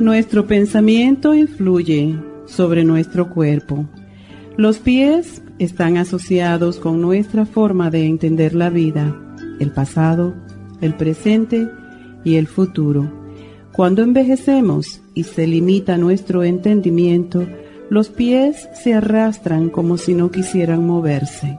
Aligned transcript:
Nuestro 0.00 0.46
pensamiento 0.46 1.34
influye 1.34 2.18
sobre 2.46 2.84
nuestro 2.84 3.28
cuerpo. 3.28 3.84
Los 4.56 4.78
pies 4.78 5.42
están 5.58 5.98
asociados 5.98 6.78
con 6.78 7.02
nuestra 7.02 7.44
forma 7.44 7.90
de 7.90 8.06
entender 8.06 8.54
la 8.54 8.70
vida, 8.70 9.14
el 9.60 9.72
pasado, 9.72 10.34
el 10.80 10.94
presente 10.94 11.68
y 12.24 12.36
el 12.36 12.46
futuro. 12.46 13.12
Cuando 13.72 14.00
envejecemos 14.00 15.02
y 15.12 15.24
se 15.24 15.46
limita 15.46 15.98
nuestro 15.98 16.44
entendimiento, 16.44 17.46
los 17.90 18.08
pies 18.08 18.70
se 18.82 18.94
arrastran 18.94 19.68
como 19.68 19.98
si 19.98 20.14
no 20.14 20.30
quisieran 20.30 20.86
moverse. 20.86 21.58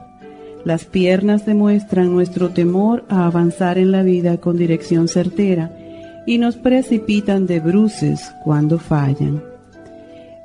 Las 0.64 0.84
piernas 0.84 1.46
demuestran 1.46 2.12
nuestro 2.12 2.48
temor 2.48 3.04
a 3.08 3.24
avanzar 3.26 3.78
en 3.78 3.92
la 3.92 4.02
vida 4.02 4.38
con 4.38 4.56
dirección 4.56 5.06
certera 5.06 5.78
y 6.26 6.38
nos 6.38 6.56
precipitan 6.56 7.46
de 7.46 7.60
bruces 7.60 8.34
cuando 8.44 8.78
fallan. 8.78 9.42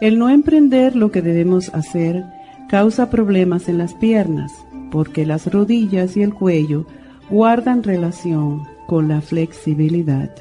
El 0.01 0.19
no 0.19 0.29
emprender 0.29 0.95
lo 0.95 1.11
que 1.11 1.21
debemos 1.21 1.69
hacer 1.73 2.23
causa 2.69 3.09
problemas 3.09 3.69
en 3.69 3.77
las 3.77 3.93
piernas, 3.95 4.51
porque 4.91 5.25
las 5.25 5.51
rodillas 5.51 6.17
y 6.17 6.21
el 6.21 6.33
cuello 6.33 6.85
guardan 7.29 7.83
relación 7.83 8.63
con 8.87 9.07
la 9.07 9.21
flexibilidad. 9.21 10.31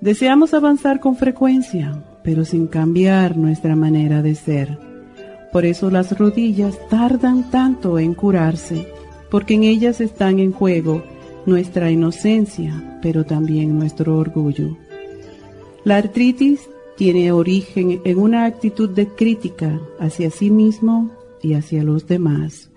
Deseamos 0.00 0.54
avanzar 0.54 1.00
con 1.00 1.16
frecuencia, 1.16 2.02
pero 2.22 2.44
sin 2.44 2.66
cambiar 2.66 3.36
nuestra 3.36 3.76
manera 3.76 4.22
de 4.22 4.34
ser. 4.34 4.78
Por 5.52 5.64
eso 5.64 5.90
las 5.90 6.18
rodillas 6.18 6.76
tardan 6.90 7.50
tanto 7.50 7.98
en 7.98 8.14
curarse, 8.14 8.88
porque 9.30 9.54
en 9.54 9.64
ellas 9.64 10.00
están 10.00 10.38
en 10.38 10.52
juego 10.52 11.02
nuestra 11.46 11.90
inocencia, 11.90 12.98
pero 13.00 13.24
también 13.24 13.78
nuestro 13.78 14.18
orgullo. 14.18 14.76
La 15.84 15.96
artritis 15.96 16.68
tiene 16.96 17.30
origen 17.30 18.00
en 18.04 18.18
una 18.18 18.44
actitud 18.44 18.90
de 18.90 19.06
crítica 19.06 19.80
hacia 20.00 20.30
sí 20.30 20.50
mismo 20.50 21.10
y 21.42 21.54
hacia 21.54 21.82
los 21.84 22.06
demás. 22.06 22.70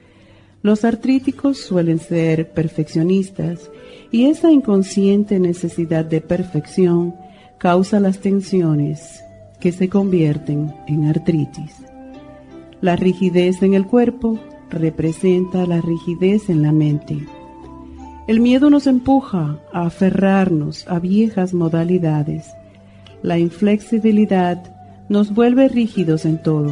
Los 0.61 0.83
artríticos 0.83 1.57
suelen 1.57 1.99
ser 1.99 2.51
perfeccionistas 2.51 3.71
y 4.11 4.25
esa 4.25 4.51
inconsciente 4.51 5.39
necesidad 5.39 6.05
de 6.05 6.21
perfección 6.21 7.15
causa 7.57 7.99
las 7.99 8.19
tensiones 8.19 9.21
que 9.59 9.71
se 9.71 9.89
convierten 9.89 10.73
en 10.87 11.05
artritis. 11.05 11.75
La 12.81 12.95
rigidez 12.95 13.61
en 13.61 13.73
el 13.73 13.85
cuerpo 13.85 14.39
representa 14.69 15.65
la 15.65 15.81
rigidez 15.81 16.49
en 16.49 16.61
la 16.61 16.71
mente. 16.71 17.17
El 18.29 18.41
miedo 18.41 18.69
nos 18.69 18.85
empuja 18.85 19.57
a 19.73 19.87
aferrarnos 19.87 20.87
a 20.87 20.99
viejas 20.99 21.55
modalidades. 21.55 22.45
La 23.23 23.39
inflexibilidad 23.39 24.71
nos 25.09 25.33
vuelve 25.33 25.67
rígidos 25.67 26.25
en 26.25 26.39
todo, 26.39 26.71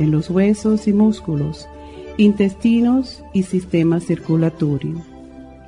en 0.00 0.10
los 0.10 0.28
huesos 0.28 0.88
y 0.88 0.92
músculos, 0.92 1.68
intestinos 2.16 3.22
y 3.32 3.44
sistema 3.44 4.00
circulatorio. 4.00 5.00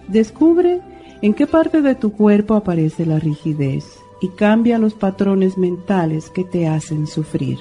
Descubre 0.08 0.80
en 1.22 1.32
qué 1.32 1.46
parte 1.46 1.81
de 1.81 1.94
tu 1.94 2.10
cuerpo 2.10 2.54
aparece 2.54 3.06
la 3.06 3.20
rigidez 3.20 3.84
y 4.20 4.31
cambia 4.31 4.81
los 4.81 4.94
patrones 4.94 5.56
mentales 5.56 6.28
que 6.28 6.42
te 6.42 6.66
hacen 6.66 7.06
sufrir. 7.06 7.58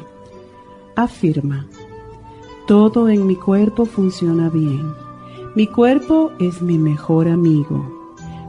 Afirma, 0.96 1.68
todo 2.66 3.10
en 3.10 3.28
mi 3.28 3.36
cuerpo 3.36 3.86
funciona 3.86 4.50
bien. 4.50 5.03
Mi 5.56 5.68
cuerpo 5.68 6.32
es 6.40 6.64
mi 6.64 6.80
mejor 6.80 7.28
amigo. 7.28 7.86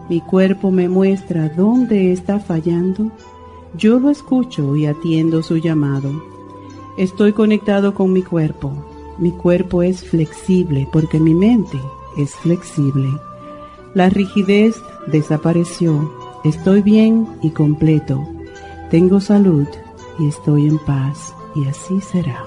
Mi 0.08 0.22
cuerpo 0.22 0.70
me 0.70 0.88
muestra 0.88 1.50
dónde 1.50 2.12
está 2.12 2.40
fallando. 2.40 3.10
Yo 3.76 3.98
lo 3.98 4.08
escucho 4.08 4.74
y 4.74 4.86
atiendo 4.86 5.42
su 5.42 5.58
llamado. 5.58 6.10
Estoy 6.96 7.34
conectado 7.34 7.92
con 7.92 8.10
mi 8.10 8.22
cuerpo. 8.22 8.72
Mi 9.18 9.32
cuerpo 9.32 9.82
es 9.82 10.02
flexible 10.02 10.88
porque 10.90 11.20
mi 11.20 11.34
mente 11.34 11.78
es 12.16 12.34
flexible. 12.36 13.10
La 13.92 14.08
rigidez 14.08 14.80
desapareció. 15.06 16.10
Estoy 16.42 16.80
bien 16.80 17.28
y 17.42 17.50
completo. 17.50 18.26
Tengo 18.90 19.20
salud 19.20 19.66
y 20.18 20.28
estoy 20.28 20.68
en 20.68 20.78
paz. 20.78 21.34
Y 21.54 21.66
así 21.66 22.00
será. 22.00 22.46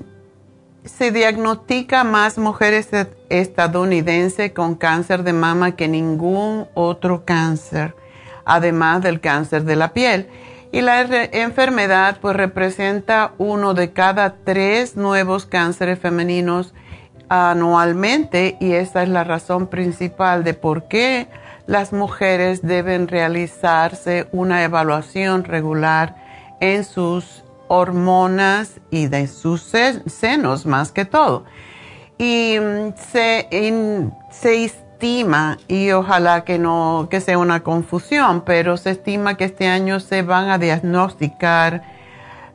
se 0.84 1.12
diagnostica 1.12 2.04
más 2.04 2.38
mujeres 2.38 2.90
estadounidenses 3.30 4.52
con 4.52 4.76
cáncer 4.76 5.24
de 5.24 5.34
mama 5.34 5.76
que 5.76 5.88
ningún 5.88 6.68
otro 6.74 7.24
cáncer 7.24 7.94
además 8.50 9.02
del 9.02 9.22
cáncer 9.22 9.64
de 9.64 9.76
la 9.76 9.94
piel. 9.94 10.28
Y 10.72 10.82
la 10.82 11.02
enfermedad 11.02 12.18
pues 12.20 12.36
representa 12.36 13.32
uno 13.38 13.74
de 13.74 13.92
cada 13.92 14.36
tres 14.44 14.98
nuevos 14.98 15.46
cánceres 15.46 16.00
femeninos 16.00 16.74
anualmente 17.30 18.58
y 18.60 18.74
esa 18.74 19.04
es 19.04 19.10
la 19.10 19.24
razón 19.24 19.68
principal 19.68 20.44
de 20.44 20.56
por 20.56 20.88
qué 20.88 21.28
las 21.68 21.94
mujeres 21.94 22.62
deben 22.64 23.08
realizarse 23.08 24.28
una 24.32 24.64
evaluación 24.64 25.44
regular 25.44 26.16
en 26.60 26.84
sus 26.84 27.44
hormonas 27.68 28.80
y 28.90 29.08
de 29.08 29.28
sus 29.28 29.62
senos 29.62 30.66
más 30.66 30.92
que 30.92 31.06
todo. 31.06 31.46
Y 32.18 32.58
mm, 32.60 32.94
se, 33.12 33.48
se 34.32 34.56
y 35.68 35.92
ojalá 35.92 36.44
que 36.44 36.58
no 36.60 37.08
que 37.10 37.22
sea 37.22 37.38
una 37.38 37.64
confusión, 37.64 38.44
pero 38.46 38.76
se 38.76 38.90
estima 38.92 39.38
que 39.38 39.46
este 39.46 39.68
año 39.68 40.02
se 40.02 40.24
van 40.24 40.50
a 40.50 40.58
diagnosticar 40.58 41.84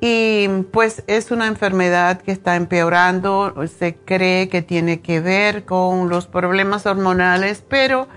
Y 0.00 0.46
pues 0.70 1.02
es 1.08 1.32
una 1.32 1.48
enfermedad 1.48 2.22
que 2.22 2.32
está 2.32 2.56
empeorando, 2.56 3.54
se 3.66 3.96
cree 3.96 4.48
que 4.48 4.62
tiene 4.62 5.00
que 5.00 5.20
ver 5.20 5.64
con 5.64 6.08
los 6.08 6.26
problemas 6.26 6.86
hormonales, 6.86 7.62
pero 7.68 8.08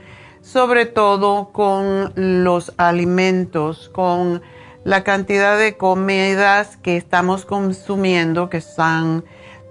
sobre 0.44 0.86
todo 0.86 1.50
con 1.54 2.12
los 2.16 2.74
alimentos, 2.76 3.90
con 3.90 4.42
la 4.84 5.04
cantidad 5.06 5.58
de 5.58 5.78
comidas 5.78 6.76
que 6.78 6.98
estamos 6.98 7.46
consumiendo 7.46 8.50
que 8.50 8.58
están 8.58 9.24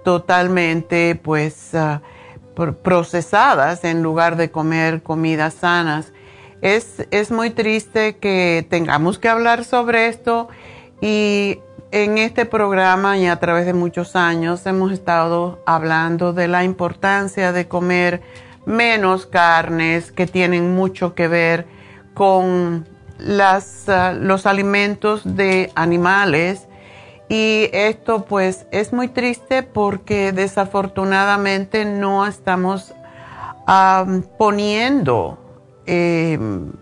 totalmente 0.03 1.13
pues 1.15 1.75
ah, 1.75 2.01
procesadas 2.81 3.83
en 3.83 4.01
lugar 4.01 4.35
de 4.35 4.49
comer 4.49 5.03
comidas 5.03 5.53
sanas. 5.53 6.11
Es, 6.61 7.05
es 7.11 7.29
muy 7.29 7.51
triste 7.51 8.17
que 8.17 8.65
tengamos 8.67 9.19
que 9.19 9.29
hablar 9.29 9.65
sobre 9.65 10.07
esto 10.07 10.47
y 11.01 11.59
en 11.91 12.17
este 12.17 12.45
programa 12.45 13.19
y 13.19 13.27
a 13.27 13.39
través 13.39 13.67
de 13.67 13.73
muchos 13.73 14.15
años 14.15 14.65
hemos 14.65 14.91
estado 14.91 15.61
hablando 15.67 16.33
de 16.33 16.47
la 16.47 16.63
importancia 16.63 17.51
de 17.51 17.67
comer 17.67 18.21
menos 18.65 19.25
carnes 19.25 20.11
que 20.11 20.27
tienen 20.27 20.75
mucho 20.75 21.15
que 21.15 21.27
ver 21.27 21.67
con 22.13 22.87
las, 23.17 23.87
ah, 23.89 24.13
los 24.13 24.45
alimentos 24.45 25.21
de 25.35 25.71
animales. 25.75 26.67
Y 27.29 27.69
esto 27.73 28.25
pues 28.25 28.67
es 28.71 28.93
muy 28.93 29.07
triste 29.07 29.63
porque 29.63 30.31
desafortunadamente 30.31 31.85
no 31.85 32.27
estamos 32.27 32.93
poniendo 34.37 35.37
em, 35.85 36.73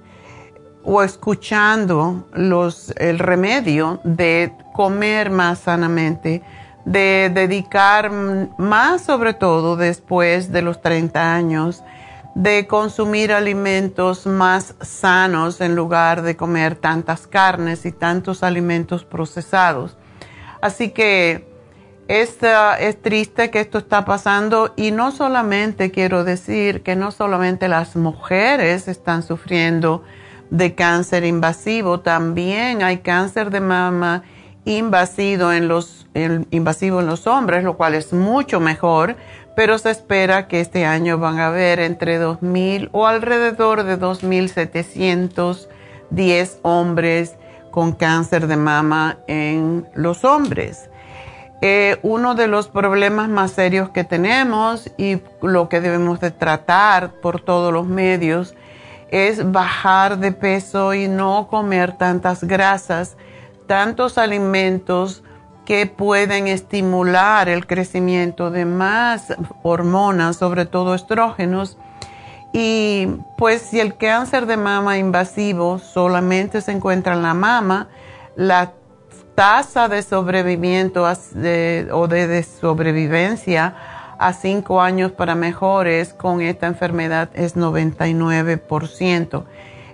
o 0.84 1.04
escuchando 1.04 2.28
los, 2.34 2.92
el 2.98 3.20
remedio 3.20 4.00
de 4.04 4.52
comer 4.74 5.30
más 5.30 5.60
sanamente 5.60 6.42
de 6.86 7.32
dedicar 7.34 8.12
más 8.12 9.02
sobre 9.02 9.34
todo 9.34 9.76
después 9.76 10.52
de 10.52 10.62
los 10.62 10.82
30 10.82 11.36
años, 11.36 11.84
de 12.36 12.66
consumir 12.66 13.34
alimentos 13.34 14.26
más 14.26 14.76
sanos 14.82 15.60
en 15.62 15.76
lugar 15.76 16.22
de 16.22 16.36
comer 16.38 16.76
tantas 16.76 17.28
carnes 17.28 17.86
y 17.86 17.92
tantos 17.92 18.42
alimentos 18.42 19.04
procesados. 19.04 19.98
Así 20.62 20.90
que 20.92 21.50
es, 22.08 22.38
es 22.80 23.02
triste 23.02 23.52
que 23.52 23.60
esto 23.60 23.80
está 23.80 24.06
pasando 24.06 24.74
y 24.76 24.92
no 24.92 25.12
solamente 25.12 25.92
quiero 25.92 26.24
decir 26.24 26.84
que 26.84 26.96
no 26.96 27.12
solamente 27.12 27.68
las 27.68 27.96
mujeres 27.96 28.88
están 28.88 29.24
sufriendo 29.24 30.04
de 30.50 30.76
cáncer 30.76 31.24
invasivo, 31.24 32.02
también 32.02 32.84
hay 32.84 32.98
cáncer 33.00 33.50
de 33.50 33.62
mama 33.62 34.24
invasivo 34.66 35.52
en 35.52 35.68
los, 35.68 36.06
invasivo 36.52 37.00
en 37.00 37.08
los 37.08 37.26
hombres, 37.28 37.64
lo 37.64 37.78
cual 37.78 37.96
es 37.96 38.14
mucho 38.14 38.60
mejor, 38.60 39.16
pero 39.56 39.78
se 39.78 39.92
espera 39.92 40.48
que 40.48 40.62
este 40.62 40.86
año 40.86 41.18
van 41.18 41.40
a 41.40 41.48
haber 41.48 41.80
entre 41.80 42.22
2.000 42.22 42.90
o 42.92 43.08
alrededor 43.08 43.84
de 43.84 44.00
2.710 44.00 46.60
hombres 46.62 47.36
con 47.72 47.94
cáncer 47.94 48.46
de 48.48 48.58
mama 48.58 49.18
en 49.28 49.88
los 49.96 50.24
hombres. 50.24 50.90
Eh, 51.64 52.00
uno 52.02 52.34
de 52.34 52.48
los 52.48 52.70
problemas 52.70 53.30
más 53.30 53.52
serios 53.52 53.90
que 53.90 54.04
tenemos 54.04 54.90
y 54.98 55.22
lo 55.44 55.70
que 55.70 55.80
debemos 55.80 56.20
de 56.20 56.32
tratar 56.32 57.12
por 57.22 57.40
todos 57.40 57.72
los 57.72 57.86
medios 57.86 58.56
es 59.12 59.52
bajar 59.52 60.18
de 60.18 60.32
peso 60.32 60.96
y 60.96 61.08
no 61.08 61.48
comer 61.50 61.98
tantas 61.98 62.44
grasas 62.44 63.16
tantos 63.72 64.18
alimentos 64.18 65.24
que 65.64 65.86
pueden 65.86 66.48
estimular 66.48 67.48
el 67.48 67.66
crecimiento 67.66 68.52
de 68.52 68.66
más 68.66 69.34
hormonas, 69.64 70.36
sobre 70.36 70.66
todo 70.66 70.94
estrógenos. 70.94 71.78
Y 72.52 73.08
pues 73.38 73.62
si 73.62 73.80
el 73.80 73.96
cáncer 73.96 74.46
de 74.46 74.58
mama 74.58 74.98
invasivo 74.98 75.80
solamente 75.80 76.60
se 76.60 76.74
encuentra 76.74 77.14
en 77.14 77.24
la 77.24 77.34
mama, 77.34 77.88
la 78.36 78.74
tasa 79.36 79.88
de 79.88 80.04
sobrevivimiento 80.04 81.04
o 81.06 82.08
de, 82.10 82.46
sobrevivencia 82.60 83.74
a 84.20 84.34
cinco 84.34 84.82
años 84.82 85.14
para 85.14 85.34
mejores 85.34 86.14
con 86.14 86.42
esta 86.42 86.68
enfermedad 86.68 87.30
es 87.36 87.56
99%. 87.56 89.46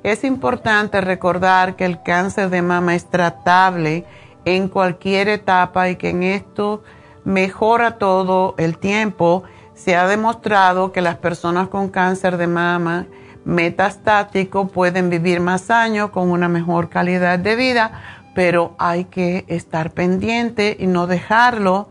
Es 0.03 0.23
importante 0.23 1.01
recordar 1.01 1.75
que 1.75 1.85
el 1.85 2.01
cáncer 2.03 2.49
de 2.49 2.61
mama 2.61 2.95
es 2.95 3.09
tratable 3.09 4.05
en 4.45 4.69
cualquier 4.69 5.27
etapa 5.27 5.89
y 5.89 5.95
que 5.95 6.09
en 6.09 6.23
esto 6.23 6.83
mejora 7.23 7.97
todo 7.97 8.55
el 8.57 8.77
tiempo. 8.77 9.43
Se 9.73 9.95
ha 9.95 10.07
demostrado 10.07 10.91
que 10.91 11.01
las 11.01 11.17
personas 11.17 11.67
con 11.67 11.89
cáncer 11.89 12.37
de 12.37 12.47
mama 12.47 13.07
metastático 13.45 14.67
pueden 14.67 15.09
vivir 15.09 15.39
más 15.39 15.69
años 15.71 16.09
con 16.11 16.31
una 16.31 16.49
mejor 16.49 16.89
calidad 16.89 17.39
de 17.39 17.55
vida, 17.55 17.91
pero 18.35 18.75
hay 18.77 19.05
que 19.05 19.45
estar 19.47 19.91
pendiente 19.91 20.75
y 20.79 20.87
no 20.87 21.07
dejarlo 21.07 21.89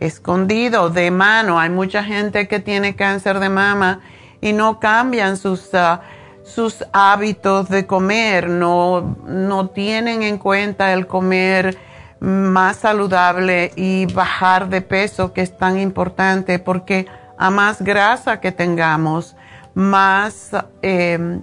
escondido 0.00 0.90
de 0.90 1.10
mano. 1.10 1.60
Hay 1.60 1.70
mucha 1.70 2.02
gente 2.02 2.48
que 2.48 2.60
tiene 2.60 2.96
cáncer 2.96 3.38
de 3.40 3.48
mama 3.48 4.00
y 4.40 4.52
no 4.52 4.80
cambian 4.80 5.36
sus... 5.36 5.72
Ah, 5.74 6.00
sus 6.44 6.84
hábitos 6.92 7.68
de 7.68 7.86
comer, 7.86 8.48
no, 8.48 9.16
no 9.26 9.68
tienen 9.68 10.22
en 10.22 10.38
cuenta 10.38 10.92
el 10.92 11.06
comer 11.06 11.78
más 12.20 12.76
saludable 12.76 13.72
y 13.74 14.06
bajar 14.06 14.68
de 14.68 14.80
peso, 14.80 15.32
que 15.32 15.40
es 15.40 15.56
tan 15.56 15.78
importante, 15.78 16.58
porque 16.58 17.06
a 17.36 17.50
más 17.50 17.82
grasa 17.82 18.40
que 18.40 18.52
tengamos, 18.52 19.36
más, 19.74 20.50
em, 20.82 21.42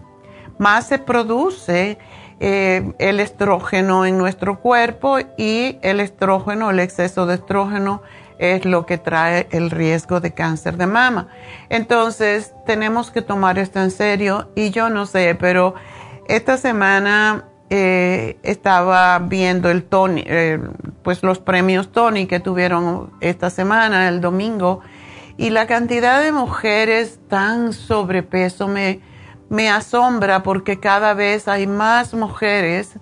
más 0.58 0.88
se 0.88 1.00
produce 1.00 1.98
eh, 2.42 2.94
el 3.00 3.20
estrógeno 3.20 4.06
en 4.06 4.18
nuestro 4.18 4.62
cuerpo 4.62 5.18
y 5.38 5.78
el 5.82 6.00
estrógeno, 6.00 6.70
el 6.70 6.80
exceso 6.80 7.26
de 7.26 7.36
estrógeno 7.36 8.02
es 8.40 8.66
lo 8.66 8.86
que 8.86 8.98
trae 8.98 9.48
el 9.52 9.70
riesgo 9.70 10.22
de 10.22 10.34
cáncer 10.34 10.78
de 10.78 10.88
mama. 10.88 11.28
Entonces, 11.70 12.54
tenemos 12.66 13.12
que 13.12 13.22
tomar 13.22 13.60
esto 13.60 13.80
en 13.82 13.92
serio 13.92 14.50
y 14.56 14.72
yo 14.72 14.90
no 14.90 15.06
sé, 15.06 15.36
pero 15.36 15.76
esta 16.28 16.58
semana 16.58 17.46
eh, 17.70 18.40
estaba 18.42 19.20
viendo 19.20 19.70
el 19.70 19.84
Tony, 19.84 20.24
eh, 20.26 20.60
pues 21.04 21.22
los 21.22 21.40
premios 21.40 21.92
Tony 21.92 22.26
que 22.26 22.40
tuvieron 22.40 23.12
esta 23.20 23.50
semana, 23.50 24.08
el 24.08 24.22
domingo, 24.22 24.82
y 25.38 25.52
la 25.52 25.68
cantidad 25.68 26.22
de 26.22 26.32
mujeres 26.32 27.20
tan 27.28 27.74
sobrepeso 27.74 28.68
me, 28.68 29.02
me 29.50 29.70
asombra 29.70 30.44
porque 30.44 30.80
cada 30.80 31.14
vez 31.14 31.48
hay 31.48 31.68
más 31.68 32.14
mujeres 32.14 32.98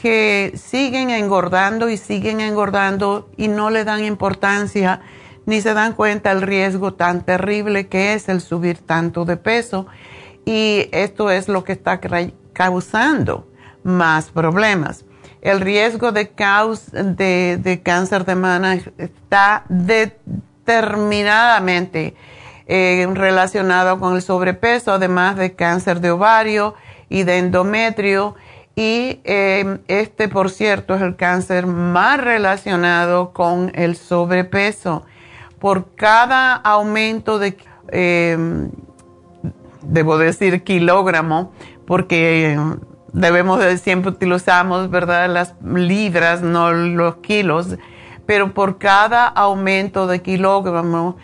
que 0.00 0.52
siguen 0.56 1.10
engordando 1.10 1.90
y 1.90 1.96
siguen 1.96 2.40
engordando 2.40 3.28
y 3.36 3.48
no 3.48 3.70
le 3.70 3.82
dan 3.84 4.04
importancia 4.04 5.00
ni 5.46 5.60
se 5.60 5.74
dan 5.74 5.94
cuenta 5.94 6.30
el 6.32 6.42
riesgo 6.42 6.94
tan 6.94 7.24
terrible 7.24 7.86
que 7.88 8.14
es 8.14 8.28
el 8.28 8.40
subir 8.40 8.78
tanto 8.78 9.24
de 9.24 9.36
peso. 9.36 9.86
Y 10.44 10.88
esto 10.92 11.30
es 11.30 11.48
lo 11.48 11.64
que 11.64 11.72
está 11.72 11.98
causando 12.52 13.48
más 13.82 14.30
problemas. 14.30 15.04
El 15.42 15.60
riesgo 15.60 16.12
de, 16.12 16.30
de, 16.92 17.80
cáncer 17.82 18.24
de 18.24 18.34
mama 18.34 18.78
está 18.98 19.64
determinadamente 19.68 22.14
eh, 22.66 23.06
relacionado 23.12 23.98
con 23.98 24.16
el 24.16 24.22
sobrepeso, 24.22 24.92
además 24.92 25.36
de 25.36 25.52
cáncer 25.54 26.00
de 26.00 26.12
ovario 26.12 26.74
y 27.08 27.24
de 27.24 27.38
endometrio. 27.38 28.36
Y 28.80 29.20
eh, 29.24 29.80
este, 29.88 30.28
por 30.28 30.48
cierto, 30.48 30.94
es 30.94 31.02
el 31.02 31.14
cáncer 31.14 31.66
más 31.66 32.18
relacionado 32.18 33.34
con 33.34 33.70
el 33.74 33.94
sobrepeso. 33.94 35.04
Por 35.58 35.94
cada 35.96 36.54
aumento 36.54 37.38
de, 37.38 37.58
eh, 37.92 38.38
debo 39.82 40.16
decir, 40.16 40.64
kilogramo, 40.64 41.52
porque 41.86 42.58
debemos 43.12 43.58
de 43.58 43.76
siempre 43.76 44.12
utilizamos, 44.12 44.88
¿verdad? 44.88 45.28
Las 45.28 45.56
libras, 45.62 46.40
no 46.40 46.72
los 46.72 47.16
kilos, 47.16 47.76
pero 48.24 48.54
por 48.54 48.78
cada 48.78 49.26
aumento 49.26 50.06
de 50.06 50.22
kilogramo 50.22 51.18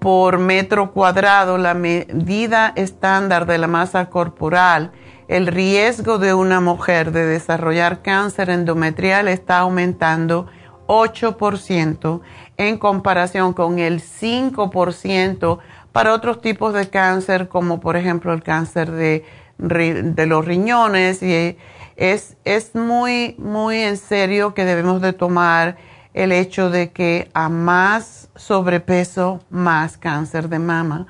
por 0.00 0.38
metro 0.38 0.92
cuadrado, 0.92 1.58
la 1.58 1.74
medida 1.74 2.72
estándar 2.74 3.44
de 3.44 3.58
la 3.58 3.66
masa 3.66 4.08
corporal, 4.08 4.92
el 5.28 5.46
riesgo 5.46 6.18
de 6.18 6.34
una 6.34 6.60
mujer 6.60 7.12
de 7.12 7.26
desarrollar 7.26 8.02
cáncer 8.02 8.50
endometrial 8.50 9.28
está 9.28 9.58
aumentando 9.58 10.46
8% 10.86 12.20
en 12.56 12.78
comparación 12.78 13.52
con 13.52 13.78
el 13.78 14.00
5% 14.02 15.58
para 15.92 16.14
otros 16.14 16.40
tipos 16.40 16.74
de 16.74 16.88
cáncer, 16.88 17.48
como 17.48 17.80
por 17.80 17.96
ejemplo 17.96 18.32
el 18.32 18.42
cáncer 18.42 18.90
de 18.90 19.24
de 19.62 20.26
los 20.26 20.44
riñones 20.44 21.22
y 21.22 21.56
es, 21.96 22.36
es 22.44 22.74
muy, 22.74 23.36
muy 23.38 23.76
en 23.76 23.96
serio 23.96 24.54
que 24.54 24.64
debemos 24.64 25.00
de 25.00 25.12
tomar 25.12 25.76
el 26.14 26.32
hecho 26.32 26.68
de 26.68 26.90
que 26.90 27.30
a 27.32 27.48
más 27.48 28.28
sobrepeso, 28.34 29.40
más 29.50 29.96
cáncer 29.96 30.48
de 30.48 30.58
mama. 30.58 31.06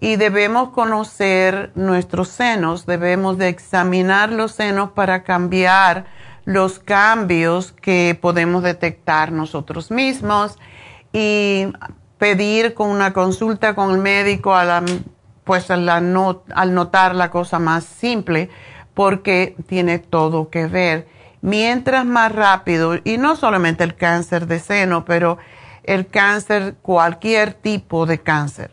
Y 0.00 0.16
debemos 0.16 0.70
conocer 0.70 1.72
nuestros 1.74 2.28
senos, 2.28 2.86
debemos 2.86 3.36
de 3.38 3.48
examinar 3.48 4.32
los 4.32 4.52
senos 4.52 4.92
para 4.92 5.22
cambiar 5.22 6.06
los 6.46 6.78
cambios 6.78 7.72
que 7.72 8.18
podemos 8.20 8.62
detectar 8.62 9.30
nosotros 9.30 9.90
mismos 9.90 10.58
y 11.12 11.66
pedir 12.18 12.72
con 12.74 12.88
una 12.88 13.12
consulta 13.12 13.74
con 13.74 13.90
el 13.90 13.98
médico 13.98 14.54
a 14.54 14.64
la 14.64 14.82
pues 15.50 15.70
al, 15.70 15.88
al 15.88 16.74
notar 16.74 17.14
la 17.16 17.30
cosa 17.30 17.58
más 17.58 17.82
simple, 17.84 18.50
porque 18.94 19.56
tiene 19.66 19.98
todo 19.98 20.48
que 20.48 20.66
ver. 20.66 21.08
Mientras 21.40 22.04
más 22.04 22.32
rápido, 22.32 22.96
y 23.02 23.18
no 23.18 23.34
solamente 23.34 23.82
el 23.82 23.96
cáncer 23.96 24.46
de 24.46 24.60
seno, 24.60 25.04
pero 25.04 25.38
el 25.82 26.06
cáncer, 26.06 26.76
cualquier 26.82 27.54
tipo 27.54 28.06
de 28.06 28.20
cáncer, 28.20 28.70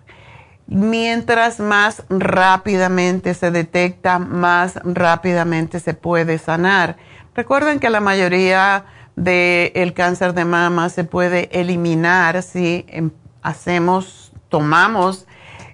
mientras 0.68 1.60
más 1.60 2.04
rápidamente 2.10 3.34
se 3.34 3.52
detecta, 3.52 4.20
más 4.20 4.76
rápidamente 4.84 5.80
se 5.80 5.94
puede 5.94 6.38
sanar. 6.38 6.98
Recuerden 7.36 7.80
que 7.80 7.90
la 7.90 8.02
mayoría 8.02 8.86
del 9.16 9.94
cáncer 9.94 10.34
de 10.34 10.46
mama 10.46 10.90
se 10.90 11.04
puede 11.04 11.50
eliminar 11.60 12.44
si 12.44 12.86
em, 12.90 13.12
hacemos, 13.42 14.32
tomamos 14.50 15.26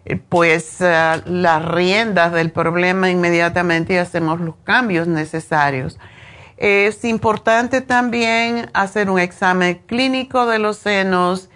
eh, 0.05 0.17
pues 0.29 0.79
eh, 0.79 1.21
las 1.25 1.65
riendas 1.65 2.31
del 2.31 2.51
problema 2.51 3.09
inmediatamente 3.09 3.93
y 3.93 3.97
hacemos 3.97 4.39
los 4.39 4.55
cambios 4.63 5.07
necesarios. 5.07 5.97
Es 6.57 7.03
importante 7.03 7.81
también 7.81 8.69
hacer 8.73 9.09
un 9.09 9.19
examen 9.19 9.81
clínico 9.85 10.45
de 10.45 10.59
los 10.59 10.77
senos 10.77 11.49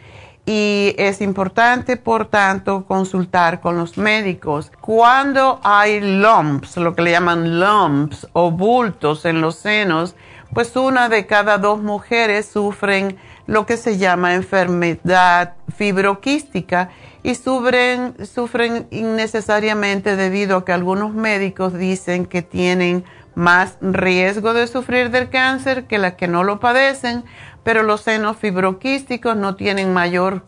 y 0.49 0.95
es 0.97 1.19
importante, 1.19 1.97
por 1.97 2.25
tanto, 2.25 2.85
consultar 2.85 3.59
con 3.59 3.75
los 3.75 3.97
médicos. 3.97 4.71
Cuando 4.79 5.59
hay 5.61 5.99
lumps, 5.99 6.77
lo 6.77 6.95
que 6.95 7.01
le 7.01 7.11
llaman 7.11 7.59
lumps 7.59 8.29
o 8.31 8.49
bultos 8.49 9.25
en 9.25 9.41
los 9.41 9.57
senos, 9.57 10.15
pues 10.53 10.73
una 10.77 11.09
de 11.09 11.25
cada 11.25 11.57
dos 11.57 11.83
mujeres 11.83 12.45
sufren 12.45 13.17
lo 13.45 13.65
que 13.65 13.75
se 13.75 13.97
llama 13.97 14.35
enfermedad 14.35 15.55
fibroquística 15.75 16.91
y 17.23 17.35
sufren, 17.35 18.15
sufren 18.25 18.87
innecesariamente 18.89 20.15
debido 20.15 20.55
a 20.55 20.65
que 20.65 20.71
algunos 20.71 21.13
médicos 21.13 21.73
dicen 21.73 22.25
que 22.25 22.41
tienen 22.41 23.03
más 23.35 23.77
riesgo 23.81 24.53
de 24.53 24.65
sufrir 24.65 25.11
del 25.11 25.29
cáncer 25.29 25.85
que 25.85 25.97
las 25.97 26.13
que 26.13 26.27
no 26.27 26.43
lo 26.43 26.59
padecen, 26.59 27.23
pero 27.67 27.83
los 27.83 27.99
senos 27.99 28.37
fibroquísticos 28.37 29.35
no 29.35 29.57
tienen 29.57 29.91
mayor 29.91 30.45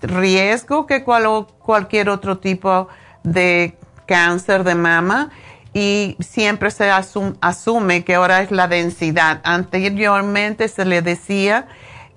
riesgo 0.00 0.86
que 0.86 1.02
cualquier 1.02 2.08
otro 2.08 2.38
tipo 2.38 2.86
de 3.24 3.76
cáncer 4.06 4.62
de 4.62 4.76
mama 4.76 5.30
y 5.74 6.16
siempre 6.20 6.70
se 6.70 6.88
asume 6.88 8.04
que 8.04 8.14
ahora 8.14 8.42
es 8.42 8.52
la 8.52 8.68
densidad. 8.68 9.40
Anteriormente 9.42 10.68
se 10.68 10.84
le 10.84 11.02
decía 11.02 11.66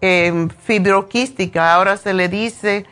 eh, 0.02 0.48
fibroquística, 0.64 1.74
ahora 1.74 1.98
se 1.98 2.14
le 2.14 2.30
dice 2.30 2.86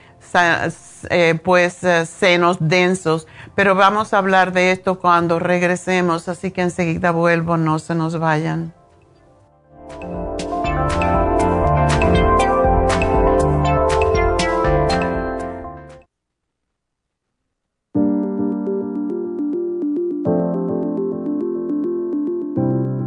eh, 1.12 1.40
pues 1.44 1.84
eh, 1.84 2.08
senos 2.08 2.58
densos, 2.60 3.28
pero 3.54 3.76
vamos 3.76 4.16
a 4.16 4.18
hablar 4.18 4.52
de 4.52 4.72
esto 4.72 4.98
cuando 4.98 5.38
regresemos, 5.38 6.28
así 6.28 6.50
que 6.50 6.64
enseguida 6.64 7.12
vuelvo, 7.12 7.56
no 7.56 7.78
se 7.78 7.94
nos 7.94 8.18
vayan. 8.18 8.74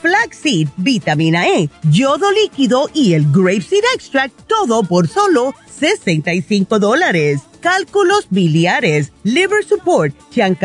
flaxseed, 0.00 0.68
vitamina 0.76 1.48
E, 1.48 1.68
yodo 1.90 2.30
líquido 2.32 2.88
y 2.94 3.14
el 3.14 3.30
grapeseed 3.30 3.84
extract, 3.94 4.34
todo 4.46 4.82
por 4.82 5.08
solo 5.08 5.54
65 5.78 6.78
dólares 6.78 7.40
cálculos 7.60 8.26
biliares, 8.30 9.12
liver 9.24 9.64
support, 9.64 10.14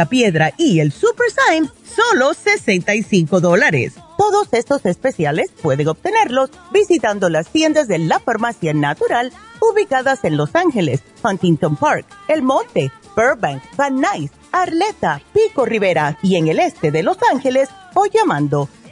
piedra 0.09 0.53
y 0.57 0.79
el 0.79 0.91
super 0.91 1.27
Syme, 1.31 1.69
solo 1.83 2.33
65 2.33 3.39
dólares. 3.39 3.93
Todos 4.17 4.49
estos 4.51 4.85
especiales 4.85 5.51
pueden 5.61 5.87
obtenerlos 5.87 6.49
visitando 6.71 7.29
las 7.29 7.47
tiendas 7.49 7.87
de 7.87 7.97
la 7.97 8.19
farmacia 8.19 8.73
natural 8.73 9.31
ubicadas 9.59 10.23
en 10.23 10.37
Los 10.37 10.55
Ángeles, 10.55 11.01
Huntington 11.23 11.75
Park, 11.75 12.05
El 12.27 12.41
Monte, 12.41 12.91
Burbank, 13.15 13.63
Van 13.75 13.99
Nuys, 13.99 14.31
Arleta, 14.51 15.21
Pico 15.33 15.65
Rivera 15.65 16.17
y 16.21 16.35
en 16.35 16.47
el 16.47 16.59
este 16.59 16.91
de 16.91 17.03
Los 17.03 17.17
Ángeles 17.31 17.69
o 17.95 18.05
llamando 18.05 18.69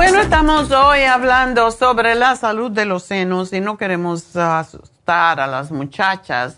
Estamos 0.00 0.70
hoy 0.70 1.02
hablando 1.02 1.70
sobre 1.70 2.14
la 2.14 2.36
salud 2.36 2.70
de 2.70 2.86
los 2.86 3.02
senos 3.02 3.52
y 3.52 3.60
no 3.60 3.76
queremos 3.76 4.34
asustar 4.36 5.38
a 5.40 5.46
las 5.46 5.70
muchachas, 5.70 6.56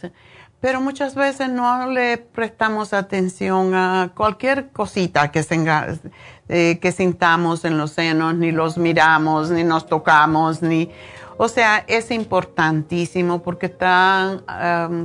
pero 0.61 0.81
muchas 0.81 1.15
veces 1.15 1.49
no 1.49 1.89
le 1.91 2.19
prestamos 2.19 2.93
atención 2.93 3.75
a 3.75 4.11
cualquier 4.15 4.71
cosita 4.71 5.31
que, 5.31 5.45
eh, 6.49 6.79
que 6.81 6.93
sintamos 6.93 7.65
en 7.65 7.77
los 7.77 7.91
senos, 7.93 8.35
ni 8.35 8.53
los 8.53 8.79
miramos, 8.79 9.51
ni 9.51 9.65
nos 9.65 9.87
tocamos, 9.87 10.63
ni... 10.63 10.91
O 11.37 11.49
sea, 11.49 11.85
es 11.89 12.13
importantísimo 12.13 13.43
porque 13.43 13.67
están 13.67 14.43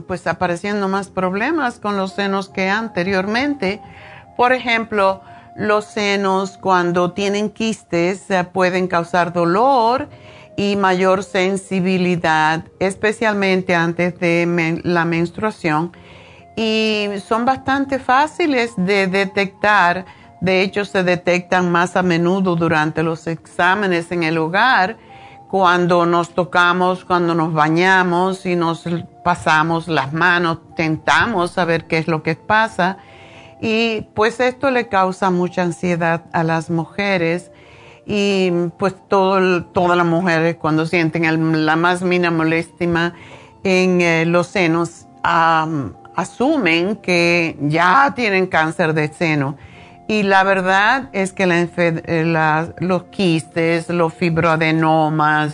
pues 0.08 0.28
apareciendo 0.28 0.88
más 0.88 1.10
problemas 1.10 1.80
con 1.80 1.98
los 1.98 2.14
senos 2.14 2.50
que 2.50 2.70
anteriormente. 2.70 3.82
Por 4.38 4.54
ejemplo, 4.54 5.22
los 5.60 5.84
senos 5.86 6.58
cuando 6.58 7.12
tienen 7.12 7.50
quistes 7.50 8.28
pueden 8.54 8.88
causar 8.88 9.34
dolor 9.34 10.08
y 10.56 10.78
mayor 10.78 11.24
sensibilidad, 11.24 12.64
especialmente 12.80 13.76
antes 13.76 14.18
de 14.20 14.82
la 14.84 15.04
menstruación. 15.04 15.92
Y 16.56 17.08
son 17.28 17.44
bastante 17.46 18.00
fáciles 18.00 18.74
de 18.78 19.08
detectar. 19.08 20.06
De 20.40 20.62
hecho, 20.62 20.86
se 20.86 21.04
detectan 21.04 21.72
más 21.72 21.98
a 21.98 22.04
menudo 22.04 22.56
durante 22.56 23.04
los 23.04 23.28
exámenes 23.28 24.12
en 24.14 24.24
el 24.24 24.38
hogar, 24.38 24.98
cuando 25.50 26.06
nos 26.06 26.30
tocamos, 26.30 27.04
cuando 27.04 27.36
nos 27.36 27.54
bañamos 27.54 28.46
y 28.46 28.56
nos 28.56 28.86
pasamos 29.26 29.88
las 29.88 30.14
manos, 30.14 30.60
tentamos 30.76 31.52
saber 31.52 31.86
qué 31.88 31.98
es 31.98 32.08
lo 32.08 32.24
que 32.24 32.36
pasa 32.36 33.00
y 33.62 34.02
pues 34.14 34.40
esto 34.40 34.72
le 34.72 34.88
causa 34.88 35.30
mucha 35.30 35.64
ansiedad 35.64 36.26
a 36.32 36.44
las 36.44 36.70
mujeres 36.70 37.52
y 38.06 38.52
pues 38.78 38.96
todas 39.08 39.98
las 39.98 40.06
mujeres 40.06 40.56
cuando 40.56 40.86
sienten 40.86 41.66
la 41.66 41.76
más 41.76 42.02
mínima 42.02 42.32
molestia 42.32 43.14
en 43.64 44.02
eh, 44.02 44.26
los 44.26 44.48
senos 44.48 45.06
asumen 45.24 46.96
que 46.98 47.58
ya 47.62 48.14
tienen 48.16 48.48
cáncer 48.48 48.94
de 48.94 49.10
seno. 49.10 49.58
Y 50.08 50.24
la 50.24 50.44
verdad 50.44 51.10
es 51.14 51.34
que 51.34 51.44
eh, 51.78 52.74
los 52.80 53.04
quistes, 53.04 53.90
los 53.90 54.12
fibroadenomas, 54.14 55.54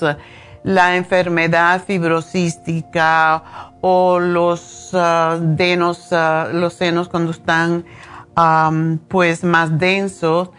la 0.65 0.95
enfermedad 0.95 1.84
fibrocística 1.86 3.71
o 3.82 4.19
los 4.19 4.89
ah, 4.93 5.38
denos, 5.39 6.12
ah, 6.12 6.49
los 6.51 6.73
senos 6.73 7.08
cuando 7.08 7.32
están 7.32 7.86
pues 9.08 9.45
más 9.45 9.80
densos, 9.80 10.49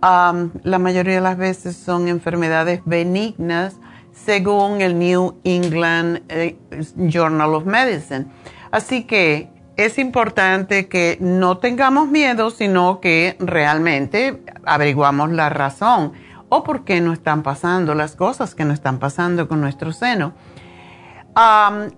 la 0.00 0.78
mayoría 0.78 1.14
de 1.14 1.20
las 1.20 1.36
veces 1.36 1.76
son 1.76 2.06
enfermedades 2.06 2.82
benignas 2.84 3.74
según 4.12 4.80
el 4.82 4.96
New 4.96 5.40
England 5.42 6.22
eh, 6.28 6.56
Journal 6.96 7.54
of 7.54 7.64
Medicine. 7.64 8.26
Así 8.70 9.02
que 9.02 9.48
es 9.76 9.98
importante 9.98 10.86
que 10.86 11.16
no 11.20 11.58
tengamos 11.58 12.06
miedo, 12.06 12.50
sino 12.50 13.00
que 13.00 13.36
realmente 13.40 14.44
averiguamos 14.64 15.32
la 15.32 15.48
razón 15.48 16.12
o 16.54 16.62
por 16.62 16.84
qué 16.84 17.00
no 17.00 17.12
están 17.12 17.42
pasando 17.42 17.96
las 17.96 18.14
cosas 18.14 18.54
que 18.54 18.64
no 18.64 18.72
están 18.72 19.00
pasando 19.00 19.48
con 19.48 19.60
nuestro 19.60 19.92
seno. 19.92 20.34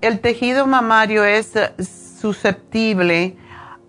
el 0.01 0.21
tejido 0.21 0.66
mamario 0.66 1.25
es 1.25 1.53
susceptible 2.19 3.37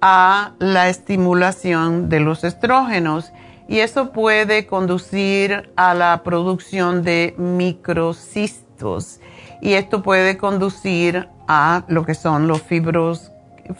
a 0.01 0.55
la 0.59 0.89
estimulación 0.89 2.09
de 2.09 2.19
los 2.19 2.43
estrógenos 2.43 3.31
y 3.69 3.79
eso 3.79 4.11
puede 4.11 4.67
conducir 4.67 5.71
a 5.77 5.93
la 5.93 6.21
producción 6.23 7.01
de 7.01 7.33
microcistos 7.37 9.21
y 9.61 9.73
esto 9.73 10.03
puede 10.03 10.37
conducir 10.37 11.29
a 11.47 11.85
lo 11.87 12.05
que 12.05 12.13
son 12.13 12.49
los 12.49 12.61
fibros 12.61 13.31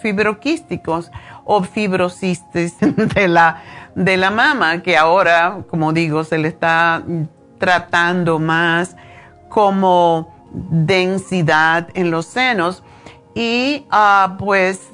fibroquísticos 0.02 1.12
o 1.44 1.64
fibrocistes 1.64 2.76
de 3.16 3.28
la, 3.28 3.62
de 3.98 4.16
la 4.16 4.30
mama, 4.30 4.84
que 4.84 4.96
ahora, 4.96 5.64
como 5.70 5.92
digo, 5.92 6.24
se 6.24 6.38
le 6.38 6.50
está 6.50 7.04
tratando 7.58 8.38
más 8.38 8.96
como 9.50 10.36
densidad 10.54 11.90
en 11.96 12.12
los 12.12 12.28
senos. 12.28 12.84
Y 13.34 13.88
ah, 13.90 14.36
pues 14.38 14.90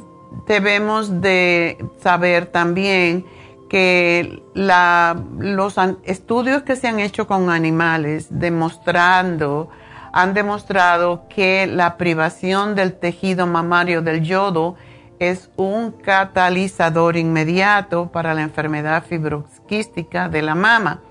debemos 0.48 1.20
de 1.20 1.86
saber 2.02 2.46
también 2.46 3.26
que 3.70 4.42
los 4.54 5.76
estudios 6.04 6.64
que 6.64 6.78
se 6.78 6.88
han 6.88 7.02
hecho 7.02 7.28
con 7.28 7.50
animales 7.50 8.28
demostrando 8.30 9.70
han 10.14 10.34
demostrado 10.34 11.28
que 11.28 11.68
la 11.68 11.98
privación 11.98 12.76
del 12.76 12.94
tejido 12.94 13.48
mamario 13.48 14.02
del 14.02 14.24
yodo 14.24 14.76
es 15.20 15.50
un 15.56 15.92
catalizador 15.92 17.18
inmediato 17.18 18.12
para 18.12 18.34
la 18.34 18.42
enfermedad 18.42 19.04
fibroquística 19.04 20.30
de 20.30 20.42
la 20.42 20.56
mama. 20.56 21.02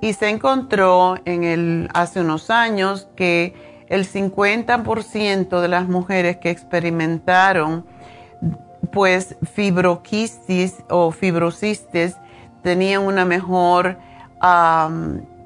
y 0.00 0.14
se 0.14 0.30
encontró 0.30 1.16
en 1.24 1.44
el, 1.44 1.88
hace 1.94 2.20
unos 2.20 2.50
años 2.50 3.06
que 3.14 3.54
el 3.88 4.04
50% 4.04 5.60
de 5.60 5.68
las 5.68 5.86
mujeres 5.86 6.38
que 6.38 6.50
experimentaron 6.50 7.86
pues 8.90 9.36
fibroquistis 9.54 10.82
o 10.88 11.12
fibrocistes 11.12 12.16
tenían 12.62 13.02
una 13.02 13.24
mejor 13.24 13.98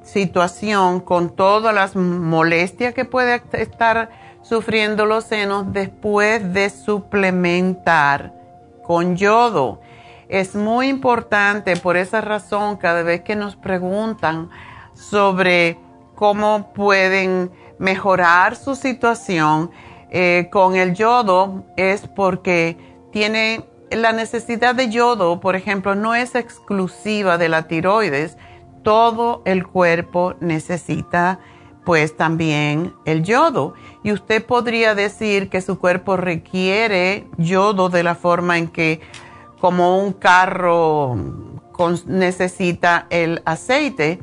situación 0.03 1.01
con 1.01 1.35
todas 1.35 1.73
las 1.75 1.95
molestias 1.95 2.93
que 2.93 3.05
puede 3.05 3.41
estar 3.53 4.09
sufriendo 4.47 5.05
los 5.05 5.25
senos 5.25 5.73
después 5.73 6.53
de 6.53 6.69
suplementar 6.69 8.33
con 8.83 9.17
yodo. 9.17 9.81
Es 10.29 10.55
muy 10.55 10.87
importante, 10.87 11.75
por 11.75 11.97
esa 11.97 12.21
razón, 12.21 12.77
cada 12.77 13.03
vez 13.03 13.21
que 13.21 13.35
nos 13.35 13.55
preguntan 13.55 14.49
sobre 14.93 15.77
cómo 16.15 16.73
pueden 16.73 17.51
mejorar 17.77 18.55
su 18.55 18.75
situación 18.75 19.71
eh, 20.09 20.49
con 20.51 20.75
el 20.75 20.95
yodo, 20.95 21.65
es 21.75 22.07
porque 22.07 22.77
tiene 23.11 23.65
la 23.91 24.13
necesidad 24.13 24.75
de 24.75 24.89
yodo, 24.89 25.39
por 25.39 25.55
ejemplo, 25.55 25.95
no 25.95 26.15
es 26.15 26.35
exclusiva 26.35 27.37
de 27.37 27.49
la 27.49 27.67
tiroides, 27.67 28.37
todo 28.83 29.41
el 29.45 29.67
cuerpo 29.67 30.35
necesita 30.39 31.39
pues 31.87 32.17
también 32.17 32.93
el 33.05 33.23
yodo. 33.23 33.73
Y 34.03 34.11
usted 34.11 34.45
podría 34.45 34.93
decir 34.93 35.47
que 35.47 35.61
su 35.61 35.79
cuerpo 35.79 36.17
requiere 36.17 37.29
yodo 37.37 37.87
de 37.87 38.03
la 38.03 38.13
forma 38.13 38.57
en 38.57 38.67
que 38.67 38.99
como 39.61 39.97
un 40.03 40.11
carro 40.11 41.15
necesita 42.05 43.07
el 43.09 43.41
aceite 43.45 44.19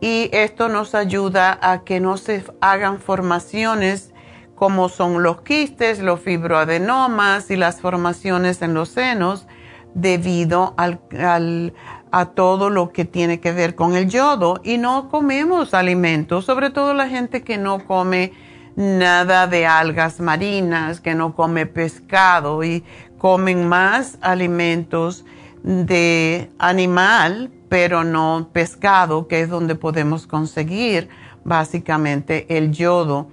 y 0.00 0.30
esto 0.32 0.68
nos 0.68 0.96
ayuda 0.96 1.56
a 1.62 1.84
que 1.84 2.00
no 2.00 2.16
se 2.16 2.42
hagan 2.60 2.98
formaciones 2.98 4.12
como 4.56 4.88
son 4.88 5.22
los 5.22 5.42
quistes, 5.42 6.00
los 6.00 6.18
fibroadenomas 6.18 7.52
y 7.52 7.56
las 7.56 7.80
formaciones 7.80 8.62
en 8.62 8.74
los 8.74 8.88
senos 8.88 9.46
debido 9.94 10.74
al, 10.76 11.72
a 12.16 12.24
todo 12.24 12.70
lo 12.70 12.94
que 12.94 13.04
tiene 13.04 13.40
que 13.40 13.52
ver 13.52 13.74
con 13.74 13.94
el 13.94 14.08
yodo 14.08 14.62
y 14.64 14.78
no 14.78 15.10
comemos 15.10 15.74
alimentos, 15.74 16.46
sobre 16.46 16.70
todo 16.70 16.94
la 16.94 17.10
gente 17.10 17.42
que 17.42 17.58
no 17.58 17.84
come 17.84 18.32
nada 18.74 19.46
de 19.46 19.66
algas 19.66 20.18
marinas, 20.18 21.02
que 21.02 21.14
no 21.14 21.34
come 21.34 21.66
pescado 21.66 22.64
y 22.64 22.82
comen 23.18 23.68
más 23.68 24.16
alimentos 24.22 25.26
de 25.62 26.50
animal, 26.58 27.50
pero 27.68 28.02
no 28.02 28.48
pescado, 28.50 29.28
que 29.28 29.42
es 29.42 29.50
donde 29.50 29.74
podemos 29.74 30.26
conseguir 30.26 31.10
básicamente 31.44 32.46
el 32.56 32.72
yodo. 32.72 33.28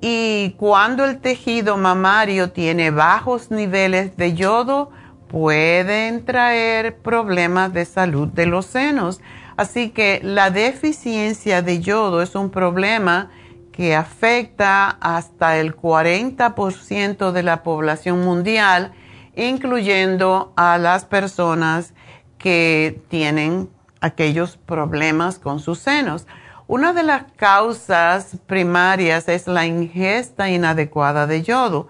Y 0.00 0.56
cuando 0.58 1.04
el 1.04 1.20
tejido 1.20 1.76
mamario 1.76 2.50
tiene 2.50 2.90
bajos 2.90 3.52
niveles 3.52 4.16
de 4.16 4.34
yodo, 4.34 4.90
pueden 5.28 6.24
traer 6.24 6.96
problemas 6.96 7.72
de 7.72 7.84
salud 7.84 8.28
de 8.28 8.46
los 8.46 8.66
senos. 8.66 9.20
Así 9.56 9.90
que 9.90 10.20
la 10.22 10.50
deficiencia 10.50 11.62
de 11.62 11.80
yodo 11.80 12.22
es 12.22 12.34
un 12.34 12.50
problema 12.50 13.30
que 13.72 13.94
afecta 13.94 14.90
hasta 15.00 15.58
el 15.58 15.76
40% 15.76 17.30
de 17.30 17.42
la 17.42 17.62
población 17.62 18.24
mundial, 18.24 18.92
incluyendo 19.36 20.52
a 20.56 20.78
las 20.78 21.04
personas 21.04 21.94
que 22.38 23.00
tienen 23.08 23.68
aquellos 24.00 24.56
problemas 24.56 25.38
con 25.38 25.60
sus 25.60 25.78
senos. 25.78 26.26
Una 26.66 26.92
de 26.92 27.02
las 27.02 27.24
causas 27.36 28.36
primarias 28.46 29.28
es 29.28 29.46
la 29.46 29.64
ingesta 29.66 30.50
inadecuada 30.50 31.26
de 31.26 31.42
yodo. 31.42 31.88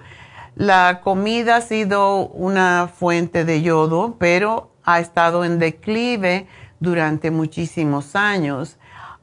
La 0.58 1.02
comida 1.04 1.54
ha 1.54 1.60
sido 1.60 2.26
una 2.30 2.88
fuente 2.92 3.44
de 3.44 3.62
yodo, 3.62 4.16
pero 4.18 4.72
ha 4.82 4.98
estado 4.98 5.44
en 5.44 5.60
declive 5.60 6.48
durante 6.80 7.30
muchísimos 7.30 8.16
años. 8.16 8.76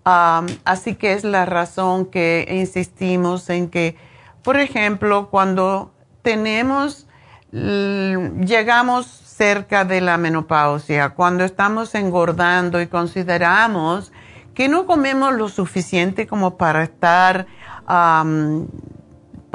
así 0.05 0.95
que 0.95 1.11
es 1.11 1.25
la 1.25 1.45
razón 1.45 2.05
que 2.05 2.47
insistimos 2.49 3.49
en 3.49 3.69
que, 3.69 3.97
por 4.43 4.57
ejemplo, 4.57 5.29
cuando 5.29 5.91
tenemos, 6.21 7.05
llegamos 7.51 9.05
cerca 9.05 9.83
de 9.83 9.99
la 9.99 10.17
menopausia, 10.17 11.09
cuando 11.09 11.43
estamos 11.43 11.95
engordando 11.95 12.79
y 12.79 12.87
consideramos 12.87 14.13
que 14.53 14.69
no 14.69 14.85
comemos 14.85 15.33
lo 15.33 15.49
suficiente 15.49 16.27
como 16.27 16.55
para 16.55 16.83
estar 16.83 17.45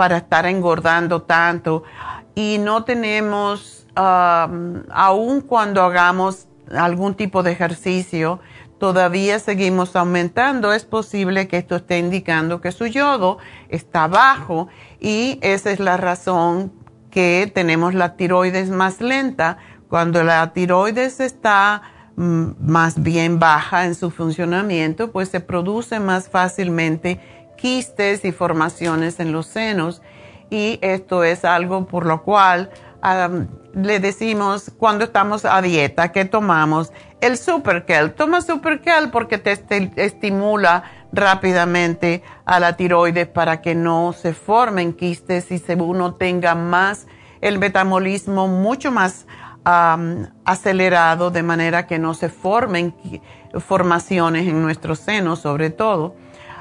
para 0.01 0.17
estar 0.17 0.47
engordando 0.47 1.21
tanto 1.21 1.83
y 2.35 2.57
no 2.57 2.85
tenemos, 2.85 3.87
um, 3.99 4.83
aun 4.91 5.43
cuando 5.43 5.83
hagamos 5.83 6.47
algún 6.75 7.15
tipo 7.15 7.43
de 7.43 7.53
ejercicio, 7.53 8.41
todavía 8.79 9.39
seguimos 9.41 9.95
aumentando, 9.97 10.73
es 10.73 10.87
posible 10.87 11.49
que 11.49 11.59
esto 11.59 11.77
esté 11.77 11.99
indicando 11.99 12.63
que 12.63 12.73
su 12.73 12.87
yodo 12.87 13.37
está 13.69 14.07
bajo 14.07 14.69
y 15.01 15.39
esa 15.43 15.71
es 15.71 15.81
la 15.81 15.99
razón 15.99 16.73
que 17.11 17.53
tenemos 17.55 17.93
la 17.93 18.17
tiroides 18.17 18.71
más 18.71 19.03
lenta. 19.03 19.59
Cuando 19.91 20.25
la 20.25 20.55
tiroides 20.55 21.21
está 21.21 21.83
mm, 22.17 22.53
más 22.59 23.03
bien 23.03 23.39
baja 23.39 23.85
en 23.85 23.95
su 23.95 24.11
funcionamiento, 24.11 25.13
pues 25.13 25.29
se 25.29 25.41
produce 25.41 26.01
más 26.01 26.31
fácilmente 26.31 27.21
quistes 27.61 28.25
y 28.25 28.33
formaciones 28.33 29.21
en 29.21 29.33
los 29.33 29.47
senos 29.47 30.03
y 30.51 30.79
esto 30.83 31.25
es 31.25 31.45
algo 31.45 31.87
por 31.87 32.07
lo 32.07 32.23
cual 32.23 32.71
le 33.75 34.01
decimos 34.01 34.71
cuando 34.77 35.05
estamos 35.05 35.45
a 35.45 35.63
dieta 35.63 36.13
que 36.13 36.25
tomamos 36.25 36.93
el 37.21 37.39
superkel. 37.39 38.13
Toma 38.13 38.41
superkel 38.41 39.11
porque 39.11 39.39
te 39.39 39.53
estimula 39.97 40.85
rápidamente 41.13 42.23
a 42.45 42.61
la 42.61 42.77
tiroides 42.77 43.29
para 43.29 43.61
que 43.61 43.75
no 43.75 44.13
se 44.13 44.35
formen 44.35 44.93
quistes 44.93 45.51
y 45.51 45.63
uno 45.79 46.15
tenga 46.15 46.55
más 46.55 47.07
el 47.41 47.59
metabolismo 47.59 48.49
mucho 48.49 48.91
más 48.91 49.27
acelerado 49.65 51.31
de 51.31 51.43
manera 51.43 51.87
que 51.87 51.99
no 51.99 52.15
se 52.15 52.29
formen 52.29 52.95
formaciones 53.59 54.49
en 54.49 54.63
nuestros 54.63 54.99
senos 54.99 55.41
sobre 55.41 55.71
todo. 55.71 56.17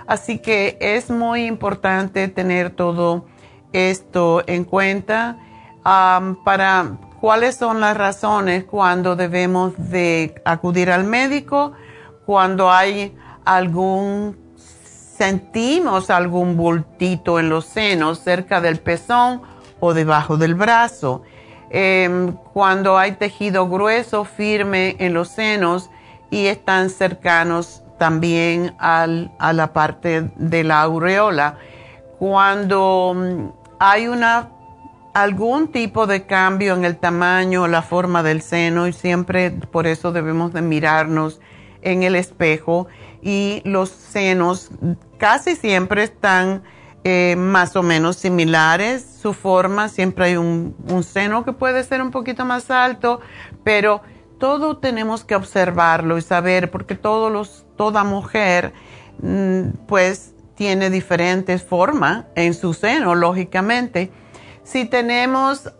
Así 0.10 0.40
que 0.40 0.76
es 0.82 1.12
muy 1.12 1.46
importante 1.46 2.28
tener 2.30 2.72
todo 2.72 3.28
esto 3.74 4.42
en 4.48 4.64
cuenta. 4.64 5.38
Para 5.84 6.98
cuáles 7.22 7.58
son 7.58 7.80
las 7.80 7.96
razones 7.96 8.64
cuando 8.64 9.16
debemos 9.16 9.74
de 9.78 10.42
acudir 10.46 10.90
al 10.90 11.04
médico, 11.04 11.74
cuando 12.26 12.72
hay 12.72 13.16
algún, 13.46 14.36
sentimos 14.56 16.10
algún 16.10 16.58
bultito 16.58 17.40
en 17.40 17.50
los 17.50 17.66
senos 17.66 18.18
cerca 18.18 18.62
del 18.62 18.80
pezón 18.80 19.44
o 19.80 19.94
debajo 19.94 20.38
del 20.38 20.56
brazo, 20.56 21.22
em, 21.70 22.32
cuando 22.52 22.98
hay 22.98 23.12
tejido 23.12 23.70
grueso 23.70 24.26
firme 24.26 24.96
en 24.98 25.14
los 25.14 25.28
senos 25.28 25.92
y 26.32 26.48
están 26.48 26.90
cercanos 26.90 27.84
también 28.00 28.76
al, 28.80 29.32
a 29.38 29.54
la 29.54 29.74
parte 29.74 30.32
de 30.38 30.64
la 30.64 30.82
aureola. 30.82 31.60
Cuando 32.18 33.14
mm, 33.16 33.50
hay 33.80 34.08
una, 34.08 34.50
algún 35.14 35.68
tipo 35.68 36.08
de 36.08 36.26
cambio 36.26 36.74
en 36.74 36.86
el 36.86 36.98
tamaño 36.98 37.64
o 37.64 37.68
la 37.68 37.84
forma 37.84 38.24
del 38.24 38.42
seno 38.42 38.88
y 38.88 38.94
siempre 38.94 39.52
por 39.52 39.86
eso 39.86 40.12
debemos 40.12 40.54
de 40.54 40.64
mirarnos 40.64 41.40
en 41.82 42.04
el 42.04 42.16
espejo 42.16 42.88
y 43.22 43.62
los 43.66 43.90
senos 43.90 44.72
casi 45.18 45.56
siempre 45.56 46.04
están 46.04 46.64
eh, 47.04 47.36
más 47.38 47.76
o 47.76 47.84
menos 47.84 48.18
similares, 48.18 49.06
su 49.22 49.34
forma, 49.34 49.88
siempre 49.88 50.26
hay 50.26 50.36
un, 50.36 50.76
un 50.90 51.04
seno 51.04 51.46
que 51.46 51.54
puede 51.54 51.84
ser 51.84 52.02
un 52.02 52.12
poquito 52.12 52.44
más 52.44 52.70
alto, 52.70 53.22
pero 53.64 54.02
todo 54.38 54.78
tenemos 54.78 55.24
que 55.24 55.36
observarlo 55.36 56.18
y 56.18 56.22
saber 56.22 56.72
porque 56.72 56.96
todos 56.96 57.32
los 57.32 57.66
toda 57.80 58.04
mujer 58.04 58.74
mm, 59.22 59.70
pues 59.88 60.34
tiene 60.56 60.90
diferentes 60.90 61.64
formas 61.64 62.26
en 62.36 62.54
su 62.54 62.74
seno, 62.74 63.16
lógicamente. 63.16 64.12
Si 64.64 64.84
tenemos, 64.84 65.72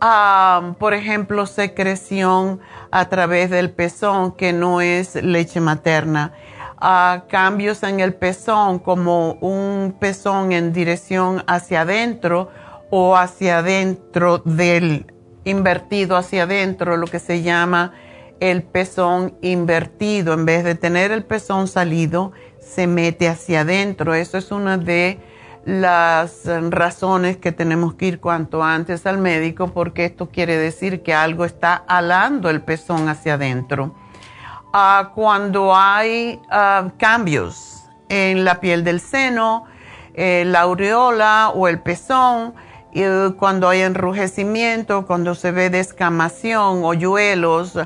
por 0.78 0.94
ejemplo, 0.94 1.44
secreción 1.44 2.60
a 2.90 3.10
través 3.10 3.50
del 3.50 3.70
pezón, 3.70 4.32
que 4.32 4.54
no 4.54 4.80
es 4.80 5.14
leche 5.14 5.60
materna, 5.60 6.32
cambios 7.28 7.82
en 7.82 8.00
el 8.00 8.14
pezón, 8.14 8.78
como 8.78 9.34
un 9.34 9.94
pezón 10.00 10.52
en 10.52 10.72
dirección 10.72 11.44
hacia 11.46 11.82
adentro 11.82 12.48
o 12.88 13.14
hacia 13.14 13.58
adentro 13.58 14.38
del 14.38 15.12
invertido 15.44 16.16
hacia 16.16 16.44
adentro, 16.44 16.96
lo 16.96 17.06
que 17.06 17.18
se 17.18 17.42
llama 17.42 17.92
el 18.40 18.62
pezón 18.62 19.36
invertido. 19.42 20.34
En 20.34 20.44
vez 20.44 20.64
de 20.64 20.74
tener 20.74 21.12
el 21.12 21.24
pezón 21.24 21.68
salido, 21.68 22.32
se 22.58 22.86
mete 22.86 23.28
hacia 23.28 23.60
adentro. 23.60 24.14
Eso 24.14 24.38
es 24.38 24.50
una 24.50 24.78
de 24.78 25.20
las 25.64 26.42
razones 26.70 27.36
que 27.36 27.52
tenemos 27.52 27.94
que 27.94 28.06
ir 28.06 28.20
cuanto 28.20 28.62
antes 28.62 29.06
al 29.06 29.18
médico 29.18 29.68
porque 29.68 30.06
esto 30.06 30.30
quiere 30.30 30.56
decir 30.56 31.02
que 31.02 31.12
algo 31.12 31.44
está 31.44 31.74
alando 31.74 32.48
el 32.48 32.62
pezón 32.62 33.08
hacia 33.08 33.34
adentro. 33.34 33.94
Ah, 34.72 35.12
cuando 35.14 35.76
hay 35.76 36.40
ah, 36.50 36.88
cambios 36.96 37.84
en 38.08 38.44
la 38.44 38.60
piel 38.60 38.84
del 38.84 39.00
seno, 39.00 39.66
eh, 40.14 40.44
la 40.46 40.62
aureola 40.62 41.50
o 41.54 41.68
el 41.68 41.80
pezón, 41.80 42.54
cuando 43.38 43.68
hay 43.68 43.82
enrujecimiento, 43.82 45.06
cuando 45.06 45.36
se 45.36 45.52
ve 45.52 45.70
descamación, 45.70 46.82
hoyuelos, 46.82 47.78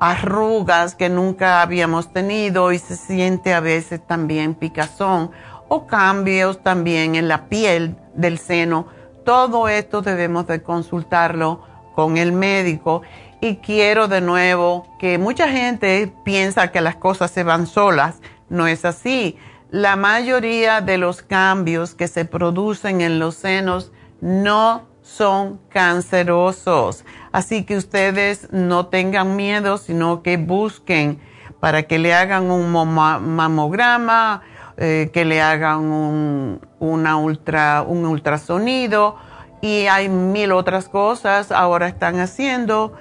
arrugas 0.00 0.94
que 0.94 1.08
nunca 1.08 1.62
habíamos 1.62 2.12
tenido 2.12 2.72
y 2.72 2.78
se 2.78 2.96
siente 2.96 3.54
a 3.54 3.60
veces 3.60 4.00
también 4.06 4.54
picazón 4.54 5.30
o 5.68 5.86
cambios 5.86 6.62
también 6.62 7.14
en 7.14 7.28
la 7.28 7.48
piel 7.48 7.96
del 8.14 8.38
seno. 8.38 8.86
Todo 9.24 9.68
esto 9.68 10.02
debemos 10.02 10.46
de 10.46 10.62
consultarlo 10.62 11.62
con 11.94 12.16
el 12.16 12.32
médico 12.32 13.02
y 13.40 13.56
quiero 13.56 14.08
de 14.08 14.20
nuevo 14.20 14.86
que 14.98 15.18
mucha 15.18 15.48
gente 15.48 16.12
piensa 16.24 16.72
que 16.72 16.80
las 16.80 16.96
cosas 16.96 17.30
se 17.30 17.44
van 17.44 17.66
solas. 17.66 18.20
No 18.48 18.66
es 18.66 18.84
así. 18.84 19.36
La 19.70 19.96
mayoría 19.96 20.80
de 20.80 20.96
los 20.96 21.22
cambios 21.22 21.94
que 21.94 22.08
se 22.08 22.24
producen 22.24 23.00
en 23.00 23.18
los 23.18 23.34
senos 23.34 23.92
no 24.20 24.87
son 25.18 25.58
cancerosos. 25.68 27.04
Así 27.32 27.64
que 27.64 27.76
ustedes 27.76 28.48
no 28.52 28.86
tengan 28.86 29.34
miedo, 29.34 29.76
sino 29.76 30.22
que 30.22 30.36
busquen 30.36 31.18
para 31.58 31.82
que 31.82 31.98
le 31.98 32.14
hagan 32.14 32.52
un 32.52 32.70
mamograma 32.70 34.42
eh, 34.76 35.10
que 35.12 35.24
le 35.24 35.42
hagan 35.42 35.80
un, 35.80 36.60
ultra, 36.78 37.82
un 37.84 38.06
ultrasonido 38.06 39.16
y 39.60 39.88
hay 39.88 40.08
mil 40.08 40.52
otras 40.52 40.88
cosas. 40.88 41.50
Ahora 41.50 41.88
están 41.88 42.20
haciendo 42.20 42.92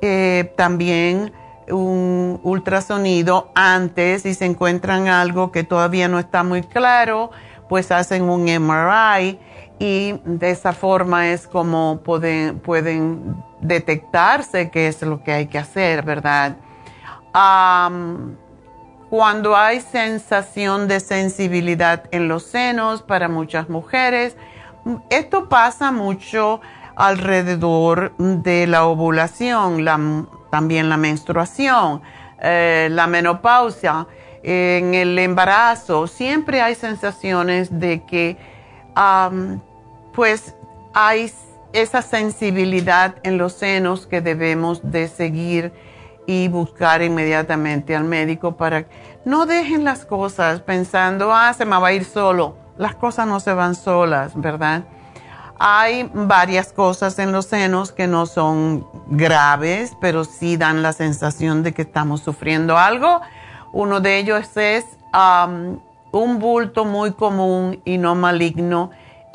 eh, 0.00 0.54
también 0.56 1.34
un 1.68 2.40
ultrasonido 2.42 3.50
antes 3.54 4.24
y 4.24 4.32
se 4.32 4.46
encuentran 4.46 5.08
algo 5.08 5.52
que 5.52 5.62
todavía 5.62 6.08
no 6.08 6.18
está 6.18 6.42
muy 6.42 6.62
claro, 6.62 7.30
pues 7.68 7.92
hacen 7.92 8.30
un 8.30 8.44
MRI 8.44 9.38
y 9.78 10.14
de 10.24 10.50
esa 10.50 10.72
forma 10.72 11.28
es 11.28 11.46
como 11.46 12.00
pueden, 12.02 12.58
pueden 12.60 13.36
detectarse 13.60 14.70
qué 14.70 14.88
es 14.88 15.02
lo 15.02 15.22
que 15.22 15.32
hay 15.32 15.46
que 15.46 15.58
hacer, 15.58 16.02
¿verdad? 16.02 16.56
cuando 19.10 19.54
hay 19.54 19.82
sensación 19.82 20.88
de 20.88 21.00
sensibilidad 21.00 22.04
en 22.10 22.28
los 22.28 22.44
senos 22.44 23.02
para 23.02 23.28
muchas 23.28 23.68
mujeres. 23.68 24.36
Esto 25.10 25.48
pasa 25.50 25.92
mucho 25.92 26.62
alrededor 26.96 28.16
de 28.16 28.66
la 28.66 28.86
ovulación, 28.86 29.84
también 30.50 30.88
la 30.88 30.96
menstruación, 30.96 32.00
eh, 32.40 32.88
la 32.90 33.06
menopausia, 33.06 34.06
en 34.42 34.94
el 34.94 35.18
embarazo. 35.18 36.06
Siempre 36.06 36.62
hay 36.62 36.74
sensaciones 36.74 37.78
de 37.78 38.02
que 38.04 38.36
pues 40.16 40.54
hay 40.94 41.30
esa 41.74 42.00
sensibilidad 42.00 43.16
en 43.22 43.36
los 43.36 43.52
senos 43.52 44.06
que 44.06 44.22
debemos 44.22 44.80
de 44.90 45.08
seguir 45.08 45.72
y 46.26 46.48
buscar 46.48 47.02
inmediatamente 47.02 47.94
al 47.94 48.04
médico 48.04 48.56
para 48.56 48.86
no 49.26 49.44
dejen 49.44 49.84
las 49.84 50.06
cosas 50.06 50.60
pensando, 50.60 51.32
ah, 51.34 51.52
se 51.52 51.66
me 51.66 51.78
va 51.78 51.88
a 51.88 51.92
ir 51.92 52.04
solo. 52.04 52.56
Las 52.78 52.94
cosas 52.94 53.26
no 53.28 53.40
se 53.40 53.52
van 53.52 53.74
solas, 53.74 54.32
¿verdad? 54.34 54.84
Hay 55.58 56.10
varias 56.14 56.72
cosas 56.72 57.18
en 57.18 57.30
los 57.30 57.46
senos 57.46 57.92
que 57.92 58.06
no 58.06 58.26
son 58.26 58.86
graves, 59.08 59.96
pero 60.00 60.24
sí 60.24 60.56
dan 60.56 60.82
la 60.82 60.92
sensación 60.92 61.62
de 61.62 61.74
que 61.74 61.82
estamos 61.82 62.22
sufriendo 62.22 62.78
algo. 62.78 63.20
Uno 63.72 64.00
de 64.00 64.18
ellos 64.18 64.56
es 64.56 64.84
un 66.12 66.38
bulto 66.38 66.84
muy 66.84 67.12
común 67.12 67.80
y 67.84 67.98
no 67.98 68.14
maligno, 68.14 68.90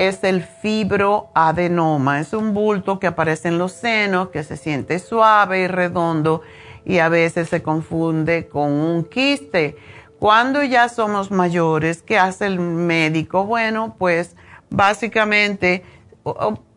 es 0.08 0.24
el 0.24 0.42
fibroadenoma. 0.42 2.20
Es 2.20 2.34
un 2.34 2.56
bulto 2.56 3.00
que 3.00 3.06
aparece 3.06 3.50
en 3.50 3.60
los 3.60 3.72
senos, 3.72 4.30
que 4.30 4.44
se 4.44 4.58
siente 4.58 4.98
suave 4.98 5.62
y 5.62 5.68
redondo 5.68 6.42
y 6.84 6.98
a 6.98 7.08
veces 7.08 7.50
se 7.50 7.62
confunde 7.62 8.48
con 8.48 8.72
un 8.72 9.04
quiste. 9.04 9.78
Cuando 10.18 10.64
ya 10.64 10.90
somos 10.90 11.30
mayores, 11.30 12.02
¿qué 12.02 12.18
hace 12.18 12.48
el 12.48 12.60
médico? 12.60 13.46
Bueno, 13.46 13.96
pues 14.00 14.36
básicamente, 14.72 15.84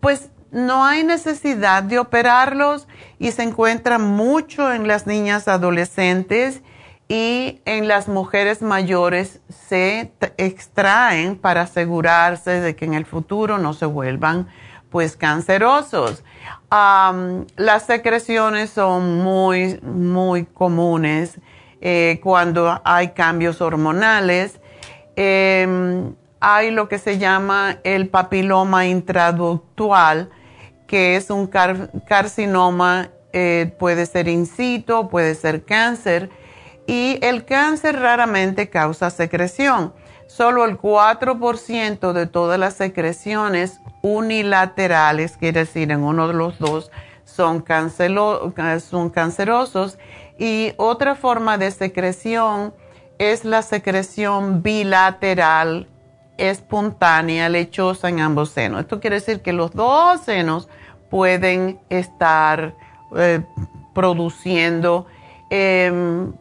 pues 0.00 0.28
no 0.50 0.84
hay 0.84 1.02
necesidad 1.02 1.82
de 1.82 1.98
operarlos 1.98 2.86
y 3.18 3.30
se 3.30 3.42
encuentra 3.42 3.98
mucho 3.98 4.70
en 4.70 4.86
las 4.86 5.06
niñas 5.06 5.48
adolescentes 5.48 6.60
y 7.08 7.60
en 7.64 7.88
las 7.88 8.08
mujeres 8.08 8.62
mayores 8.62 9.40
se 9.48 10.12
extraen 10.38 11.36
para 11.36 11.62
asegurarse 11.62 12.60
de 12.60 12.74
que 12.76 12.84
en 12.84 12.94
el 12.94 13.04
futuro 13.04 13.58
no 13.58 13.74
se 13.74 13.86
vuelvan 13.86 14.48
pues 14.90 15.16
cancerosos 15.16 16.22
las 17.56 17.86
secreciones 17.86 18.70
son 18.70 19.18
muy, 19.22 19.78
muy 19.82 20.44
comunes 20.44 21.38
eh, 21.80 22.20
cuando 22.22 22.80
hay 22.84 23.08
cambios 23.08 23.60
hormonales. 23.60 24.60
Em, 25.16 26.14
hay 26.40 26.70
lo 26.70 26.88
que 26.88 26.98
se 26.98 27.18
llama 27.18 27.78
el 27.84 28.08
papiloma 28.08 28.86
intraductual, 28.86 30.30
que 30.86 31.16
es 31.16 31.30
un 31.30 31.46
carcinoma, 31.46 33.10
eh, 33.32 33.72
puede 33.78 34.06
ser 34.06 34.28
incito, 34.28 35.08
puede 35.08 35.34
ser 35.34 35.64
cáncer, 35.64 36.30
y 36.86 37.18
el 37.22 37.44
cáncer 37.44 38.00
raramente 38.00 38.68
causa 38.68 39.10
secreción. 39.10 39.92
Solo 40.26 40.64
el 40.64 40.78
4% 40.78 42.12
de 42.12 42.26
todas 42.26 42.58
las 42.58 42.74
secreciones 42.74 43.80
unilaterales, 44.02 45.36
quiere 45.36 45.60
decir 45.60 45.90
en 45.90 46.02
uno 46.02 46.28
de 46.28 46.34
los 46.34 46.58
dos, 46.58 46.90
son, 47.24 47.64
son 48.80 49.10
cancerosos. 49.10 49.98
Y 50.38 50.72
otra 50.76 51.14
forma 51.14 51.58
de 51.58 51.70
secreción 51.70 52.74
es 53.18 53.44
la 53.44 53.62
secreción 53.62 54.62
bilateral 54.62 55.88
espontánea, 56.36 57.48
lechosa 57.48 58.08
en 58.08 58.20
ambos 58.20 58.50
senos. 58.50 58.80
Esto 58.80 59.00
quiere 59.00 59.16
decir 59.16 59.40
que 59.40 59.52
los 59.52 59.70
dos 59.72 60.20
senos 60.22 60.68
pueden 61.10 61.78
estar 61.90 62.74
eh, 63.16 63.40
produciendo 63.94 65.06
em, 65.50 66.32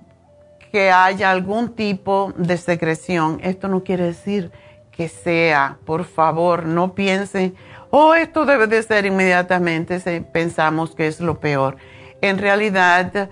que 0.73 0.89
haya 0.89 1.29
algún 1.29 1.75
tipo 1.75 2.33
de 2.35 2.57
secreción. 2.57 3.39
Esto 3.43 3.67
no 3.67 3.83
quiere 3.83 4.05
decir 4.05 4.51
que 4.91 5.07
sea, 5.07 5.77
por 5.85 6.03
favor, 6.03 6.65
no 6.65 6.95
piensen, 6.95 7.53
oh, 7.91 8.15
esto 8.15 8.43
debe 8.47 8.65
de 8.65 8.81
ser 8.81 9.05
inmediatamente, 9.05 9.99
pensamos 10.33 10.95
que 10.95 11.05
es 11.05 11.19
lo 11.19 11.39
peor. 11.39 11.77
En 12.21 12.39
realidad, 12.39 13.29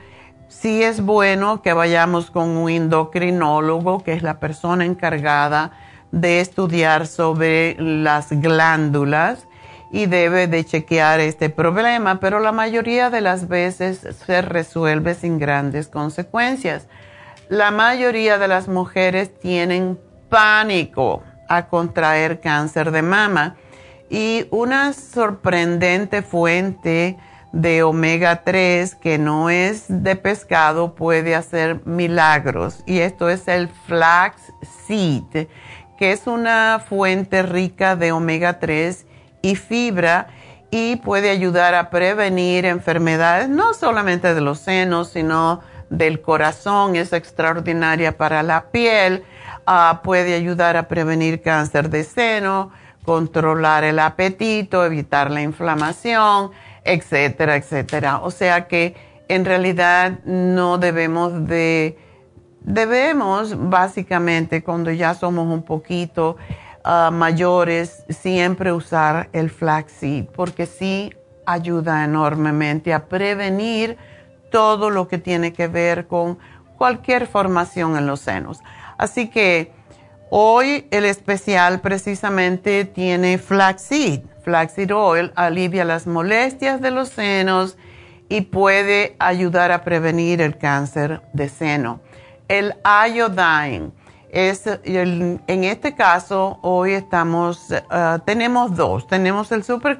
sí 0.49 0.83
es 0.83 1.01
bueno 1.01 1.63
que 1.63 1.73
vayamos 1.73 2.29
con 2.29 2.49
un 2.49 2.69
endocrinólogo, 2.69 4.03
que 4.03 4.13
es 4.13 4.21
la 4.21 4.39
persona 4.39 4.85
encargada 4.85 5.71
de 6.11 6.41
estudiar 6.41 7.07
sobre 7.07 7.75
las 7.79 8.29
glándulas 8.29 9.47
y 9.91 10.05
debe 10.05 10.45
de 10.45 10.63
chequear 10.63 11.19
este 11.19 11.49
problema, 11.49 12.19
pero 12.19 12.39
la 12.39 12.51
mayoría 12.51 13.09
de 13.09 13.21
las 13.21 13.47
veces 13.47 14.07
se 14.27 14.43
resuelve 14.43 15.15
sin 15.15 15.39
grandes 15.39 15.87
consecuencias. 15.87 16.87
La 17.51 17.69
mayoría 17.69 18.37
de 18.37 18.47
las 18.47 18.69
mujeres 18.69 19.37
tienen 19.37 19.99
pánico 20.29 21.21
a 21.49 21.67
contraer 21.67 22.39
cáncer 22.39 22.91
de 22.91 23.01
mama. 23.01 23.57
Y 24.09 24.45
una 24.51 24.93
sorprendente 24.93 26.21
fuente 26.21 27.17
de 27.51 27.83
omega 27.83 28.45
3 28.45 28.95
que 28.95 29.17
no 29.17 29.49
es 29.49 29.83
de 29.89 30.15
pescado 30.15 30.95
puede 30.95 31.35
hacer 31.35 31.85
milagros. 31.85 32.83
Y 32.85 32.99
esto 32.99 33.29
es 33.29 33.49
el 33.49 33.67
flax 33.67 34.41
seed, 34.87 35.49
que 35.97 36.13
es 36.13 36.27
una 36.27 36.81
fuente 36.87 37.43
rica 37.43 37.97
de 37.97 38.13
omega 38.13 38.59
3 38.59 39.05
y 39.41 39.57
fibra 39.57 40.29
y 40.69 40.95
puede 40.95 41.29
ayudar 41.29 41.75
a 41.75 41.89
prevenir 41.89 42.63
enfermedades, 42.63 43.49
no 43.49 43.73
solamente 43.73 44.33
de 44.33 44.39
los 44.39 44.59
senos, 44.59 45.09
sino 45.09 45.59
del 45.91 46.21
corazón. 46.21 46.95
Es 46.95 47.13
extraordinaria 47.13 48.17
para 48.17 48.41
la 48.41 48.71
piel 48.71 49.23
Ah, 49.65 50.01
puede 50.03 50.33
ayudar 50.33 50.75
a 50.75 50.87
prevenir 50.87 51.41
cáncer 51.41 51.89
de 51.89 52.03
seno, 52.03 52.71
controlar 53.05 53.83
el 53.83 53.99
apetito, 53.99 54.83
evitar 54.83 55.29
la 55.29 55.41
inflamación, 55.41 56.51
etcétera, 56.83 57.55
etcétera. 57.55 58.19
O 58.19 58.31
sea 58.31 58.67
que 58.67 58.95
en 59.27 59.45
realidad 59.45 60.19
no 60.25 60.77
debemos 60.77 61.47
de, 61.47 61.97
debemos 62.61 63.69
básicamente 63.69 64.63
cuando 64.63 64.91
ya 64.91 65.13
somos 65.13 65.47
un 65.47 65.63
poquito 65.63 66.37
ah, 66.83 67.11
mayores, 67.13 68.03
siempre 68.09 68.73
usar 68.73 69.29
el 69.31 69.51
flaxseed, 69.51 70.25
porque 70.25 70.65
sí 70.65 71.13
ayuda 71.45 72.03
enormemente 72.03 72.93
a 72.93 73.05
prevenir 73.05 73.97
todo 74.51 74.91
lo 74.91 75.07
que 75.07 75.17
tiene 75.17 75.53
que 75.53 75.67
ver 75.67 76.05
con 76.05 76.37
cualquier 76.77 77.25
formación 77.25 77.97
en 77.97 78.05
los 78.05 78.19
senos. 78.19 78.59
Así 78.97 79.29
que 79.29 79.71
hoy 80.29 80.87
el 80.91 81.05
especial 81.05 81.79
precisamente 81.81 82.85
tiene 82.85 83.37
flaxseed. 83.37 84.21
Flaxseed 84.43 84.93
oil 84.93 85.31
alivia 85.35 85.85
las 85.85 86.05
molestias 86.05 86.81
de 86.81 86.91
los 86.91 87.09
senos 87.09 87.77
y 88.29 88.41
puede 88.41 89.15
ayudar 89.19 89.71
a 89.71 89.83
prevenir 89.83 90.41
el 90.41 90.57
cáncer 90.57 91.21
de 91.33 91.49
seno. 91.49 91.99
El 92.47 92.73
iodine 92.85 93.91
es, 94.29 94.65
en 94.83 95.63
este 95.63 95.95
caso, 95.95 96.59
hoy 96.61 96.93
estamos, 96.93 97.69
uh, 97.69 98.19
tenemos 98.25 98.75
dos. 98.75 99.07
Tenemos 99.07 99.51
el 99.51 99.63
Super 99.63 99.99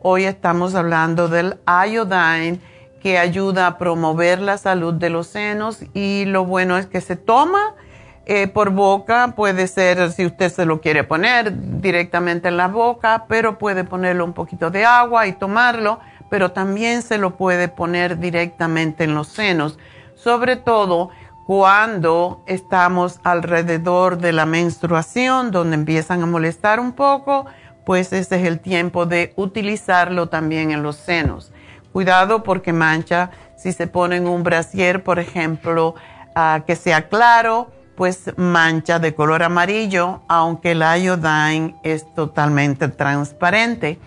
hoy 0.00 0.24
estamos 0.24 0.74
hablando 0.74 1.28
del 1.28 1.58
iodine 1.66 2.60
que 3.02 3.18
ayuda 3.18 3.66
a 3.66 3.78
promover 3.78 4.40
la 4.40 4.58
salud 4.58 4.94
de 4.94 5.10
los 5.10 5.26
senos 5.26 5.80
y 5.92 6.24
lo 6.26 6.44
bueno 6.44 6.78
es 6.78 6.86
que 6.86 7.00
se 7.00 7.16
toma 7.16 7.74
eh, 8.26 8.46
por 8.46 8.70
boca, 8.70 9.32
puede 9.34 9.66
ser 9.66 10.12
si 10.12 10.24
usted 10.24 10.52
se 10.52 10.64
lo 10.64 10.80
quiere 10.80 11.02
poner 11.02 11.80
directamente 11.80 12.46
en 12.46 12.56
la 12.56 12.68
boca, 12.68 13.24
pero 13.26 13.58
puede 13.58 13.82
ponerlo 13.82 14.24
un 14.24 14.32
poquito 14.32 14.70
de 14.70 14.84
agua 14.84 15.26
y 15.26 15.32
tomarlo, 15.32 15.98
pero 16.30 16.52
también 16.52 17.02
se 17.02 17.18
lo 17.18 17.36
puede 17.36 17.66
poner 17.66 18.20
directamente 18.20 19.02
en 19.02 19.16
los 19.16 19.26
senos, 19.26 19.80
sobre 20.14 20.54
todo 20.54 21.10
cuando 21.44 22.44
estamos 22.46 23.18
alrededor 23.24 24.18
de 24.18 24.32
la 24.32 24.46
menstruación, 24.46 25.50
donde 25.50 25.74
empiezan 25.74 26.22
a 26.22 26.26
molestar 26.26 26.78
un 26.78 26.92
poco, 26.92 27.46
pues 27.84 28.12
ese 28.12 28.36
es 28.36 28.46
el 28.46 28.60
tiempo 28.60 29.06
de 29.06 29.32
utilizarlo 29.34 30.28
también 30.28 30.70
en 30.70 30.84
los 30.84 30.94
senos. 30.94 31.50
Cuidado 31.92 32.42
porque 32.42 32.72
mancha, 32.72 33.30
si 33.56 33.72
se 33.72 33.86
pone 33.86 34.16
en 34.16 34.26
un 34.26 34.42
brasier, 34.42 35.04
por 35.04 35.18
ejemplo, 35.18 35.94
ah, 36.34 36.62
que 36.66 36.74
sea 36.74 37.08
claro, 37.08 37.70
pues 37.96 38.32
mancha 38.36 38.98
de 38.98 39.14
color 39.14 39.42
amarillo, 39.42 40.22
aunque 40.26 40.70
el 40.70 40.80
iodine 40.80 41.76
es 41.82 42.12
totalmente 42.14 42.88
transparente. 42.88 43.98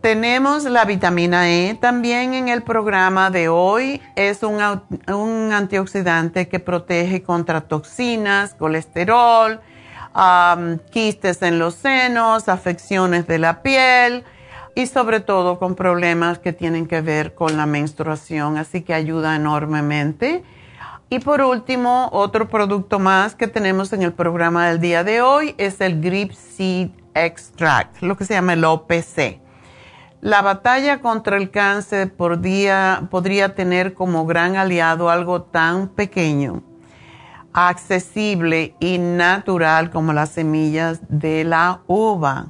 Tenemos 0.00 0.64
la 0.64 0.84
vitamina 0.84 1.50
E 1.50 1.74
también 1.74 2.32
en 2.32 2.48
el 2.48 2.62
programa 2.62 3.30
de 3.30 3.48
hoy. 3.48 4.00
Es 4.14 4.42
un 4.42 5.52
antioxidante 5.52 6.48
que 6.48 6.60
protege 6.60 7.22
contra 7.22 7.60
toxinas, 7.62 8.54
colesterol, 8.54 9.60
quistes 10.90 11.42
en 11.42 11.58
los 11.58 11.74
senos, 11.74 12.48
afecciones 12.48 13.26
de 13.26 13.38
la 13.38 13.62
piel 13.62 14.24
y 14.76 14.86
sobre 14.86 15.20
todo 15.20 15.58
con 15.58 15.74
problemas 15.74 16.38
que 16.38 16.52
tienen 16.52 16.86
que 16.86 17.00
ver 17.00 17.34
con 17.34 17.56
la 17.56 17.64
menstruación, 17.64 18.58
así 18.58 18.82
que 18.82 18.92
ayuda 18.92 19.34
enormemente. 19.34 20.44
Y 21.08 21.20
por 21.20 21.40
último, 21.40 22.10
otro 22.12 22.46
producto 22.48 22.98
más 22.98 23.34
que 23.34 23.48
tenemos 23.48 23.94
en 23.94 24.02
el 24.02 24.12
programa 24.12 24.68
del 24.68 24.78
día 24.78 25.02
de 25.02 25.22
hoy 25.22 25.54
es 25.56 25.80
el 25.80 26.02
Grip 26.02 26.32
Seed 26.32 26.90
Extract, 27.14 28.02
lo 28.02 28.18
que 28.18 28.26
se 28.26 28.34
llama 28.34 28.52
el 28.52 28.66
OPC. 28.66 29.40
La 30.20 30.42
batalla 30.42 31.00
contra 31.00 31.38
el 31.38 31.50
cáncer 31.50 32.12
podría 32.14 33.54
tener 33.56 33.94
como 33.94 34.26
gran 34.26 34.56
aliado 34.56 35.08
algo 35.08 35.40
tan 35.40 35.88
pequeño, 35.88 36.62
accesible 37.54 38.74
y 38.78 38.98
natural 38.98 39.88
como 39.88 40.12
las 40.12 40.28
semillas 40.28 41.00
de 41.08 41.44
la 41.44 41.80
uva 41.86 42.48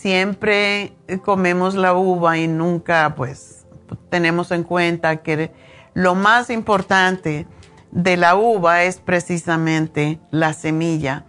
siempre 0.00 0.94
comemos 1.24 1.74
la 1.74 1.92
uva 1.92 2.38
y 2.38 2.48
nunca 2.48 3.14
pues 3.16 3.66
tenemos 4.08 4.50
en 4.50 4.62
cuenta 4.62 5.18
que 5.18 5.52
lo 5.92 6.14
más 6.14 6.48
importante 6.48 7.46
de 7.90 8.16
la 8.16 8.34
uva 8.34 8.84
es 8.84 8.96
precisamente 8.96 10.18
la 10.30 10.54
semilla. 10.54 11.24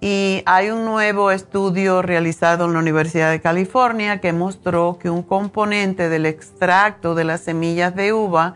Y 0.00 0.42
hay 0.46 0.70
un 0.70 0.84
nuevo 0.84 1.30
estudio 1.30 2.00
realizado 2.00 2.66
en 2.66 2.72
la 2.72 2.78
Universidad 2.78 3.30
de 3.30 3.40
California 3.40 4.20
que 4.20 4.32
mostró 4.32 4.98
que 4.98 5.10
un 5.10 5.22
componente 5.22 6.08
del 6.08 6.24
extracto 6.24 7.14
de 7.14 7.24
las 7.24 7.42
semillas 7.42 7.94
de 7.94 8.14
uva 8.14 8.54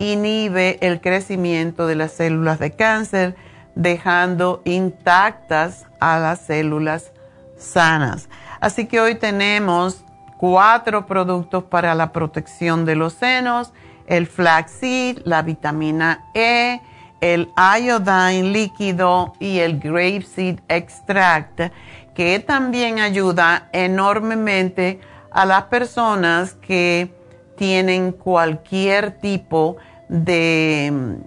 inhibe 0.00 0.78
el 0.80 1.00
crecimiento 1.00 1.86
de 1.86 1.94
las 1.94 2.12
células 2.12 2.58
de 2.58 2.72
cáncer, 2.72 3.36
dejando 3.76 4.62
intactas 4.64 5.86
a 6.00 6.18
las 6.18 6.40
células 6.40 7.12
sanas. 7.56 8.28
Así 8.60 8.86
que 8.86 9.00
hoy 9.00 9.14
tenemos 9.14 10.04
cuatro 10.36 11.06
productos 11.06 11.64
para 11.64 11.94
la 11.94 12.12
protección 12.12 12.84
de 12.84 12.96
los 12.96 13.14
senos, 13.14 13.72
el 14.06 14.26
flaxseed, 14.26 15.18
la 15.24 15.42
vitamina 15.42 16.24
E, 16.34 16.80
el 17.20 17.50
iodine 17.56 18.50
líquido 18.52 19.32
y 19.40 19.58
el 19.58 19.78
grapeseed 19.80 20.60
extract, 20.68 21.72
que 22.14 22.38
también 22.38 23.00
ayuda 23.00 23.68
enormemente 23.72 25.00
a 25.30 25.44
las 25.44 25.64
personas 25.64 26.54
que 26.54 27.14
tienen 27.56 28.12
cualquier 28.12 29.18
tipo 29.18 29.76
de 30.08 31.18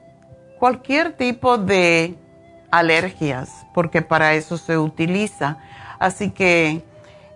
cualquier 0.60 1.13
tipo 1.13 1.58
de 1.58 2.15
alergias, 2.70 3.65
porque 3.74 4.02
para 4.02 4.34
eso 4.34 4.58
se 4.58 4.78
utiliza. 4.78 5.58
Así 6.00 6.32
que 6.32 6.84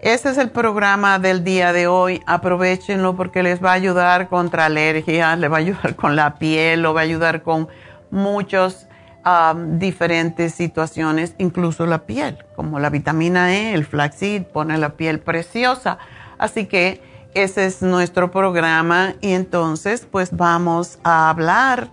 ese 0.04 0.32
es 0.32 0.38
el 0.38 0.50
programa 0.50 1.18
del 1.18 1.46
día 1.46 1.72
de 1.72 1.88
hoy. 1.88 2.22
Aprovechenlo 2.26 3.16
porque 3.16 3.42
les 3.42 3.64
va 3.64 3.72
a 3.72 3.76
ayudar 3.76 4.28
contra 4.28 4.66
alergias, 4.66 5.40
les 5.40 5.50
va 5.50 5.56
a 5.56 5.60
ayudar 5.60 5.96
con 5.96 6.18
la 6.18 6.36
piel, 6.36 6.82
lo 6.82 6.94
va 6.94 7.02
a 7.02 7.04
ayudar 7.04 7.42
con 7.42 7.70
muchas 8.12 8.88
diferentes 9.78 10.54
situaciones, 10.54 11.34
incluso 11.38 11.86
la 11.86 12.00
piel, 12.00 12.44
como 12.58 12.82
la 12.82 12.90
vitamina 12.90 13.56
E, 13.56 13.74
el 13.74 13.86
flaxseed, 13.86 14.44
pone 14.44 14.78
la 14.78 14.98
piel 14.98 15.22
preciosa. 15.22 15.98
Así 16.38 16.66
que 16.66 17.02
ese 17.34 17.66
es 17.66 17.82
nuestro 17.82 18.32
programa 18.32 19.14
y 19.22 19.32
entonces 19.32 20.06
pues 20.12 20.36
vamos 20.36 21.00
a 21.06 21.30
hablar 21.30 21.88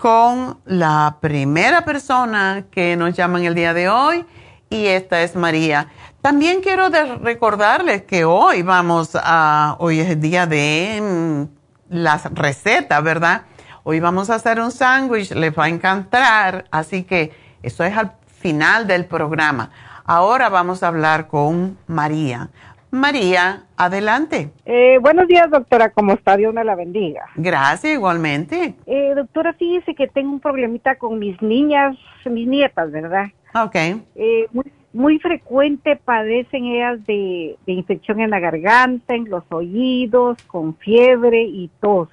con 0.00 0.58
la 0.64 1.18
primera 1.20 1.84
persona 1.84 2.64
que 2.72 2.96
nos 2.96 3.14
llama 3.14 3.38
en 3.38 3.44
el 3.44 3.54
día 3.54 3.72
de 3.72 3.88
hoy 3.88 4.26
y 4.70 4.86
esta 4.86 5.22
es 5.22 5.36
María. 5.36 5.88
También 6.22 6.60
quiero 6.60 6.88
recordarles 7.22 8.02
que 8.02 8.26
hoy 8.26 8.60
vamos 8.60 9.16
a, 9.16 9.76
hoy 9.78 10.00
es 10.00 10.10
el 10.10 10.20
día 10.20 10.46
de 10.46 11.00
mm, 11.00 11.94
las 11.94 12.30
recetas, 12.34 13.02
¿verdad? 13.02 13.42
Hoy 13.84 14.00
vamos 14.00 14.28
a 14.28 14.34
hacer 14.34 14.60
un 14.60 14.70
sándwich, 14.70 15.30
les 15.32 15.58
va 15.58 15.64
a 15.64 15.68
encantar, 15.70 16.66
así 16.70 17.04
que 17.04 17.32
eso 17.62 17.84
es 17.84 17.96
al 17.96 18.12
final 18.26 18.86
del 18.86 19.06
programa. 19.06 19.70
Ahora 20.04 20.50
vamos 20.50 20.82
a 20.82 20.88
hablar 20.88 21.26
con 21.26 21.78
María. 21.86 22.50
María, 22.90 23.62
adelante. 23.78 24.50
Eh, 24.66 24.98
buenos 25.00 25.26
días, 25.26 25.48
doctora. 25.48 25.88
¿Cómo 25.88 26.12
está? 26.12 26.36
Dios 26.36 26.52
me 26.52 26.64
la 26.64 26.74
bendiga. 26.74 27.24
Gracias, 27.36 27.94
igualmente. 27.94 28.74
Eh, 28.84 29.14
doctora, 29.16 29.54
fíjese 29.54 29.94
que 29.94 30.06
tengo 30.06 30.32
un 30.32 30.40
problemita 30.40 30.96
con 30.96 31.18
mis 31.18 31.40
niñas, 31.40 31.96
mis 32.26 32.46
nietas, 32.46 32.90
¿verdad? 32.90 33.28
Ok. 33.54 33.76
Eh, 34.16 34.46
muy 34.52 34.70
frecuente 35.20 35.96
padecen 35.96 36.66
ellas 36.66 37.04
de, 37.06 37.56
infección 37.66 38.20
en 38.20 38.30
la 38.30 38.40
garganta, 38.40 39.14
en 39.14 39.28
los 39.30 39.44
oídos, 39.50 40.42
con 40.44 40.76
fiebre 40.76 41.42
y 41.42 41.70
tos. 41.80 42.08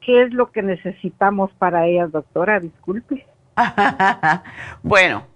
¿Qué 0.00 0.22
es 0.22 0.32
lo 0.32 0.50
que 0.50 0.62
necesitamos 0.62 1.50
para 1.58 1.86
ellas, 1.86 2.10
doctora? 2.12 2.60
Disculpe. 2.60 3.26
bueno, 4.82 5.26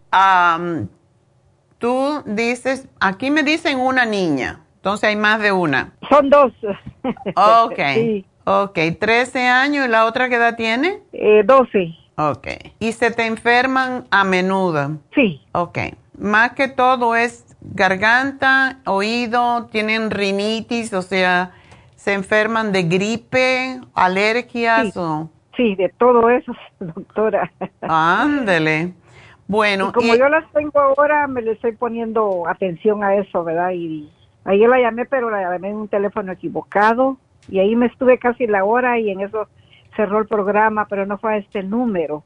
tú 1.79 2.23
dices, 2.27 2.89
aquí 3.01 3.31
me 3.31 3.43
dicen 3.43 3.79
una 3.79 4.07
niña, 4.07 4.61
entonces 4.77 5.09
hay 5.09 5.17
más 5.17 5.41
de 5.41 5.53
una. 5.53 5.93
Son 6.09 6.31
dos. 6.31 6.53
ok. 7.35 7.79
Ok, 8.47 8.79
13 9.01 9.49
años 9.49 9.87
y 9.87 9.89
la 9.89 10.05
otra 10.05 10.29
qué 10.29 10.35
edad 10.35 10.55
tiene? 10.55 11.01
Eh, 11.15 11.43
12. 11.47 11.97
Ok. 12.17 12.49
¿Y 12.79 12.93
se 12.93 13.11
te 13.11 13.27
enferman 13.27 14.05
a 14.11 14.25
menudo? 14.25 14.99
Sí. 15.15 15.43
Ok. 15.53 15.79
Más 16.19 16.53
que 16.53 16.69
todo 16.69 17.17
es 17.17 17.57
garganta, 17.61 18.79
oído, 18.87 19.67
tienen 19.67 20.11
rinitis, 20.11 20.93
o 20.93 21.03
sea, 21.03 21.53
se 21.97 22.13
enferman 22.13 22.73
de 22.73 22.85
gripe, 22.85 23.81
alergias 23.95 24.93
sí. 24.93 24.99
o... 24.99 25.31
Sí, 25.57 25.75
de 25.77 25.89
todo 25.89 26.31
eso, 26.31 26.53
doctora. 26.81 27.51
Ándele. 27.81 28.93
Bueno. 29.47 29.89
Y 29.89 29.93
como 29.93 30.15
yo 30.15 30.29
las 30.29 30.51
tengo 30.53 30.81
ahora, 30.81 31.27
me 31.27 31.43
le 31.43 31.53
estoy 31.53 31.73
poniendo 31.73 32.49
atención 32.49 33.05
a 33.05 33.15
eso, 33.17 33.45
¿verdad? 33.45 33.71
Y 33.73 34.11
ayer 34.45 34.69
la 34.69 34.81
llamé, 34.81 35.05
pero 35.05 35.31
la 35.31 35.43
llamé 35.43 35.71
en 35.71 35.77
un 35.77 35.89
teléfono 35.89 36.33
equivocado. 36.33 37.19
Y 37.49 37.59
ahí 37.59 37.77
me 37.77 37.87
estuve 37.87 38.19
casi 38.19 38.47
la 38.47 38.65
hora 38.65 38.99
y 38.99 39.11
en 39.11 39.21
eso 39.21 39.49
cerró 39.97 40.19
el 40.19 40.27
programa, 40.27 40.87
pero 40.89 41.07
no 41.07 41.19
fue 41.19 41.35
a 41.35 41.37
este 41.39 41.63
número. 41.63 42.23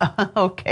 ok. 0.34 0.62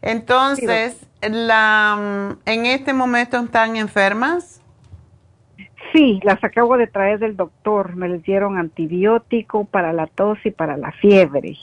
Entonces, 0.00 1.06
la, 1.20 2.36
¿en 2.44 2.66
este 2.66 2.92
momento 2.92 3.38
están 3.38 3.76
enfermas? 3.76 4.60
Sí, 5.92 6.20
las 6.24 6.42
acabo 6.42 6.76
de 6.76 6.86
traer 6.86 7.18
del 7.18 7.36
doctor. 7.36 7.96
Me 7.96 8.08
les 8.08 8.22
dieron 8.22 8.58
antibiótico 8.58 9.64
para 9.66 9.92
la 9.92 10.06
tos 10.06 10.38
y 10.44 10.50
para 10.50 10.76
la 10.76 10.90
fiebre. 10.92 11.56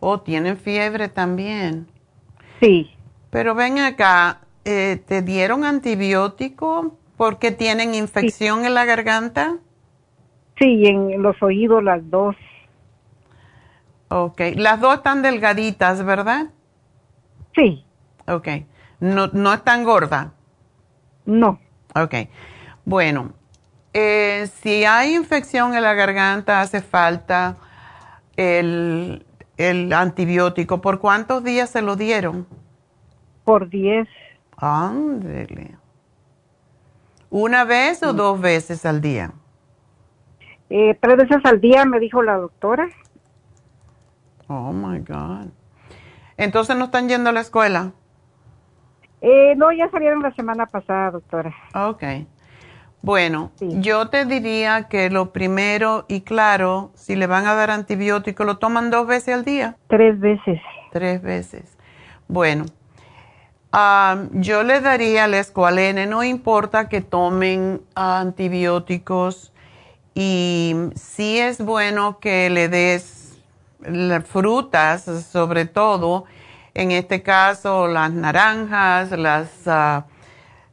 Oh, 0.00 0.20
tienen 0.20 0.56
fiebre 0.56 1.08
también. 1.08 1.86
Sí. 2.60 2.90
Pero 3.30 3.54
ven 3.54 3.78
acá, 3.78 4.40
eh, 4.64 5.00
¿te 5.06 5.22
dieron 5.22 5.64
antibiótico 5.64 6.96
porque 7.16 7.52
tienen 7.52 7.94
infección 7.94 8.64
en 8.64 8.74
la 8.74 8.84
garganta? 8.84 9.58
Sí, 10.58 10.86
en 10.86 11.22
los 11.22 11.40
oídos 11.42 11.82
las 11.82 12.08
dos. 12.10 12.36
Ok, 14.14 14.40
las 14.56 14.78
dos 14.78 14.96
están 14.96 15.22
delgaditas, 15.22 16.04
¿verdad? 16.04 16.48
Sí. 17.54 17.82
Ok, 18.26 18.46
¿no, 19.00 19.28
no 19.28 19.54
están 19.54 19.84
gordas? 19.84 20.28
No. 21.24 21.58
Ok, 21.94 22.14
bueno, 22.84 23.32
eh, 23.94 24.50
si 24.60 24.84
hay 24.84 25.14
infección 25.14 25.74
en 25.74 25.82
la 25.82 25.94
garganta 25.94 26.60
hace 26.60 26.82
falta 26.82 27.56
el, 28.36 29.24
el 29.56 29.90
antibiótico. 29.94 30.82
¿Por 30.82 30.98
cuántos 30.98 31.42
días 31.42 31.70
se 31.70 31.80
lo 31.80 31.96
dieron? 31.96 32.46
Por 33.44 33.70
diez. 33.70 34.08
Ándele. 34.58 35.76
¿Una 37.30 37.64
vez 37.64 38.02
o 38.02 38.12
dos 38.12 38.38
veces 38.38 38.84
al 38.84 39.00
día? 39.00 39.32
Eh, 40.68 40.98
tres 41.00 41.16
veces 41.16 41.38
al 41.44 41.62
día, 41.62 41.86
me 41.86 41.98
dijo 41.98 42.22
la 42.22 42.36
doctora. 42.36 42.88
Oh, 44.52 44.72
my 44.72 44.98
God. 44.98 45.48
Entonces, 46.36 46.76
¿no 46.76 46.86
están 46.86 47.08
yendo 47.08 47.30
a 47.30 47.32
la 47.32 47.40
escuela? 47.40 47.92
Eh, 49.22 49.54
no, 49.56 49.72
ya 49.72 49.90
salieron 49.90 50.22
la 50.22 50.34
semana 50.34 50.66
pasada, 50.66 51.10
doctora. 51.12 51.54
Ok. 51.74 52.02
Bueno, 53.00 53.50
yo 53.60 54.08
te 54.10 54.26
diría 54.26 54.88
que 54.88 55.10
lo 55.10 55.32
primero, 55.32 56.04
y 56.06 56.20
claro, 56.20 56.92
si 56.94 57.16
le 57.16 57.26
van 57.26 57.46
a 57.46 57.54
dar 57.54 57.70
antibiótico, 57.70 58.44
¿lo 58.44 58.58
toman 58.58 58.90
dos 58.90 59.06
veces 59.06 59.34
al 59.34 59.44
día? 59.44 59.76
Tres 59.88 60.20
veces. 60.20 60.60
Tres 60.92 61.22
veces. 61.22 61.76
Bueno, 62.28 62.66
ah, 63.72 64.24
yo 64.32 64.62
le 64.62 64.80
daría 64.80 65.24
al 65.24 65.34
escualene, 65.34 66.06
no 66.06 66.22
importa 66.22 66.88
que 66.88 67.00
tomen 67.00 67.80
antibióticos, 67.94 69.52
y 70.14 70.76
sí 70.94 71.38
es 71.38 71.64
bueno 71.64 72.18
que 72.20 72.50
le 72.50 72.68
des 72.68 73.21
las 73.86 74.24
frutas, 74.26 75.04
sobre 75.30 75.66
todo, 75.66 76.24
en 76.74 76.90
este 76.90 77.22
caso 77.22 77.88
las 77.88 78.12
naranjas, 78.12 79.10
las... 79.12 79.48
Ah, 79.66 80.06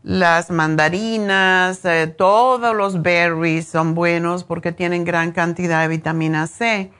las 0.03 0.49
mandarinas, 0.49 1.84
eh, 1.84 2.07
todos 2.07 2.74
los 2.74 3.01
berries 3.01 3.68
son 3.68 3.95
buenos 3.95 4.45
porque 4.45 4.72
tienen 4.72 5.03
gran 5.03 5.32
cantidad 5.32 5.82
de 5.82 5.89
vitamina 5.89 6.47
C. 6.47 6.91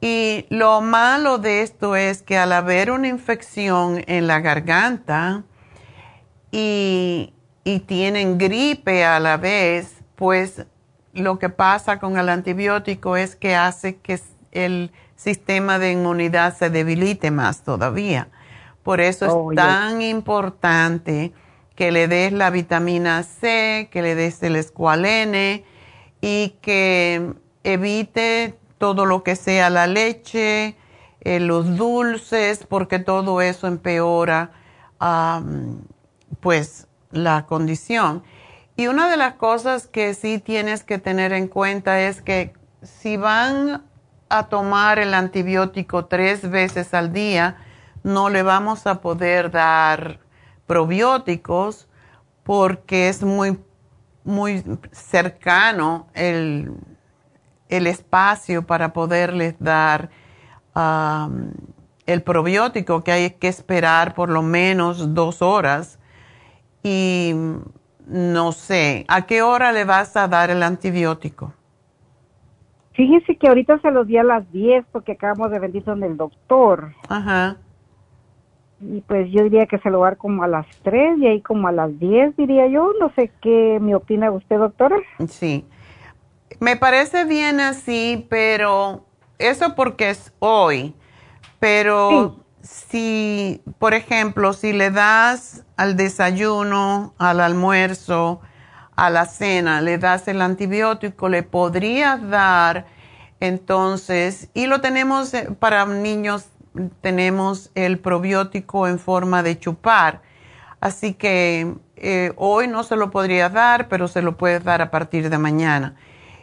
Y 0.00 0.46
lo 0.50 0.80
malo 0.80 1.38
de 1.38 1.62
esto 1.62 1.96
es 1.96 2.22
que 2.22 2.38
al 2.38 2.52
haber 2.52 2.90
una 2.90 3.08
infección 3.08 4.02
en 4.06 4.26
la 4.26 4.40
garganta 4.40 5.44
y, 6.50 7.32
y 7.64 7.80
tienen 7.80 8.38
gripe 8.38 9.04
a 9.04 9.20
la 9.20 9.36
vez, 9.36 9.96
pues 10.14 10.66
lo 11.12 11.38
que 11.38 11.48
pasa 11.48 11.98
con 11.98 12.18
el 12.18 12.28
antibiótico 12.28 13.16
es 13.16 13.34
que 13.36 13.54
hace 13.54 13.96
que 13.96 14.20
el 14.52 14.90
sistema 15.20 15.78
de 15.78 15.92
inmunidad 15.92 16.56
se 16.56 16.70
debilite 16.70 17.30
más 17.30 17.62
todavía. 17.62 18.28
Por 18.82 19.00
eso 19.00 19.26
es 19.26 19.32
oh, 19.34 19.52
tan 19.54 20.00
importante 20.00 21.32
que 21.74 21.92
le 21.92 22.08
des 22.08 22.32
la 22.32 22.50
vitamina 22.50 23.22
C, 23.22 23.88
que 23.90 24.00
le 24.00 24.14
des 24.14 24.42
el 24.42 24.56
escualene 24.56 25.64
y 26.22 26.56
que 26.62 27.34
evite 27.64 28.58
todo 28.78 29.04
lo 29.04 29.22
que 29.22 29.36
sea 29.36 29.68
la 29.68 29.86
leche, 29.86 30.76
eh, 31.20 31.40
los 31.40 31.76
dulces, 31.76 32.64
porque 32.66 32.98
todo 32.98 33.42
eso 33.42 33.66
empeora 33.66 34.52
pues 36.40 36.86
la 37.10 37.46
condición. 37.46 38.22
Y 38.76 38.86
una 38.86 39.10
de 39.10 39.16
las 39.16 39.34
cosas 39.34 39.86
que 39.86 40.14
sí 40.14 40.38
tienes 40.38 40.84
que 40.84 40.98
tener 40.98 41.32
en 41.32 41.48
cuenta 41.48 42.00
es 42.00 42.22
que 42.22 42.54
si 42.82 43.16
van 43.16 43.89
a 44.30 44.44
tomar 44.44 44.98
el 44.98 45.12
antibiótico 45.12 46.06
tres 46.06 46.48
veces 46.48 46.94
al 46.94 47.12
día, 47.12 47.56
no 48.02 48.30
le 48.30 48.42
vamos 48.42 48.86
a 48.86 49.00
poder 49.00 49.50
dar 49.50 50.20
probióticos 50.66 51.88
porque 52.44 53.08
es 53.08 53.22
muy, 53.22 53.58
muy 54.24 54.64
cercano 54.92 56.06
el, 56.14 56.72
espacio 57.68 58.66
para 58.66 58.92
poderles 58.92 59.54
dar 59.58 60.10
el 62.06 62.22
probiótico 62.22 63.04
que 63.04 63.12
hay 63.12 63.30
que 63.32 63.48
esperar 63.48 64.14
por 64.14 64.28
lo 64.28 64.42
menos 64.42 65.14
dos 65.14 65.42
horas. 65.42 65.98
Y 66.82 67.34
no 68.06 68.52
sé, 68.52 69.04
¿a 69.08 69.26
qué 69.26 69.42
hora 69.42 69.72
le 69.72 69.84
vas 69.84 70.16
a 70.16 70.26
dar 70.26 70.50
el 70.50 70.62
antibiótico? 70.62 71.52
Fíjese 72.92 73.36
que 73.36 73.48
ahorita 73.48 73.78
se 73.80 73.90
los 73.90 74.06
di 74.06 74.16
a 74.16 74.24
las 74.24 74.50
10 74.52 74.84
porque 74.92 75.12
acabamos 75.12 75.50
de 75.50 75.58
venir 75.58 75.84
con 75.84 76.02
el 76.02 76.16
doctor. 76.16 76.92
Ajá 77.08 77.56
y 78.80 79.02
pues 79.02 79.30
yo 79.30 79.44
diría 79.44 79.66
que 79.66 79.78
se 79.78 79.90
lo 79.90 80.00
va 80.00 80.08
a 80.08 80.10
dar 80.10 80.18
como 80.18 80.42
a 80.42 80.48
las 80.48 80.66
3 80.82 81.18
y 81.18 81.26
ahí 81.26 81.40
como 81.42 81.68
a 81.68 81.72
las 81.72 81.98
10 81.98 82.36
diría 82.36 82.66
yo. 82.66 82.92
No 82.98 83.12
sé 83.14 83.30
qué 83.42 83.78
me 83.80 83.94
opina 83.94 84.30
usted, 84.30 84.56
doctora. 84.56 84.96
Sí, 85.28 85.66
me 86.60 86.76
parece 86.76 87.24
bien 87.24 87.60
así, 87.60 88.26
pero 88.30 89.04
eso 89.38 89.74
porque 89.74 90.10
es 90.10 90.32
hoy. 90.38 90.94
Pero 91.58 92.36
si, 92.62 93.60
por 93.78 93.92
ejemplo, 93.92 94.54
si 94.54 94.72
le 94.72 94.90
das 94.90 95.64
al 95.76 95.96
desayuno, 95.96 97.12
al 97.18 97.40
almuerzo, 97.40 98.40
a 99.00 99.08
la 99.08 99.24
cena, 99.24 99.80
le 99.80 99.96
das 99.96 100.28
el 100.28 100.42
antibiótico, 100.42 101.30
le 101.30 101.42
podrías 101.42 102.28
dar 102.28 102.84
entonces, 103.40 104.50
y 104.52 104.66
lo 104.66 104.82
tenemos 104.82 105.32
eh, 105.32 105.48
para 105.58 105.86
niños 105.86 106.48
tenemos 107.00 107.70
el 107.74 107.98
probiótico 107.98 108.86
en 108.86 108.98
forma 108.98 109.42
de 109.42 109.58
chupar. 109.58 110.20
Así 110.80 111.14
que 111.14 111.74
eh, 111.96 112.32
hoy 112.36 112.68
no 112.68 112.84
se 112.84 112.96
lo 112.96 113.10
podría 113.10 113.48
dar, 113.48 113.88
pero 113.88 114.06
se 114.06 114.20
lo 114.20 114.36
puedes 114.36 114.62
dar 114.64 114.82
a 114.82 114.90
partir 114.90 115.30
de 115.30 115.38
mañana. 115.38 115.94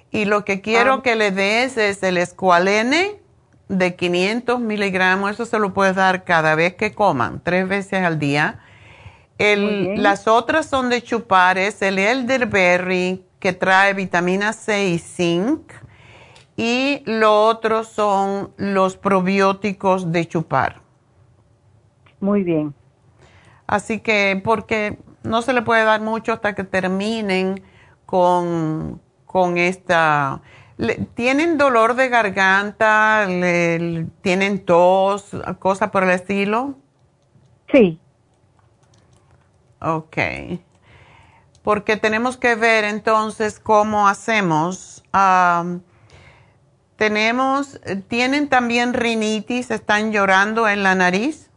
Y 0.09 0.25
lo 0.25 0.43
que 0.43 0.59
quiero 0.59 0.95
ah. 0.95 1.03
que 1.03 1.15
le 1.15 1.29
des 1.29 1.77
es 1.77 2.01
el 2.01 2.17
escualene 2.17 3.21
de 3.69 3.95
500 3.95 4.59
miligramos. 4.59 5.29
Eso 5.29 5.45
se 5.45 5.59
lo 5.59 5.75
puedes 5.75 5.95
dar 5.95 6.23
cada 6.23 6.55
vez 6.55 6.73
que 6.73 6.95
coman, 6.95 7.39
tres 7.43 7.67
veces 7.67 8.03
al 8.03 8.17
día. 8.17 8.59
Las 9.39 10.27
otras 10.27 10.65
son 10.65 10.89
de 10.89 11.01
chupar, 11.03 11.57
es 11.57 11.81
el 11.81 11.99
elderberry 11.99 13.23
que 13.39 13.53
trae 13.53 13.93
vitamina 13.93 14.53
C 14.53 14.89
y 14.89 14.97
zinc 14.99 15.71
y 16.55 17.03
lo 17.05 17.45
otro 17.45 17.83
son 17.83 18.51
los 18.57 18.97
probióticos 18.97 20.11
de 20.11 20.27
chupar. 20.27 20.81
Muy 22.19 22.43
bien. 22.43 22.73
Así 23.67 23.99
que, 23.99 24.41
porque 24.43 24.97
no 25.23 25.43
se 25.43 25.53
le 25.53 25.61
puede 25.61 25.83
dar 25.83 26.01
mucho 26.01 26.33
hasta 26.33 26.55
que 26.55 26.63
terminen 26.63 27.61
con, 28.05 28.99
esta... 29.55 30.41
¿Tienen 31.13 31.57
dolor 31.57 31.95
de 31.95 32.09
garganta? 32.09 33.25
¿Tienen 34.21 34.65
tos? 34.65 35.31
¿Cosa 35.59 35.91
por 35.91 36.03
el 36.03 36.11
estilo? 36.11 36.75
Sí. 37.71 37.99
Ok. 39.81 40.17
Porque 41.63 41.97
tenemos 41.97 42.37
que 42.37 42.55
ver 42.55 42.83
entonces 42.83 43.59
cómo 43.59 44.07
hacemos. 44.07 45.03
Tenemos, 46.95 47.79
¿tienen 48.07 48.49
también 48.49 48.93
rinitis? 48.93 49.69
¿Están 49.69 50.11
llorando 50.11 50.67
en 50.67 50.83
la 50.83 50.95
nariz? 50.95 51.49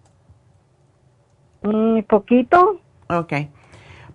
Un 1.62 2.04
poquito. 2.08 2.80
Ok. 3.08 3.32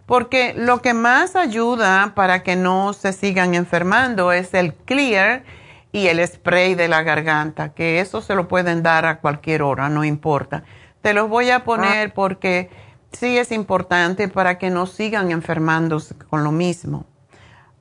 Porque 0.06 0.54
lo 0.56 0.82
que 0.82 0.94
más 0.94 1.36
ayuda 1.36 2.14
para 2.16 2.44
que 2.44 2.56
no 2.56 2.94
se 2.94 3.12
sigan 3.12 3.56
enfermando 3.56 4.32
es 4.32 4.54
el 4.54 4.74
clear 4.74 5.44
y 5.92 6.08
el 6.08 6.26
spray 6.28 6.76
de 6.76 6.88
la 6.88 7.02
garganta, 7.02 7.74
que 7.74 8.02
eso 8.02 8.22
se 8.22 8.36
lo 8.36 8.48
pueden 8.48 8.84
dar 8.84 9.06
a 9.06 9.20
cualquier 9.20 9.64
hora, 9.64 9.90
no 9.90 10.04
importa. 10.04 10.64
Te 11.02 11.14
los 11.14 11.30
voy 11.30 11.50
a 11.50 11.64
poner 11.64 12.10
ah. 12.10 12.14
porque 12.14 12.70
sí 13.16 13.38
es 13.38 13.52
importante 13.52 14.28
para 14.28 14.58
que 14.58 14.70
no 14.70 14.86
sigan 14.86 15.32
enfermándose 15.32 16.16
con 16.30 16.44
lo 16.44 16.52
mismo. 16.52 17.06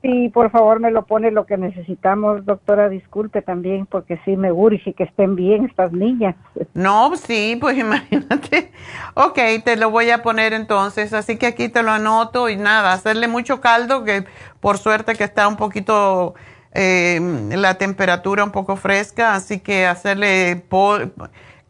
Sí, 0.05 0.29
por 0.29 0.51
favor 0.51 0.81
me 0.81 0.91
lo 0.91 1.07
pone 1.07 1.31
lo 1.31 1.47
que 1.47 1.57
necesitamos, 1.57 2.45
doctora, 2.45 2.91
disculpe 2.91 3.41
también, 3.41 3.87
porque 3.87 4.21
sí 4.27 4.37
me 4.37 4.53
urge 4.53 4.93
que 4.93 5.05
estén 5.05 5.35
bien 5.35 5.65
estas 5.65 5.93
niñas. 5.93 6.37
No, 6.75 7.17
sí, 7.17 7.57
pues 7.59 7.79
imagínate. 7.79 8.71
Ok, 9.15 9.39
te 9.65 9.77
lo 9.77 9.89
voy 9.91 10.11
a 10.11 10.23
poner 10.23 10.53
entonces, 10.53 11.15
así 11.15 11.39
que 11.39 11.47
aquí 11.47 11.71
te 11.71 11.83
lo 11.83 11.91
anoto 11.91 12.51
y 12.51 12.57
nada, 12.57 12.93
hacerle 12.93 13.29
mucho 13.29 13.63
caldo, 13.63 14.05
que 14.05 14.27
por 14.61 14.77
suerte 14.77 15.15
que 15.15 15.25
está 15.25 15.49
un 15.49 15.57
poquito 15.57 16.35
eh, 16.75 17.49
la 17.57 17.79
temperatura 17.79 18.45
un 18.45 18.51
poco 18.51 18.77
fresca, 18.77 19.35
así 19.35 19.61
que 19.61 19.87
hacerle 19.87 20.65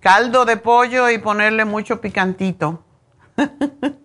caldo 0.01 0.45
de 0.45 0.57
pollo 0.57 1.09
y 1.09 1.19
ponerle 1.19 1.65
mucho 1.65 2.01
picantito. 2.01 2.84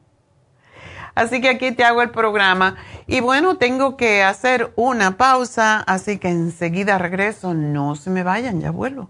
Así 1.16 1.42
que 1.42 1.50
aquí 1.50 1.72
te 1.74 1.84
hago 1.84 2.02
el 2.02 2.12
programa. 2.12 2.78
Y 3.06 3.20
bueno, 3.20 3.58
tengo 3.58 3.98
que 3.98 4.24
hacer 4.24 4.72
una 4.78 5.18
pausa, 5.18 5.80
así 5.82 6.18
que 6.18 6.30
enseguida 6.30 6.98
regreso. 6.98 7.54
No 7.54 7.96
se 7.96 8.10
me 8.10 8.24
vayan, 8.24 8.62
ya 8.62 8.72
vuelvo. 8.72 9.10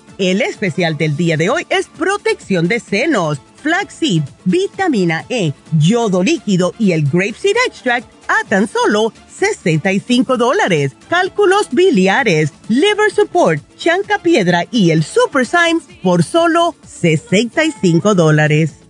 El 0.17 0.41
especial 0.41 0.97
del 0.97 1.15
día 1.17 1.37
de 1.37 1.49
hoy 1.49 1.65
es 1.69 1.87
protección 1.87 2.67
de 2.67 2.79
senos, 2.79 3.39
flaxseed, 3.61 4.23
vitamina 4.45 5.25
E, 5.29 5.53
yodo 5.77 6.23
líquido 6.23 6.73
y 6.77 6.91
el 6.91 7.03
grapeseed 7.03 7.55
extract 7.67 8.11
a 8.27 8.47
tan 8.47 8.67
solo 8.67 9.13
65 9.29 10.37
dólares. 10.37 10.93
Cálculos 11.09 11.69
biliares, 11.71 12.53
liver 12.67 13.11
support, 13.11 13.61
chanca 13.77 14.19
piedra 14.19 14.65
y 14.71 14.91
el 14.91 15.03
super 15.03 15.45
Symes 15.45 15.83
por 16.03 16.23
solo 16.23 16.75
65 16.85 18.15
dólares. 18.15 18.80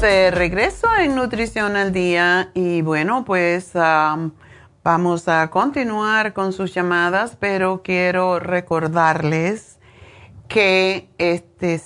De 0.00 0.30
regreso 0.30 0.86
en 0.98 1.14
Nutrición 1.14 1.76
al 1.76 1.92
Día 1.92 2.50
y 2.54 2.80
bueno, 2.80 3.24
pues 3.26 3.72
vamos 4.82 5.28
a 5.28 5.50
continuar 5.50 6.32
con 6.32 6.54
sus 6.54 6.72
llamadas, 6.72 7.36
pero 7.38 7.82
quiero 7.82 8.38
recordarles 8.38 9.78
que 10.48 11.10
este 11.18 11.82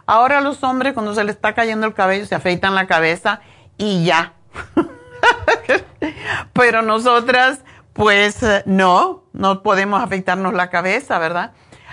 Ahora 0.07 0.41
los 0.41 0.63
hombres 0.63 0.95
cuando 0.95 1.15
se 1.15 1.25
les 1.25 1.37
está 1.37 1.55
cayendo 1.55 1.87
el 1.87 1.95
cabello 1.95 2.27
se 2.27 2.35
afeitan 2.35 2.75
la 2.75 2.87
cabeza 2.87 3.41
y 3.79 4.05
ya. 4.05 4.35
Pero 6.53 6.83
nosotras 6.83 7.61
pues 7.93 8.39
no, 8.67 9.25
no 9.33 9.63
podemos 9.63 10.03
afeitarnos 10.03 10.55
la 10.55 10.71
cabeza, 10.71 11.19
¿verdad? 11.19 11.53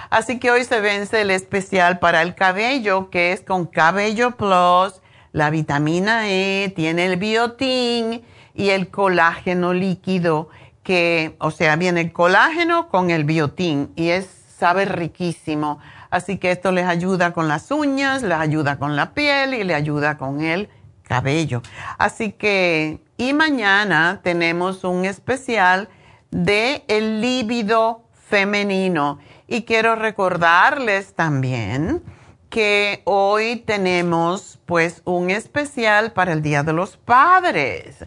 Así 0.10 0.40
que 0.40 0.52
hoy 0.52 0.64
se 0.64 0.80
vence 0.80 1.22
el 1.22 1.32
especial 1.32 2.00
para 2.00 2.22
el 2.22 2.34
cabello, 2.34 3.10
que 3.10 3.34
es 3.34 3.42
con 3.42 3.66
Cabello 3.66 4.32
Plus, 4.38 5.02
la 5.34 5.50
vitamina 5.50 6.30
E, 6.30 6.72
tiene 6.76 7.08
el 7.08 7.18
biotín 7.18 8.24
y 8.54 8.70
el 8.70 8.90
colágeno 8.90 9.74
líquido, 9.74 10.50
que, 10.84 11.36
o 11.40 11.52
sea, 11.52 11.76
viene 11.76 12.02
el 12.02 12.14
colágeno 12.14 12.88
con 12.88 13.10
el 13.10 13.26
biotín 13.26 13.92
y 13.98 14.10
es, 14.10 14.30
sabe 14.58 14.86
riquísimo. 14.86 15.80
Así 16.10 16.38
que 16.38 16.52
esto 16.52 16.72
les 16.72 16.86
ayuda 16.86 17.34
con 17.34 17.50
las 17.50 17.70
uñas, 17.70 18.24
les 18.24 18.38
ayuda 18.38 18.80
con 18.80 18.96
la 18.96 19.14
piel 19.14 19.54
y 19.54 19.66
le 19.66 19.76
ayuda 19.76 20.18
con 20.18 20.40
el 20.40 20.70
cabello. 21.08 21.62
Así 21.98 22.32
que, 22.32 23.00
y 23.18 23.34
mañana 23.34 24.20
tenemos 24.24 24.84
un 24.84 25.06
especial 25.06 25.90
de 26.32 26.84
el 26.88 27.22
líbido 27.22 28.04
femenino. 28.30 29.20
Y 29.48 29.64
quiero 29.64 29.96
recordarles 29.96 31.14
también 31.14 32.04
que 32.50 33.02
hoy 33.06 33.58
tenemos 33.58 34.60
pues 34.66 35.02
un 35.06 35.30
especial 35.30 36.12
para 36.12 36.34
el 36.34 36.42
Día 36.42 36.64
de 36.64 36.74
los 36.74 36.98
Padres. 36.98 38.06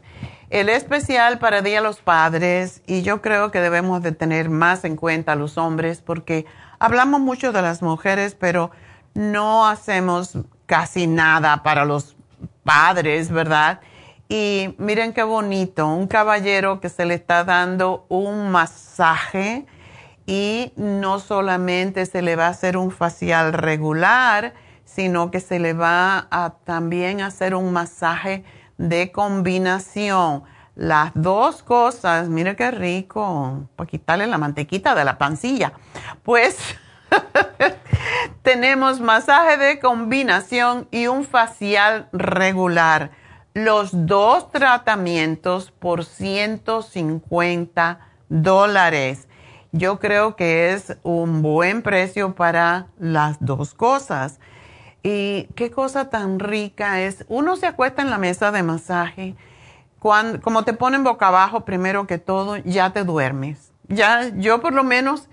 El 0.51 0.69
especial 0.69 1.39
para 1.39 1.59
el 1.59 1.65
Día 1.65 1.77
de 1.77 1.87
los 1.87 2.01
Padres 2.01 2.83
y 2.87 3.03
yo 3.03 3.23
creo 3.23 3.51
que 3.51 3.61
debemos 3.61 4.03
de 4.03 4.13
tener 4.13 4.51
más 4.51 4.85
en 4.85 4.97
cuenta 4.97 5.33
a 5.33 5.37
los 5.37 5.59
hombres 5.59 6.01
porque 6.01 6.47
hablamos 6.79 7.21
mucho 7.21 7.53
de 7.53 7.63
las 7.63 7.83
mujeres, 7.83 8.35
pero 8.35 8.71
no 9.15 9.67
hacemos 9.67 10.37
casi 10.67 11.07
nada 11.07 11.63
para 11.63 11.85
los 11.85 12.17
padres, 12.71 13.33
¿verdad? 13.33 13.81
Y 14.29 14.77
miren 14.79 15.13
qué 15.13 15.25
bonito, 15.25 15.89
un 15.89 16.07
caballero 16.07 16.81
que 16.81 16.89
se 16.89 17.05
le 17.05 17.15
está 17.15 17.43
dando 17.43 18.07
un 18.09 18.53
masaje 18.53 19.67
y 20.25 20.73
no 20.77 21.19
solamente 21.19 22.07
se 22.07 22.23
le 22.23 22.37
va 22.37 22.47
a 22.47 22.51
hacer 22.51 22.77
un 22.77 22.93
facial 22.93 23.55
regular, 23.55 24.55
sino 24.85 25.33
que 25.33 25.41
se 25.41 25.59
le 25.59 25.73
va 25.73 26.29
a 26.31 26.55
también 26.63 27.23
hacer 27.23 27.57
un 27.57 27.73
masaje 27.73 28.45
de 28.79 29.11
combinación. 29.11 30.45
Las 30.77 31.11
dos 31.17 31.65
cosas, 31.65 32.29
mire 32.29 32.55
qué 32.55 32.71
rico, 32.71 33.67
para 33.75 33.91
quitarle 33.91 34.29
la 34.29 34.39
mantequita 34.39 34.95
de 34.95 35.05
la 35.05 35.19
pancilla. 35.19 35.73
Pues 36.23 36.57
tenemos 38.43 39.01
masaje 39.01 39.57
de 39.57 39.79
combinación 39.81 40.89
y 40.91 41.07
un 41.07 41.25
facial 41.25 42.09
regular. 42.13 43.11
Los 43.55 44.07
dos 44.07 44.51
tratamientos 44.51 45.71
por 45.71 46.05
150 46.05 48.01
dólares 48.29 49.27
yo 49.73 50.01
creo 50.01 50.35
que 50.35 50.73
es 50.73 50.97
un 51.03 51.43
buen 51.43 51.83
precio 51.83 52.35
para 52.35 52.89
las 52.99 53.37
dos 53.41 53.75
cosas. 53.75 54.41
Y 55.03 55.45
qué 55.55 55.71
cosa 55.71 56.11
tan 56.11 56.41
rica 56.41 57.01
es. 57.01 57.25
Uno 57.29 57.57
se 57.57 57.67
acuesta 57.67 58.03
en 58.03 58.11
la 58.11 58.19
mesa 58.19 58.51
de 58.51 58.63
masaje, 58.63 59.37
cuando, 59.99 60.41
como 60.41 60.65
te 60.65 60.73
ponen 60.73 61.05
boca 61.05 61.29
abajo, 61.29 61.65
primero 61.65 62.07
que 62.07 62.19
todo, 62.19 62.57
ya 62.57 62.93
te 62.93 63.05
duermes. 63.05 63.73
Ya, 63.89 64.29
yo 64.37 64.61
por 64.61 64.73
lo 64.73 64.83
menos 64.83 65.29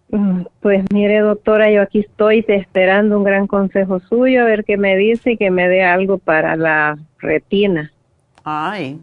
Mm, 0.09 0.43
pues 0.61 0.85
mire, 0.93 1.19
doctora, 1.19 1.69
yo 1.69 1.81
aquí 1.81 1.99
estoy 1.99 2.45
esperando 2.47 3.17
un 3.17 3.23
gran 3.23 3.45
consejo 3.47 3.99
suyo, 3.99 4.41
a 4.41 4.45
ver 4.45 4.63
qué 4.63 4.77
me 4.77 4.95
dice 4.95 5.31
y 5.31 5.37
que 5.37 5.51
me 5.51 5.67
dé 5.67 5.83
algo 5.83 6.17
para 6.17 6.55
la 6.55 6.97
retina. 7.19 7.91
Ay. 8.43 9.01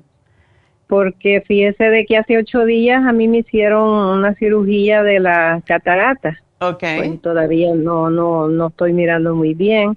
Porque 0.95 1.43
fíjese 1.47 1.91
de 1.91 2.07
que 2.07 2.17
hace 2.17 2.39
ocho 2.39 2.65
días 2.65 3.05
a 3.05 3.13
mí 3.13 3.27
me 3.27 3.39
hicieron 3.39 3.89
una 4.19 4.35
cirugía 4.35 5.03
de 5.03 5.21
la 5.21 5.61
catarata. 5.67 6.41
Ok. 6.61 6.85
Pues 6.97 7.21
todavía 7.21 7.75
no, 7.75 8.11
no, 8.11 8.49
no 8.49 8.69
estoy 8.69 8.93
mirando 8.93 9.35
muy 9.35 9.55
bien, 9.55 9.97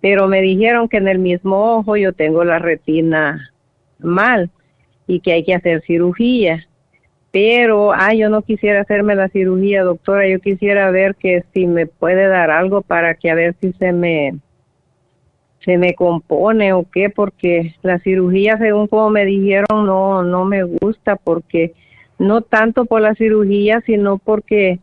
pero 0.00 0.28
me 0.28 0.42
dijeron 0.42 0.88
que 0.88 0.98
en 0.98 1.08
el 1.08 1.18
mismo 1.18 1.76
ojo 1.76 1.96
yo 1.96 2.12
tengo 2.12 2.44
la 2.44 2.58
retina 2.58 3.50
mal 3.98 4.50
y 5.06 5.20
que 5.20 5.32
hay 5.32 5.44
que 5.44 5.54
hacer 5.54 5.82
cirugía 5.86 6.66
pero, 7.34 7.92
ah, 7.92 8.14
yo 8.14 8.28
no 8.28 8.42
quisiera 8.42 8.82
hacerme 8.82 9.16
la 9.16 9.28
cirugía, 9.28 9.82
doctora, 9.82 10.28
yo 10.28 10.38
quisiera 10.38 10.88
ver 10.92 11.16
que 11.16 11.42
si 11.52 11.66
me 11.66 11.88
puede 11.88 12.28
dar 12.28 12.52
algo 12.52 12.80
para 12.80 13.16
que 13.16 13.28
a 13.28 13.34
ver 13.34 13.56
si 13.60 13.72
se 13.72 13.92
me 13.92 14.36
se 15.64 15.78
me 15.78 15.94
compone 15.94 16.72
o 16.72 16.86
qué, 16.90 17.10
porque 17.10 17.74
la 17.82 17.98
cirugía, 18.00 18.58
según 18.58 18.86
como 18.86 19.10
me 19.10 19.24
dijeron, 19.24 19.86
no 19.86 20.22
no 20.22 20.44
me 20.44 20.62
gusta 20.64 21.16
porque 21.16 21.74
no 22.18 22.42
tanto 22.42 22.84
por 22.84 23.00
la 23.00 23.14
cirugía, 23.14 23.82
sino 23.86 24.18
porque 24.18 24.78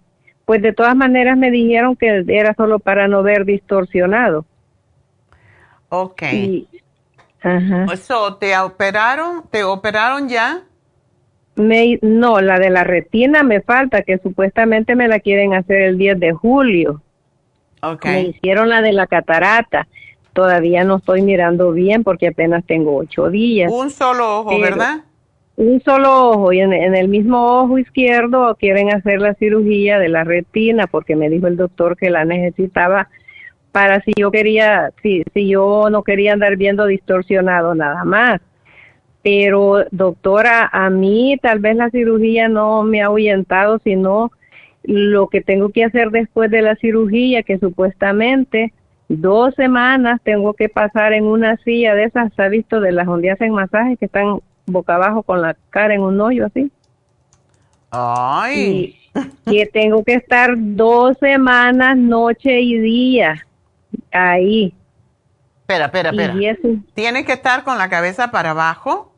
pues 0.45 0.61
de 0.61 0.73
todas 0.73 0.95
maneras 0.95 1.37
me 1.37 1.51
dijeron 1.51 1.95
que 1.95 2.25
era 2.27 2.53
solo 2.55 2.79
para 2.79 3.07
no 3.07 3.23
ver 3.23 3.45
distorsionado. 3.45 4.45
Ok. 5.89 6.23
ajá. 7.41 7.85
Eso, 7.93 8.35
¿te 8.35 8.57
operaron? 8.57 9.43
¿Te 9.49 9.63
operaron 9.63 10.29
ya? 10.29 10.63
Me, 11.55 11.99
no, 12.01 12.39
la 12.41 12.59
de 12.59 12.69
la 12.69 12.83
retina 12.83 13.43
me 13.43 13.61
falta, 13.61 14.03
que 14.03 14.17
supuestamente 14.17 14.95
me 14.95 15.07
la 15.07 15.19
quieren 15.19 15.53
hacer 15.53 15.81
el 15.81 15.97
10 15.97 16.19
de 16.19 16.31
julio. 16.31 17.01
Okay. 17.81 18.11
Me 18.11 18.29
hicieron 18.29 18.69
la 18.69 18.81
de 18.81 18.93
la 18.93 19.07
catarata. 19.07 19.87
Todavía 20.33 20.83
no 20.83 20.97
estoy 20.97 21.21
mirando 21.21 21.71
bien 21.71 22.03
porque 22.03 22.27
apenas 22.27 22.63
tengo 22.65 22.95
ocho 22.95 23.29
días. 23.29 23.71
Un 23.71 23.89
solo 23.89 24.39
ojo, 24.39 24.59
¿verdad? 24.59 25.03
Un 25.57 25.81
solo 25.81 26.29
ojo 26.29 26.53
y 26.53 26.61
en, 26.61 26.73
el 26.73 27.07
mismo 27.07 27.59
ojo 27.59 27.77
izquierdo 27.77 28.55
quieren 28.55 28.93
hacer 28.93 29.21
la 29.21 29.33
cirugía 29.35 29.99
de 29.99 30.09
la 30.09 30.23
retina 30.23 30.87
porque 30.87 31.15
me 31.15 31.29
dijo 31.29 31.47
el 31.47 31.57
doctor 31.57 31.97
que 31.97 32.09
la 32.09 32.23
necesitaba 32.25 33.09
para 33.71 34.01
si 34.01 34.13
yo 34.17 34.31
quería, 34.31 34.91
si, 35.03 35.23
si 35.33 35.49
yo 35.49 35.89
no 35.91 36.03
quería 36.03 36.33
andar 36.33 36.55
viendo 36.55 36.85
distorsionado 36.85 37.75
nada 37.75 38.03
más. 38.05 38.41
Pero 39.23 39.85
doctora, 39.91 40.69
a 40.71 40.89
mí 40.89 41.37
tal 41.41 41.59
vez 41.59 41.75
la 41.75 41.89
cirugía 41.89 42.47
no 42.47 42.83
me 42.83 43.01
ha 43.01 43.07
ahuyentado, 43.07 43.79
sino 43.83 44.31
lo 44.83 45.27
que 45.27 45.41
tengo 45.41 45.69
que 45.69 45.83
hacer 45.83 46.09
después 46.09 46.49
de 46.49 46.61
la 46.61 46.75
cirugía, 46.75 47.43
que 47.43 47.59
supuestamente 47.59 48.73
dos 49.19 49.53
semanas 49.55 50.21
tengo 50.23 50.53
que 50.53 50.69
pasar 50.69 51.13
en 51.13 51.25
una 51.25 51.57
silla 51.57 51.95
de 51.95 52.05
esas, 52.05 52.33
¿se 52.33 52.43
ha 52.43 52.47
visto? 52.47 52.79
De 52.79 52.91
las 52.91 53.05
donde 53.05 53.31
hacen 53.31 53.51
masajes 53.51 53.99
que 53.99 54.05
están 54.05 54.39
boca 54.65 54.95
abajo 54.95 55.23
con 55.23 55.41
la 55.41 55.55
cara 55.69 55.93
en 55.93 56.01
un 56.01 56.19
hoyo 56.21 56.45
así. 56.45 56.71
Ay. 57.91 58.95
que 59.45 59.65
tengo 59.65 60.03
que 60.03 60.13
estar 60.13 60.53
dos 60.55 61.17
semanas, 61.19 61.97
noche 61.97 62.61
y 62.61 62.77
día, 62.79 63.45
ahí. 64.11 64.73
Espera, 65.61 65.85
espera, 65.85 66.09
espera. 66.11 66.33
¿Tienes 66.93 67.25
que 67.25 67.33
estar 67.33 67.63
con 67.63 67.77
la 67.77 67.89
cabeza 67.89 68.31
para 68.31 68.51
abajo? 68.51 69.11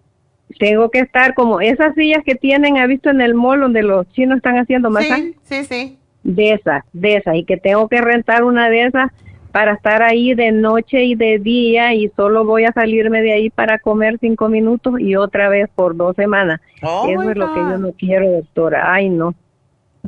Tengo 0.60 0.90
que 0.90 1.00
estar 1.00 1.34
como 1.36 1.62
esas 1.62 1.94
sillas 1.96 2.24
que 2.24 2.36
tienen, 2.36 2.78
ha 2.78 2.88
visto 2.88 3.10
en 3.10 3.22
el 3.22 3.34
mall 3.34 3.62
donde 3.62 3.84
los 3.84 4.10
chinos 4.10 4.38
están 4.38 4.58
haciendo 4.58 4.90
masajes. 4.90 5.36
Sí, 5.44 5.64
sí, 5.64 5.66
sí. 5.66 6.00
De 6.24 6.54
esas, 6.54 6.84
de 6.94 7.18
esas. 7.18 7.36
Y 7.36 7.44
que 7.44 7.58
tengo 7.58 7.88
que 7.88 8.02
rentar 8.02 8.44
una 8.44 8.70
de 8.70 8.86
esas 8.86 9.12
para 9.54 9.74
estar 9.74 10.02
ahí 10.02 10.34
de 10.34 10.52
noche 10.52 11.04
y 11.04 11.14
de 11.14 11.38
día 11.38 11.94
y 11.94 12.10
solo 12.16 12.44
voy 12.44 12.66
a 12.66 12.74
salirme 12.74 13.22
de 13.22 13.34
ahí 13.34 13.50
para 13.52 13.78
comer 13.78 14.18
cinco 14.20 14.50
minutos 14.50 15.00
y 15.00 15.16
otra 15.16 15.48
vez 15.48 15.70
por 15.76 15.96
dos 15.96 16.16
semanas. 16.16 16.60
Oh 16.82 17.06
Eso 17.08 17.30
es 17.30 17.38
lo 17.38 17.54
que 17.54 17.60
yo 17.60 17.78
no 17.78 17.92
quiero, 17.92 18.32
doctora. 18.32 18.92
Ay, 18.92 19.10
no. 19.10 19.36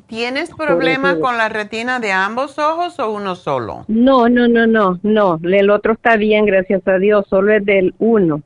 ¿Tienes 0.07 0.49
problemas 0.49 1.17
con 1.19 1.37
la 1.37 1.47
retina 1.47 1.99
de 1.99 2.11
ambos 2.11 2.57
ojos 2.57 2.99
o 2.99 3.11
uno 3.11 3.35
solo? 3.35 3.85
No, 3.87 4.29
no, 4.29 4.47
no, 4.47 4.65
no, 4.65 4.99
no. 5.03 5.39
El 5.43 5.69
otro 5.69 5.93
está 5.93 6.17
bien, 6.17 6.45
gracias 6.45 6.81
a 6.87 6.97
Dios. 6.97 7.27
Solo 7.29 7.53
es 7.53 7.63
del 7.63 7.93
uno. 7.99 8.41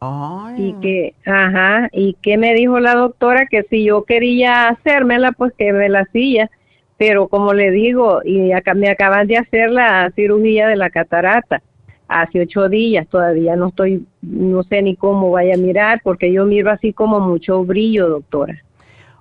Ay. 0.00 0.68
Y 0.68 0.80
que, 0.80 1.14
ajá, 1.26 1.90
y 1.92 2.14
que 2.22 2.38
me 2.38 2.54
dijo 2.54 2.80
la 2.80 2.94
doctora 2.94 3.46
que 3.46 3.64
si 3.64 3.84
yo 3.84 4.04
quería 4.04 4.68
hacérmela, 4.68 5.32
pues 5.32 5.52
que 5.58 5.70
me 5.74 5.90
la 5.90 6.00
hacía 6.00 6.50
pero 6.98 7.28
como 7.28 7.54
le 7.54 7.70
digo, 7.70 8.20
y 8.24 8.52
acá 8.52 8.74
me 8.74 8.90
acaban 8.90 9.28
de 9.28 9.38
hacer 9.38 9.70
la 9.70 10.10
cirugía 10.16 10.66
de 10.66 10.76
la 10.76 10.90
catarata 10.90 11.62
hace 12.08 12.40
ocho 12.40 12.68
días, 12.68 13.06
todavía 13.08 13.54
no 13.54 13.68
estoy, 13.68 14.06
no 14.22 14.62
sé 14.64 14.82
ni 14.82 14.96
cómo 14.96 15.30
vaya 15.30 15.54
a 15.54 15.58
mirar, 15.58 16.00
porque 16.02 16.32
yo 16.32 16.44
miro 16.44 16.70
así 16.70 16.92
como 16.92 17.20
mucho 17.20 17.64
brillo, 17.64 18.08
doctora. 18.08 18.62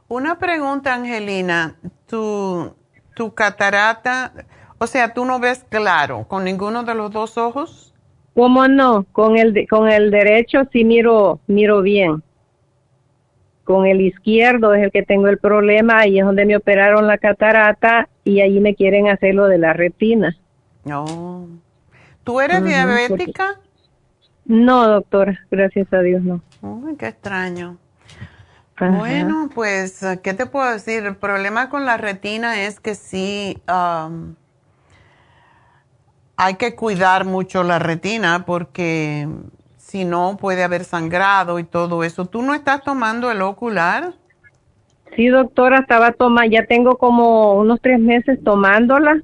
Una 0.07 0.39
pregunta, 0.39 0.95
Angelina, 0.95 1.75
tu, 2.07 2.73
tu 3.13 3.33
catarata, 3.33 4.31
o 4.79 4.87
sea, 4.87 5.13
tú 5.13 5.25
no 5.25 5.39
ves 5.39 5.65
claro 5.69 6.25
con 6.27 6.45
ninguno 6.45 6.83
de 6.83 6.95
los 6.95 7.11
dos 7.11 7.37
ojos. 7.37 7.93
¿Cómo 8.33 8.67
no? 8.67 9.05
Con 9.11 9.37
el, 9.37 9.67
con 9.67 9.89
el 9.89 10.09
derecho 10.09 10.61
sí 10.71 10.83
miro, 10.83 11.39
miro 11.47 11.81
bien 11.81 12.23
con 13.67 13.85
el 13.85 13.99
izquierdo 13.99 14.73
es 14.73 14.81
el 14.81 14.91
que 14.91 15.03
tengo 15.03 15.27
el 15.27 15.37
problema, 15.37 16.07
y 16.07 16.17
es 16.17 16.25
donde 16.25 16.45
me 16.45 16.55
operaron 16.55 17.05
la 17.05 17.17
catarata 17.17 18.07
y 18.23 18.39
allí 18.39 18.61
me 18.61 18.75
quieren 18.75 19.09
hacer 19.09 19.35
lo 19.35 19.47
de 19.47 19.57
la 19.57 19.73
retina. 19.73 20.37
No. 20.85 21.49
¿Tú 22.23 22.39
eres 22.39 22.63
diabética? 22.63 23.59
No, 24.45 24.87
doctora, 24.87 25.37
gracias 25.51 25.91
a 25.91 25.99
Dios 25.99 26.23
no. 26.23 26.41
Uy, 26.61 26.95
qué 26.95 27.09
extraño. 27.09 27.77
Bueno, 28.79 29.49
pues, 29.53 30.05
¿qué 30.23 30.33
te 30.33 30.45
puedo 30.45 30.71
decir? 30.71 31.05
El 31.05 31.17
problema 31.17 31.69
con 31.69 31.83
la 31.83 31.97
retina 31.97 32.61
es 32.63 32.79
que 32.79 32.95
sí, 32.95 33.61
hay 36.37 36.53
que 36.57 36.75
cuidar 36.75 37.25
mucho 37.25 37.63
la 37.63 37.79
retina 37.79 38.45
porque 38.45 39.27
si 39.87 40.03
no 40.03 40.35
puede 40.37 40.63
haber 40.63 40.83
sangrado 40.83 41.59
y 41.59 41.63
todo 41.63 42.03
eso. 42.03 42.25
¿Tú 42.25 42.41
no 42.41 42.53
estás 42.53 42.83
tomando 42.83 43.31
el 43.31 43.41
ocular? 43.41 44.13
Sí, 45.15 45.27
doctora, 45.27 45.79
estaba 45.79 46.11
tomando, 46.11 46.51
ya 46.51 46.65
tengo 46.65 46.97
como 46.97 47.53
unos 47.53 47.79
tres 47.81 47.97
meses 47.97 48.43
tomándola 48.43 49.21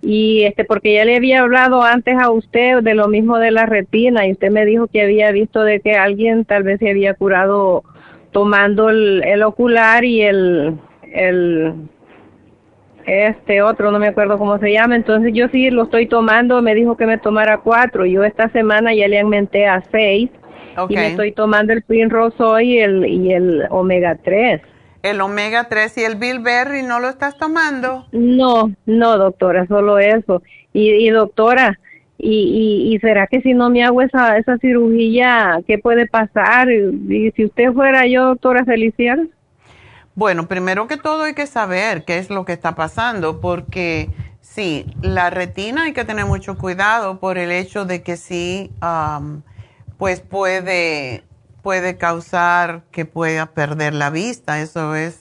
y 0.00 0.44
este 0.44 0.64
porque 0.64 0.94
ya 0.94 1.04
le 1.04 1.16
había 1.16 1.40
hablado 1.40 1.82
antes 1.82 2.16
a 2.18 2.30
usted 2.30 2.82
de 2.82 2.94
lo 2.94 3.08
mismo 3.08 3.36
de 3.36 3.50
la 3.50 3.66
retina 3.66 4.26
y 4.26 4.32
usted 4.32 4.50
me 4.50 4.64
dijo 4.64 4.86
que 4.86 5.02
había 5.02 5.30
visto 5.30 5.62
de 5.62 5.80
que 5.80 5.94
alguien 5.94 6.46
tal 6.46 6.62
vez 6.62 6.78
se 6.78 6.88
había 6.88 7.12
curado 7.12 7.84
tomando 8.32 8.88
el, 8.88 9.22
el 9.24 9.42
ocular 9.42 10.06
y 10.06 10.22
el, 10.22 10.78
el 11.02 11.74
este 13.08 13.62
otro, 13.62 13.90
no 13.90 13.98
me 13.98 14.08
acuerdo 14.08 14.38
cómo 14.38 14.58
se 14.58 14.72
llama, 14.72 14.94
entonces 14.94 15.32
yo 15.34 15.48
sí 15.48 15.70
lo 15.70 15.84
estoy 15.84 16.06
tomando, 16.06 16.60
me 16.60 16.74
dijo 16.74 16.96
que 16.96 17.06
me 17.06 17.18
tomara 17.18 17.58
cuatro, 17.58 18.04
yo 18.04 18.22
esta 18.22 18.50
semana 18.50 18.94
ya 18.94 19.08
le 19.08 19.20
aumenté 19.20 19.66
a 19.66 19.82
seis 19.90 20.30
y 20.88 20.94
me 20.94 21.08
estoy 21.08 21.32
tomando 21.32 21.72
el 21.72 21.82
Primrose 21.82 22.40
hoy 22.42 22.74
y 22.74 22.78
el, 22.78 23.06
y 23.06 23.32
el 23.32 23.64
Omega 23.70 24.16
3. 24.22 24.60
¿El 25.02 25.20
Omega 25.20 25.68
3 25.68 25.98
y 25.98 26.04
el 26.04 26.16
Bilberry 26.16 26.82
no 26.82 27.00
lo 27.00 27.08
estás 27.08 27.36
tomando? 27.38 28.06
No, 28.12 28.70
no, 28.86 29.18
doctora, 29.18 29.66
solo 29.66 29.98
eso. 29.98 30.42
Y, 30.72 30.90
y 30.90 31.10
doctora, 31.10 31.78
y, 32.18 32.92
y, 32.92 32.98
será 32.98 33.26
que 33.28 33.40
si 33.40 33.54
no 33.54 33.70
me 33.70 33.84
hago 33.84 34.02
esa, 34.02 34.36
esa 34.38 34.58
cirugía, 34.58 35.60
qué 35.66 35.78
puede 35.78 36.06
pasar? 36.06 36.68
Y 36.70 37.32
si 37.36 37.44
usted 37.44 37.72
fuera 37.72 38.06
yo, 38.06 38.26
doctora 38.26 38.64
Feliciana. 38.64 39.26
Bueno, 40.18 40.48
primero 40.48 40.88
que 40.88 40.96
todo 40.96 41.22
hay 41.22 41.34
que 41.34 41.46
saber 41.46 42.04
qué 42.04 42.18
es 42.18 42.28
lo 42.28 42.44
que 42.44 42.52
está 42.52 42.74
pasando, 42.74 43.40
porque 43.40 44.10
sí, 44.40 44.84
la 45.00 45.30
retina 45.30 45.84
hay 45.84 45.92
que 45.92 46.04
tener 46.04 46.26
mucho 46.26 46.58
cuidado 46.58 47.20
por 47.20 47.38
el 47.38 47.52
hecho 47.52 47.84
de 47.84 48.02
que 48.02 48.16
sí, 48.16 48.72
pues 49.96 50.18
puede, 50.18 51.22
puede 51.62 51.98
causar 51.98 52.82
que 52.90 53.04
pueda 53.04 53.46
perder 53.46 53.94
la 53.94 54.10
vista. 54.10 54.60
Eso 54.60 54.96
es 54.96 55.20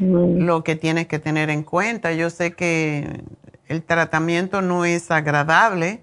mm. 0.00 0.38
lo 0.40 0.64
que 0.64 0.74
tienes 0.74 1.06
que 1.06 1.20
tener 1.20 1.48
en 1.48 1.62
cuenta. 1.62 2.12
Yo 2.12 2.28
sé 2.28 2.50
que 2.50 3.22
el 3.68 3.84
tratamiento 3.84 4.60
no 4.60 4.84
es 4.84 5.12
agradable, 5.12 6.02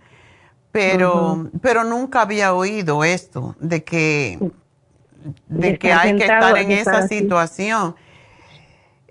pero, 0.72 1.50
pero 1.62 1.84
nunca 1.84 2.22
había 2.22 2.54
oído 2.54 3.04
esto 3.04 3.58
de 3.60 3.84
que, 3.84 4.40
de 5.50 5.78
que 5.78 5.92
hay 5.92 6.16
que 6.16 6.24
estar 6.24 6.58
en 6.58 6.72
esa 6.72 7.06
situación. 7.06 7.96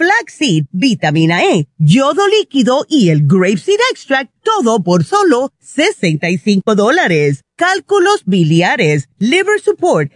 flaxseed, 0.00 0.64
vitamina 0.72 1.44
E, 1.44 1.68
yodo 1.76 2.26
líquido 2.26 2.86
y 2.88 3.10
el 3.10 3.26
grapeseed 3.26 3.78
extract, 3.90 4.32
todo 4.42 4.82
por 4.82 5.04
solo 5.04 5.52
65 5.60 6.74
dólares. 6.74 7.42
Cálculos 7.54 8.22
biliares, 8.24 9.10
liver 9.18 9.60
support, 9.60 10.10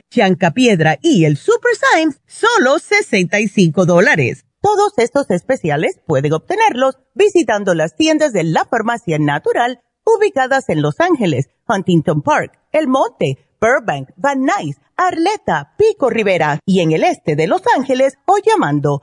piedra 0.54 0.98
y 1.02 1.26
el 1.26 1.36
super 1.36 1.72
Symes, 1.76 2.18
solo 2.26 2.78
65 2.78 3.84
dólares. 3.84 4.46
Todos 4.62 4.94
estos 4.96 5.30
especiales 5.30 6.00
pueden 6.06 6.32
obtenerlos 6.32 6.94
visitando 7.14 7.74
las 7.74 7.94
tiendas 7.94 8.32
de 8.32 8.44
la 8.44 8.64
farmacia 8.64 9.18
natural 9.18 9.80
ubicadas 10.06 10.70
en 10.70 10.80
Los 10.80 10.98
Ángeles, 10.98 11.50
Huntington 11.68 12.22
Park, 12.22 12.58
El 12.72 12.88
Monte, 12.88 13.36
Burbank, 13.60 14.08
Van 14.16 14.46
Nuys, 14.46 14.78
Arleta, 14.96 15.74
Pico 15.76 16.08
Rivera 16.08 16.60
y 16.64 16.80
en 16.80 16.92
el 16.92 17.04
este 17.04 17.36
de 17.36 17.46
Los 17.46 17.60
Ángeles 17.76 18.14
o 18.24 18.38
llamando 18.38 19.02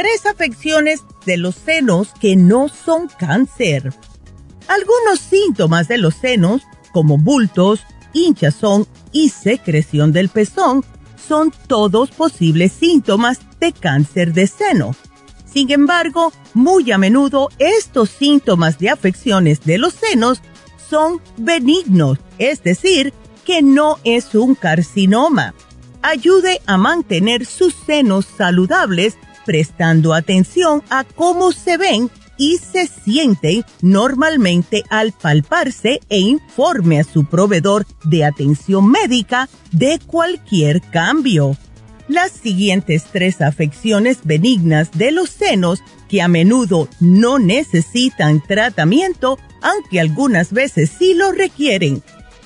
Tres 0.00 0.24
afecciones 0.24 1.04
de 1.26 1.36
los 1.36 1.54
senos 1.54 2.08
que 2.18 2.34
no 2.34 2.70
son 2.70 3.08
cáncer. 3.18 3.92
Algunos 4.66 5.20
síntomas 5.20 5.88
de 5.88 5.98
los 5.98 6.14
senos, 6.14 6.62
como 6.90 7.18
bultos, 7.18 7.82
hinchazón 8.14 8.86
y 9.12 9.28
secreción 9.28 10.10
del 10.10 10.30
pezón, 10.30 10.86
son 11.28 11.52
todos 11.66 12.12
posibles 12.12 12.72
síntomas 12.72 13.40
de 13.60 13.72
cáncer 13.72 14.32
de 14.32 14.46
seno. 14.46 14.96
Sin 15.44 15.70
embargo, 15.70 16.32
muy 16.54 16.90
a 16.92 16.96
menudo 16.96 17.50
estos 17.58 18.08
síntomas 18.08 18.78
de 18.78 18.88
afecciones 18.88 19.60
de 19.66 19.76
los 19.76 19.92
senos 19.92 20.40
son 20.88 21.20
benignos, 21.36 22.16
es 22.38 22.62
decir, 22.62 23.12
que 23.44 23.60
no 23.60 23.98
es 24.04 24.34
un 24.34 24.54
carcinoma. 24.54 25.52
Ayude 26.00 26.62
a 26.64 26.78
mantener 26.78 27.44
sus 27.44 27.74
senos 27.74 28.24
saludables 28.24 29.18
prestando 29.44 30.14
atención 30.14 30.82
a 30.90 31.04
cómo 31.04 31.52
se 31.52 31.76
ven 31.76 32.10
y 32.38 32.58
se 32.58 32.86
sienten 32.86 33.64
normalmente 33.82 34.82
al 34.88 35.12
palparse 35.12 36.00
e 36.08 36.18
informe 36.18 37.00
a 37.00 37.04
su 37.04 37.26
proveedor 37.26 37.86
de 38.04 38.24
atención 38.24 38.90
médica 38.90 39.48
de 39.72 39.98
cualquier 40.06 40.80
cambio. 40.80 41.56
Las 42.08 42.32
siguientes 42.32 43.04
tres 43.12 43.40
afecciones 43.40 44.20
benignas 44.24 44.90
de 44.92 45.12
los 45.12 45.30
senos 45.30 45.80
que 46.08 46.22
a 46.22 46.28
menudo 46.28 46.88
no 46.98 47.38
necesitan 47.38 48.42
tratamiento, 48.42 49.38
aunque 49.60 50.00
algunas 50.00 50.52
veces 50.52 50.90
sí 50.98 51.14
lo 51.14 51.32
requieren, 51.32 52.02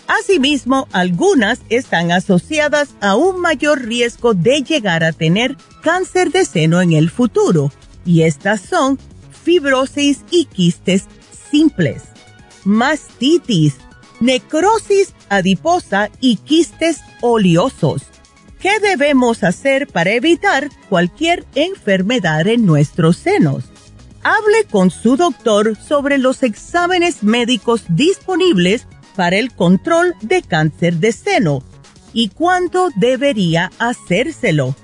Asimismo, 0.07 0.87
algunas 0.93 1.61
están 1.71 2.13
asociadas 2.13 2.91
a 3.01 3.17
un 3.17 3.41
mayor 3.41 3.83
riesgo 3.83 4.35
de 4.35 4.63
llegar 4.63 5.03
a 5.03 5.13
tener 5.13 5.57
cáncer 5.85 6.33
de 6.33 6.47
seno 6.47 6.81
en 6.81 6.95
el 6.95 7.11
futuro, 7.11 7.71
y 8.07 8.23
estas 8.23 8.63
son 8.63 8.99
fibrosis 9.45 10.25
y 10.31 10.47
quistes 10.47 11.05
simples, 11.51 12.05
mastitis, 12.65 13.75
necrosis 14.19 15.13
adiposa 15.29 16.09
y 16.21 16.37
quistes 16.37 17.01
oleosos. 17.21 18.05
¿Qué 18.61 18.81
debemos 18.81 19.45
hacer 19.45 19.87
para 19.87 20.13
evitar 20.13 20.71
cualquier 20.89 21.45
enfermedad 21.55 22.47
en 22.49 22.65
nuestros 22.65 23.19
senos? 23.19 23.65
Hable 24.23 24.65
con 24.71 24.91
su 24.91 25.19
doctor 25.19 25.77
sobre 25.77 26.17
los 26.17 26.43
exámenes 26.43 27.23
médicos 27.23 27.85
disponibles 27.91 28.87
para 29.17 29.37
el 29.37 29.53
control 29.53 30.15
de 30.23 30.41
cáncer 30.41 30.95
de 30.95 31.13
seno 31.13 31.63
y 32.15 32.29
cuándo 32.29 32.89
debería 32.97 33.71
hacérselo. 33.79 34.75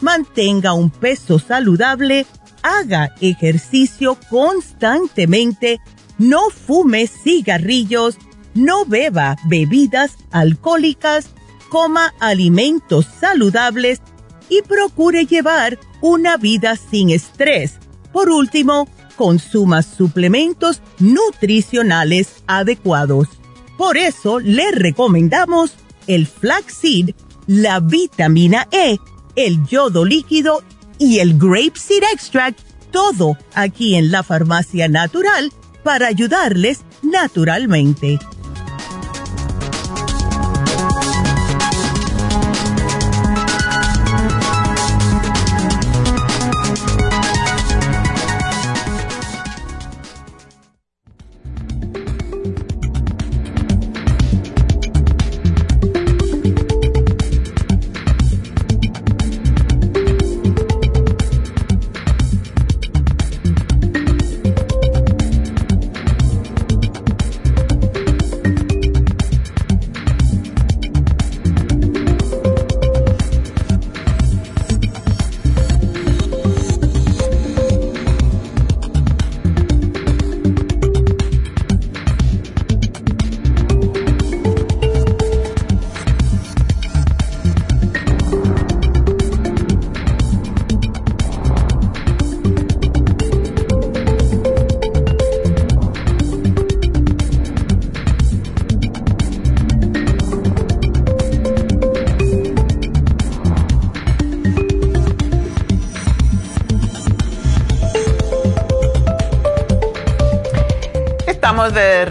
Mantenga 0.00 0.72
un 0.72 0.90
peso 0.90 1.38
saludable, 1.38 2.26
haga 2.62 3.14
ejercicio 3.20 4.16
constantemente, 4.28 5.80
no 6.18 6.50
fume 6.50 7.06
cigarrillos, 7.06 8.16
no 8.54 8.84
beba 8.84 9.36
bebidas 9.46 10.16
alcohólicas, 10.30 11.30
coma 11.68 12.14
alimentos 12.18 13.06
saludables 13.20 14.00
y 14.48 14.62
procure 14.62 15.26
llevar 15.26 15.78
una 16.00 16.36
vida 16.36 16.76
sin 16.76 17.10
estrés. 17.10 17.78
Por 18.12 18.30
último, 18.30 18.88
consuma 19.16 19.82
suplementos 19.82 20.80
nutricionales 20.98 22.42
adecuados. 22.46 23.28
Por 23.76 23.96
eso 23.96 24.40
le 24.40 24.72
recomendamos 24.72 25.74
el 26.06 26.26
flaxseed, 26.26 27.14
la 27.46 27.80
vitamina 27.80 28.66
E, 28.72 28.98
el 29.36 29.66
yodo 29.66 30.04
líquido 30.04 30.62
y 30.98 31.18
el 31.18 31.38
grapeseed 31.38 32.02
extract, 32.12 32.60
todo 32.90 33.36
aquí 33.54 33.94
en 33.94 34.10
la 34.10 34.22
farmacia 34.22 34.88
natural 34.88 35.52
para 35.82 36.08
ayudarles 36.08 36.80
naturalmente. 37.02 38.18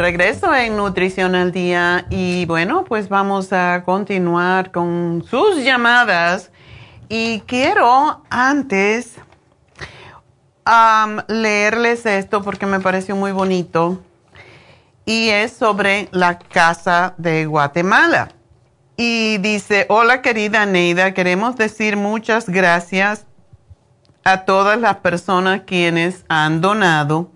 Regreso 0.10 0.56
en 0.56 0.76
Nutrición 0.76 1.36
al 1.36 1.52
Día 1.52 2.08
y 2.10 2.48
bueno, 2.48 2.84
pues 2.84 3.10
vamos 3.10 3.54
a 3.54 3.84
continuar 3.86 4.72
con 4.72 5.24
sus 5.30 5.64
llamadas 5.64 6.50
y 7.10 7.42
quiero 7.42 8.24
antes 8.32 9.18
leerles 11.28 12.08
esto 12.08 12.42
porque 12.42 12.66
me 12.66 12.80
pareció 12.80 13.16
muy 13.16 13.32
bonito 13.32 14.02
y 15.06 15.30
es 15.30 15.52
sobre 15.52 16.10
la 16.12 16.40
Casa 16.40 17.14
de 17.20 17.46
Guatemala. 17.46 18.30
Y 18.98 19.38
dice, 19.38 19.86
hola 19.90 20.24
querida 20.24 20.66
Neida, 20.66 21.14
queremos 21.14 21.56
decir 21.56 21.98
muchas 21.98 22.50
gracias 22.50 23.28
a 24.24 24.44
todas 24.46 24.80
las 24.80 24.96
personas 24.96 25.62
quienes 25.68 26.26
han 26.30 26.62
donado 26.62 27.30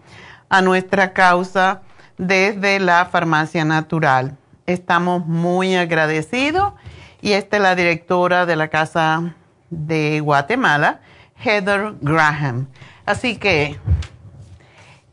a 0.49 0.63
nuestra 0.63 1.13
causa 1.13 1.82
desde 2.17 2.79
la 2.79 3.05
farmacia 3.05 3.65
natural. 3.65 4.37
Estamos 4.65 5.25
muy 5.25 5.75
agradecidos 5.75 6.73
y 7.21 7.33
esta 7.33 7.57
es 7.57 7.63
la 7.63 7.75
directora 7.75 8.45
de 8.45 8.55
la 8.55 8.67
Casa 8.67 9.35
de 9.69 10.19
Guatemala, 10.19 11.01
Heather 11.37 11.95
Graham. 12.01 12.67
Así 13.05 13.37
que 13.37 13.79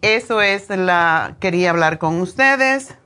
eso 0.03 0.40
es 0.40 0.68
la, 0.70 1.36
quería 1.40 1.70
hablar 1.70 1.98
con 1.98 2.20
ustedes 2.20 2.96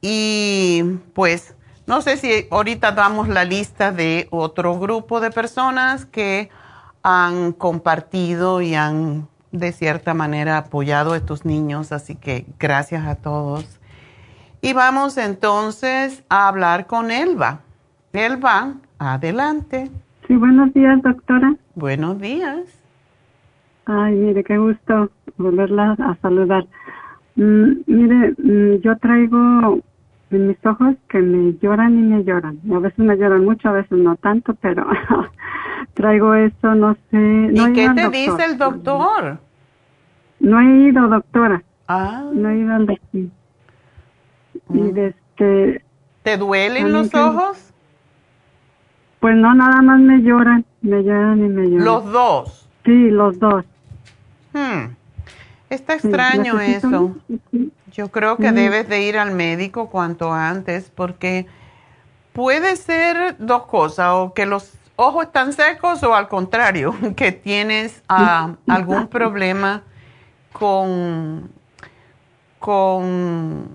y 0.00 0.82
pues 1.14 1.54
no 1.86 2.00
sé 2.02 2.16
si 2.16 2.46
ahorita 2.50 2.92
damos 2.92 3.28
la 3.28 3.44
lista 3.44 3.92
de 3.92 4.28
otro 4.30 4.78
grupo 4.78 5.20
de 5.20 5.30
personas 5.30 6.04
que 6.04 6.50
han 7.02 7.52
compartido 7.52 8.60
y 8.60 8.74
han 8.74 9.28
de 9.58 9.72
cierta 9.72 10.14
manera 10.14 10.58
apoyado 10.58 11.12
a 11.12 11.16
estos 11.16 11.44
niños, 11.44 11.92
así 11.92 12.14
que 12.14 12.46
gracias 12.58 13.06
a 13.06 13.16
todos. 13.16 13.80
Y 14.60 14.72
vamos 14.72 15.16
entonces 15.18 16.24
a 16.28 16.48
hablar 16.48 16.86
con 16.86 17.10
Elba. 17.10 17.60
Elba, 18.12 18.74
adelante. 18.98 19.90
Sí, 20.26 20.36
buenos 20.36 20.72
días, 20.74 21.00
doctora. 21.02 21.54
Buenos 21.74 22.20
días. 22.20 22.82
Ay, 23.84 24.14
mire, 24.14 24.42
qué 24.42 24.58
gusto 24.58 25.10
volverla 25.36 25.92
a 25.92 26.16
saludar. 26.20 26.66
Mm, 27.36 27.82
mire, 27.86 28.34
mm, 28.38 28.80
yo 28.80 28.96
traigo 28.98 29.80
en 30.30 30.48
mis 30.48 30.66
ojos 30.66 30.96
que 31.08 31.18
me 31.18 31.56
lloran 31.62 31.96
y 31.98 32.02
me 32.02 32.24
lloran. 32.24 32.58
A 32.74 32.78
veces 32.78 32.98
me 32.98 33.16
lloran 33.16 33.44
mucho, 33.44 33.68
a 33.68 33.72
veces 33.72 33.98
no 33.98 34.16
tanto, 34.16 34.54
pero 34.54 34.86
traigo 35.94 36.34
eso, 36.34 36.74
no 36.74 36.96
sé. 37.10 37.50
¿Y 37.52 37.72
qué 37.72 37.90
te 37.94 38.08
dice 38.08 38.44
el 38.44 38.58
doctor? 38.58 39.38
No 40.40 40.60
he 40.60 40.88
ido, 40.88 41.08
doctora. 41.08 41.62
Ah. 41.88 42.24
No 42.32 42.48
he 42.50 42.58
ido 42.58 42.74
al 42.74 42.86
doctor. 42.86 43.20
Y 43.20 43.30
Mm. 44.68 44.96
este... 44.98 45.84
¿Te 46.22 46.36
duelen 46.36 46.92
los 46.92 47.08
que- 47.10 47.18
ojos? 47.18 47.72
Pues 49.20 49.34
no, 49.36 49.54
nada 49.54 49.80
más 49.82 49.98
me 50.00 50.20
lloran, 50.22 50.64
me 50.82 51.02
lloran 51.02 51.38
y 51.44 51.48
me 51.48 51.68
lloran. 51.68 51.84
Los 51.84 52.04
dos. 52.12 52.68
Sí, 52.84 53.10
los 53.10 53.38
dos. 53.38 53.64
Hmm. 54.52 54.94
Está 55.70 55.94
extraño 55.94 56.60
eso. 56.60 57.16
Yo 57.92 58.08
creo 58.08 58.36
que 58.36 58.52
debes 58.52 58.88
de 58.88 59.02
ir 59.02 59.18
al 59.18 59.32
médico 59.32 59.88
cuanto 59.90 60.32
antes 60.32 60.90
porque 60.94 61.46
puede 62.32 62.76
ser 62.76 63.36
dos 63.38 63.66
cosas, 63.66 64.10
o 64.12 64.32
que 64.32 64.46
los 64.46 64.74
ojos 64.94 65.24
están 65.24 65.52
secos 65.52 66.02
o 66.04 66.14
al 66.14 66.28
contrario, 66.28 66.94
que 67.16 67.32
tienes 67.32 68.02
ah, 68.08 68.54
algún 68.68 69.08
problema 69.08 69.82
con, 70.58 71.50
con 72.58 73.68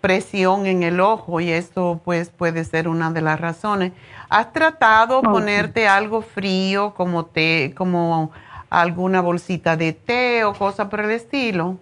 presión 0.00 0.66
en 0.66 0.82
el 0.82 1.00
ojo 1.00 1.40
y 1.40 1.50
esto 1.50 2.00
pues 2.04 2.30
puede 2.30 2.64
ser 2.64 2.88
una 2.88 3.10
de 3.12 3.22
las 3.22 3.40
razones. 3.40 3.92
¿Has 4.28 4.52
tratado 4.52 5.24
Ok. 5.24 5.28
ponerte 5.28 5.88
algo 5.88 6.22
frío 6.22 6.94
como 6.94 7.26
té, 7.26 7.74
como 7.76 8.30
alguna 8.70 9.20
bolsita 9.20 9.76
de 9.76 9.92
té 9.92 10.44
o 10.44 10.56
cosa 10.56 10.88
por 10.88 11.00
el 11.00 11.10
estilo? 11.10 11.78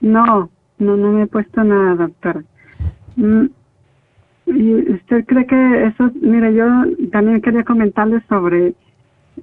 No, 0.00 0.50
no, 0.78 0.96
no 0.96 1.12
me 1.12 1.22
he 1.24 1.26
puesto 1.26 1.62
nada, 1.64 1.94
doctora. 1.96 2.44
Mm, 3.16 3.46
¿Y 4.46 4.92
usted 4.94 5.24
cree 5.26 5.46
que 5.46 5.86
eso, 5.86 6.10
mire, 6.22 6.54
yo 6.54 6.64
también 7.12 7.42
quería 7.42 7.64
comentarle 7.64 8.22
sobre, 8.28 8.74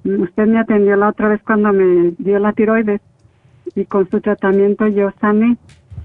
mm, 0.04 0.22
usted 0.22 0.46
me 0.46 0.58
atendió 0.60 0.96
la 0.96 1.10
otra 1.10 1.28
vez 1.28 1.42
cuando 1.44 1.72
me 1.72 2.14
dio 2.18 2.38
la 2.40 2.52
tiroides 2.52 3.00
y 3.74 3.84
con 3.84 4.08
su 4.10 4.20
tratamiento 4.20 4.86
yo 4.86 5.10
sané, 5.20 5.56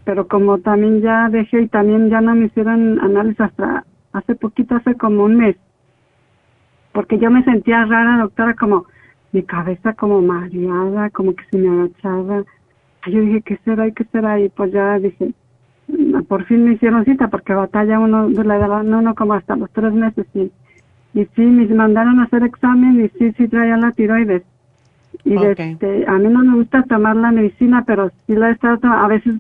pero 0.04 0.28
como 0.28 0.58
también 0.60 1.02
ya 1.02 1.30
dejé 1.30 1.62
y 1.62 1.68
también 1.68 2.10
ya 2.10 2.22
no 2.22 2.36
me 2.36 2.46
hicieron 2.46 3.00
análisis 3.00 3.42
hasta 3.42 3.86
hace 4.14 4.36
poquito, 4.36 4.76
hace 4.76 4.96
como 4.96 5.24
un 5.24 5.38
mes, 5.38 5.56
porque 6.92 7.18
yo 7.18 7.30
me 7.32 7.44
sentía 7.44 7.86
rara, 7.86 8.22
doctora, 8.22 8.56
como 8.56 8.86
mi 9.32 9.44
cabeza 9.44 9.94
como 9.94 10.22
mareada, 10.22 11.10
como 11.12 11.34
que 11.36 11.44
se 11.50 11.58
me 11.58 11.70
agachaba. 11.70 12.44
Yo 13.08 13.22
dije, 13.22 13.42
¿qué 13.42 13.58
será 13.64 13.88
y 13.88 13.94
qué 13.94 14.04
será? 14.12 14.40
Y 14.40 14.50
pues 14.50 14.72
ya 14.72 15.00
dije, 15.00 15.34
mm, 15.88 16.22
por 16.24 16.46
fin 16.46 16.66
me 16.66 16.74
hicieron 16.74 17.06
cita 17.06 17.30
porque 17.30 17.54
batalla 17.54 18.00
uno, 18.00 18.30
de 18.30 18.44
la 18.44 18.58
edad 18.58 18.86
uno 18.86 19.16
como 19.16 19.34
hasta 19.34 19.56
los 19.56 19.72
tres 19.72 19.94
meses 19.94 20.28
y, 20.34 20.52
y 21.14 21.26
sí, 21.36 21.42
me 21.42 21.66
mandaron 21.68 22.20
a 22.20 22.24
hacer 22.24 22.44
examen 22.44 23.06
y 23.06 23.10
sí, 23.18 23.34
sí 23.38 23.48
traía 23.48 23.78
la 23.78 23.92
tiroides. 23.92 24.44
Y 25.24 25.36
Ok. 25.38 25.60
este, 25.60 26.06
a 26.08 26.14
mí 26.14 26.28
no 26.30 26.40
me 26.44 26.56
gusta 26.58 26.84
tomar 26.84 27.16
la 27.16 27.32
medicina, 27.32 27.84
pero 27.86 28.10
sí 28.26 28.36
la 28.36 28.50
he 28.50 28.54
estado 28.54 28.78
tomando, 28.78 29.06
a 29.06 29.08
veces, 29.08 29.36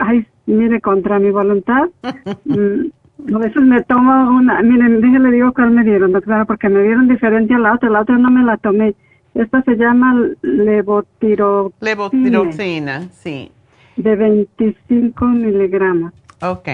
ay, 0.00 0.26
mire, 0.46 0.80
contra 0.80 1.18
mi 1.18 1.30
voluntad, 1.30 1.88
mm, 2.44 3.34
a 3.34 3.38
veces 3.38 3.62
me 3.62 3.82
tomo 3.82 4.30
una, 4.36 4.62
miren, 4.62 5.00
déjale 5.00 5.30
digo 5.30 5.52
cuál 5.52 5.72
me 5.72 5.84
dieron, 5.84 6.12
doctora, 6.12 6.44
porque 6.44 6.68
me 6.68 6.82
dieron 6.82 7.08
diferente 7.08 7.54
a 7.54 7.58
la 7.58 7.74
otra, 7.74 7.90
la 7.90 8.00
otra 8.02 8.16
no 8.18 8.30
me 8.30 8.42
la 8.44 8.56
tomé. 8.56 8.94
Esta 9.34 9.62
se 9.62 9.76
llama 9.76 10.14
levotiroxina 10.42 11.76
Levotiroxina, 11.80 13.08
sí. 13.12 13.50
de 13.96 14.16
25 14.16 15.24
miligramos. 15.26 16.12
Ok. 16.40 16.68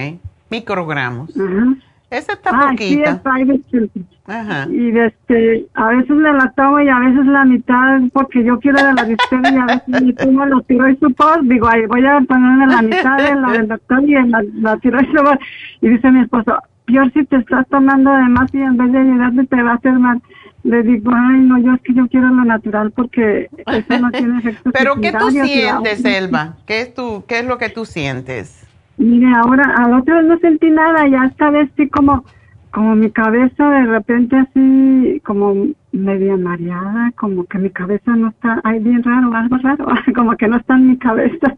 Microgramos. 0.50 1.30
Ajá. 1.38 1.74
Esa 2.14 2.32
está 2.34 2.50
Ah, 2.52 2.70
sí, 2.70 2.96
poquita. 2.96 3.10
es 3.10 3.18
private 3.18 3.60
children. 3.70 4.06
Ajá. 4.26 4.66
Y 4.70 4.98
este, 4.98 5.66
a 5.74 5.88
veces 5.88 6.10
me 6.10 6.32
la 6.32 6.50
tomo 6.56 6.80
y 6.80 6.88
a 6.88 6.98
veces 6.98 7.26
la 7.26 7.44
mitad 7.44 8.00
porque 8.12 8.42
yo 8.42 8.58
quiero 8.58 8.82
de 8.82 8.94
la 8.94 9.04
dictera 9.04 9.50
y 9.50 9.56
a 9.56 9.64
veces 9.66 10.02
me 10.02 10.12
tomo 10.14 10.46
la 10.46 10.60
tiroid 10.62 10.98
support. 10.98 11.42
Digo, 11.42 11.68
ay, 11.68 11.86
voy 11.86 12.06
a 12.06 12.20
ponerme 12.22 12.66
la 12.66 12.82
mitad 12.82 13.16
de 13.18 13.34
la 13.34 13.52
del 13.52 13.68
doctor 13.68 14.02
y 14.08 14.14
en 14.16 14.30
la, 14.30 14.42
la 14.54 14.76
tiroid 14.78 15.06
support. 15.14 15.40
Y 15.82 15.88
dice 15.90 16.10
mi 16.10 16.20
esposo, 16.22 16.56
peor 16.86 17.12
si 17.12 17.24
te 17.26 17.36
estás 17.36 17.66
tomando 17.68 18.12
de 18.12 18.22
más 18.28 18.52
y 18.54 18.58
en 18.62 18.76
vez 18.76 18.92
de 18.92 18.98
ayudarte 18.98 19.44
te 19.46 19.62
va 19.62 19.72
a 19.72 19.74
hacer 19.74 19.92
mal. 19.92 20.22
Le 20.62 20.82
digo, 20.82 21.10
ay, 21.14 21.40
no, 21.40 21.58
yo 21.58 21.74
es 21.74 21.82
que 21.82 21.92
yo 21.92 22.06
quiero 22.08 22.28
lo 22.28 22.44
natural 22.46 22.90
porque 22.92 23.50
eso 23.66 23.98
no 24.00 24.10
tiene 24.10 24.38
efectos 24.38 24.72
Pero 24.78 24.98
¿qué 24.98 25.12
tú 25.12 25.30
sientes, 25.30 26.02
Elba? 26.02 26.54
¿Qué 26.64 26.80
es, 26.80 26.94
tu, 26.94 27.24
¿Qué 27.28 27.40
es 27.40 27.44
lo 27.46 27.58
que 27.58 27.68
tú 27.68 27.84
sientes? 27.84 28.66
Mire, 28.97 29.26
ahora, 29.34 29.74
a 29.76 29.88
la 29.88 29.99
otra 29.99 30.18
vez 30.18 30.26
no 30.26 30.38
sentí 30.38 30.70
nada, 30.70 31.07
ya 31.09 31.24
esta 31.24 31.51
vez 31.51 31.68
sí 31.76 31.88
como, 31.88 32.24
como 32.70 32.95
mi 32.95 33.11
cabeza 33.11 33.68
de 33.70 33.86
repente 33.86 34.36
así, 34.36 35.20
como 35.24 35.66
media 35.90 36.36
mareada, 36.36 37.12
como 37.16 37.45
que 37.45 37.59
mi 37.59 37.70
cabeza 37.70 38.14
no 38.14 38.28
está, 38.28 38.61
ay, 38.62 38.78
bien 38.78 39.03
raro, 39.03 39.34
algo 39.34 39.57
raro, 39.59 39.86
como 40.14 40.36
que 40.36 40.47
no 40.47 40.59
está 40.59 40.76
en 40.76 40.90
mi 40.90 40.99
cabeza, 40.99 41.57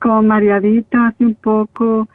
como 0.00 0.22
mareadita, 0.22 1.08
así 1.08 1.24
un 1.24 1.34
poco, 1.34 2.08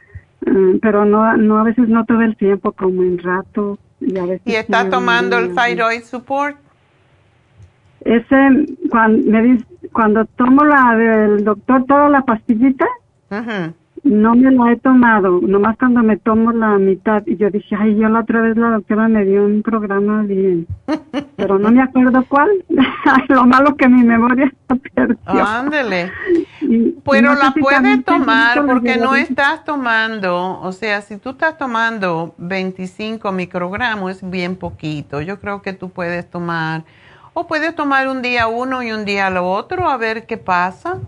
eh, 0.46 0.78
pero 0.80 1.04
no, 1.04 1.36
no 1.36 1.58
a 1.58 1.64
veces 1.64 1.88
no 1.88 2.04
todo 2.06 2.22
el 2.22 2.36
tiempo, 2.36 2.72
como 2.72 3.02
en 3.02 3.18
rato, 3.18 3.78
y 4.00 4.18
a 4.18 4.24
veces. 4.24 4.46
¿Y 4.46 4.54
está 4.54 4.88
tomando 4.88 5.38
el 5.38 5.54
thyroid 5.54 6.02
support? 6.02 6.56
Ese, 8.00 8.66
cuando, 8.90 9.30
me 9.30 9.42
dice, 9.42 9.66
cuando 9.92 10.24
tomo 10.24 10.64
la 10.64 10.96
del 10.96 11.44
doctor, 11.44 11.84
toda 11.84 12.08
la 12.08 12.22
pastillita, 12.22 12.86
Ujú. 13.30 13.74
No 14.04 14.34
me 14.34 14.50
la 14.50 14.72
he 14.72 14.76
tomado, 14.78 15.40
nomás 15.42 15.76
cuando 15.78 16.02
me 16.02 16.16
tomo 16.16 16.50
la 16.52 16.76
mitad. 16.76 17.22
Y 17.24 17.36
yo 17.36 17.50
dije, 17.50 17.76
ay, 17.78 17.94
yo 17.96 18.08
la 18.08 18.20
otra 18.20 18.42
vez 18.42 18.56
la 18.56 18.70
doctora 18.70 19.06
me 19.06 19.24
dio 19.24 19.44
un 19.44 19.62
programa 19.62 20.22
bien. 20.22 20.66
Pero 21.36 21.58
no 21.60 21.70
me 21.70 21.80
acuerdo 21.82 22.24
cuál. 22.28 22.50
Lo 23.28 23.46
malo 23.46 23.76
que 23.76 23.88
mi 23.88 24.02
memoria 24.02 24.52
se 24.68 24.74
perdió. 24.90 25.18
Ándele. 25.46 26.10
Y- 26.62 26.96
Pero 27.08 27.28
no 27.34 27.34
la 27.36 27.52
puedes 27.52 28.04
tomar 28.04 28.66
porque 28.66 28.96
no 28.96 29.14
estás 29.14 29.64
tomando, 29.64 30.60
o 30.60 30.72
sea, 30.72 31.00
si 31.00 31.16
tú 31.18 31.30
estás 31.30 31.56
tomando 31.56 32.34
25 32.38 33.30
microgramos 33.30 34.10
es 34.10 34.30
bien 34.30 34.56
poquito. 34.56 35.20
Yo 35.20 35.38
creo 35.38 35.62
que 35.62 35.72
tú 35.74 35.90
puedes 35.90 36.28
tomar, 36.28 36.82
o 37.34 37.46
puedes 37.46 37.74
tomar 37.76 38.08
un 38.08 38.20
día 38.20 38.46
uno 38.48 38.82
y 38.82 38.90
un 38.92 39.04
día 39.04 39.30
lo 39.30 39.48
otro 39.50 39.88
a 39.88 39.96
ver 39.96 40.26
qué 40.26 40.36
pasa. 40.38 40.98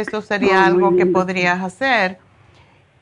Eso 0.00 0.22
sería 0.22 0.66
algo 0.66 0.96
que 0.96 1.06
podrías 1.06 1.62
hacer. 1.62 2.18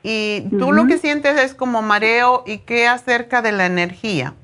Y 0.02 0.48
tú 0.58 0.72
lo 0.72 0.86
que 0.86 0.98
sientes 0.98 1.42
es 1.42 1.54
como 1.54 1.80
mareo 1.80 2.44
y 2.46 2.58
qué 2.58 2.86
acerca 2.86 3.40
de 3.40 3.52
la 3.52 3.66
energía. 3.66 4.34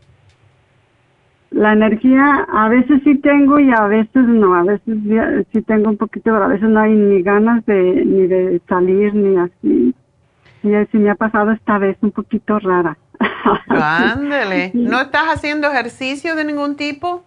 La 1.51 1.73
energía 1.73 2.47
a 2.51 2.69
veces 2.69 3.03
sí 3.05 3.19
tengo 3.19 3.59
y 3.59 3.71
a 3.71 3.87
veces 3.87 4.27
no. 4.27 4.55
A 4.55 4.63
veces 4.63 4.99
sí 5.53 5.63
tengo 5.63 5.91
un 5.91 5.97
poquito, 5.97 6.31
pero 6.31 6.45
a 6.45 6.49
veces 6.49 6.69
no 6.69 6.81
hay 6.81 6.93
ni 6.93 7.23
ganas 7.23 7.67
de 7.67 8.05
ni 8.07 8.27
de 8.27 8.63
salir 8.69 9.15
ni 9.15 9.37
así. 9.37 9.95
Y 10.63 10.75
así 10.75 10.97
me 10.99 11.11
ha 11.11 11.15
pasado 11.15 11.51
esta 11.51 11.79
vez 11.79 11.97
un 12.03 12.13
poquito 12.13 12.59
rara. 12.59 12.97
Ándele. 13.69 14.71
¿No 14.75 15.01
estás 15.01 15.25
haciendo 15.25 15.69
ejercicio 15.69 16.37
de 16.37 16.45
ningún 16.45 16.77
tipo? 16.77 17.25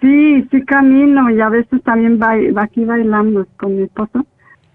Sí, 0.00 0.46
sí 0.50 0.64
camino 0.64 1.30
y 1.30 1.40
a 1.40 1.48
veces 1.48 1.82
también 1.82 2.18
ba 2.18 2.34
aquí 2.62 2.84
bailamos 2.84 3.46
con 3.58 3.76
mi 3.76 3.82
esposo. 3.82 4.24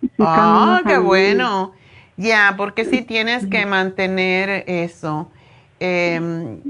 Sí 0.02 0.10
Ah, 0.20 0.26
camino 0.36 0.78
qué 0.86 0.94
también. 0.94 1.08
bueno. 1.38 1.74
Ya, 2.18 2.54
porque 2.58 2.86
sí 2.86 3.02
tienes 3.02 3.48
que 3.48 3.66
mantener 3.66 4.64
eso. 4.68 5.32
Em. 5.80 6.62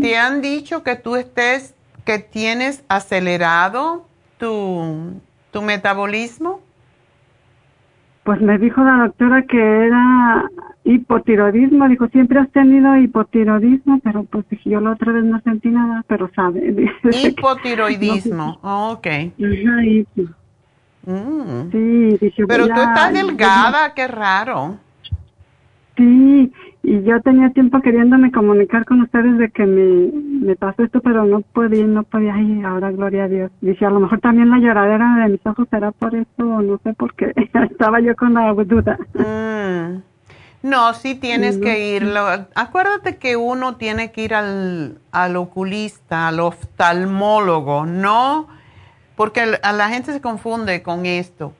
¿Te 0.00 0.16
han 0.18 0.42
dicho 0.42 0.82
que 0.82 0.96
tú 0.96 1.16
estés, 1.16 1.74
que 2.04 2.18
tienes 2.18 2.84
acelerado 2.88 4.06
tu, 4.38 5.20
tu 5.52 5.62
metabolismo? 5.62 6.60
Pues 8.24 8.40
me 8.40 8.58
dijo 8.58 8.82
la 8.84 9.04
doctora 9.06 9.42
que 9.42 9.58
era 9.58 10.48
hipotiroidismo. 10.94 11.88
Dijo, 11.88 12.08
siempre 12.08 12.38
has 12.40 12.50
tenido 12.50 12.96
hipotiroidismo, 12.96 14.00
pero 14.02 14.24
pues 14.24 14.48
dije, 14.48 14.70
yo 14.70 14.80
la 14.80 14.92
otra 14.92 15.12
vez 15.12 15.24
no 15.24 15.40
sentí 15.40 15.68
nada, 15.68 16.04
pero 16.08 16.30
sabe. 16.34 16.74
Hipotiroidismo. 17.24 18.58
ok. 18.62 19.06
Ajá, 19.06 19.84
y- 19.84 20.06
Mm. 21.06 21.70
sí, 21.72 22.18
dije, 22.20 22.46
Pero 22.46 22.66
tú 22.68 22.74
estás 22.80 23.12
delgada, 23.14 23.94
qué 23.94 24.06
raro. 24.06 24.76
Sí, 25.96 26.52
y 26.82 27.02
yo 27.02 27.20
tenía 27.22 27.50
tiempo 27.50 27.80
queriéndome 27.80 28.30
comunicar 28.30 28.84
con 28.84 29.00
ustedes 29.00 29.38
de 29.38 29.50
que 29.50 29.64
me, 29.66 30.10
me 30.46 30.56
pasó 30.56 30.82
esto, 30.82 31.00
pero 31.00 31.24
no 31.24 31.40
podía, 31.40 31.86
no 31.86 32.02
podía. 32.02 32.34
Ay, 32.34 32.62
ahora 32.64 32.90
gloria 32.90 33.24
a 33.24 33.28
Dios. 33.28 33.50
Dice, 33.62 33.84
a 33.86 33.90
lo 33.90 34.00
mejor 34.00 34.20
también 34.20 34.50
la 34.50 34.58
lloradera 34.58 35.16
de 35.24 35.30
mis 35.32 35.46
ojos 35.46 35.66
será 35.70 35.90
por 35.90 36.14
eso, 36.14 36.26
o 36.38 36.60
no 36.62 36.78
sé 36.84 36.92
por 36.94 37.14
qué. 37.14 37.32
Estaba 37.70 38.00
yo 38.00 38.14
con 38.14 38.34
la 38.34 38.52
duda. 38.52 38.98
Mm. 39.14 40.02
No, 40.62 40.92
sí 40.94 41.14
tienes 41.14 41.56
que 41.58 41.96
ir. 41.96 42.02
Lo- 42.02 42.46
Acuérdate 42.54 43.16
que 43.16 43.36
uno 43.36 43.76
tiene 43.76 44.12
que 44.12 44.22
ir 44.24 44.34
al, 44.34 44.98
al 45.10 45.36
oculista, 45.36 46.28
al 46.28 46.40
oftalmólogo, 46.40 47.86
no, 47.86 48.46
porque 49.16 49.42
el- 49.44 49.58
a 49.62 49.72
la 49.72 49.88
gente 49.88 50.12
se 50.12 50.20
confunde 50.20 50.82
con 50.82 51.06
esto. 51.06 51.52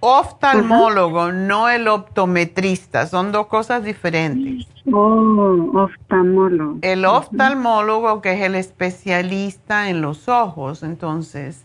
Oftalmólogo, 0.00 1.30
no 1.30 1.68
el 1.68 1.86
optometrista, 1.86 3.06
son 3.06 3.30
dos 3.30 3.46
cosas 3.46 3.84
diferentes. 3.84 4.66
Oh, 4.92 5.70
oftalmólogo. 5.74 6.78
El 6.82 7.04
oftalmólogo, 7.04 8.20
que 8.20 8.32
es 8.32 8.40
el 8.42 8.56
especialista 8.56 9.88
en 9.88 10.02
los 10.02 10.28
ojos, 10.28 10.82
entonces, 10.82 11.64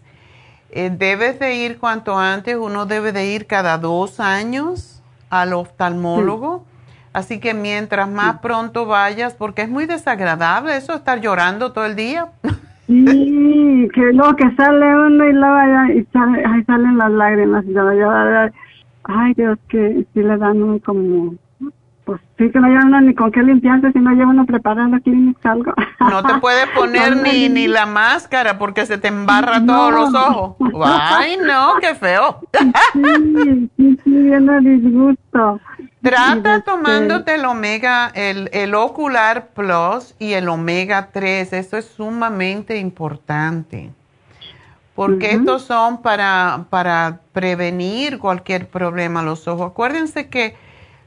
eh, 0.70 0.92
debes 0.96 1.40
de 1.40 1.56
ir 1.56 1.80
cuanto 1.80 2.16
antes, 2.16 2.56
uno 2.56 2.86
debe 2.86 3.12
de 3.12 3.26
ir 3.26 3.48
cada 3.48 3.80
dos 3.80 4.20
años 4.20 4.97
al 5.30 5.54
oftalmólogo. 5.54 6.66
Así 7.14 7.40
que 7.40 7.54
mientras 7.54 8.10
más 8.10 8.40
pronto 8.40 8.86
vayas, 8.86 9.34
porque 9.34 9.64
es 9.64 9.70
muy 9.70 9.86
desagradable 9.86 10.78
eso, 10.78 10.94
estar 10.94 11.20
llorando 11.20 11.72
todo 11.72 11.86
el 11.86 11.96
día. 11.96 12.28
Sí, 12.86 13.90
que 13.94 14.14
luego 14.14 14.36
que 14.36 14.56
sale 14.56 14.86
uno 14.96 15.26
y 15.26 15.34
luego 15.34 15.94
y 15.94 16.06
sale, 16.14 16.66
salen 16.66 16.98
las 16.98 17.12
lágrimas. 17.12 17.66
Y 17.66 17.74
yo, 17.74 17.94
yo, 17.94 18.12
ay, 19.06 19.34
Dios, 19.34 19.58
que 19.70 20.06
sí 20.14 20.22
le 20.22 20.38
dan 20.38 20.62
uno 20.62 20.80
como, 20.86 21.34
pues 22.08 22.22
sí 22.38 22.50
que 22.50 22.60
no 22.62 22.70
lleva 22.70 22.86
uno 22.86 23.02
ni 23.02 23.14
con 23.14 23.34
qué 23.34 23.44
limpiarse, 23.44 23.92
si 23.92 24.00
no 24.00 24.12
lleva 24.12 24.30
uno 24.30 24.46
preparando 24.46 24.98
Kleenex 25.02 25.46
algo. 25.46 25.74
No 26.00 26.24
te 26.24 26.36
puedes 26.36 26.68
poner 26.70 27.18
ni, 27.18 27.50
ni 27.50 27.68
la 27.68 27.86
máscara 27.86 28.58
porque 28.58 28.86
se 28.86 28.98
te 28.98 29.10
embarra 29.10 29.64
todos 29.66 29.94
los 29.94 30.14
ojos. 30.14 30.56
Ay, 30.86 31.38
no, 31.46 31.74
qué 31.82 31.96
feo. 31.96 32.40
Sí, 32.94 33.70
sí, 33.76 34.00
sí, 34.06 34.32
disgusto. 34.62 35.60
Trata 36.02 36.62
tomándote 36.62 37.36
el 37.36 37.44
omega, 37.44 38.10
el, 38.16 38.50
el 38.54 38.74
ocular 38.74 39.50
plus 39.50 40.16
y 40.18 40.32
el 40.32 40.48
omega 40.48 41.10
3. 41.12 41.52
Eso 41.52 41.76
es 41.76 41.86
sumamente 41.86 42.78
importante. 42.78 43.92
Porque 44.96 45.32
estos 45.32 45.64
son 45.64 46.02
para, 46.02 46.68
para 46.70 47.20
prevenir 47.34 48.18
cualquier 48.18 48.70
problema 48.70 49.20
a 49.20 49.24
los 49.24 49.46
ojos. 49.50 49.72
Acuérdense 49.72 50.30
que 50.30 50.56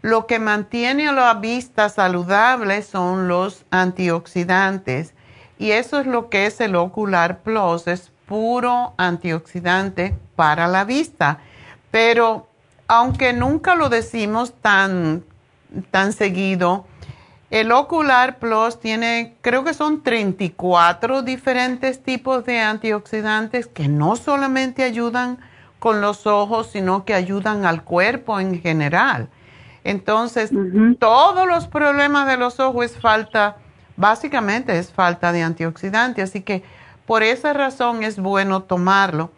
lo 0.03 0.27
que 0.27 0.39
mantiene 0.39 1.13
la 1.13 1.35
vista 1.35 1.89
saludable 1.89 2.83
son 2.83 3.29
los 3.29 3.65
antioxidantes. 3.71 5.15
Y 5.59 5.73
eso 5.73 6.01
es 6.01 6.07
lo 6.07 6.31
que 6.31 6.47
es 6.47 6.61
el 6.61 6.75
ocular 6.75 7.41
plus. 7.41 7.87
Es 7.87 8.11
puro 8.27 8.95
antioxidante 8.97 10.17
para 10.37 10.69
la 10.69 10.85
vista. 10.85 11.39
Pero 11.91 12.47
aunque 12.89 13.33
nunca 13.33 13.75
lo 13.75 13.89
decimos 13.89 14.55
tan, 14.63 15.25
tan 15.91 16.13
seguido, 16.13 16.87
el 17.51 17.73
Ocular 17.73 18.39
Plus 18.39 18.79
tiene, 18.79 19.35
creo 19.41 19.65
que 19.65 19.75
son 19.75 20.03
34 20.05 21.23
diferentes 21.23 22.01
tipos 22.01 22.45
de 22.45 22.61
antioxidantes 22.61 23.67
que 23.67 23.89
no 23.89 24.15
solamente 24.15 24.85
ayudan 24.85 25.39
con 25.81 26.01
los 26.01 26.29
ojos, 26.29 26.71
sino 26.71 27.05
que 27.05 27.15
ayudan 27.15 27.65
al 27.65 27.83
cuerpo 27.83 28.39
en 28.39 28.61
general. 28.61 29.29
Entonces, 29.85 30.51
todos 30.99 31.47
los 31.47 31.67
problemas 31.67 32.27
de 32.27 32.37
los 32.37 32.61
ojos 32.61 32.85
es 32.87 32.99
falta, 32.99 33.57
básicamente 33.97 34.79
es 34.79 34.93
falta 34.93 35.33
de 35.33 35.43
antioxidante, 35.43 36.23
así 36.23 36.43
que 36.43 36.63
por 37.07 37.23
esa 37.23 37.53
razón 37.53 38.03
es 38.03 38.19
bueno 38.19 38.63
tomarlo. 38.63 39.31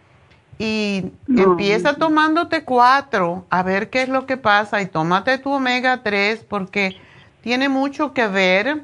Y 0.59 1.13
No. 1.27 1.43
empieza 1.53 1.95
tomándote 1.95 2.65
cuatro, 2.65 3.47
a 3.51 3.63
ver 3.63 3.89
qué 3.91 4.03
es 4.03 4.09
lo 4.09 4.27
que 4.27 4.37
pasa, 4.37 4.83
y 4.83 4.87
tómate 4.87 5.39
tu 5.39 5.51
omega 5.53 6.03
3 6.03 6.45
porque 6.49 6.97
tiene 7.41 7.69
mucho 7.69 8.13
que 8.13 8.27
ver, 8.29 8.83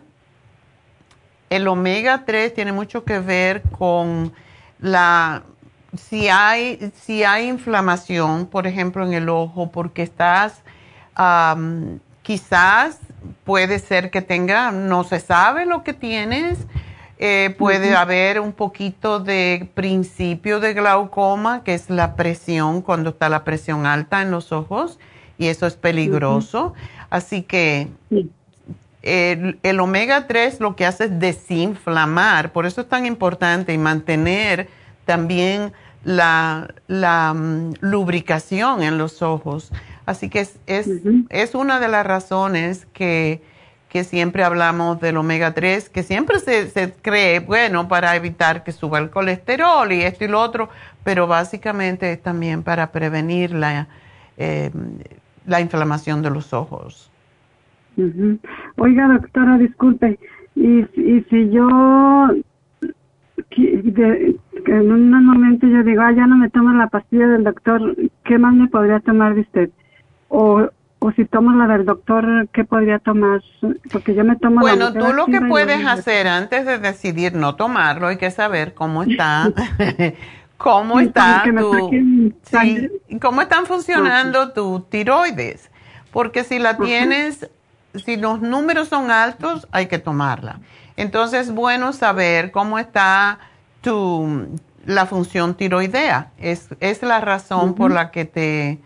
el 1.51 1.69
omega 1.69 2.25
3 2.25 2.55
tiene 2.55 2.73
mucho 2.73 3.05
que 3.05 3.19
ver 3.21 3.63
con 3.79 4.33
la, 4.81 5.43
si 5.97 6.29
hay, 6.29 6.93
si 6.95 7.25
hay 7.25 7.49
inflamación, 7.49 8.47
por 8.47 8.67
ejemplo, 8.67 9.05
en 9.05 9.13
el 9.13 9.29
ojo, 9.29 9.71
porque 9.71 10.03
estás 10.03 10.63
quizás 12.23 12.99
puede 13.45 13.79
ser 13.79 14.11
que 14.11 14.23
tenga, 14.23 14.71
no 14.71 15.05
se 15.05 15.21
sabe 15.21 15.67
lo 15.67 15.83
que 15.83 15.93
tienes, 15.93 16.59
eh, 17.21 17.55
puede 17.59 17.97
haber 17.97 18.39
un 18.39 18.53
poquito 18.53 19.19
de 19.19 19.69
principio 19.75 20.61
de 20.61 20.73
glaucoma, 20.75 21.65
que 21.65 21.75
es 21.75 21.91
la 21.91 22.15
presión, 22.15 22.81
cuando 22.81 23.11
está 23.11 23.29
la 23.29 23.43
presión 23.43 23.87
alta 23.87 24.23
en 24.23 24.31
los 24.31 24.53
ojos, 24.53 25.01
y 25.37 25.49
eso 25.49 25.67
es 25.67 25.75
peligroso. 25.75 26.75
Así 27.11 27.43
que 27.43 27.89
el, 29.03 29.81
omega 29.81 30.27
3 30.27 30.61
lo 30.61 30.77
que 30.77 30.87
hace 30.87 31.05
es 31.05 31.19
desinflamar, 31.19 32.53
por 32.53 32.67
eso 32.67 32.83
es 32.83 32.89
tan 32.89 33.07
importante 33.07 33.73
y 33.73 33.79
mantener 33.79 34.69
también 35.05 35.73
la, 36.05 36.69
mm, 36.89 37.73
lubricación 37.81 38.83
en 38.83 38.99
los 38.99 39.23
ojos. 39.23 39.73
Así 40.09 40.31
que 40.31 40.41
es, 40.41 40.59
es, 40.67 41.55
una 41.55 41.81
de 41.81 41.89
las 41.89 42.07
razones 42.07 42.87
que, 42.95 43.43
siempre 43.91 44.43
hablamos 44.43 45.03
del 45.03 45.19
omega 45.19 45.53
3, 45.53 45.91
que 45.91 46.03
siempre 46.03 46.39
se, 46.39 46.95
cree, 47.03 47.41
bueno, 47.41 47.89
para 47.89 48.17
evitar 48.17 48.65
que 48.65 48.73
suba 48.73 49.01
el 49.01 49.11
colesterol 49.11 49.93
y 49.93 50.01
esto 50.01 50.25
y 50.25 50.29
lo 50.29 50.41
otro, 50.41 50.71
pero 51.05 51.27
básicamente 51.27 52.11
es 52.11 52.23
también 52.23 52.63
para 52.63 52.91
prevenir 52.91 53.53
la, 53.53 53.89
eh, 54.39 54.71
la 55.45 55.61
inflamación 55.61 56.23
de 56.23 56.31
los 56.31 56.55
ojos. 56.55 57.11
Oiga, 58.79 59.09
doctora, 59.09 59.59
disculpe, 59.59 60.19
y, 60.55 60.87
y 60.99 61.27
si 61.29 61.51
yo 61.51 62.31
en 63.59 64.91
un 64.91 65.27
momento 65.27 65.67
yo 65.67 65.83
digo, 65.83 66.01
ah, 66.01 66.13
ya 66.13 66.27
no 66.27 66.39
me 66.39 66.49
tomo 66.49 66.73
la 66.73 66.87
pastilla 66.87 67.29
del 67.29 67.45
doctor, 67.45 67.95
¿qué 68.25 68.39
más 68.39 68.55
me 68.55 68.69
podría 68.69 69.01
tomar 69.01 69.35
de 69.35 69.43
usted? 69.43 69.71
O, 70.29 70.69
o 70.99 71.13
si 71.13 71.25
tomo 71.25 71.53
la 71.53 71.67
del 71.67 71.87
doctor, 71.87 72.49
¿qué 72.53 72.65
podría 72.65 72.99
tomar? 72.99 73.41
Porque 73.91 74.15
yo 74.15 74.25
me 74.25 74.37
tomo 74.37 74.61
Bueno, 74.61 74.93
tú 74.93 75.13
lo 75.13 75.27
que 75.27 75.41
puedes 75.41 75.87
hacer 75.87 76.27
antes 76.27 76.67
de 76.67 76.79
decidir 76.79 77.35
no 77.35 77.55
tomarlo, 77.55 78.09
hay 78.09 78.17
que 78.17 78.31
saber 78.31 78.75
cómo 78.75 79.03
está, 79.03 79.53
cómo 80.57 81.01
está 81.01 81.45
tu, 81.45 81.91
sí, 82.43 82.89
cómo 83.21 83.43
están 83.43 83.67
funcionando 83.67 84.53
tus 84.53 84.89
tiroides. 84.91 85.71
Porque 86.13 86.43
si 86.43 86.59
la 86.59 86.77
tienes, 86.79 87.49
si 87.95 88.17
los 88.17 88.41
números 88.41 88.89
son 88.89 89.11
altos, 89.11 89.69
hay 89.71 89.87
que 89.87 89.99
tomarla. 89.99 90.61
Entonces 90.97 91.49
es 91.49 91.55
bueno 91.55 91.93
saber 91.93 92.51
cómo 92.51 92.79
está 92.79 93.39
tu, 93.83 94.59
la 94.85 95.07
función 95.07 95.55
tiroidea. 95.55 96.33
Es, 96.39 96.69
es 96.81 97.03
la 97.03 97.21
razón 97.21 97.75
por 97.75 97.93
la 97.93 98.11
que 98.11 98.25
te... 98.25 98.79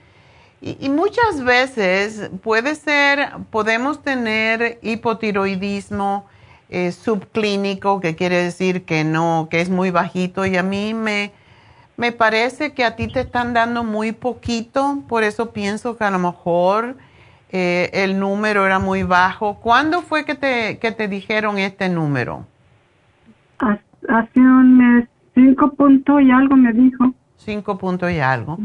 Y, 0.65 0.89
muchas 0.91 1.43
veces 1.43 2.31
puede 2.41 2.77
ser, 2.77 3.33
podemos 3.51 4.01
tener 4.01 4.79
hipotiroidismo 4.83 6.25
eh, 6.71 6.93
subclínico, 6.93 8.01
que 8.01 8.15
quiere 8.15 8.37
decir 8.37 8.85
que 8.85 9.03
no, 9.03 9.49
que 9.51 9.61
es 9.61 9.69
muy 9.69 9.91
bajito 9.91 10.47
y 10.47 10.57
a 10.57 10.63
mí 10.63 10.95
me, 10.95 11.33
me 11.97 12.13
parece 12.13 12.75
que 12.75 12.85
a 12.85 12.95
ti 12.95 13.09
te 13.09 13.21
están 13.21 13.55
dando 13.55 13.83
muy 13.83 14.13
poquito, 14.13 15.03
por 15.09 15.25
eso 15.25 15.51
pienso 15.51 15.97
que 15.97 16.05
a 16.05 16.13
lo 16.13 16.21
mejor 16.21 16.97
eh, 17.51 17.91
el 17.93 18.21
número 18.21 18.65
era 18.65 18.79
muy 18.79 19.03
bajo. 19.03 19.57
¿Cuándo 19.57 20.01
fue 20.03 20.25
que 20.25 20.37
te, 20.37 20.79
que 20.79 20.93
te 20.93 21.09
dijeron 21.09 21.59
este 21.59 21.89
número? 21.89 22.47
Hace 23.59 24.41
un 24.41 24.79
mes, 24.79 25.09
y 25.35 26.31
algo 26.31 26.57
me 26.57 26.73
dijo. 26.73 27.13
Cinco 27.45 27.79
puntos 27.79 28.11
y 28.11 28.21
algo. 28.21 28.59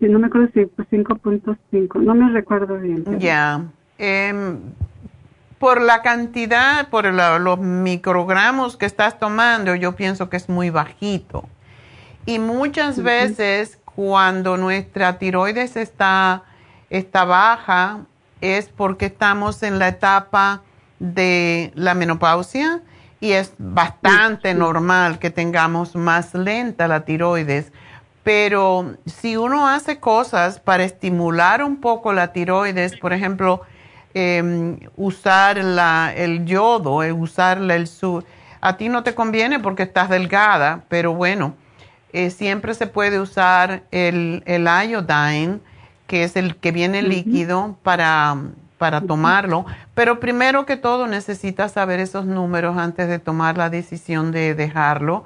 No 0.00 0.18
me 0.18 0.26
acuerdo 0.26 0.48
si 0.52 0.66
fue 0.66 0.84
cinco 0.90 1.16
puntos 1.16 1.56
cinco, 1.70 1.98
no 1.98 2.14
me 2.14 2.30
recuerdo 2.32 2.78
bien. 2.78 3.04
Ya. 3.18 3.66
Em, 3.98 4.58
por 5.58 5.80
la 5.80 6.02
cantidad, 6.02 6.88
por 6.88 7.12
los 7.12 7.58
microgramos 7.58 8.76
que 8.76 8.86
estás 8.86 9.18
tomando, 9.18 9.74
yo 9.74 9.94
pienso 9.96 10.28
que 10.28 10.36
es 10.36 10.48
muy 10.48 10.70
bajito. 10.70 11.44
Y 12.26 12.38
muchas 12.38 13.02
veces 13.02 13.80
cuando 13.94 14.56
nuestra 14.56 15.18
tiroides 15.18 15.76
está 15.76 16.42
está 16.90 17.24
baja 17.24 18.06
es 18.40 18.68
porque 18.68 19.06
estamos 19.06 19.62
en 19.62 19.78
la 19.78 19.88
etapa 19.88 20.62
de 20.98 21.72
la 21.74 21.94
menopausia 21.94 22.82
y 23.20 23.32
es 23.32 23.52
bastante 23.58 24.54
normal 24.54 25.18
que 25.18 25.30
tengamos 25.30 25.96
más 25.96 26.34
lenta 26.34 26.88
la 26.88 27.04
tiroides. 27.04 27.72
Pero 28.22 28.96
si 29.06 29.36
uno 29.36 29.66
hace 29.68 29.98
cosas 29.98 30.60
para 30.60 30.84
estimular 30.84 31.62
un 31.62 31.80
poco 31.80 32.12
la 32.12 32.32
tiroides, 32.32 32.96
por 32.96 33.12
ejemplo, 33.12 33.62
em, 34.14 34.78
usar 34.96 35.58
el 35.58 36.44
yodo, 36.44 37.02
eh, 37.02 37.12
usar 37.12 37.58
el 37.58 37.86
sur, 37.86 38.24
a 38.60 38.76
ti 38.76 38.88
no 38.88 39.02
te 39.02 39.14
conviene 39.14 39.60
porque 39.60 39.84
estás 39.84 40.08
delgada, 40.08 40.84
pero 40.88 41.14
bueno, 41.14 41.54
eh, 42.12 42.30
siempre 42.30 42.74
se 42.74 42.86
puede 42.86 43.20
usar 43.20 43.82
el, 43.90 44.42
el 44.46 44.64
iodine 44.64 45.60
que 46.06 46.24
es 46.24 46.36
el 46.36 46.56
que 46.56 46.72
viene 46.72 47.02
líquido 47.02 47.76
para, 47.82 48.34
para 48.78 49.00
tomarlo. 49.00 49.66
Pero 49.94 50.20
primero 50.20 50.64
que 50.64 50.76
todo 50.76 51.06
necesitas 51.06 51.72
saber 51.72 52.00
esos 52.00 52.24
números 52.24 52.78
antes 52.78 53.08
de 53.08 53.18
tomar 53.18 53.58
la 53.58 53.68
decisión 53.68 54.32
de 54.32 54.54
dejarlo. 54.54 55.24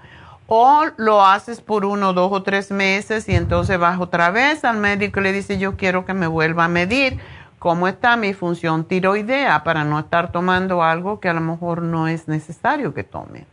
O 0.48 0.84
lo 0.96 1.24
haces 1.24 1.60
por 1.60 1.84
uno, 1.84 2.12
dos 2.12 2.32
o 2.32 2.42
tres 2.42 2.70
meses 2.70 3.28
y 3.28 3.34
entonces 3.34 3.78
vas 3.78 4.00
otra 4.00 4.30
vez 4.30 4.64
al 4.64 4.78
médico 4.78 5.20
y 5.20 5.22
le 5.22 5.32
dices 5.32 5.58
yo 5.60 5.76
quiero 5.76 6.04
que 6.04 6.14
me 6.14 6.26
vuelva 6.26 6.64
a 6.64 6.68
medir 6.68 7.18
cómo 7.58 7.86
está 7.86 8.16
mi 8.16 8.34
función 8.34 8.84
tiroidea 8.84 9.62
para 9.62 9.84
no 9.84 10.00
estar 10.00 10.32
tomando 10.32 10.82
algo 10.82 11.20
que 11.20 11.28
a 11.28 11.32
lo 11.32 11.40
mejor 11.40 11.80
no 11.80 12.08
es 12.08 12.26
necesario 12.26 12.92
que 12.92 13.04
tome. 13.04 13.46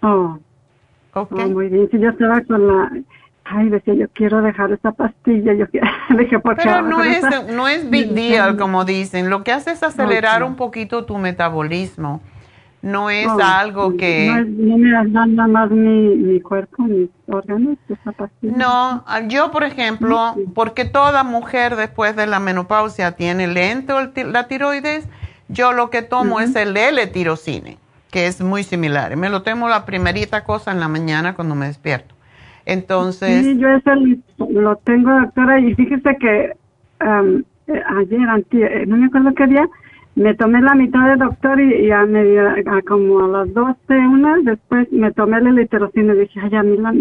Oh. 0.00 0.38
Okay. 1.12 1.44
Oh, 1.44 1.48
muy 1.48 1.68
bien, 1.68 1.88
si 1.90 1.98
yo 1.98 2.10
estaba 2.10 2.40
con 2.42 2.66
la 2.66 2.92
ay, 3.50 3.68
decía, 3.68 3.94
yo 3.94 4.08
quiero 4.12 4.42
dejar 4.42 4.72
esa 4.72 4.92
pastilla, 4.92 5.54
yo 5.54 5.68
quiero, 5.68 5.86
dije, 6.18 6.38
¿por 6.38 6.56
Pero 6.56 6.82
no 6.82 7.02
es, 7.02 7.22
no 7.52 7.68
es 7.68 7.88
big 7.88 8.12
deal, 8.12 8.56
como 8.56 8.84
dicen, 8.84 9.30
lo 9.30 9.44
que 9.44 9.52
hace 9.52 9.72
es 9.72 9.82
acelerar 9.82 10.42
un 10.42 10.56
poquito 10.56 11.04
tu 11.04 11.18
metabolismo, 11.18 12.20
no 12.80 13.10
es 13.10 13.26
algo 13.26 13.96
que... 13.96 14.28
No, 14.30 14.38
es, 14.38 14.48
me 14.48 15.26
nada 15.26 15.48
más 15.48 15.70
mi, 15.70 16.14
mi 16.16 16.40
cuerpo, 16.40 16.84
mis 16.84 17.08
órganos, 17.26 17.76
esa 17.88 18.12
pastilla. 18.12 18.56
No, 18.56 19.04
yo, 19.26 19.50
por 19.50 19.64
ejemplo, 19.64 20.36
porque 20.54 20.84
toda 20.84 21.24
mujer 21.24 21.74
después 21.74 22.14
de 22.14 22.26
la 22.26 22.38
menopausia 22.38 23.12
tiene 23.12 23.48
lento 23.48 23.98
la 24.14 24.46
tiroides, 24.46 25.08
yo 25.48 25.72
lo 25.72 25.90
que 25.90 26.02
tomo 26.02 26.40
es 26.40 26.54
el 26.54 26.76
L-tirocine, 26.76 27.78
que 28.10 28.26
es 28.26 28.40
muy 28.40 28.62
similar, 28.62 29.16
me 29.16 29.28
lo 29.28 29.42
tomo 29.42 29.68
la 29.68 29.84
primerita 29.84 30.44
cosa 30.44 30.70
en 30.70 30.78
la 30.78 30.88
mañana 30.88 31.34
cuando 31.34 31.54
me 31.54 31.66
despierto 31.66 32.17
entonces... 32.68 33.44
Sí, 33.44 33.58
yo 33.58 33.68
eso 33.68 33.90
lo 34.50 34.76
tengo, 34.76 35.10
doctora, 35.10 35.58
y 35.58 35.74
fíjese 35.74 36.16
que 36.20 36.52
um, 37.00 37.42
ayer, 37.96 38.44
eh, 38.52 38.84
no 38.86 38.96
me 38.98 39.06
acuerdo 39.06 39.34
qué 39.34 39.46
día, 39.46 39.66
me 40.14 40.34
tomé 40.34 40.60
la 40.60 40.74
mitad 40.74 41.08
de 41.08 41.16
doctor 41.16 41.60
y, 41.60 41.90
a, 41.90 42.04
media, 42.04 42.56
como 42.86 43.24
a 43.24 43.28
las 43.28 43.54
12, 43.54 43.76
una, 43.88 44.36
después 44.42 44.86
me 44.92 45.12
tomé 45.12 45.38
el 45.38 45.54
literocine 45.54 46.14
y 46.14 46.18
dije, 46.18 46.40
ay, 46.42 46.54
a 46.56 46.62
mí 46.62 46.76
la, 46.76 46.94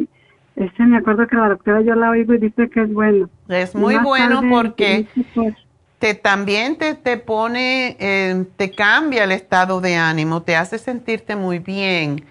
ese 0.55 0.83
me 0.83 0.97
acuerdo 0.97 1.27
que 1.27 1.35
la 1.35 1.49
doctora 1.49 1.81
yo 1.81 1.95
la 1.95 2.11
oigo 2.11 2.33
y 2.33 2.37
dice 2.37 2.69
que 2.69 2.83
es 2.83 2.93
bueno. 2.93 3.29
Es 3.49 3.75
muy 3.75 3.97
bueno 3.97 4.41
porque 4.49 5.05
pues, 5.35 5.53
te 5.99 6.13
también 6.13 6.77
te, 6.77 6.93
te 6.93 7.17
pone, 7.17 7.97
eh, 7.99 8.45
te 8.55 8.71
cambia 8.71 9.25
el 9.25 9.33
estado 9.33 9.81
de 9.81 9.95
ánimo, 9.95 10.43
te 10.43 10.55
hace 10.55 10.77
sentirte 10.77 11.35
muy 11.35 11.59
bien 11.59 12.23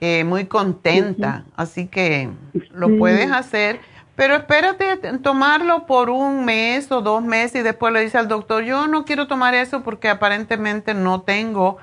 eh, 0.00 0.24
muy 0.24 0.46
contenta, 0.46 1.44
así 1.56 1.86
que 1.86 2.30
lo 2.72 2.96
puedes 2.96 3.30
hacer, 3.30 3.80
pero 4.16 4.34
espérate 4.34 4.96
tomarlo 5.18 5.86
por 5.86 6.10
un 6.10 6.44
mes 6.44 6.90
o 6.90 7.02
dos 7.02 7.22
meses 7.22 7.60
y 7.60 7.64
después 7.64 7.92
le 7.92 8.00
dice 8.00 8.18
al 8.18 8.28
doctor, 8.28 8.64
yo 8.64 8.86
no 8.86 9.04
quiero 9.04 9.26
tomar 9.26 9.54
eso 9.54 9.82
porque 9.82 10.08
aparentemente 10.08 10.94
no 10.94 11.22
tengo 11.22 11.78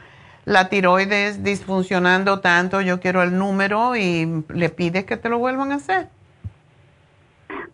la 0.46 0.70
tiroides 0.70 1.44
disfuncionando 1.44 2.40
tanto, 2.40 2.82
yo 2.82 3.00
quiero 3.00 3.22
el 3.22 3.38
número 3.38 3.96
y 3.96 4.44
le 4.50 4.70
pides 4.70 5.04
que 5.06 5.18
te 5.18 5.30
lo 5.30 5.40
vuelvan 5.40 5.72
a 5.72 5.76
hacer. 5.76 6.08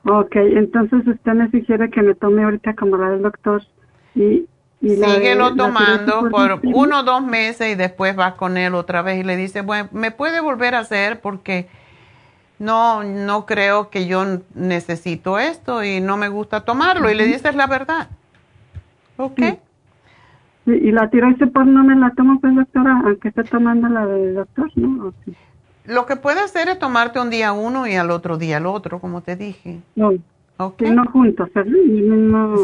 Ok, 0.05 0.35
entonces 0.35 1.07
usted 1.07 1.33
me 1.33 1.49
sugiere 1.51 1.89
que 1.89 2.01
me 2.01 2.15
tome 2.15 2.43
ahorita 2.43 2.73
como 2.75 2.97
la 2.97 3.11
del 3.11 3.21
doctor 3.21 3.61
y 4.15 4.45
Síguelo 4.83 5.55
tomando 5.55 6.29
por 6.29 6.59
uno 6.63 6.99
o 6.99 7.03
dos 7.03 7.23
meses 7.23 7.71
y 7.71 7.75
después 7.75 8.17
vas 8.17 8.33
con 8.33 8.57
él 8.57 8.75
otra 8.75 9.01
vez 9.01 9.17
y 9.17 9.23
le 9.23 9.37
dices, 9.37 9.65
bueno, 9.65 9.87
me 9.93 10.11
puede 10.11 10.41
volver 10.41 10.75
a 10.75 10.79
hacer 10.79 11.21
porque 11.21 11.69
no, 12.59 13.01
no 13.03 13.45
creo 13.45 13.89
que 13.89 14.07
yo 14.07 14.25
necesito 14.53 15.39
esto 15.39 15.85
y 15.85 16.01
no 16.01 16.17
me 16.17 16.27
gusta 16.27 16.65
tomarlo. 16.65 17.09
Y 17.09 17.15
le 17.15 17.25
dices 17.25 17.55
la 17.55 17.67
verdad. 17.67 18.09
¿Ok? 19.15 19.39
Y 20.65 20.91
la 20.91 21.09
pues 21.09 21.67
no 21.67 21.83
me 21.83 21.95
la 21.95 22.11
tomo 22.11 22.41
pues 22.41 22.53
doctora, 22.53 23.01
aunque 23.05 23.29
esté 23.29 23.45
tomando 23.45 23.87
la 23.87 24.05
del 24.05 24.35
doctor, 24.35 24.69
¿no? 24.75 25.13
Lo 25.85 26.05
que 26.05 26.15
puede 26.17 26.41
hacer 26.41 26.67
es 26.67 26.79
tomarte 26.79 27.19
un 27.19 27.29
día 27.29 27.53
uno 27.53 27.87
y 27.87 27.95
al 27.95 28.11
otro 28.11 28.37
día 28.37 28.57
el 28.57 28.65
otro, 28.65 28.99
como 28.99 29.21
te 29.21 29.35
dije. 29.35 29.79
No. 29.95 30.11
Sí, 30.77 30.89
no 30.89 31.05
juntos, 31.05 31.49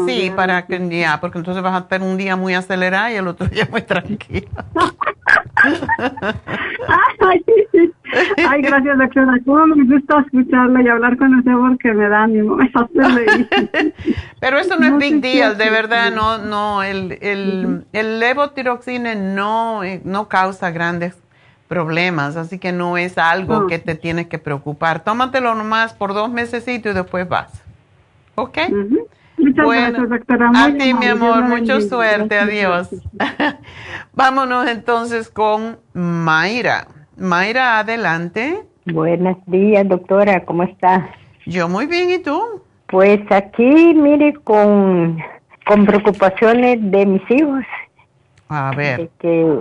Sí, 0.06 0.32
para 0.34 0.66
que 0.66 0.88
ya, 0.88 1.20
porque 1.20 1.38
entonces 1.38 1.62
vas 1.62 1.74
a 1.74 1.88
tener 1.88 2.08
un 2.08 2.16
día 2.16 2.36
muy 2.36 2.54
acelerado 2.54 3.10
y 3.12 3.16
el 3.16 3.26
otro 3.26 3.46
día 3.46 3.68
muy 3.70 3.82
tranquilo. 3.82 4.48
Ay, 7.20 7.44
ay, 8.48 8.62
gracias, 8.62 8.98
doctora. 8.98 9.38
Cómo 9.44 9.66
me 9.68 9.84
gusta 9.84 10.20
escucharla 10.20 10.82
y 10.82 10.88
hablar 10.88 11.16
con 11.16 11.34
usted 11.34 11.52
porque 11.52 11.92
me 11.92 12.08
da 12.08 12.24
ánimo, 12.24 12.56
me 12.56 12.70
hace 12.74 13.14
reír. 13.14 13.48
Pero 14.40 14.58
eso 14.58 14.76
no 14.76 14.86
es 14.86 14.98
big 14.98 15.20
deal, 15.20 15.56
de 15.56 15.70
verdad, 15.70 16.10
no, 16.12 16.38
no, 16.38 16.82
el, 16.82 17.18
el, 17.20 17.84
el 17.92 18.18
levotiroxina 18.18 19.14
no, 19.14 19.84
eh, 19.84 20.00
no 20.04 20.28
causa 20.28 20.70
grandes 20.70 21.16
problemas, 21.68 22.36
así 22.36 22.58
que 22.58 22.72
no 22.72 22.96
es 22.96 23.16
algo 23.16 23.68
que 23.68 23.78
te 23.78 23.94
tienes 23.94 24.26
que 24.26 24.38
preocupar. 24.38 25.04
Tómatelo 25.04 25.54
nomás 25.54 25.94
por 25.94 26.14
dos 26.14 26.30
mesecitos 26.30 26.92
y 26.92 26.94
después 26.94 27.28
vas. 27.28 27.62
¿Ok? 28.40 28.58
Muchas 29.36 29.64
Bueno, 29.64 29.82
gracias, 29.90 30.08
doctora. 30.10 30.50
a 30.54 30.72
ti, 30.76 30.94
mi 30.94 31.06
amor, 31.06 31.42
mucha 31.44 31.80
suerte, 31.80 32.36
Gracias, 32.36 32.42
adiós. 32.48 32.88
gracias. 33.12 33.56
Vámonos 34.14 34.66
entonces 34.68 35.28
con 35.30 35.78
Mayra. 35.92 36.86
Mayra, 37.16 37.78
adelante. 37.80 38.62
Buenos 38.86 39.36
días, 39.46 39.86
doctora, 39.88 40.44
¿cómo 40.44 40.62
está? 40.62 41.08
Yo 41.46 41.68
muy 41.68 41.86
bien, 41.86 42.10
¿y 42.10 42.18
tú? 42.18 42.62
Pues 42.86 43.20
aquí, 43.30 43.94
mire, 43.94 44.34
con, 44.44 45.18
con 45.66 45.84
preocupaciones 45.86 46.78
de 46.90 47.06
mis 47.06 47.30
hijos. 47.30 47.64
A 48.48 48.72
ver. 48.74 48.98
De 48.98 49.10
que, 49.20 49.60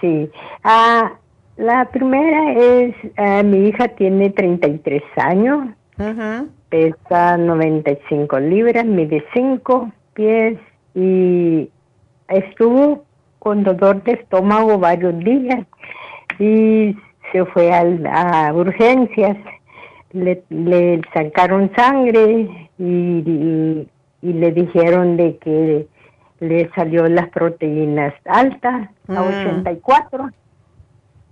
sí. 0.00 0.30
Ah, 0.64 1.12
la 1.56 1.84
primera 1.90 2.52
es, 2.52 2.94
ah, 3.16 3.42
mi 3.44 3.68
hija 3.68 3.88
tiene 3.88 4.30
33 4.30 5.02
años, 5.16 5.68
Ujú. 5.98 6.48
Pesa 6.78 7.36
95 7.36 8.40
libras, 8.40 8.84
mide 8.84 9.24
5 9.32 9.92
pies 10.14 10.58
y 10.96 11.70
estuvo 12.26 13.04
con 13.38 13.62
dolor 13.62 14.02
de 14.02 14.12
estómago 14.14 14.76
varios 14.80 15.16
días 15.20 15.64
y 16.40 16.96
se 17.30 17.44
fue 17.52 17.72
al- 17.72 18.04
a 18.06 18.52
urgencias. 18.52 19.36
Le, 20.12 20.42
le 20.48 21.00
sacaron 21.12 21.70
sangre 21.76 22.48
y, 22.78 22.82
y- 22.84 23.88
y 24.22 24.32
le 24.32 24.50
dijeron 24.50 25.16
de 25.16 25.36
que 25.38 25.86
le 26.40 26.70
salió 26.74 27.06
las 27.08 27.28
proteínas 27.28 28.14
altas 28.24 28.88
a 29.08 29.12
Mm. 29.22 29.28
84 29.28 30.28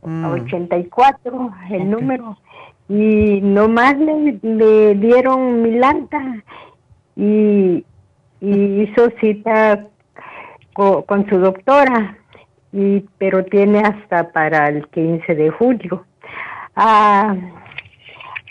Mm. 0.04 0.24
a 0.24 0.30
84 0.30 1.50
el 1.70 1.90
número 1.90 2.36
y 2.94 3.40
nomás 3.40 3.96
le, 3.96 4.38
le 4.42 4.94
dieron 4.96 5.62
milanta 5.62 6.20
y, 7.16 7.82
y 8.40 8.82
hizo 8.82 9.08
cita 9.18 9.86
co- 10.74 11.02
con 11.06 11.26
su 11.28 11.38
doctora 11.38 12.18
y 12.70 13.00
pero 13.16 13.44
tiene 13.46 13.78
hasta 13.80 14.30
para 14.32 14.68
el 14.68 14.86
15 14.88 15.34
de 15.34 15.48
julio. 15.50 16.04
Ah, 16.76 17.34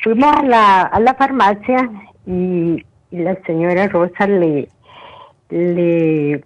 fuimos 0.04 0.32
a 0.36 0.44
la, 0.44 0.82
a 0.84 1.00
la 1.00 1.14
farmacia 1.14 1.88
y, 2.26 2.84
y 3.12 3.18
la 3.20 3.36
señora 3.46 3.88
Rosa 3.90 4.26
le 4.26 4.70
le 5.50 6.44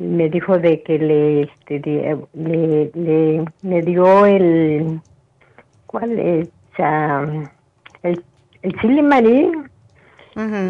me 0.00 0.28
dijo 0.28 0.58
de 0.58 0.82
que 0.82 0.98
le 0.98 1.42
este, 1.42 1.80
le, 2.34 3.44
le 3.62 3.82
dio 3.82 4.26
el 4.26 5.00
cuál 5.88 6.18
es 6.18 6.48
Ah, 6.80 7.26
el 8.04 8.22
el 8.62 8.72
chile 8.80 9.02
marín 9.02 9.68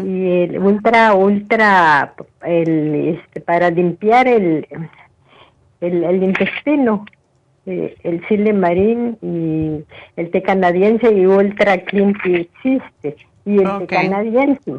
y 0.07 0.41
el 0.41 0.57
ultra 0.57 1.13
ultra 1.13 2.15
el 2.43 2.95
este 3.13 3.39
para 3.41 3.69
limpiar 3.69 4.27
el 4.27 4.65
el, 5.81 6.03
el 6.03 6.23
intestino 6.23 7.05
eh, 7.67 7.95
el 8.03 8.25
chile 8.27 8.53
marín 8.53 9.19
y 9.21 9.85
el 10.19 10.31
té 10.31 10.41
canadiense 10.41 11.11
y 11.13 11.27
ultra 11.27 11.77
clean 11.77 12.15
que 12.23 12.47
existe 12.49 13.15
y 13.45 13.59
el 13.59 13.67
Ok. 13.67 13.79
té 13.81 13.87
canadiense 13.87 14.73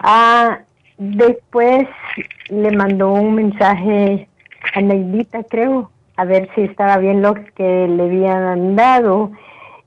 ah 0.00 0.58
después 0.98 1.86
le 2.48 2.70
mandó 2.72 3.12
un 3.12 3.36
mensaje 3.36 4.28
a 4.74 4.80
Neidita 4.80 5.44
creo 5.44 5.92
a 6.20 6.24
ver 6.26 6.50
si 6.54 6.60
estaba 6.60 6.98
bien 6.98 7.22
lo 7.22 7.32
que 7.32 7.88
le 7.88 8.02
habían 8.02 8.76
dado 8.76 9.32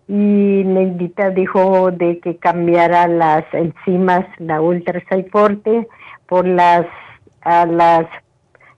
y 0.07 0.63
Neidita 0.65 1.29
dijo 1.29 1.91
de 1.91 2.19
que 2.21 2.37
cambiara 2.37 3.07
las 3.07 3.45
enzimas, 3.53 4.25
la 4.39 4.59
ultra 4.59 4.99
forte 5.31 5.87
por 6.27 6.47
las 6.47 6.87
a 7.41 7.67
las 7.67 8.07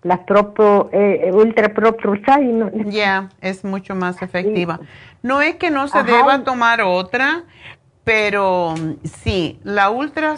las 0.04 0.20
propio 0.20 0.90
eh, 0.92 1.32
ultra 1.34 1.74
propio 1.74 2.16
¿no? 2.42 2.70
Ya, 2.92 3.30
es 3.40 3.64
mucho 3.64 3.96
más 3.96 4.22
efectiva. 4.22 4.82
No 5.24 5.42
es 5.42 5.56
que 5.56 5.72
no 5.72 5.88
se 5.88 6.00
Ajá. 6.00 6.12
deba 6.12 6.44
tomar 6.44 6.82
otra, 6.82 7.44
pero 8.04 8.76
sí, 9.06 9.60
la 9.64 9.90
ultra, 9.90 10.36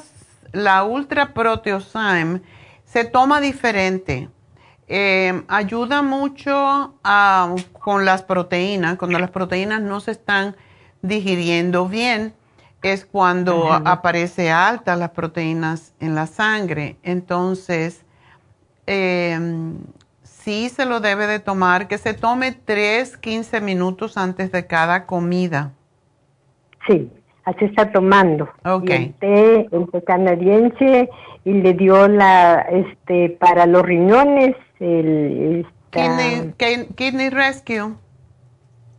la 0.53 0.83
ultra 0.83 1.33
proteosyme 1.33 2.41
se 2.85 3.05
toma 3.05 3.41
diferente. 3.41 4.29
Eh, 4.89 5.43
ayuda 5.49 6.01
mucho 6.01 6.93
a- 7.03 7.53
con 7.79 8.05
las 8.05 8.23
proteínas. 8.23 8.97
Cuando 8.97 9.19
las 9.19 9.31
proteínas 9.31 9.81
no 9.81 9.99
se 9.99 10.11
están 10.11 10.55
digiriendo 11.01 11.87
bien, 11.87 12.33
es 12.81 13.05
cuando 13.05 13.71
Ajá. 13.73 13.81
aparece 13.91 14.49
alta 14.51 14.95
las 14.95 15.09
proteínas 15.09 15.93
en 15.99 16.15
la 16.15 16.25
sangre. 16.27 16.95
Entonces, 17.03 18.05
eh, 18.85 19.37
sí 20.23 20.69
se 20.69 20.85
lo 20.85 21.01
debe 21.01 21.27
de 21.27 21.39
tomar, 21.39 21.87
que 21.89 21.97
se 21.97 22.13
tome 22.13 22.53
3, 22.53 23.17
15 23.17 23.59
minutos 23.59 24.17
antes 24.17 24.51
de 24.53 24.67
cada 24.67 25.05
comida. 25.05 25.71
Sí, 26.87 27.11
así 27.43 27.65
está 27.65 27.91
tomando. 27.91 28.47
Ok. 28.63 28.89
El 28.89 29.13
té, 29.15 29.67
el 29.71 29.91
té 29.91 30.03
canadiense 30.05 31.09
y 31.43 31.53
le 31.53 31.73
dio 31.73 32.07
la 32.07 32.61
este 32.61 33.31
para 33.39 33.65
los 33.65 33.81
riñones 33.83 34.55
el 34.79 35.59
esta- 35.65 35.71
Kidney, 35.89 36.53
Ki- 36.57 36.93
Kidney 36.95 37.29
Rescue. 37.29 37.95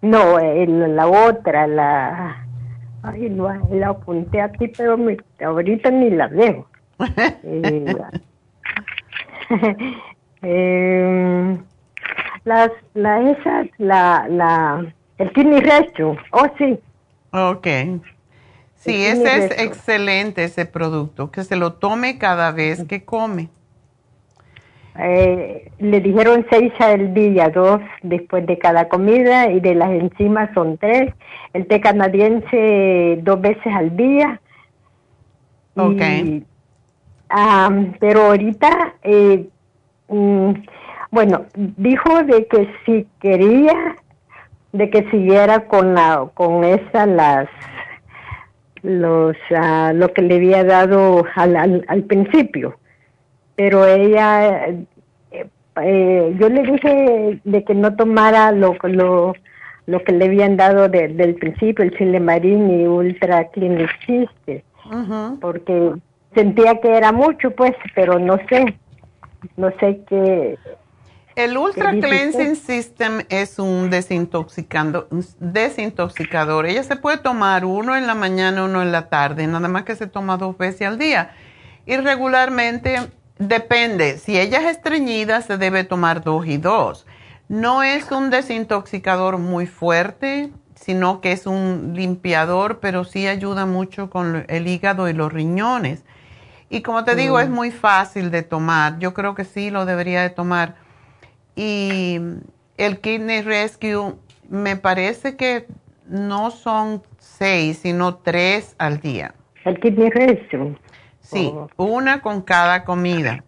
no 0.03 0.39
el- 0.39 0.97
la 0.97 1.07
otra 1.07 1.67
la 1.67 2.45
ay 3.03 3.29
no 3.31 3.49
la 3.71 3.89
apunté 3.89 4.41
aquí 4.41 4.69
pero 4.69 4.97
me- 4.99 5.17
ahorita 5.45 5.91
ni 5.91 6.11
la 6.11 6.29
veo. 6.29 6.67
Eh, 7.45 7.97
eh, 10.43 11.59
las 12.45 12.71
la 12.95 13.31
esas 13.31 13.67
la 13.79 14.27
la 14.29 14.87
el 15.19 15.33
kidney 15.33 15.61
rescue 15.61 16.17
oh 16.33 16.47
sí 16.59 16.79
Ok. 17.31 17.67
Sí, 18.77 19.05
ese 19.05 19.37
es 19.45 19.61
excelente, 19.61 20.45
ese 20.45 20.65
producto, 20.65 21.31
que 21.31 21.45
se 21.45 21.57
lo 21.57 21.75
tome 21.75 22.17
cada 22.17 22.53
vez 22.53 22.85
que 22.85 23.05
come. 23.05 23.51
Eh, 25.01 25.71
le 25.79 26.01
dijeron 26.01 26.45
seis 26.51 26.73
al 26.81 27.15
día, 27.15 27.51
dos 27.51 27.81
después 28.03 28.45
de 28.47 28.59
cada 28.59 28.89
comida 28.89 29.49
y 29.49 29.61
de 29.61 29.77
las 29.77 29.91
enzimas 29.91 30.51
son 30.55 30.77
tres. 30.77 31.15
El 31.53 31.67
té 31.69 31.81
canadiense 31.81 33.21
dos 33.23 33.41
veces 33.41 33.73
al 33.73 33.97
día. 33.97 34.41
Y, 35.77 35.81
Ok. 35.81 36.03
pero 38.01 38.23
ahorita, 38.23 38.95
eh, 39.05 39.47
mm, 40.09 40.51
bueno, 41.13 41.45
dijo 41.55 42.23
de 42.25 42.47
que 42.49 42.69
si 42.85 43.07
quería, 43.21 43.97
de 44.73 44.91
que 44.91 45.09
siguiera 45.11 45.67
con 45.69 45.95
la, 45.95 46.29
con 46.35 46.65
esa 46.65 47.07
las 47.07 47.49
los 48.83 49.37
ah, 49.57 49.93
lo 49.95 50.13
que 50.13 50.23
le 50.23 50.37
había 50.37 50.65
dado 50.65 51.25
al, 51.35 51.57
al, 51.57 51.85
al 51.89 52.03
principio 52.05 52.78
pero 53.59 53.85
ella 53.85 54.69
eh, 54.69 54.87
eh, 55.83 56.37
yo 56.39 56.49
le 56.49 56.63
dije 56.63 57.41
de 57.43 57.65
que 57.65 57.75
no 57.75 57.95
tomara 57.97 58.53
lo 58.53 58.77
lo 58.85 59.35
lo 59.87 60.05
que 60.05 60.13
le 60.13 60.27
habían 60.27 60.57
dado 60.57 60.89
de- 60.89 61.09
del 61.09 61.35
principio 61.35 61.85
el 61.85 61.97
chile 61.99 62.21
marín 62.21 62.71
y 62.71 62.87
ultra 62.87 63.41
existe 63.55 64.65
Ujú. 64.87 65.41
porque 65.41 65.93
sentía 66.35 66.81
que 66.81 66.97
era 66.97 67.11
mucho 67.11 67.51
pues 67.51 67.73
pero 67.97 68.21
no 68.21 68.39
sé 68.49 68.79
no 69.57 69.71
sé 69.81 70.01
qué 70.09 70.57
El 71.35 71.57
Ultra 71.57 71.91
¿Qué 71.91 71.97
dice 71.97 72.09
Cleansing 72.09 72.53
usted? 72.53 72.75
System 72.75 73.13
es 73.29 73.59
un 73.61 73.91
desintoxicando, 73.91 75.07
un 75.11 75.25
desintoxicador. 75.39 76.67
Ella 76.67 76.83
se 76.83 76.97
puede 76.97 77.19
tomar 77.19 77.65
uno 77.65 77.95
en 77.97 78.09
la 78.09 78.17
mañana, 78.17 78.65
uno 78.65 78.83
en 78.83 78.91
la 78.91 79.09
tarde, 79.09 79.47
nada 79.47 79.69
más 79.69 79.85
que 79.85 79.95
se 79.95 80.09
toma 80.09 80.37
dos 80.37 80.59
veces 80.59 80.89
al 80.89 80.99
día. 80.99 81.31
Y 81.87 81.97
regularmente 81.97 82.97
depende, 83.39 84.19
si 84.19 84.39
ella 84.39 84.59
es 84.59 84.77
estreñida 84.77 85.41
se 85.43 85.59
debe 85.59 85.85
tomar 85.85 86.23
dos 86.23 86.47
y 86.47 86.57
dos. 86.57 87.07
No 87.49 87.83
es 87.83 88.11
un 88.11 88.31
desintoxicador 88.31 89.39
muy 89.39 89.67
fuerte, 89.67 90.51
sino 90.75 91.21
que 91.21 91.33
es 91.33 91.47
un 91.47 91.93
limpiador, 91.95 92.79
pero 92.81 93.05
sí 93.05 93.27
ayuda 93.27 93.67
mucho 93.67 94.11
con 94.11 94.45
el 94.49 94.67
hígado 94.67 95.09
y 95.09 95.13
los 95.13 95.33
riñones. 95.33 96.05
Y 96.71 96.83
como 96.83 97.05
te 97.05 97.15
digo, 97.15 97.41
es 97.41 97.49
muy 97.49 97.71
fácil 97.71 98.31
de 98.31 98.43
tomar. 98.43 98.99
Yo 98.99 99.15
creo 99.15 99.35
que 99.35 99.45
sí 99.45 99.71
lo 99.71 99.87
debería 99.87 100.23
de 100.23 100.31
tomar. 100.31 100.77
Y 101.57 102.21
el 102.77 103.01
Kidney 103.01 103.43
Rescue 103.43 104.15
me 104.49 104.77
parece 104.77 105.37
que 105.37 105.67
no 106.07 106.51
son 106.51 107.03
seis, 107.19 107.79
sino 107.79 108.17
tres 108.17 108.75
al 108.79 109.01
día. 109.01 109.35
El 109.65 109.81
Kidney 109.81 110.11
Rescue. 110.11 110.77
Sí, 111.31 111.53
oh. 111.55 111.69
una 111.77 112.23
con 112.23 112.41
cada 112.41 112.85
comida. 112.85 113.45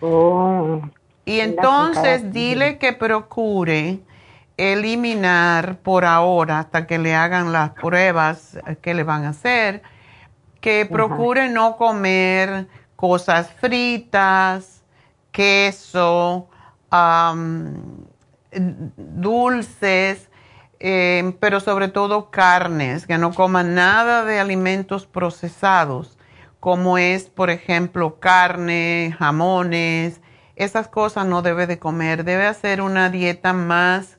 Oh. 0.00 0.82
Y 1.24 1.40
entonces 1.40 2.32
dile 2.32 2.78
que 2.78 2.92
procure 2.92 4.00
eliminar 4.58 5.78
por 5.78 6.04
ahora, 6.04 6.58
hasta 6.58 6.86
que 6.86 6.98
le 6.98 7.14
hagan 7.14 7.52
las 7.52 7.70
pruebas 7.70 8.58
que 8.82 8.92
le 8.92 9.04
van 9.04 9.24
a 9.24 9.30
hacer, 9.30 9.82
que 10.60 10.84
procure 10.84 11.48
no 11.48 11.76
comer 11.76 12.66
cosas 12.96 13.50
fritas, 13.52 14.82
queso, 15.30 16.48
dulces, 18.96 20.28
eh, 20.80 21.32
pero 21.40 21.60
sobre 21.60 21.88
todo 21.88 22.30
carnes, 22.30 23.06
que 23.06 23.16
no 23.16 23.32
coma 23.32 23.62
nada 23.62 24.24
de 24.24 24.40
alimentos 24.40 25.06
procesados, 25.06 26.17
como 26.60 26.98
es, 26.98 27.30
por 27.30 27.50
ejemplo, 27.50 28.18
carne, 28.18 29.14
jamones, 29.18 30.20
esas 30.56 30.88
cosas 30.88 31.26
no 31.26 31.42
debe 31.42 31.66
de 31.66 31.78
comer. 31.78 32.24
Debe 32.24 32.46
hacer 32.46 32.80
una 32.80 33.10
dieta 33.10 33.52
más 33.52 34.18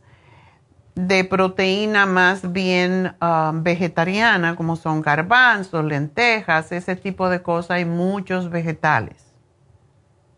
de 0.95 1.24
proteína 1.24 2.06
más 2.06 2.52
bien 2.52 3.14
ah, 3.22 3.52
vegetariana, 3.56 4.56
como 4.56 4.76
son 4.76 5.02
garbanzos, 5.02 5.84
lentejas, 5.86 6.72
ese 6.72 6.95
tipo 6.95 7.30
de 7.30 7.41
cosas, 7.41 7.82
y 7.82 7.86
muchos 7.86 8.49
vegetales. 8.49 9.26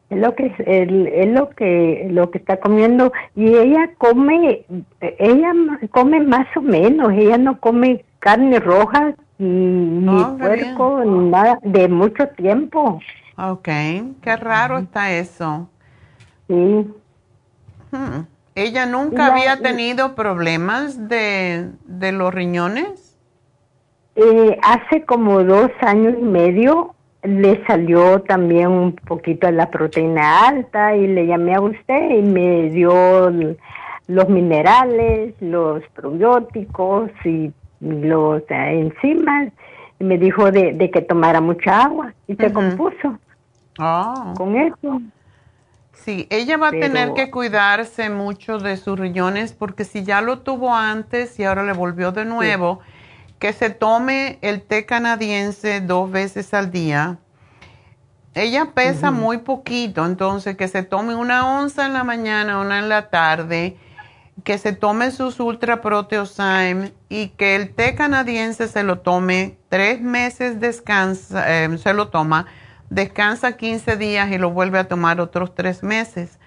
Es 0.09 0.17
lo 0.17 0.35
que 0.35 0.53
es 0.57 1.27
lo 1.27 1.49
que 1.51 2.07
lo 2.11 2.31
que 2.31 2.37
está 2.37 2.59
comiendo 2.59 3.13
y 3.33 3.55
ella 3.55 3.91
come 3.97 4.65
ella 4.99 5.53
come 5.89 6.19
más 6.19 6.47
o 6.57 6.61
menos, 6.61 7.13
ella 7.13 7.37
no 7.37 7.61
come 7.61 8.03
carne 8.19 8.59
roja 8.59 9.15
ni, 9.41 10.07
oh, 10.07 10.37
puerco 10.37 11.03
ni 11.03 11.29
nada 11.29 11.59
de 11.63 11.87
mucho 11.87 12.27
tiempo. 12.29 12.99
Ok, 13.37 13.67
qué 14.21 14.35
raro 14.37 14.77
está 14.77 15.11
eso. 15.11 15.69
Sí. 16.47 16.87
Hmm. 17.91 18.25
¿Ella 18.55 18.85
nunca 18.85 19.27
había 19.27 19.61
tenido 19.61 20.13
problemas 20.13 21.07
de, 21.07 21.71
los 21.87 22.33
riñones? 22.33 23.17
Eh, 24.15 24.57
hace 24.61 25.05
como 25.05 25.43
dos 25.43 25.71
años 25.81 26.15
y 26.19 26.23
medio 26.23 26.93
le 27.23 27.65
salió 27.65 28.21
también 28.21 28.67
un 28.67 28.93
poquito 28.93 29.47
de 29.47 29.53
la 29.53 29.69
proteína 29.69 30.47
alta 30.47 30.95
y 30.95 31.07
le 31.07 31.27
llamé 31.27 31.55
a 31.55 31.61
usted 31.61 32.09
y 32.17 32.21
me 32.21 32.69
dio 32.71 33.31
los 34.07 34.29
minerales, 34.29 35.33
los 35.39 35.81
probióticos 35.93 37.09
y 37.23 37.53
los 37.81 38.43
enzimas 38.49 39.51
me 39.99 40.17
dijo 40.17 40.51
de, 40.51 40.89
que 40.91 41.01
tomara 41.01 41.41
mucha 41.41 41.83
agua 41.83 42.13
y 42.27 42.35
se 42.35 42.51
compuso 42.51 43.19
ah. 43.77 44.33
con 44.37 44.55
eso. 44.55 45.01
Sí, 45.93 46.25
ella 46.31 46.57
va 46.57 46.69
a 46.69 46.71
tener 46.71 47.13
que 47.13 47.29
cuidarse 47.29 48.09
mucho 48.09 48.57
de 48.57 48.77
sus 48.77 48.97
riñones 48.97 49.53
porque 49.53 49.83
si 49.83 50.03
ya 50.03 50.21
lo 50.21 50.39
tuvo 50.39 50.73
antes 50.73 51.39
y 51.39 51.43
ahora 51.43 51.63
le 51.63 51.73
volvió 51.73 52.11
de 52.11 52.25
nuevo, 52.25 52.79
que 53.37 53.53
se 53.53 53.69
tome 53.69 54.39
el 54.41 54.61
té 54.61 54.85
canadiense 54.85 55.81
dos 55.81 56.09
veces 56.09 56.53
al 56.53 56.71
día. 56.71 57.17
Ella 58.33 58.69
pesa 58.73 59.11
muy 59.11 59.39
poquito, 59.39 60.05
entonces 60.05 60.55
que 60.55 60.67
se 60.67 60.83
tome 60.83 61.15
una 61.15 61.59
onza 61.59 61.85
en 61.85 61.93
la 61.93 62.03
mañana, 62.03 62.61
una 62.61 62.79
en 62.79 62.87
la 62.87 63.09
tarde, 63.09 63.77
que 64.43 64.57
se 64.57 64.73
tome 64.73 65.11
sus 65.11 65.39
Ultra 65.39 65.81
Proteosyme 65.81 66.93
y 67.09 67.29
que 67.29 67.55
el 67.55 67.73
té 67.73 67.95
canadiense 67.95 68.67
se 68.67 68.83
lo 68.83 68.99
tome 68.99 69.57
tres 69.69 70.01
meses 70.01 70.59
descansa, 70.59 71.63
eh, 71.63 71.77
se 71.77 71.93
lo 71.93 72.09
toma 72.09 72.47
descansa 72.89 73.53
15 73.53 73.95
días 73.97 74.31
y 74.31 74.37
lo 74.37 74.51
vuelve 74.51 74.77
a 74.77 74.87
tomar 74.87 75.21
otros 75.21 75.55
tres 75.55 75.81
meses. 75.81 76.39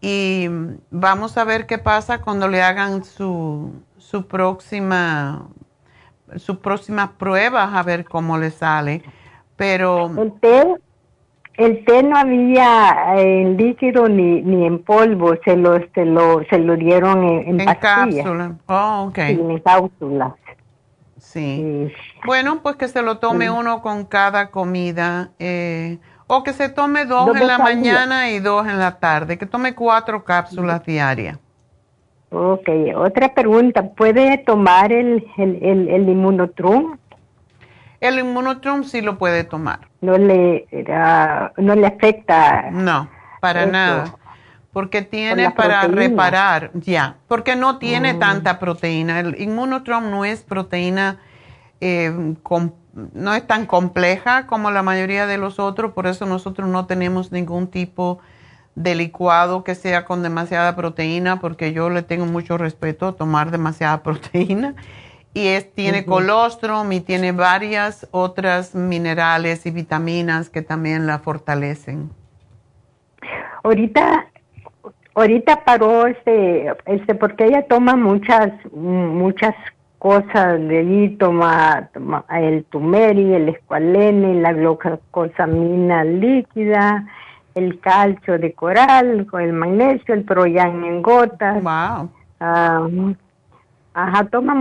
Y 0.00 0.48
vamos 0.90 1.36
a 1.38 1.44
ver 1.44 1.66
qué 1.66 1.78
pasa 1.78 2.20
cuando 2.20 2.46
le 2.46 2.62
hagan 2.62 3.04
su, 3.04 3.72
su 3.96 4.26
próxima 4.28 5.48
sus 6.36 6.58
próximas 6.58 7.10
pruebas 7.18 7.74
a 7.74 7.82
ver 7.82 8.04
cómo 8.04 8.38
le 8.38 8.50
sale. 8.50 9.02
Pero 9.56 10.10
té, 10.40 10.76
el 11.58 11.84
té 11.84 12.04
no 12.04 12.16
había 12.16 13.14
en 13.16 13.56
líquido 13.56 14.08
ni, 14.08 14.42
ni 14.42 14.64
en 14.64 14.78
polvo, 14.78 15.34
se 15.44 15.56
lo, 15.56 15.78
se 15.92 16.04
lo, 16.04 16.42
se 16.48 16.58
lo 16.58 16.76
dieron 16.76 17.24
en, 17.24 17.60
en, 17.60 17.74
cápsula. 17.74 18.54
Oh, 18.66 19.08
okay. 19.08 19.34
en 19.34 19.58
cápsulas. 19.58 20.34
Sí. 21.16 21.92
Bueno, 22.24 22.60
pues 22.62 22.76
que 22.76 22.86
se 22.86 23.02
lo 23.02 23.18
tome 23.18 23.50
uno 23.50 23.82
con 23.82 24.04
cada 24.04 24.52
comida. 24.52 25.30
Eh, 25.40 25.98
o 26.28 26.44
que 26.44 26.52
se 26.52 26.68
tome 26.68 27.06
dos, 27.06 27.34
en 27.34 27.46
la 27.46 27.58
mañana 27.58 28.30
y 28.30 28.38
dos 28.38 28.66
en 28.66 28.78
la 28.78 29.00
tarde. 29.00 29.36
Que 29.36 29.46
tome 29.46 29.74
cuatro 29.74 30.24
cápsulas 30.24 30.84
diarias. 30.84 31.38
Ok. 32.30 32.68
Otra 32.94 33.34
pregunta. 33.34 33.82
¿Puede 33.82 34.38
tomar 34.38 34.92
el, 34.92 35.26
el, 35.38 35.58
el, 35.60 35.88
el 35.88 36.08
inmunotrum? 36.08 36.98
El 38.00 38.18
inmunotrum 38.18 38.84
sí 38.84 39.00
lo 39.00 39.18
puede 39.18 39.44
tomar. 39.44 39.88
No 40.00 40.16
le, 40.16 40.66
no 41.56 41.74
le 41.74 41.86
afecta. 41.86 42.70
No, 42.70 43.08
para 43.40 43.66
nada 43.66 44.14
porque 44.72 45.02
tiene 45.02 45.50
para 45.50 45.88
reparar, 45.88 46.70
ya, 46.74 47.16
porque 47.26 47.56
no 47.56 47.78
tiene 47.78 48.14
mm. 48.14 48.18
tanta 48.18 48.58
proteína. 48.58 49.18
El 49.18 49.40
Immunotrom 49.40 50.10
no 50.10 50.24
es 50.24 50.42
proteína, 50.42 51.18
eh, 51.80 52.34
no 53.12 53.34
es 53.34 53.46
tan 53.46 53.66
compleja 53.66 54.46
como 54.46 54.70
la 54.70 54.82
mayoría 54.84 55.26
de 55.26 55.38
los 55.38 55.58
otros, 55.58 55.92
por 55.94 56.06
eso 56.06 56.26
nosotros 56.26 56.68
no 56.68 56.86
tenemos 56.86 57.32
ningún 57.32 57.66
tipo 57.66 58.20
de 58.74 58.94
licuado 58.94 59.64
que 59.64 59.74
sea 59.74 60.04
con 60.04 60.22
demasiada 60.22 60.76
proteína, 60.76 61.40
porque 61.40 61.72
yo 61.72 61.90
le 61.90 62.02
tengo 62.02 62.26
mucho 62.26 62.58
respeto 62.58 63.08
a 63.08 63.16
tomar 63.16 63.50
demasiada 63.50 64.02
proteína. 64.04 64.74
Y 65.34 65.46
es, 65.48 65.72
tiene 65.72 66.04
colostrum 66.04 66.90
y 66.92 67.00
tiene 67.00 67.32
varias 67.32 68.08
otras 68.10 68.74
minerales 68.74 69.66
y 69.66 69.70
vitaminas 69.70 70.48
que 70.50 70.62
también 70.62 71.06
la 71.06 71.18
fortalecen. 71.18 72.10
Ahorita 73.62 74.26
ahorita 75.14 75.64
paró 75.64 76.06
este 76.06 76.72
este 76.86 77.14
porque 77.14 77.46
ella 77.46 77.66
toma 77.66 77.96
muchas 77.96 78.52
muchas 78.72 79.54
cosas 79.98 80.60
de 80.60 80.78
allí 80.78 81.16
toma, 81.16 81.90
el 82.30 82.64
tumeri 82.64 83.34
el 83.34 83.48
escualene 83.48 84.40
la 84.40 84.52
glucosamina 84.52 86.04
líquida 86.04 87.04
el 87.56 87.80
calcio 87.80 88.38
de 88.38 88.52
coral 88.52 89.26
el 89.32 89.52
magnesio 89.52 90.14
el 90.14 90.22
proyan 90.22 90.84
en 90.84 91.02
gotas. 91.02 91.62
Wow 91.62 92.10
ah, 92.40 92.88
ajá 93.94 94.24
toma 94.24 94.54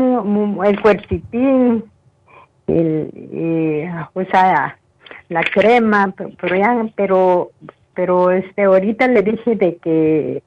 el 0.65 0.81
cuercitín 0.81 1.83
el 2.67 3.89
o 4.13 4.23
sea 4.25 4.77
la 5.29 5.43
crema 5.43 6.13
pero, 6.15 6.89
pero 6.95 7.51
pero 7.93 8.31
este 8.31 8.63
ahorita 8.63 9.07
le 9.07 9.21
dije 9.23 9.55
de 9.55 9.77
que 9.77 10.43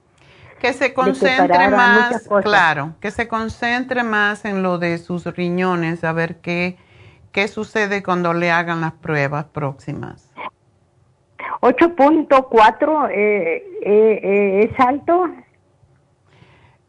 que 0.61 0.75
se 0.75 0.93
concentre 0.93 1.69
más, 1.69 2.29
claro, 2.43 2.93
que 3.01 3.11
se 3.11 3.27
concentre 3.27 4.03
más 4.03 4.45
en 4.45 4.63
lo 4.63 4.79
de 4.79 4.99
sus 4.99 5.25
riñones, 5.25 6.05
a 6.05 6.13
ver 6.13 6.37
qué, 6.37 6.77
qué 7.33 7.49
sucede 7.49 8.03
cuando 8.03 8.35
le 8.35 8.51
hagan 8.51 8.83
las 8.83 8.93
pruebas 8.93 9.47
próximas. 9.47 10.31
8.4 11.63 13.11
eh, 13.11 13.65
eh, 13.83 14.21
eh, 14.23 14.71
es 14.71 14.81
alto. 14.81 15.31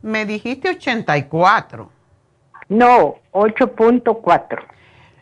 Me 0.01 0.25
dijiste 0.25 0.69
84. 0.69 1.89
No, 2.69 3.15
8.4. 3.31 4.59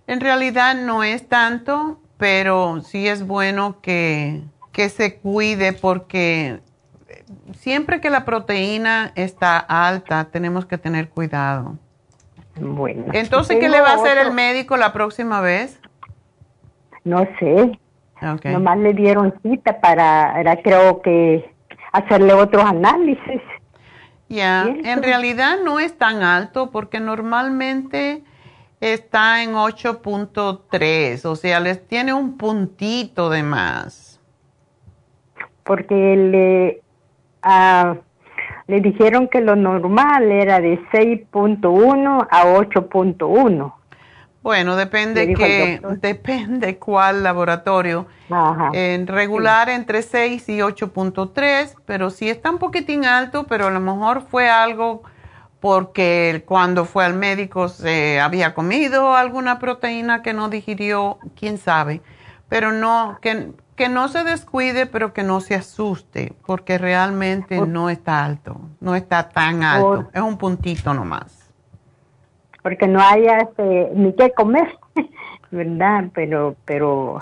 En 0.07 0.19
realidad 0.19 0.75
no 0.75 1.03
es 1.03 1.27
tanto, 1.27 1.99
pero 2.17 2.81
sí 2.81 3.07
es 3.07 3.25
bueno 3.25 3.81
que, 3.81 4.41
que 4.71 4.89
se 4.89 5.17
cuide 5.17 5.73
porque 5.73 6.59
siempre 7.53 8.01
que 8.01 8.09
la 8.09 8.25
proteína 8.25 9.11
está 9.15 9.57
alta, 9.57 10.25
tenemos 10.25 10.65
que 10.65 10.77
tener 10.77 11.09
cuidado. 11.09 11.77
Bueno. 12.59 13.05
Entonces, 13.13 13.57
¿qué 13.59 13.69
le 13.69 13.81
va 13.81 13.91
a 13.91 13.95
hacer 13.95 14.17
el 14.17 14.33
médico 14.33 14.77
la 14.77 14.91
próxima 14.93 15.41
vez? 15.41 15.79
No 17.03 17.25
sé. 17.39 17.79
Okay. 18.21 18.51
Nomás 18.51 18.77
le 18.79 18.93
dieron 18.93 19.33
cita 19.41 19.79
para, 19.79 20.39
era, 20.39 20.57
creo 20.61 21.01
que, 21.01 21.49
hacerle 21.91 22.33
otros 22.33 22.63
análisis. 22.63 23.41
Ya, 24.29 24.67
en 24.67 25.01
realidad 25.01 25.57
no 25.65 25.79
es 25.79 25.97
tan 25.97 26.21
alto 26.21 26.69
porque 26.69 26.99
normalmente 26.99 28.23
está 28.79 29.43
en 29.43 29.53
8.3, 29.53 31.25
o 31.25 31.35
sea, 31.35 31.59
les 31.59 31.87
tiene 31.87 32.13
un 32.13 32.37
puntito 32.37 33.29
de 33.31 33.41
más. 33.41 34.21
Porque 35.63 35.95
le, 35.95 36.81
ah, 37.41 37.95
le 38.67 38.81
dijeron 38.81 39.27
que 39.27 39.41
lo 39.41 39.55
normal 39.55 40.31
era 40.31 40.59
de 40.59 40.79
6.1 40.91 42.27
a 42.29 42.43
8.1. 42.45 43.73
Bueno, 44.41 44.75
depende 44.77 45.33
que 45.33 45.81
depende 46.01 46.77
cuál 46.77 47.23
laboratorio. 47.23 48.07
Ajá. 48.29 48.71
En 48.73 49.07
regular 49.07 49.69
entre 49.69 50.01
6 50.01 50.47
y 50.49 50.59
8.3, 50.59 51.75
pero 51.85 52.09
sí 52.09 52.29
está 52.29 52.49
un 52.49 52.57
poquitín 52.57 53.05
alto, 53.05 53.45
pero 53.47 53.67
a 53.67 53.71
lo 53.71 53.79
mejor 53.79 54.21
fue 54.21 54.49
algo 54.49 55.03
porque 55.59 56.43
cuando 56.47 56.85
fue 56.85 57.03
al 57.05 57.15
médico 57.15 57.67
se 57.67 58.19
había 58.19 58.53
comido 58.53 59.15
alguna 59.15 59.59
proteína 59.59 60.21
que 60.21 60.33
no 60.33 60.49
digirió, 60.49 61.17
quién 61.37 61.57
sabe. 61.57 62.01
Pero 62.47 62.71
no, 62.71 63.19
que, 63.21 63.51
que 63.75 63.89
no 63.89 64.07
se 64.07 64.23
descuide, 64.23 64.85
pero 64.85 65.13
que 65.13 65.23
no 65.23 65.41
se 65.41 65.55
asuste, 65.55 66.33
porque 66.45 66.77
realmente 66.77 67.59
no 67.61 67.89
está 67.89 68.23
alto, 68.23 68.59
no 68.79 68.95
está 68.95 69.29
tan 69.29 69.63
alto, 69.63 70.09
es 70.13 70.21
un 70.21 70.37
puntito 70.37 70.93
nomás. 70.93 71.38
Porque 72.61 72.87
no 72.87 72.99
haya 73.01 73.37
este, 73.37 73.89
ni 73.95 74.13
qué 74.13 74.31
comer, 74.31 74.77
¿verdad? 75.51 76.05
Pero, 76.13 76.55
pero, 76.65 77.21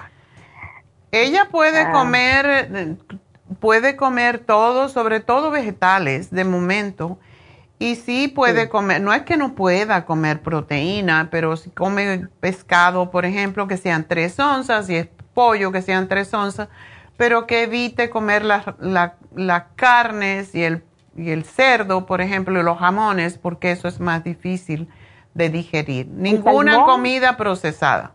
Ella 1.11 1.47
puede 1.49 1.81
Ah. 1.81 1.91
comer, 1.91 2.97
puede 3.59 3.95
comer 3.95 4.39
todo, 4.39 4.89
sobre 4.89 5.19
todo 5.19 5.51
vegetales 5.51 6.31
de 6.31 6.43
momento. 6.43 7.17
Y 7.79 7.95
sí 7.95 8.27
puede 8.27 8.63
Sí. 8.63 8.69
comer, 8.69 9.01
no 9.01 9.13
es 9.13 9.21
que 9.21 9.37
no 9.37 9.53
pueda 9.53 10.03
comer 10.05 10.41
proteína, 10.41 11.29
pero 11.29 11.55
si 11.57 11.69
come 11.69 12.27
pescado, 12.39 13.11
por 13.11 13.23
ejemplo, 13.25 13.67
que 13.67 13.77
sean 13.77 14.05
tres 14.07 14.39
onzas, 14.39 14.89
y 14.89 14.95
es 14.95 15.07
pollo, 15.35 15.71
que 15.71 15.83
sean 15.83 16.07
tres 16.07 16.33
onzas, 16.33 16.69
pero 17.17 17.45
que 17.45 17.63
evite 17.63 18.09
comer 18.09 18.43
las 18.43 18.65
la- 18.79 19.13
las 19.35 19.63
carnes 19.75 20.55
y 20.55 20.63
el, 20.63 20.83
y 21.15 21.29
el 21.29 21.43
cerdo, 21.45 22.07
por 22.07 22.19
ejemplo, 22.21 22.59
y 22.59 22.63
los 22.63 22.79
jamones, 22.79 23.37
porque 23.37 23.69
eso 23.71 23.87
es 23.87 23.99
más 23.99 24.23
difícil 24.23 24.89
de 25.37 25.49
digerir. 25.49 26.07
Ninguna 26.07 26.83
comida 26.83 27.37
procesada. 27.37 28.11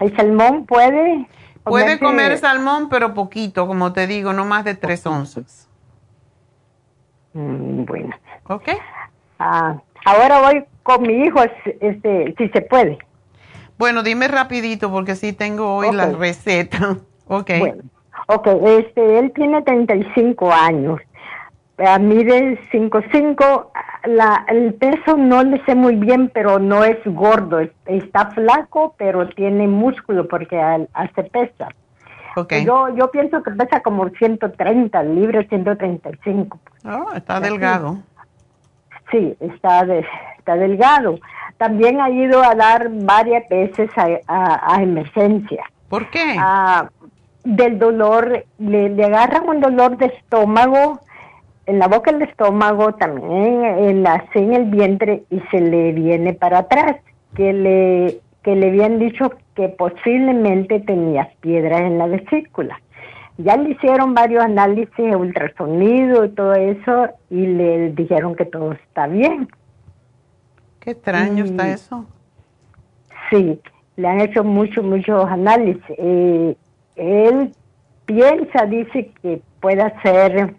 ¿el 0.00 0.14
salmón 0.16 0.66
puede? 0.66 1.26
Puede 1.64 1.98
comer 1.98 2.38
salmón, 2.38 2.88
pero 2.88 3.12
poquito, 3.14 3.66
como 3.66 3.92
te 3.92 4.06
digo, 4.06 4.32
no 4.32 4.44
más 4.44 4.64
de 4.64 4.74
tres 4.74 5.04
onzas. 5.06 5.68
Mm, 7.32 7.84
bueno. 7.84 8.16
¿Ok? 8.44 8.68
Ah, 9.38 9.76
ahora 10.04 10.40
voy 10.40 10.64
con 10.82 11.02
mi 11.02 11.24
hijo, 11.24 11.40
este, 11.80 12.34
si 12.38 12.48
se 12.48 12.60
puede. 12.62 12.98
Bueno, 13.78 14.02
dime 14.02 14.28
rapidito 14.28 14.90
porque 14.90 15.16
sí 15.16 15.32
tengo 15.32 15.76
hoy 15.76 15.92
la 15.92 16.10
receta. 16.10 16.98
Ok. 17.28 17.50
Bueno, 17.58 17.82
ok, 18.28 18.46
este, 18.78 19.18
él 19.18 19.32
tiene 19.34 19.60
35 19.62 20.52
años, 20.52 21.00
mide 22.00 22.58
5'5", 22.72 23.66
la, 24.06 24.44
el 24.48 24.74
peso 24.74 25.16
no 25.16 25.42
le 25.42 25.62
sé 25.64 25.74
muy 25.74 25.96
bien, 25.96 26.30
pero 26.32 26.58
no 26.58 26.84
es 26.84 26.98
gordo, 27.04 27.60
es- 27.60 27.70
está 27.86 28.26
flaco, 28.30 28.94
pero 28.96 29.28
tiene 29.28 29.66
músculo 29.68 30.26
porque 30.28 30.60
hace 30.92 31.24
pesa. 31.24 31.68
Ok. 32.36 32.52
Yo, 32.64 32.94
yo 32.94 33.10
pienso 33.10 33.42
que 33.42 33.50
pesa 33.52 33.80
como 33.80 34.08
130 34.10 35.02
libras, 35.04 35.46
135. 35.48 36.58
Oh, 36.84 37.12
está 37.14 37.36
Así. 37.38 37.44
delgado. 37.48 37.98
Sí, 39.10 39.36
está, 39.40 39.84
de- 39.84 40.04
está 40.38 40.54
delgado. 40.56 41.18
También 41.58 42.00
ha 42.00 42.10
ido 42.10 42.42
a 42.42 42.54
dar 42.54 42.88
varias 42.90 43.48
veces 43.48 43.88
a, 43.96 44.06
a- 44.28 44.74
a 44.76 44.82
emergencia. 44.82 45.64
¿Por 45.88 46.10
qué? 46.10 46.36
Ah, 46.38 46.88
del 47.44 47.78
dolor, 47.78 48.44
le, 48.58 48.88
le 48.90 49.04
agarra 49.04 49.40
un 49.40 49.60
dolor 49.60 49.96
de 49.96 50.06
estómago, 50.06 50.98
en 51.66 51.78
la 51.78 51.88
boca 51.88 52.12
del 52.12 52.22
estómago, 52.22 52.94
también 52.94 53.64
en, 53.64 54.02
la, 54.02 54.24
en 54.34 54.54
el 54.54 54.64
vientre 54.66 55.24
y 55.30 55.40
se 55.50 55.60
le 55.60 55.92
viene 55.92 56.32
para 56.32 56.58
atrás, 56.58 56.96
que 57.34 57.52
le, 57.52 58.18
que 58.42 58.54
le 58.56 58.68
habían 58.68 58.98
dicho 58.98 59.32
que 59.54 59.68
posiblemente 59.70 60.80
tenía 60.80 61.28
piedras 61.40 61.80
en 61.80 61.98
la 61.98 62.06
vesícula. 62.06 62.80
Ya 63.38 63.56
le 63.56 63.70
hicieron 63.70 64.14
varios 64.14 64.42
análisis, 64.44 65.14
ultrasonido 65.14 66.24
y 66.24 66.28
todo 66.30 66.54
eso, 66.54 67.08
y 67.30 67.46
le 67.46 67.90
dijeron 67.92 68.34
que 68.34 68.46
todo 68.46 68.72
está 68.72 69.06
bien. 69.08 69.48
Qué 70.80 70.92
extraño 70.92 71.44
Mm. 71.44 71.46
está 71.48 71.68
eso. 71.68 72.06
Sí, 73.28 73.60
le 73.96 74.08
han 74.08 74.20
hecho 74.20 74.44
muchos, 74.44 74.84
muchos 74.84 75.24
análisis. 75.26 75.82
Eh, 75.98 76.56
él 76.96 77.52
piensa, 78.06 78.64
dice 78.66 79.10
que 79.20 79.40
puede 79.60 79.92
ser 80.02 80.54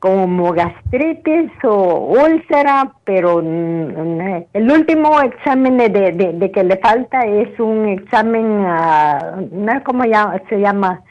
como 0.00 0.52
gastritis 0.52 1.50
o 1.62 2.16
úlcera, 2.24 2.92
pero 3.04 3.40
el 3.40 4.70
último 4.72 5.20
examen 5.20 5.76
de, 5.76 5.88
de- 5.90 6.32
de 6.32 6.50
que 6.50 6.64
le 6.64 6.78
falta 6.78 7.20
es 7.26 7.60
un 7.60 7.86
examen, 7.86 8.64
ah, 8.66 9.40
no 9.52 9.84
cómo 9.84 10.04
se 10.48 10.58
llama, 10.58 11.02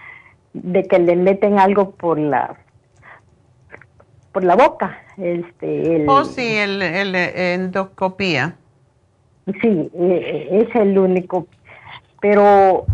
de 0.53 0.83
que 0.83 0.97
le 0.99 1.15
meten 1.15 1.59
algo 1.59 1.91
por 1.91 2.17
la 2.19 2.55
por 4.31 4.43
la 4.43 4.55
boca. 4.55 4.97
Este, 5.17 5.95
el, 5.97 6.09
Oh, 6.09 6.23
sí, 6.25 6.55
el, 6.57 6.81
el, 6.81 7.13
eh, 7.15 7.53
endoscopía. 7.53 8.55
Sí, 9.61 9.89
eh, 9.93 10.47
es 10.67 10.75
el 10.75 10.97
único. 10.97 11.47
Pero 12.21 12.85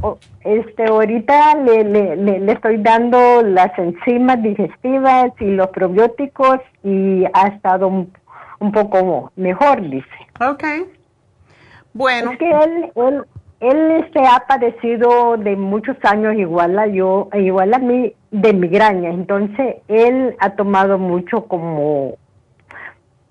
este 0.42 0.86
ahorita 0.86 1.56
le, 1.56 1.84
le, 1.84 2.16
le, 2.16 2.40
le 2.40 2.52
estoy 2.52 2.78
dando 2.78 3.42
las 3.42 3.78
enzimas 3.80 4.42
digestivas 4.44 5.32
y 5.40 5.46
los 5.46 5.68
probióticos 5.70 6.60
y 6.84 7.26
ha 7.34 7.48
estado 7.48 7.88
un, 7.88 8.14
un 8.60 8.72
poco 8.72 9.32
mejor, 9.36 9.82
dice. 9.82 10.08
Ok. 10.40 10.64
Bueno, 11.94 12.32
Es 12.32 12.38
que 12.38 12.52
él, 12.52 12.92
él, 12.96 13.24
él 13.62 13.92
este, 14.04 14.20
ha 14.20 14.46
padecido 14.48 15.38
de 15.38 15.56
muchos 15.56 15.96
años 16.04 16.36
igual 16.36 16.78
a 16.78 16.88
yo, 16.88 17.30
igual 17.34 17.74
a 17.74 17.80
mí, 17.80 18.14
de 18.32 18.54
migraña. 18.54 19.10
Entonces, 19.10 19.78
él 19.88 20.36
ha 20.40 20.52
tomado 20.52 20.98
mucho 20.98 21.46
como 21.46 22.16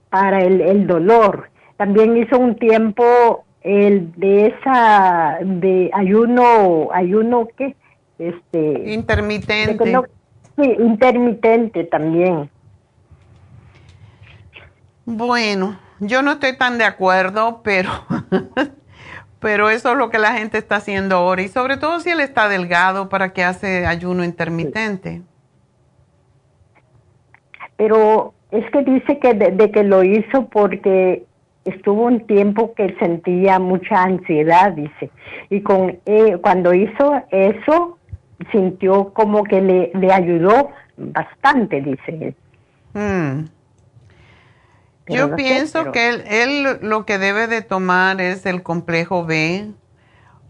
para 0.08 0.40
el, 0.40 0.60
el 0.60 0.86
dolor. 0.86 1.50
También 1.76 2.16
hizo 2.16 2.38
un 2.38 2.56
tiempo 2.56 3.44
el 3.64 4.12
de 4.16 4.46
esa, 4.48 5.38
de 5.42 5.90
ayuno, 5.92 6.88
ayuno, 6.92 7.48
¿qué? 7.56 7.74
Este, 8.18 8.42
que 8.84 8.92
intermitente. 8.92 9.90
no- 9.90 10.04
sí, 10.56 10.76
intermitente 10.78 11.84
también. 11.84 12.48
Bueno, 15.06 15.78
yo 16.00 16.22
no 16.22 16.32
estoy 16.32 16.56
tan 16.56 16.78
de 16.78 16.84
acuerdo, 16.84 17.60
pero, 17.64 17.90
pero 19.40 19.68
eso 19.70 19.92
es 19.92 19.96
lo 19.98 20.10
que 20.10 20.18
la 20.18 20.32
gente 20.34 20.58
está 20.58 20.76
haciendo 20.76 21.16
ahora. 21.16 21.42
Y 21.42 21.48
sobre 21.48 21.76
todo 21.76 22.00
si 22.00 22.10
él 22.10 22.20
está 22.20 22.48
delgado, 22.48 23.08
¿para 23.08 23.32
qué 23.32 23.44
hace 23.44 23.86
ayuno 23.86 24.24
intermitente? 24.24 25.22
pero 27.76 28.34
es 28.52 28.70
que 28.70 28.84
dice 28.84 29.18
que 29.18 29.34
de, 29.34 29.50
de 29.50 29.72
que 29.72 29.82
lo 29.82 30.04
hizo 30.04 30.46
porque 30.46 31.24
estuvo 31.64 32.04
un 32.04 32.26
tiempo 32.26 32.74
que 32.74 32.94
sentía 32.98 33.58
mucha 33.58 34.02
ansiedad, 34.02 34.72
dice, 34.72 35.10
y 35.50 35.60
con 35.62 35.98
eh, 36.06 36.38
cuando 36.42 36.74
hizo 36.74 37.22
eso 37.30 37.98
sintió 38.52 39.12
como 39.14 39.44
que 39.44 39.60
le, 39.62 39.90
le 39.94 40.12
ayudó 40.12 40.70
bastante, 40.96 41.80
dice. 41.80 42.34
Mm. 42.92 43.46
Pero 45.06 45.18
Yo 45.18 45.28
no 45.28 45.36
sé, 45.36 45.42
pienso 45.42 45.78
pero- 45.80 45.92
que 45.92 46.08
él, 46.08 46.24
él 46.26 46.78
lo 46.82 47.04
que 47.06 47.18
debe 47.18 47.46
de 47.46 47.62
tomar 47.62 48.20
es 48.20 48.46
el 48.46 48.62
complejo 48.62 49.24
B 49.24 49.70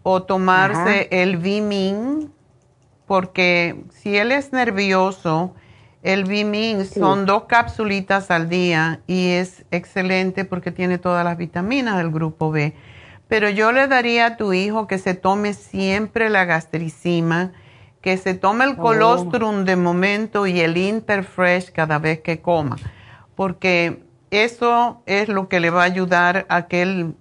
o 0.03 0.23
tomarse 0.23 1.09
el 1.11 1.39
Vimin, 1.39 2.31
porque 3.07 3.77
si 3.91 4.17
él 4.17 4.33
es 4.33 4.53
nervioso, 4.53 5.55
el 6.05 6.25
Vimin 6.25 6.85
son 6.85 7.25
dos 7.25 7.45
capsulitas 7.45 8.31
al 8.31 8.51
día 8.51 9.01
y 9.07 9.31
es 9.31 9.65
excelente 9.71 10.45
porque 10.45 10.71
tiene 10.71 10.99
todas 10.99 11.25
las 11.25 11.39
vitaminas 11.39 11.97
del 11.97 12.11
grupo 12.11 12.51
B. 12.51 12.75
Pero 13.27 13.49
yo 13.49 13.73
le 13.73 13.89
daría 13.89 14.27
a 14.27 14.37
tu 14.37 14.53
hijo 14.53 14.87
que 14.87 14.99
se 14.99 15.15
tome 15.15 15.55
siempre 15.55 16.29
la 16.29 16.45
gastricima, 16.45 17.53
que 18.03 18.19
se 18.19 18.35
tome 18.35 18.67
el 18.67 18.77
colostrum 18.77 19.65
de 19.65 19.77
momento 19.77 20.47
y 20.47 20.61
el 20.61 20.77
Interfresh 20.77 21.73
cada 21.73 21.99
vez 21.99 22.21
que 22.21 22.43
coma, 22.43 22.77
porque 23.35 24.03
eso 24.31 25.03
es 25.07 25.31
lo 25.31 25.49
que 25.49 25.59
le 25.59 25.71
va 25.71 25.83
a 25.83 25.87
ayudar 25.87 26.45
a 26.51 26.67
que 26.67 26.83
él 26.83 27.15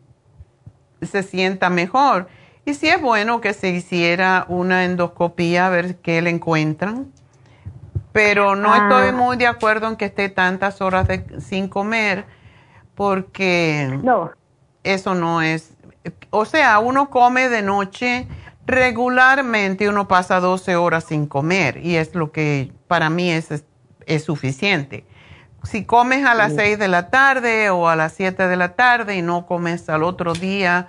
se 1.02 1.24
sienta 1.24 1.70
mejor. 1.70 2.28
Y 2.66 2.74
si 2.74 2.90
es 2.90 3.02
bueno 3.02 3.40
que 3.40 3.54
se 3.54 3.70
hiciera 3.70 4.46
una 4.50 4.84
endoscopía 4.84 5.68
a 5.68 5.70
ver 5.70 5.96
qué 6.02 6.22
le 6.22 6.32
encuentran, 6.32 7.14
Pero 8.14 8.56
no 8.56 8.72
Ah. 8.74 8.78
estoy 8.78 9.12
muy 9.12 9.36
de 9.38 9.48
acuerdo 9.48 9.88
en 9.90 9.96
que 9.98 10.06
esté 10.06 10.30
tantas 10.30 10.80
horas 10.82 11.08
de- 11.08 11.42
sin 11.42 11.68
comer 11.68 12.26
porque 12.96 14.00
No. 14.04 14.32
eso 14.84 15.16
no 15.16 15.42
es, 15.42 15.74
o 16.30 16.46
sea, 16.46 16.80
uno 16.80 17.10
come 17.10 17.50
de 17.50 17.62
noche, 17.64 18.28
regularmente 18.66 19.90
uno 19.90 20.08
pasa 20.08 20.40
12 20.40 20.76
horas 20.76 21.06
sin 21.06 21.26
comer 21.28 21.78
y 21.78 21.96
es 21.96 22.14
lo 22.16 22.32
que 22.32 22.72
para 22.88 23.10
mí 23.10 23.32
es, 23.32 23.52
es, 23.52 23.66
es 24.06 24.24
suficiente. 24.24 25.06
Si 25.64 25.86
comes 25.86 26.26
a 26.26 26.34
las 26.36 26.52
Sí. 26.52 26.58
6 26.60 26.80
de 26.80 26.88
la 26.90 27.10
tarde 27.10 27.70
o 27.70 27.88
a 27.90 27.96
las 27.96 28.14
7 28.14 28.48
de 28.48 28.56
la 28.58 28.70
tarde 28.76 29.16
y 29.16 29.22
no 29.22 29.46
comes 29.48 29.90
al 29.90 30.04
otro 30.04 30.34
día 30.34 30.88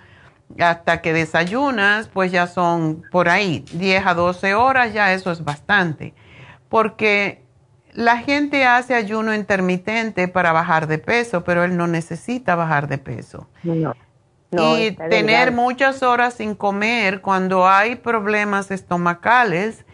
hasta 0.60 1.00
que 1.00 1.12
desayunas, 1.12 2.08
pues 2.08 2.30
ya 2.32 2.46
son 2.46 3.02
por 3.10 3.28
ahí 3.28 3.64
10 3.72 4.04
a 4.06 4.14
12 4.14 4.54
horas, 4.54 4.92
ya 4.92 5.12
eso 5.14 5.30
es 5.32 5.42
bastante. 5.44 6.12
Porque 6.74 7.44
la 7.92 8.18
gente 8.18 8.66
hace 8.66 8.96
ayuno 8.96 9.32
intermitente 9.32 10.26
para 10.26 10.50
bajar 10.50 10.88
de 10.88 10.98
peso, 10.98 11.44
pero 11.44 11.62
él 11.62 11.76
no 11.76 11.86
necesita 11.86 12.56
bajar 12.56 12.88
de 12.88 12.98
peso. 12.98 13.46
No. 13.62 13.94
No, 14.50 14.76
y 14.76 14.90
tener 14.90 15.52
muchas 15.52 16.02
horas 16.02 16.34
sin 16.34 16.56
comer, 16.56 17.20
cuando 17.20 17.68
hay 17.68 17.94
problemas 17.94 18.72
estomacales, 18.72 19.84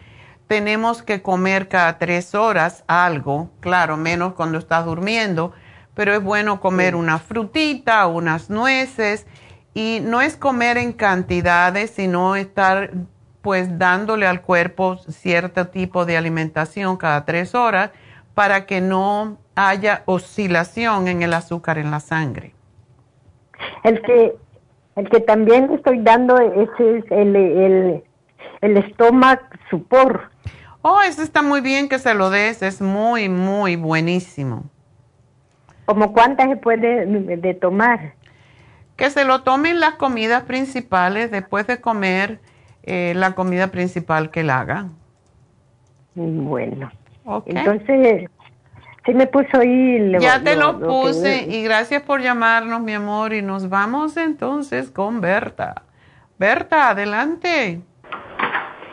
tenemos 0.47 1.03
que 1.03 1.21
comer 1.21 1.69
cada 1.69 1.99
tres 1.99 2.35
horas 2.35 2.83
algo, 2.87 3.51
claro, 3.61 3.99
menos 3.99 4.33
cuando 4.33 4.57
estás 4.57 4.87
durmiendo, 4.87 5.53
pero 5.93 6.15
es 6.15 6.23
bueno 6.23 6.63
comer 6.63 6.95
una 6.95 7.19
frutita, 7.19 8.07
unas 8.07 8.49
nueces, 8.49 9.27
y 9.75 9.99
no 10.03 10.23
es 10.23 10.35
comer 10.35 10.79
en 10.79 10.95
cantidades, 10.95 11.91
sino 11.91 12.37
estar 12.37 12.91
pues 13.43 13.79
dándole 13.79 14.27
al 14.27 14.43
cuerpo 14.43 14.97
cierto 14.97 15.69
tipo 15.69 16.05
de 16.05 16.17
alimentación 16.17 16.97
cada 16.97 17.25
tres 17.25 17.55
horas 17.55 17.91
para 18.35 18.67
que 18.67 18.81
no 18.81 19.39
haya 19.55 20.03
oscilación 20.07 21.09
en 21.09 21.23
el 21.23 21.35
azúcar 21.35 21.79
en 21.79 21.91
la 21.91 22.01
sangre. 22.01 22.55
El 23.83 24.01
que, 24.03 24.35
el 24.97 25.09
que 25.09 25.21
también 25.21 25.71
estoy 25.73 26.01
dando 26.03 26.39
ese 26.39 26.99
es 26.99 27.05
el, 27.11 27.37
el, 27.37 28.05
el 28.61 28.77
estómago 28.77 29.43
supor. 29.69 30.31
Oh, 30.83 31.01
eso 31.03 31.23
está 31.23 31.43
muy 31.43 31.61
bien 31.61 31.89
que 31.89 31.99
se 31.99 32.15
lo 32.15 32.31
des, 32.31 32.63
es 32.63 32.81
muy, 32.81 33.29
muy 33.29 33.77
buenísimo. 33.77 34.65
¿Como 35.85 36.13
cuántas 36.13 36.49
se 36.49 36.57
puede 36.57 37.05
de, 37.05 37.37
de 37.37 37.55
tomar? 37.55 38.15
Que 38.97 39.11
se 39.11 39.25
lo 39.25 39.43
tomen 39.43 39.81
las 39.81 39.95
comidas 39.95 40.45
principales 40.45 41.31
después 41.31 41.67
de 41.67 41.81
comer 41.81 42.41
eh, 42.83 43.13
la 43.17 43.33
comida 43.35 43.69
principal 43.69 44.31
que 44.31 44.41
él 44.41 44.51
haga. 44.51 44.87
Bueno. 46.15 46.91
Entonces, 47.47 48.29
sí 49.07 49.15
me 49.15 49.27
puso 49.27 49.59
ahí. 49.61 49.99
lo- 50.11 50.19
ya 50.19 50.43
te 50.43 50.57
lo, 50.57 50.79
puse 50.81 51.47
y 51.49 51.63
gracias 51.63 52.03
por 52.03 52.21
llamarnos, 52.21 52.81
mi 52.81 52.93
amor. 52.95 53.33
Y 53.33 53.43
nos 53.43 53.69
vamos 53.69 54.17
entonces 54.17 54.91
con 54.91 55.21
Berta. 55.21 55.83
Berta, 56.39 56.91
adelante. 56.91 57.81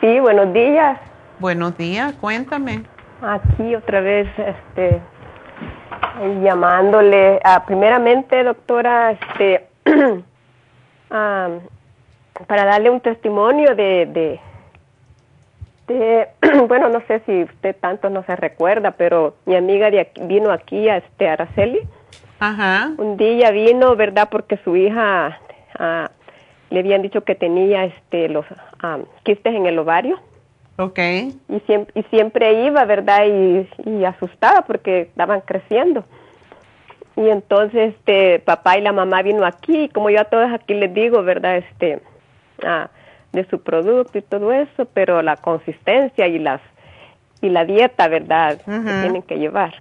Sí, 0.00 0.20
buenos 0.20 0.52
días. 0.52 0.98
Buenos 1.40 1.76
días, 1.76 2.12
cuéntame. 2.20 2.82
Aquí 3.22 3.74
otra 3.74 4.00
vez, 4.00 4.28
este, 4.38 5.00
llamándole, 6.42 7.40
a, 7.42 7.64
primeramente, 7.64 8.44
doctora, 8.44 9.12
este, 9.12 9.66
ah, 11.10 11.48
para 12.46 12.64
darle 12.64 12.90
un 12.90 13.00
testimonio 13.00 13.74
de, 13.74 14.06
de, 14.06 14.40
de, 15.86 16.28
bueno, 16.68 16.88
no 16.88 17.00
sé 17.06 17.20
si 17.26 17.42
usted 17.42 17.76
tanto 17.80 18.10
no 18.10 18.22
se 18.24 18.36
recuerda, 18.36 18.92
pero 18.92 19.34
mi 19.46 19.56
amiga 19.56 19.90
de 19.90 20.00
aquí, 20.00 20.20
vino 20.24 20.50
aquí, 20.52 20.88
a 20.88 20.98
este, 20.98 21.28
Araceli. 21.28 21.80
Ajá. 22.40 22.92
Un 22.98 23.16
día 23.16 23.50
vino, 23.50 23.96
¿verdad? 23.96 24.28
Porque 24.30 24.58
su 24.58 24.76
hija 24.76 25.40
ah, 25.78 26.10
le 26.70 26.80
habían 26.80 27.02
dicho 27.02 27.22
que 27.22 27.34
tenía 27.34 27.84
este 27.84 28.28
los 28.28 28.46
ah, 28.80 28.98
quistes 29.24 29.54
en 29.54 29.66
el 29.66 29.78
ovario. 29.78 30.18
Ok. 30.76 30.98
Y 31.48 31.60
siempre, 31.66 32.00
y 32.00 32.04
siempre 32.04 32.64
iba, 32.66 32.84
¿verdad? 32.84 33.24
Y, 33.26 33.68
y 33.84 34.04
asustada 34.04 34.62
porque 34.62 35.02
estaban 35.02 35.40
creciendo. 35.40 36.04
Y 37.16 37.28
entonces 37.30 37.94
este 37.96 38.38
papá 38.38 38.78
y 38.78 38.80
la 38.82 38.92
mamá 38.92 39.22
vino 39.22 39.44
aquí, 39.44 39.84
y 39.84 39.88
como 39.88 40.08
yo 40.08 40.20
a 40.20 40.26
todas 40.26 40.52
aquí 40.54 40.74
les 40.74 40.94
digo, 40.94 41.24
¿verdad? 41.24 41.56
Este 41.56 42.00
ah, 42.64 42.88
de 43.32 43.44
su 43.46 43.62
producto 43.62 44.18
y 44.18 44.22
todo 44.22 44.52
eso, 44.52 44.86
pero 44.94 45.22
la 45.22 45.36
consistencia 45.36 46.26
y 46.26 46.38
las 46.38 46.60
y 47.40 47.50
la 47.50 47.64
dieta, 47.64 48.08
¿verdad? 48.08 48.58
Que 48.58 49.00
tienen 49.00 49.22
que 49.22 49.38
llevar. 49.38 49.74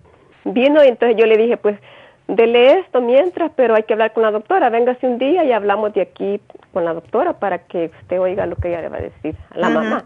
Vino 0.44 0.84
y 0.84 0.88
entonces 0.88 1.18
yo 1.18 1.26
le 1.26 1.38
dije, 1.38 1.58
pues 1.58 1.80
dele 2.28 2.80
esto 2.80 3.02
mientras, 3.02 3.52
pero 3.56 3.76
hay 3.76 3.84
que 3.84 3.94
hablar 3.94 4.14
con 4.14 4.24
la 4.24 4.32
doctora. 4.32 4.70
Véngase 4.70 5.08
un 5.08 5.18
día 5.18 5.44
y 5.44 5.52
hablamos 5.52 5.94
de 5.94 6.02
aquí 6.02 6.40
con 6.74 6.86
la 6.86 6.94
doctora 6.94 7.34
para 7.34 7.60
que 7.60 7.90
usted 8.02 8.20
oiga 8.20 8.46
lo 8.46 8.56
que 8.58 8.70
ella 8.70 8.82
le 8.82 8.90
va 8.90 8.98
a 8.98 9.02
decir 9.02 9.36
a 9.52 9.58
la 9.58 9.70
mamá. 9.70 10.06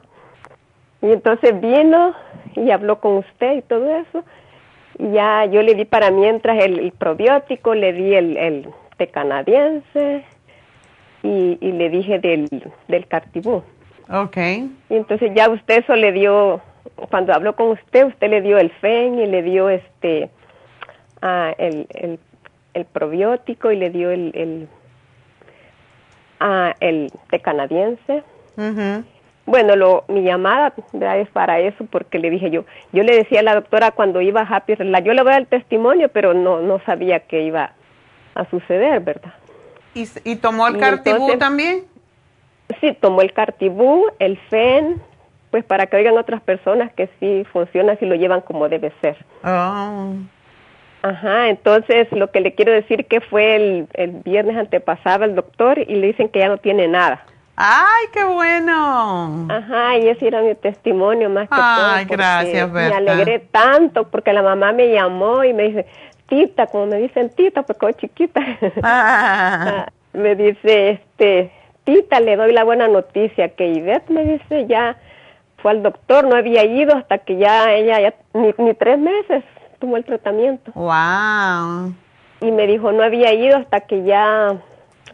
Y 1.02 1.11
entonces 1.11 1.60
vino 1.60 2.14
y 2.56 2.72
habló 2.72 2.99
con 2.99 3.18
usted 3.18 3.57
y 3.57 3.61
todo 3.64 3.89
eso. 3.98 4.23
Y 4.98 5.11
ya 5.11 5.45
yo 5.45 5.61
le 5.61 5.73
di 5.73 5.85
para 5.85 6.11
mientras 6.11 6.64
el, 6.64 6.80
el 6.80 6.91
probiótico, 6.91 7.73
le 7.73 7.91
di 7.91 8.14
el, 8.14 8.38
el 8.38 8.69
té 8.98 9.07
canadiense 9.07 10.23
y, 11.23 11.57
y 11.61 11.72
le 11.72 11.89
dije 11.89 12.19
del, 12.19 12.48
del 12.88 13.07
cartibú. 13.07 13.64
Ok. 14.10 14.38
Y 14.38 14.95
entonces 14.95 15.31
ya 15.34 15.49
usted 15.49 15.84
eso 15.84 15.95
le 15.95 16.11
dio, 16.11 16.61
cuando 17.10 17.34
habló 17.34 17.56
con 17.56 17.69
usted, 17.69 18.07
usted 18.07 18.30
le 18.30 18.41
dio 18.41 18.57
el 18.57 18.69
FEN 18.69 19.19
y 19.19 19.27
le 19.27 19.41
dio 19.41 19.69
este 19.69 20.30
ah, 21.22 21.53
el, 21.57 21.88
el, 21.93 22.19
el 22.73 22.85
probiótico 22.85 23.72
y 23.72 23.77
le 23.77 23.89
dio 23.89 24.11
el, 24.11 24.31
el, 24.35 24.68
ah, 26.39 26.76
el 26.80 27.11
té 27.30 27.39
canadiense. 27.39 28.23
Bueno, 29.45 29.76
lo, 29.76 30.03
mi 30.07 30.22
llamada 30.22 30.73
¿verdad? 30.93 31.19
es 31.19 31.30
para 31.30 31.60
eso 31.60 31.85
porque 31.89 32.19
le 32.19 32.30
dije 32.30 32.52
yo, 32.52 32.64
yo 32.93 33.03
le 33.03 33.15
decía 33.15 33.39
a 33.39 33.43
la 33.43 33.56
doctora 33.56 33.91
cuando 33.91 34.22
iba 34.22 34.41
a 34.41 34.56
Happy 34.56 34.76
Relax, 34.76 35.03
yo 35.06 35.14
le 35.14 35.23
voy 35.23 35.31
a 35.31 35.34
dar 35.34 35.41
el 35.41 35.48
testimonio, 35.48 36.10
pero 36.10 36.34
no, 36.34 36.61
no 36.61 36.80
sabía 36.85 37.22
que 37.22 37.41
iba 37.41 37.73
a 38.35 38.45
suceder, 38.49 38.99
¿verdad? 38.99 39.34
¿Y, 39.93 40.07
y 40.23 40.35
tomó 40.38 40.68
el 40.68 40.77
Y 40.77 40.80
cartibú 40.80 41.15
entonces- 41.15 41.39
también? 41.39 41.84
Sí, 42.80 42.97
tomó 43.01 43.22
el 43.22 43.34
cartibú, 43.34 44.05
el 44.19 44.38
FEN, 44.49 45.01
pues 45.51 45.65
para 45.65 45.88
que 45.88 45.97
oigan 45.97 46.18
otras 46.18 46.41
personas 46.41 46.91
que 46.93 47.09
sí 47.19 47.45
funciona 47.51 47.97
si 47.97 48.05
lo 48.05 48.15
llevan 48.15 48.39
como 48.41 48.69
debe 48.69 48.93
ser. 49.01 49.18
Oh. 49.43 50.13
Ajá, 51.03 51.49
entonces 51.49 52.07
lo 52.11 52.31
que 52.31 52.39
le 52.41 52.53
quiero 52.55 52.72
decir 52.72 53.07
que 53.07 53.19
fue 53.22 53.55
el, 53.55 53.88
el 53.93 54.11
viernes 54.23 54.55
antepasado 54.55 55.26
el 55.26 55.35
doctor 55.35 55.80
y 55.80 55.95
le 55.95 56.07
dicen 56.07 56.30
que 56.30 56.39
ya 56.39 56.47
no 56.47 56.57
tiene 56.59 56.88
nada. 56.88 57.26
¡Ay, 57.57 58.05
qué 58.13 58.23
bueno! 58.23 59.47
Ajá, 59.49 59.97
y 59.97 60.07
ese 60.07 60.27
era 60.27 60.41
mi 60.41 60.55
testimonio 60.55 61.30
más 61.30 61.49
que 61.49 61.55
Ay, 61.59 61.76
todo. 61.76 61.97
porque 62.07 62.15
gracias, 62.15 62.72
Berta. 62.72 63.01
Me 63.01 63.11
alegré 63.11 63.39
tanto 63.39 64.07
porque 64.09 64.31
la 64.31 64.41
mamá 64.41 64.72
me 64.72 64.88
llamó 64.93 65.43
y 65.43 65.53
me 65.53 65.63
dice, 65.63 65.85
tita, 66.32 66.68
como 66.68 66.86
me 66.86 66.98
dicen 66.98 67.30
tita, 67.30 67.64
porque 67.64 67.88
soy 67.88 67.94
chiquita. 67.95 68.41
Ah, 68.82 69.88
me 70.14 70.34
dice, 70.36 70.91
este, 70.91 71.52
tita, 71.84 72.22
le 72.22 72.38
doy 72.38 72.53
la 72.53 72.64
buena 72.64 72.88
noticia 72.88 73.49
que 73.49 73.68
Ivette 73.68 74.10
me 74.10 74.24
dice 74.24 74.66
ya 74.66 74.95
fue 75.58 75.72
al 75.72 75.84
doctor, 75.84 76.26
no 76.26 76.38
había 76.38 76.64
ido 76.64 76.95
hasta 76.95 77.18
que 77.20 77.36
ya 77.36 77.74
ella 77.74 77.99
ya 77.99 78.14
ni, 78.34 78.53
ni 78.58 78.74
tres 78.74 78.98
meses 78.98 79.44
tomó 79.80 79.98
el 79.98 80.06
tratamiento. 80.06 80.72
Wow. 80.74 81.94
Y 82.40 82.52
me 82.52 82.66
dijo, 82.66 82.94
no 82.94 83.03
había 83.03 83.34
ido 83.34 83.58
hasta 83.58 83.82
que 83.82 84.03
ya, 84.03 84.56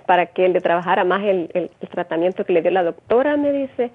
para 0.06 0.28
que 0.28 0.48
le 0.48 0.62
trabajara 0.62 1.04
más 1.04 1.24
el, 1.24 1.50
el, 1.56 1.72
el 1.82 1.90
tratamiento 1.90 2.46
que 2.46 2.54
le 2.54 2.62
dio 2.62 2.72
la 2.72 2.84
doctora, 2.84 3.38
me 3.38 3.52
dice. 3.52 3.92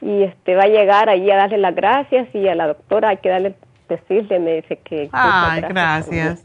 Y 0.00 0.22
este 0.22 0.54
va 0.54 0.62
a 0.62 0.68
llegar 0.68 1.08
ahí 1.08 1.28
a 1.30 1.36
darle 1.36 1.58
las 1.58 1.74
gracias 1.74 2.32
y 2.32 2.46
a 2.46 2.54
la 2.54 2.68
doctora 2.68 3.08
hay 3.08 3.16
que 3.16 3.28
darle, 3.28 3.54
decirle, 3.88 4.38
me 4.38 4.56
dice 4.56 4.76
que... 4.84 5.08
Ay, 5.12 5.62
gracias. 5.62 6.44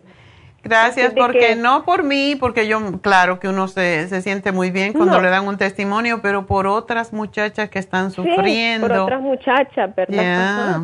Gracias 0.63 1.13
porque 1.13 1.39
que- 1.39 1.55
no 1.57 1.83
por 1.83 2.03
mí, 2.03 2.37
porque 2.39 2.67
yo, 2.67 2.79
claro 3.01 3.37
que 3.39 3.49
uno 3.49 3.67
se, 3.67 4.07
se 4.07 4.21
siente 4.21 4.53
muy 4.53 4.71
bien 4.71 4.93
cuando 4.93 5.17
No. 5.17 5.21
le 5.21 5.29
dan 5.29 5.45
un 5.45 5.57
testimonio, 5.57 6.21
pero 6.21 6.45
por 6.45 6.67
otras 6.67 7.11
muchachas 7.11 7.69
que 7.69 7.79
están 7.79 8.11
Sí, 8.11 8.15
sufriendo. 8.15 8.87
por 8.87 8.97
otras 8.97 9.19
muchachas, 9.21 9.93
¿verdad? 9.93 10.83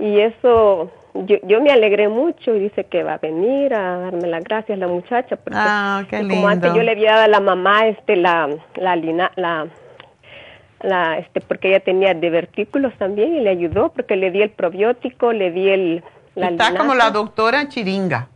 Y 0.00 0.18
eso, 0.18 0.90
yo, 1.14 1.36
yo 1.44 1.60
me 1.62 1.70
alegré 1.70 2.08
mucho 2.08 2.56
y 2.56 2.58
dice 2.58 2.84
que 2.86 3.04
va 3.04 3.14
a 3.14 3.18
venir 3.18 3.72
a 3.72 3.98
darme 3.98 4.26
las 4.26 4.42
gracias 4.42 4.76
la 4.80 4.88
muchacha. 4.88 5.36
Porque 5.36 5.56
Ah, 5.62 6.02
qué 6.10 6.20
y 6.20 6.28
como 6.28 6.48
antes 6.48 6.64
lindo. 6.72 6.76
yo 6.76 6.82
le 6.82 6.90
había 6.90 7.12
dado 7.12 7.22
a 7.24 7.28
la 7.28 7.38
mamá 7.40 7.86
este, 7.86 8.16
la, 8.16 8.48
la, 8.74 8.96
lina- 8.96 9.30
la, 9.36 9.68
la, 10.84 11.18
este, 11.18 11.40
porque 11.40 11.68
ella 11.68 11.80
tenía 11.80 12.14
divertículos 12.14 12.92
también 12.98 13.34
y 13.34 13.40
le 13.40 13.50
ayudó 13.50 13.92
porque 13.92 14.16
le 14.16 14.30
di 14.30 14.42
el 14.42 14.50
probiótico, 14.50 15.32
le 15.32 15.50
di 15.50 15.68
el, 15.68 16.04
la 16.34 16.48
Está 16.48 16.70
linaza. 16.70 16.78
como 16.78 16.94
la 16.94 17.10
doctora 17.10 17.68
Chiringa. 17.68 18.28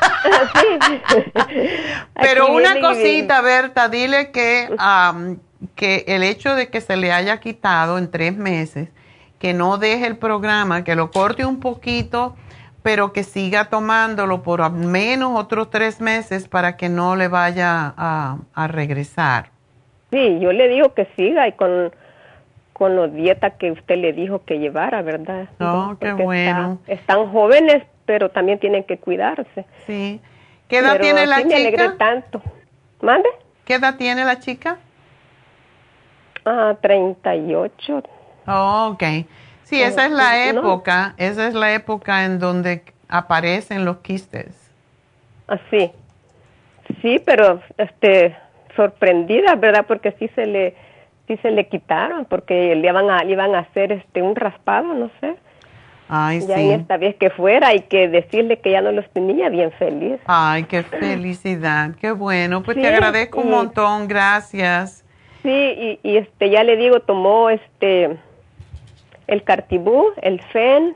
Pero 2.20 2.44
Aquí 2.44 2.52
una 2.52 2.78
y- 2.78 2.80
cosita, 2.80 3.40
Berta, 3.42 3.88
dile 3.88 4.30
que, 4.30 4.68
que 5.74 6.04
el 6.08 6.22
hecho 6.22 6.54
de 6.54 6.68
que 6.68 6.80
se 6.80 6.96
le 6.96 7.12
haya 7.12 7.40
quitado 7.40 7.98
en 7.98 8.10
tres 8.10 8.36
meses 8.36 8.88
que 9.38 9.54
no 9.54 9.76
deje 9.76 10.06
el 10.06 10.16
programa, 10.18 10.84
que 10.84 10.94
lo 10.94 11.10
corte 11.10 11.44
un 11.44 11.58
poquito, 11.58 12.36
pero 12.82 13.12
que 13.12 13.24
siga 13.24 13.64
tomándolo 13.64 14.42
por 14.42 14.62
al 14.62 14.72
menos 14.72 15.38
otros 15.38 15.68
tres 15.68 16.00
meses 16.00 16.46
para 16.46 16.76
que 16.76 16.88
no 16.88 17.16
le 17.16 17.26
vaya 17.28 17.92
a, 17.96 18.66
regresar. 18.68 19.50
Sí, 20.12 20.38
yo 20.40 20.52
le 20.52 20.68
digo 20.68 20.92
que 20.92 21.08
siga 21.16 21.48
y 21.48 21.52
con, 21.52 21.90
con 22.74 22.96
la 22.96 23.08
dieta 23.08 23.50
que 23.50 23.72
usted 23.72 23.96
le 23.96 24.12
dijo 24.12 24.44
que 24.44 24.58
llevara, 24.58 25.00
¿verdad? 25.00 25.48
Oh, 25.58 25.96
qué 25.98 26.12
bueno. 26.12 26.78
están 26.86 27.32
jóvenes, 27.32 27.82
pero 28.04 28.28
también 28.28 28.58
tienen 28.58 28.84
que 28.84 28.98
cuidarse. 28.98 29.64
Sí. 29.86 30.20
¿Qué 30.68 30.78
edad 30.78 31.00
tiene 31.00 31.26
la 31.26 31.42
chica? 31.42 31.96
tanto. 31.96 32.42
¿Mande? 33.00 33.28
¿Qué 33.64 33.74
edad 33.74 33.96
tiene 33.96 34.24
la 34.24 34.38
chica? 34.38 34.76
Ah, 36.44 36.76
38. 36.80 38.02
Oh, 38.46 38.90
ok. 38.92 39.02
Sí, 39.62 39.80
esa 39.80 40.04
es 40.04 40.12
la 40.12 40.46
época, 40.48 41.14
esa 41.16 41.46
es 41.46 41.54
la 41.54 41.72
época 41.72 42.26
en 42.26 42.38
donde 42.38 42.84
aparecen 43.08 43.86
los 43.86 43.98
quistes. 43.98 44.70
Así. 45.46 45.90
Ah, 45.90 46.94
sí, 47.00 47.18
pero 47.24 47.62
este 47.78 48.36
sorprendida, 48.76 49.54
¿verdad? 49.56 49.84
Porque 49.86 50.12
sí 50.18 50.28
se 50.34 50.46
le 50.46 50.74
sí 51.28 51.36
se 51.38 51.50
le 51.50 51.68
quitaron 51.68 52.24
porque 52.24 52.74
le 52.74 52.88
iban 52.88 53.10
a 53.10 53.24
le 53.24 53.32
iban 53.32 53.54
a 53.54 53.60
hacer 53.60 53.92
este 53.92 54.22
un 54.22 54.34
raspado, 54.36 54.94
no 54.94 55.10
sé. 55.20 55.36
Ay, 56.08 56.46
ya 56.46 56.60
en 56.60 56.80
esta 56.80 56.98
vez 56.98 57.16
que 57.16 57.30
fuera 57.30 57.74
y 57.74 57.80
que 57.80 58.06
decirle 58.06 58.58
que 58.58 58.70
ya 58.70 58.82
no 58.82 58.92
los 58.92 59.08
tenía 59.10 59.48
bien 59.48 59.72
feliz. 59.72 60.20
Ay, 60.26 60.64
qué 60.64 60.82
felicidad, 60.82 61.94
qué 61.98 62.12
bueno. 62.12 62.62
Pues 62.62 62.76
te 62.76 62.86
agradezco 62.86 63.40
un 63.40 63.50
montón, 63.50 64.08
gracias. 64.08 65.06
Sí, 65.42 65.48
y, 65.48 66.00
y 66.02 66.18
este 66.18 66.50
ya 66.50 66.64
le 66.64 66.76
digo, 66.76 67.00
tomó 67.00 67.48
este 67.48 68.18
el 69.26 69.42
cartibú, 69.42 70.08
el 70.20 70.42
FEN 70.42 70.94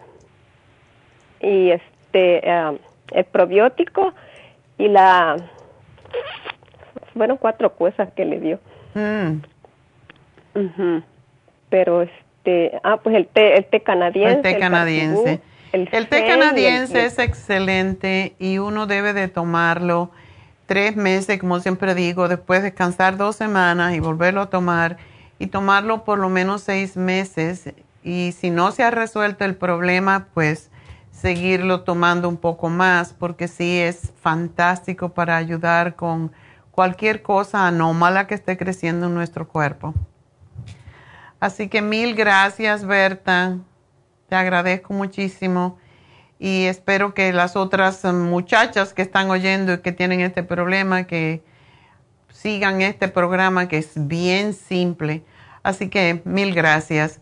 y 1.40 1.70
este 1.70 2.42
um, 2.46 2.78
el 3.12 3.24
probiótico 3.24 4.12
y 4.78 4.88
la 4.88 5.36
bueno 7.16 7.38
cuatro 7.38 7.74
cosas 7.74 8.12
que 8.14 8.24
le 8.24 8.38
dio. 8.40 8.60
Mm. 8.94 9.38
Pero 11.68 12.02
este 12.02 12.78
ah 12.84 12.98
pues 13.02 13.16
el 13.16 13.26
té 13.26 13.56
el 13.56 13.64
té 13.66 13.80
canadiense. 13.80 14.36
El 14.36 14.42
té 14.42 14.58
canadiense. 14.58 15.40
el, 15.72 15.88
té 16.08 16.26
canadiense 16.26 17.04
es 17.04 17.18
excelente 17.18 18.34
y 18.38 18.58
uno 18.58 18.86
debe 18.86 19.12
de 19.12 19.28
tomarlo 19.28 20.10
tres 20.66 20.96
meses, 20.96 21.38
como 21.38 21.60
siempre 21.60 21.94
digo, 21.94 22.28
después 22.28 22.62
descansar 22.62 23.16
dos 23.16 23.36
semanas 23.36 23.94
y 23.94 24.00
volverlo 24.00 24.42
a 24.42 24.50
tomar 24.50 24.96
y 25.38 25.48
tomarlo 25.48 26.04
por 26.04 26.18
lo 26.18 26.28
menos 26.28 26.62
seis 26.62 26.96
meses 26.96 27.74
y 28.06 28.32
si 28.32 28.50
no 28.50 28.70
se 28.70 28.84
ha 28.84 28.90
resuelto 28.92 29.44
el 29.44 29.56
problema, 29.56 30.28
pues 30.32 30.70
seguirlo 31.10 31.80
tomando 31.80 32.28
un 32.28 32.36
poco 32.36 32.68
más, 32.68 33.12
porque 33.12 33.48
sí 33.48 33.80
es 33.80 34.12
fantástico 34.20 35.08
para 35.08 35.36
ayudar 35.36 35.96
con 35.96 36.30
cualquier 36.76 37.22
cosa 37.22 37.66
anómala 37.66 38.26
que 38.26 38.34
esté 38.34 38.58
creciendo 38.58 39.06
en 39.06 39.14
nuestro 39.14 39.48
cuerpo. 39.48 39.94
Así 41.40 41.68
que 41.68 41.80
mil 41.80 42.14
gracias, 42.14 42.84
Berta. 42.84 43.56
Te 44.28 44.36
agradezco 44.36 44.92
muchísimo 44.92 45.78
y 46.38 46.64
espero 46.66 47.14
que 47.14 47.32
las 47.32 47.56
otras 47.56 48.04
muchachas 48.04 48.92
que 48.92 49.00
están 49.00 49.30
oyendo 49.30 49.72
y 49.72 49.78
que 49.78 49.92
tienen 49.92 50.20
este 50.20 50.42
problema, 50.42 51.04
que 51.04 51.42
sigan 52.28 52.82
este 52.82 53.08
programa 53.08 53.68
que 53.68 53.78
es 53.78 53.92
bien 53.94 54.52
simple. 54.52 55.24
Así 55.62 55.88
que 55.88 56.20
mil 56.26 56.54
gracias. 56.54 57.20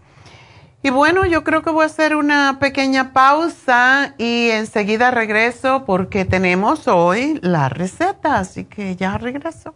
Y 0.86 0.90
bueno, 0.90 1.24
yo 1.24 1.44
creo 1.44 1.62
que 1.62 1.70
voy 1.70 1.85
a 1.85 1.86
hacer 1.86 2.15
una 2.15 2.59
pequeña 2.61 3.15
pausa 3.15 4.15
y 4.19 4.51
enseguida 4.51 5.11
regreso 5.11 5.86
porque 5.86 6.27
tenemos 6.27 6.89
hoy 6.89 7.40
la 7.40 7.70
receta, 7.70 8.39
así 8.39 8.66
que 8.66 8.94
ya 8.94 9.16
regreso. 9.16 9.74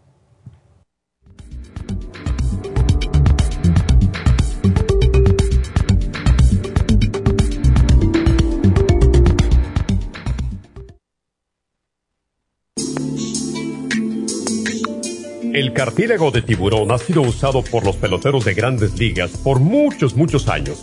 El 15.55 15.73
cartílago 15.73 16.31
de 16.31 16.43
tiburón 16.43 16.93
ha 16.93 16.99
sido 16.99 17.23
usado 17.23 17.63
por 17.63 17.83
los 17.83 17.97
peloteros 17.97 18.45
de 18.45 18.53
grandes 18.53 18.99
ligas 18.99 19.31
por 19.39 19.59
muchos, 19.59 20.15
muchos 20.15 20.49
años. 20.51 20.83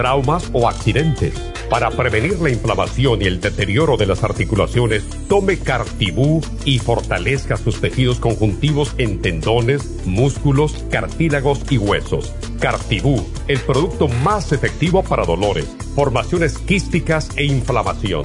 traumas 0.00 0.48
o 0.54 0.66
accidentes. 0.66 1.34
Para 1.68 1.90
prevenir 1.90 2.40
la 2.40 2.48
inflamación 2.48 3.20
y 3.20 3.26
el 3.26 3.38
deterioro 3.38 3.98
de 3.98 4.06
las 4.06 4.24
articulaciones, 4.24 5.04
tome 5.28 5.58
Cartibú 5.58 6.40
y 6.64 6.78
fortalezca 6.78 7.58
sus 7.58 7.82
tejidos 7.82 8.18
conjuntivos 8.18 8.94
en 8.96 9.20
tendones, 9.20 10.06
músculos, 10.06 10.86
cartílagos 10.90 11.60
y 11.68 11.76
huesos. 11.76 12.32
Cartibú, 12.60 13.22
el 13.46 13.60
producto 13.60 14.08
más 14.08 14.52
efectivo 14.52 15.02
para 15.02 15.26
dolores, 15.26 15.66
formaciones 15.94 16.56
quísticas 16.56 17.28
e 17.36 17.44
inflamación. 17.44 18.24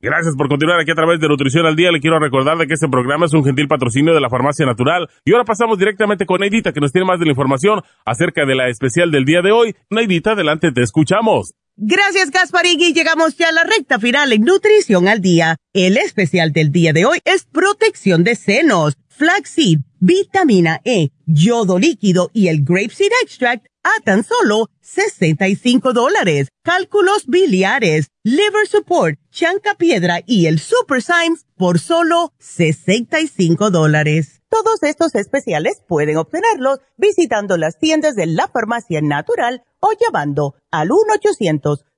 Gracias 0.00 0.36
por 0.36 0.48
continuar 0.48 0.78
aquí 0.78 0.92
a 0.92 0.94
través 0.94 1.18
de 1.18 1.26
Nutrición 1.26 1.66
al 1.66 1.74
Día. 1.74 1.90
Le 1.90 1.98
quiero 1.98 2.20
recordar 2.20 2.56
de 2.56 2.68
que 2.68 2.74
este 2.74 2.88
programa 2.88 3.26
es 3.26 3.34
un 3.34 3.44
gentil 3.44 3.66
patrocinio 3.66 4.14
de 4.14 4.20
la 4.20 4.30
Farmacia 4.30 4.64
Natural. 4.64 5.08
Y 5.24 5.32
ahora 5.32 5.44
pasamos 5.44 5.76
directamente 5.76 6.24
con 6.24 6.40
Neidita, 6.40 6.72
que 6.72 6.78
nos 6.78 6.92
tiene 6.92 7.04
más 7.04 7.18
de 7.18 7.24
la 7.24 7.32
información 7.32 7.82
acerca 8.04 8.46
de 8.46 8.54
la 8.54 8.68
especial 8.68 9.10
del 9.10 9.24
día 9.24 9.42
de 9.42 9.50
hoy. 9.50 9.74
Neidita, 9.90 10.32
adelante, 10.32 10.70
te 10.70 10.82
escuchamos. 10.82 11.52
Gracias, 11.76 12.30
Gasparín, 12.30 12.78
llegamos 12.78 13.36
ya 13.36 13.48
a 13.48 13.52
la 13.52 13.64
recta 13.64 13.98
final 13.98 14.32
en 14.32 14.42
Nutrición 14.42 15.08
al 15.08 15.20
Día. 15.20 15.56
El 15.72 15.96
especial 15.96 16.52
del 16.52 16.70
día 16.70 16.92
de 16.92 17.04
hoy 17.04 17.18
es 17.24 17.44
protección 17.44 18.22
de 18.22 18.36
senos, 18.36 18.96
flaxseed, 19.08 19.78
vitamina 19.98 20.80
E, 20.84 21.10
yodo 21.26 21.76
líquido 21.80 22.30
y 22.32 22.46
el 22.48 22.62
grapeseed 22.62 23.10
extract 23.24 23.66
a 23.96 24.02
tan 24.02 24.24
solo 24.24 24.70
65 24.80 25.92
dólares. 25.92 26.48
Cálculos 26.62 27.26
biliares, 27.26 28.08
liver 28.22 28.66
support, 28.66 29.18
chanca 29.30 29.74
piedra 29.74 30.20
y 30.26 30.46
el 30.46 30.58
super 30.58 31.02
Symes 31.02 31.46
por 31.56 31.78
solo 31.78 32.32
65 32.38 33.70
dólares. 33.70 34.40
Todos 34.48 34.82
estos 34.82 35.14
especiales 35.14 35.82
pueden 35.86 36.16
obtenerlos 36.16 36.80
visitando 36.96 37.58
las 37.58 37.78
tiendas 37.78 38.14
de 38.14 38.26
la 38.26 38.48
farmacia 38.48 39.02
natural 39.02 39.62
o 39.80 39.90
llamando 39.92 40.54
al 40.70 40.88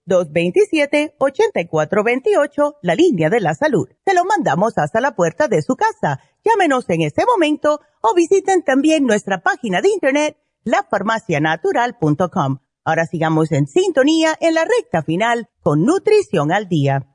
1-800-227-8428, 0.09 2.77
la 2.83 2.97
línea 2.97 3.31
de 3.31 3.41
la 3.41 3.55
salud. 3.55 3.89
Se 4.05 4.15
lo 4.15 4.25
mandamos 4.25 4.77
hasta 4.79 5.01
la 5.01 5.15
puerta 5.15 5.47
de 5.47 5.62
su 5.62 5.77
casa. 5.77 6.21
Llámenos 6.45 6.89
en 6.89 7.03
este 7.03 7.25
momento 7.25 7.81
o 8.01 8.15
visiten 8.15 8.65
también 8.65 9.05
nuestra 9.05 9.43
página 9.43 9.81
de 9.81 9.91
internet, 9.91 10.37
lafarmacianatural.com. 10.65 12.59
Ahora 12.85 13.07
sigamos 13.07 13.53
en 13.53 13.66
sintonía 13.66 14.37
en 14.41 14.55
la 14.55 14.65
recta 14.65 15.03
final 15.03 15.49
con 15.62 15.85
Nutrición 15.85 16.51
al 16.53 16.69
Día. 16.69 17.07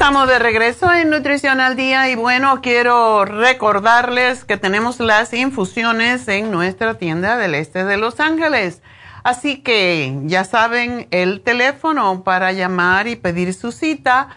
Estamos 0.00 0.28
de 0.28 0.38
regreso 0.38 0.90
en 0.94 1.10
Nutrición 1.10 1.60
al 1.60 1.76
Día 1.76 2.08
y 2.08 2.14
bueno, 2.14 2.62
quiero 2.62 3.26
recordarles 3.26 4.46
que 4.46 4.56
tenemos 4.56 4.98
las 4.98 5.34
infusiones 5.34 6.26
en 6.26 6.50
nuestra 6.50 6.94
tienda 6.94 7.36
del 7.36 7.54
este 7.54 7.84
de 7.84 7.98
Los 7.98 8.18
Ángeles. 8.18 8.80
Así 9.24 9.60
que 9.60 10.18
ya 10.22 10.44
saben 10.44 11.06
el 11.10 11.42
teléfono 11.42 12.24
para 12.24 12.50
llamar 12.52 13.08
y 13.08 13.16
pedir 13.16 13.52
su 13.52 13.72
cita 13.72 14.30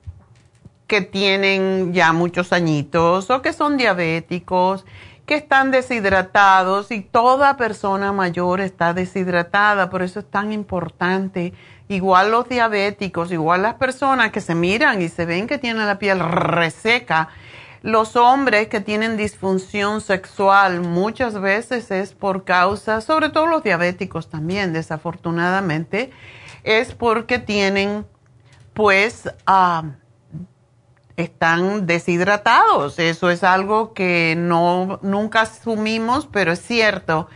que 0.87 1.01
tienen 1.01 1.91
ya 1.93 2.13
muchos 2.13 2.53
añitos 2.53 3.29
o 3.29 3.41
que 3.41 3.51
son 3.51 3.75
diabéticos, 3.75 4.85
que 5.25 5.35
están 5.35 5.71
deshidratados 5.71 6.91
y 6.91 7.01
toda 7.01 7.57
persona 7.57 8.13
mayor 8.13 8.61
está 8.61 8.93
deshidratada, 8.93 9.89
por 9.89 10.01
eso 10.01 10.19
es 10.21 10.29
tan 10.29 10.53
importante 10.53 11.53
igual 11.91 12.31
los 12.31 12.47
diabéticos, 12.47 13.31
igual 13.31 13.63
las 13.63 13.75
personas 13.75 14.31
que 14.31 14.41
se 14.41 14.55
miran 14.55 15.01
y 15.01 15.09
se 15.09 15.25
ven 15.25 15.45
que 15.45 15.57
tienen 15.57 15.85
la 15.85 15.99
piel 15.99 16.19
reseca, 16.19 17.29
los 17.81 18.15
hombres 18.15 18.67
que 18.67 18.79
tienen 18.79 19.17
disfunción 19.17 20.01
sexual 20.01 20.81
muchas 20.81 21.39
veces 21.39 21.91
es 21.91 22.13
por 22.13 22.45
causa, 22.45 23.01
sobre 23.01 23.29
todo 23.29 23.47
los 23.47 23.63
diabéticos 23.63 24.29
también, 24.29 24.71
desafortunadamente, 24.71 26.11
es 26.63 26.93
porque 26.93 27.39
tienen, 27.39 28.05
pues, 28.73 29.29
ah, 29.45 29.83
están 31.17 31.87
deshidratados. 31.87 32.99
Eso 32.99 33.29
es 33.29 33.43
algo 33.43 33.93
que 33.93 34.35
no 34.37 34.99
nunca 35.01 35.41
asumimos, 35.41 36.27
pero 36.31 36.53
es 36.53 36.61
cierto 36.61 37.27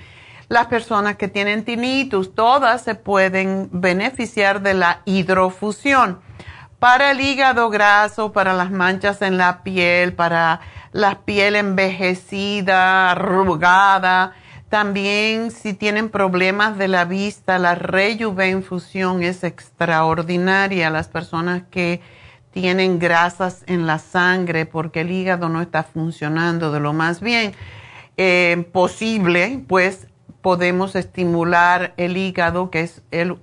las 0.55 0.67
personas 0.67 1.17
que 1.17 1.27
tienen 1.27 1.65
tinnitus, 1.65 2.33
todas 2.33 2.81
se 2.81 2.95
pueden 2.95 3.67
beneficiar 3.73 4.61
de 4.61 4.73
la 4.73 5.01
hidrofusión. 5.03 6.21
Para 6.79 7.11
el 7.11 7.19
hígado 7.19 7.69
graso, 7.69 8.31
para 8.31 8.53
las 8.53 8.71
manchas 8.71 9.21
en 9.21 9.37
la 9.37 9.63
piel, 9.63 10.13
para 10.13 10.61
la 10.93 11.25
piel 11.25 11.57
envejecida, 11.57 13.11
arrugada, 13.11 14.33
también 14.69 15.51
si 15.51 15.73
tienen 15.73 16.07
problemas 16.07 16.77
de 16.77 16.87
la 16.87 17.03
vista, 17.03 17.59
la 17.59 17.77
infusión 18.47 19.23
es 19.23 19.43
extraordinaria. 19.43 20.89
Las 20.89 21.09
personas 21.09 21.63
que 21.69 21.99
tienen 22.51 22.97
grasas 22.97 23.65
en 23.67 23.87
la 23.87 23.99
sangre 23.99 24.65
porque 24.65 25.01
el 25.01 25.11
hígado 25.11 25.49
no 25.49 25.61
está 25.61 25.83
funcionando 25.83 26.71
de 26.71 26.79
lo 26.79 26.93
más 26.93 27.19
bien 27.19 27.51
eh, 28.15 28.69
posible, 28.71 29.61
pues 29.67 30.07
podemos 30.45 30.95
estimular 30.95 31.95
el 31.97 32.17
hígado, 32.17 32.69
que 32.69 32.81
es 32.81 33.01
el, 33.09 33.37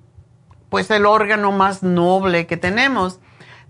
pues 0.69 0.89
el 0.93 1.05
órgano 1.05 1.51
más 1.51 1.83
noble 1.83 2.47
que 2.47 2.57
tenemos. 2.57 3.19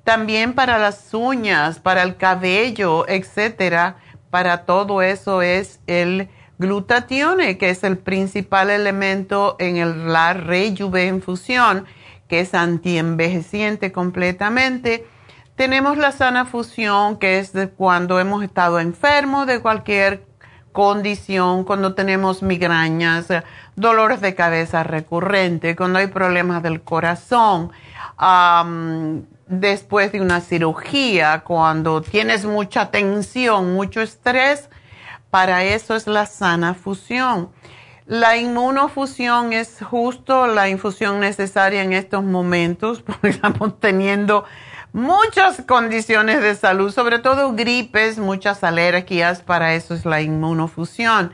También 0.04 0.52
para 0.52 0.76
las 0.76 1.14
uñas, 1.14 1.78
para 1.78 2.02
el 2.02 2.18
cabello, 2.18 3.09
etcétera. 3.09 3.96
Para 4.28 4.66
todo 4.66 5.00
eso 5.00 5.40
es 5.40 5.80
el 5.86 6.28
glutatione, 6.59 7.56
que 7.56 7.70
es 7.70 7.84
el 7.84 7.96
principal 7.96 8.68
elemento 8.68 9.56
en 9.59 9.78
el, 9.78 10.12
la 10.12 10.36
infusión, 11.06 11.86
que 12.28 12.40
es 12.40 12.52
antienvejeciente 12.52 13.92
completamente. 13.92 15.06
Tenemos 15.56 15.96
la 15.96 16.12
sana 16.12 16.44
fusión, 16.44 17.16
que 17.16 17.38
es 17.38 17.54
de 17.54 17.70
cuando 17.70 18.20
hemos 18.20 18.44
estado 18.44 18.78
enfermos 18.78 19.46
de 19.46 19.60
cualquier 19.62 20.26
condición, 20.72 21.64
cuando 21.64 21.94
tenemos 21.94 22.42
migrañas, 22.42 23.28
dolores 23.76 24.20
de 24.20 24.34
cabeza 24.34 24.82
recurrentes, 24.82 25.76
cuando 25.76 25.98
hay 25.98 26.08
problemas 26.08 26.62
del 26.62 26.82
corazón, 26.82 27.70
después 29.46 30.12
de 30.12 30.20
una 30.20 30.40
cirugía, 30.40 31.42
cuando 31.44 32.02
tienes 32.02 32.44
mucha 32.44 32.90
tensión, 32.90 33.74
mucho 33.74 34.00
estrés, 34.00 34.68
para 35.30 35.64
eso 35.64 35.94
es 35.94 36.06
la 36.06 36.26
sana 36.26 36.74
fusión. 36.74 37.50
La 38.06 38.36
inmunofusión 38.36 39.52
es 39.52 39.78
justo 39.80 40.46
la 40.46 40.68
infusión 40.68 41.20
necesaria 41.20 41.82
en 41.82 41.92
estos 41.92 42.24
momentos, 42.24 43.00
porque 43.06 43.28
estamos 43.28 43.78
teniendo 43.80 44.44
muchas 44.93 45.62
condiciones 45.66 46.43
de 46.43 46.55
salud, 46.55 46.93
sobre 46.93 47.19
todo 47.19 47.55
gripes, 47.55 48.19
muchas 48.19 48.62
alergias, 48.64 49.40
para 49.43 49.74
eso 49.74 49.94
es 49.94 50.05
la 50.05 50.20
inmunofusión. 50.20 51.32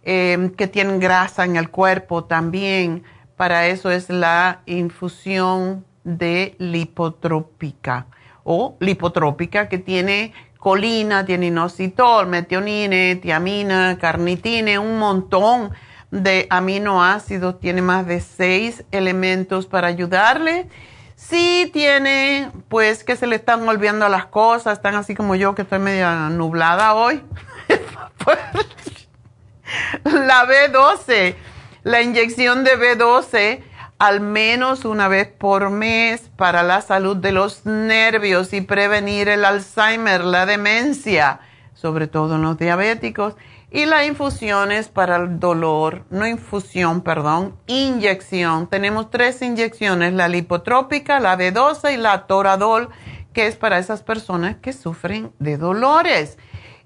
em, 0.04 0.52
que 0.52 0.68
tienen 0.68 1.02
grasa 1.02 1.44
en 1.44 1.58
el 1.58 1.70
cuerpo 1.70 2.24
también, 2.24 3.04
para 3.36 3.68
eso 3.68 3.92
es 3.92 4.10
la 4.10 4.62
infusión 4.68 5.84
de 6.06 6.56
lipotrópica 6.60 8.08
o 8.46 8.78
lipotrópica 8.80 9.68
que 9.68 9.80
tiene 9.80 10.34
colina, 10.62 11.26
tiene 11.26 11.48
inositol, 11.48 12.28
metionine, 12.28 13.16
tiamina, 13.16 13.98
carnitine, 14.00 14.78
un 14.78 15.00
montón 15.00 15.72
de 16.12 16.46
aminoácidos, 16.52 17.60
tiene 17.60 17.82
más 17.82 18.06
de 18.06 18.22
seis 18.22 18.84
elementos 18.92 19.66
para 19.66 19.88
ayudarle. 19.88 20.70
Sí 21.16 21.72
tiene, 21.74 22.52
pues 22.70 23.04
que 23.04 23.16
se 23.16 23.26
le 23.26 23.38
están 23.38 23.68
olvidando 23.68 24.08
las 24.08 24.28
cosas, 24.28 24.74
están 24.74 24.94
así 24.94 25.16
como 25.16 25.34
yo 25.34 25.56
que 25.56 25.64
estoy 25.64 25.80
media 25.80 26.30
nublada 26.30 26.94
hoy. 26.94 27.24
la 30.04 30.46
B12, 30.46 31.36
la 31.82 32.04
inyección 32.04 32.64
de 32.64 32.78
B12 32.78 33.64
al 34.02 34.20
menos 34.20 34.84
una 34.84 35.08
vez 35.08 35.28
por 35.28 35.70
mes 35.70 36.32
para 36.36 36.64
la 36.64 36.82
salud 36.82 37.18
de 37.18 37.32
los 37.32 37.68
nervios 37.68 38.52
y 38.52 38.62
prevenir 38.62 39.30
el 39.30 39.46
Alzheimer, 39.46 40.24
la 40.24 40.48
demencia, 40.48 41.42
sobre 41.76 42.08
todo 42.08 42.40
los 42.40 42.58
diabéticos, 42.58 43.36
y 43.70 43.86
las 43.86 44.08
infusiones 44.08 44.88
para 44.88 45.18
el 45.18 45.40
dolor, 45.40 46.04
no 46.10 46.26
infusión, 46.26 47.02
perdón, 47.02 47.56
inyección. 47.68 48.66
Tenemos 48.66 49.12
tres 49.12 49.40
inyecciones, 49.44 50.14
la 50.14 50.28
lipotrópica, 50.28 51.20
la 51.20 51.38
B12 51.38 51.94
y 51.94 51.98
la 51.98 52.26
toradol, 52.26 52.90
que 53.34 53.46
es 53.46 53.56
para 53.56 53.78
esas 53.78 54.02
personas 54.02 54.56
que 54.64 54.74
sufren 54.74 55.32
de 55.38 55.58
dolores. 55.58 56.40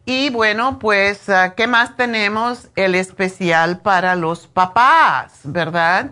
Y 0.04 0.32
bueno, 0.32 0.80
pues, 0.80 1.30
ah, 1.30 1.54
¿qué 1.56 1.66
más 1.66 1.96
tenemos? 1.96 2.68
El 2.76 2.94
especial 2.94 3.80
para 3.80 4.18
los 4.18 4.48
papás, 4.48 5.40
¿verdad? 5.46 6.12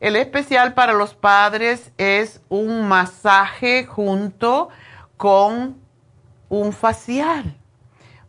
El 0.00 0.16
especial 0.16 0.74
para 0.74 0.92
los 0.92 1.14
padres 1.14 1.90
es 1.96 2.40
un 2.48 2.86
masaje 2.86 3.86
junto 3.86 4.68
con 5.16 5.80
un 6.48 6.72
facial. 6.72 7.56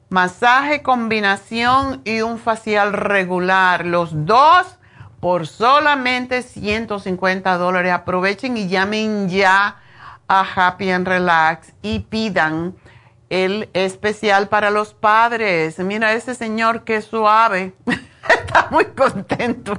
Masaje 0.09 0.81
combinación 0.81 2.01
y 2.05 2.21
un 2.21 2.39
facial 2.39 2.93
regular. 2.93 3.85
Los 3.85 4.25
dos 4.25 4.77
por 5.19 5.45
solamente 5.47 6.41
150 6.41 7.57
dólares. 7.57 7.91
Aprovechen 7.91 8.55
y 8.55 8.69
llamen 8.69 9.27
ya 9.27 9.81
a 10.29 10.45
Happy 10.55 10.89
and 10.91 11.07
Relax 11.07 11.73
y 11.81 11.99
pidan 11.99 12.75
el 13.29 13.69
especial 13.73 14.47
para 14.47 14.71
los 14.71 14.93
padres. 14.93 15.79
Mira 15.79 16.13
ese 16.13 16.33
señor 16.33 16.85
que 16.85 17.01
suave. 17.01 17.73
está 18.29 18.67
muy 18.71 18.85
contento. 18.85 19.77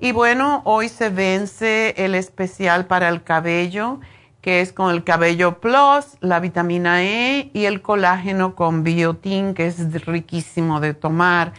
Y 0.00 0.10
bueno, 0.12 0.62
hoy 0.64 0.88
se 0.88 1.10
vence 1.10 1.94
el 1.96 2.14
especial 2.14 2.86
para 2.86 3.10
el 3.10 3.22
cabello, 3.22 4.00
que 4.40 4.60
es 4.60 4.72
con 4.72 4.90
el 4.90 5.04
cabello 5.04 5.60
plus, 5.60 6.16
la 6.20 6.40
vitamina 6.40 7.04
E 7.04 7.50
y 7.52 7.66
el 7.66 7.82
colágeno 7.82 8.54
con 8.54 8.82
biotin, 8.82 9.52
que 9.54 9.66
es 9.66 10.04
riquísimo 10.04 10.80
de 10.80 10.94
tomar. 10.94 11.52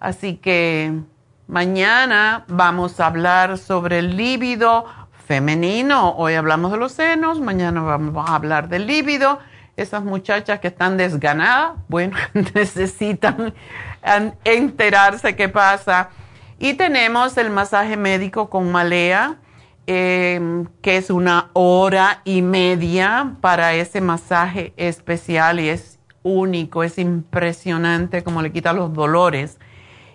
Así 0.00 0.36
que 0.36 1.02
Mañana 1.52 2.46
vamos 2.48 2.98
a 2.98 3.08
hablar 3.08 3.58
sobre 3.58 3.98
el 3.98 4.16
líbido 4.16 4.86
femenino. 5.26 6.14
Hoy 6.16 6.32
hablamos 6.32 6.72
de 6.72 6.78
los 6.78 6.92
senos, 6.92 7.40
mañana 7.42 7.82
vamos 7.82 8.26
a 8.26 8.36
hablar 8.36 8.70
del 8.70 8.86
líbido. 8.86 9.38
Esas 9.76 10.02
muchachas 10.02 10.60
que 10.60 10.68
están 10.68 10.96
desganadas, 10.96 11.72
bueno, 11.88 12.16
necesitan 12.54 13.52
enterarse 14.44 15.36
qué 15.36 15.50
pasa. 15.50 16.08
Y 16.58 16.72
tenemos 16.72 17.36
el 17.36 17.50
masaje 17.50 17.98
médico 17.98 18.48
con 18.48 18.72
malea, 18.72 19.36
em, 19.86 20.64
que 20.80 20.96
es 20.96 21.10
una 21.10 21.50
hora 21.52 22.22
y 22.24 22.40
media 22.40 23.36
para 23.42 23.74
ese 23.74 24.00
masaje 24.00 24.72
especial 24.78 25.60
y 25.60 25.68
es 25.68 25.98
único, 26.22 26.82
es 26.82 26.96
impresionante 26.96 28.24
como 28.24 28.40
le 28.40 28.52
quita 28.52 28.72
los 28.72 28.94
dolores. 28.94 29.58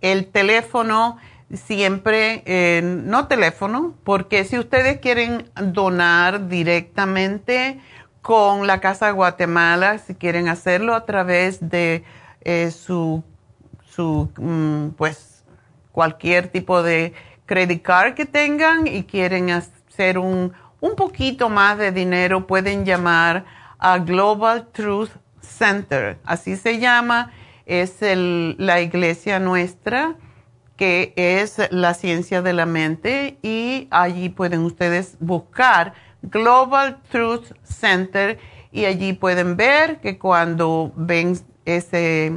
el 0.00 0.26
teléfono 0.28 1.18
siempre, 1.56 2.82
no 2.82 3.26
teléfono, 3.28 3.94
porque 4.04 4.44
si 4.44 4.58
ustedes 4.58 5.00
quieren 5.00 5.50
donar 5.54 6.48
directamente 6.48 7.80
con 8.24 8.66
la 8.66 8.80
Casa 8.80 9.06
de 9.06 9.12
Guatemala, 9.12 9.98
si 9.98 10.14
quieren 10.14 10.48
hacerlo 10.48 10.94
a 10.94 11.04
través 11.04 11.68
de 11.68 12.04
eh, 12.40 12.70
su, 12.70 13.22
su 13.84 14.30
mm, 14.38 14.96
pues, 14.96 15.44
cualquier 15.92 16.48
tipo 16.48 16.82
de 16.82 17.12
credit 17.44 17.82
card 17.82 18.14
que 18.14 18.24
tengan 18.24 18.86
y 18.86 19.04
quieren 19.04 19.50
hacer 19.50 20.16
un, 20.16 20.54
un 20.80 20.96
poquito 20.96 21.50
más 21.50 21.76
de 21.76 21.92
dinero, 21.92 22.46
pueden 22.46 22.86
llamar 22.86 23.44
a 23.78 23.98
Global 23.98 24.68
Truth 24.72 25.10
Center, 25.42 26.16
así 26.24 26.56
se 26.56 26.78
llama, 26.78 27.30
es 27.66 28.00
el, 28.00 28.56
la 28.58 28.80
iglesia 28.80 29.38
nuestra 29.38 30.16
que 30.76 31.12
es 31.16 31.60
la 31.70 31.94
ciencia 31.94 32.42
de 32.42 32.52
la 32.52 32.66
mente 32.66 33.38
y 33.42 33.86
allí 33.90 34.28
pueden 34.28 34.60
ustedes 34.60 35.16
buscar 35.20 35.94
Global 36.22 36.98
Truth 37.10 37.52
Center 37.62 38.38
y 38.72 38.86
allí 38.86 39.12
pueden 39.12 39.56
ver 39.56 40.00
que 40.00 40.18
cuando 40.18 40.92
ven 40.96 41.38
ese 41.64 42.32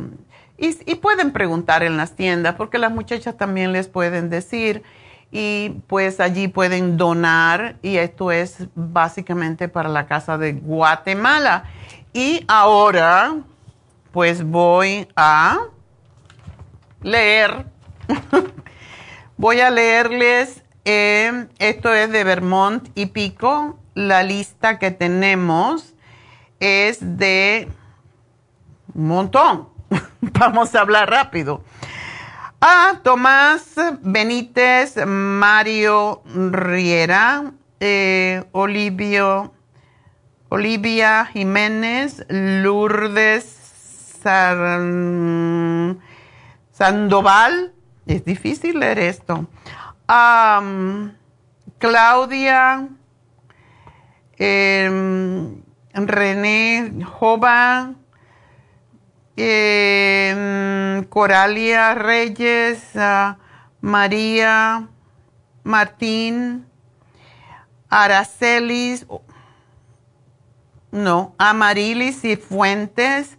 y, 0.60 0.76
y, 0.92 0.96
pueden 0.96 1.32
preguntar 1.32 1.84
en 1.84 1.98
las 1.98 2.16
tiendas 2.16 2.56
porque 2.56 2.78
las 2.78 2.92
muchachas 2.92 3.38
también 3.38 3.74
les 3.74 3.88
pueden 3.88 4.30
decir 4.30 4.84
y 5.32 5.82
pues 5.88 6.20
allí 6.20 6.48
pueden 6.48 6.98
donar 6.98 7.78
y 7.82 7.98
esto 7.98 8.32
es 8.32 8.68
básicamente 8.76 9.68
para 9.68 9.90
la 9.90 10.08
casa 10.08 10.38
de 10.38 10.54
Guatemala. 10.54 11.66
Y 12.14 12.44
ahora 12.48 13.36
pues 14.12 14.44
voy 14.44 15.08
a 15.16 15.60
leer 17.04 17.66
Voy 19.38 19.62
a 19.62 19.70
leerles, 19.70 20.64
eh, 20.86 21.48
esto 21.60 21.94
es 21.94 22.12
de 22.12 22.24
Vermont 22.24 22.90
y 22.96 23.08
Pico, 23.08 23.80
la 23.94 24.24
lista 24.24 24.80
que 24.80 24.92
tenemos 24.92 25.96
es 26.60 27.00
de 27.02 27.68
un 28.94 29.08
montón. 29.08 29.70
Vamos 30.22 30.76
a 30.76 30.82
hablar 30.82 31.10
rápido. 31.10 31.64
Ah, 32.60 33.00
Tomás 33.04 33.76
Benítez, 34.02 34.96
Mario 35.06 36.24
Riera, 36.26 37.54
eh, 37.80 38.44
Olivio, 38.52 39.54
Olivia 40.50 41.26
Jiménez, 41.26 42.26
Lourdes 42.30 43.44
Sandoval. 46.72 47.77
Es 48.08 48.24
difícil 48.24 48.80
leer 48.80 49.00
esto. 49.00 49.46
Claudia 51.78 52.88
em, 54.40 55.62
René 55.94 56.94
Jova, 57.04 57.94
em, 59.36 61.04
Coralia 61.10 61.94
Reyes, 61.96 62.96
ah, 62.96 63.38
María 63.82 64.88
Martín, 65.64 66.66
Aracelis, 67.90 69.06
no, 70.92 71.36
Amarilis 71.38 72.24
y 72.24 72.38
Fuentes, 72.38 73.38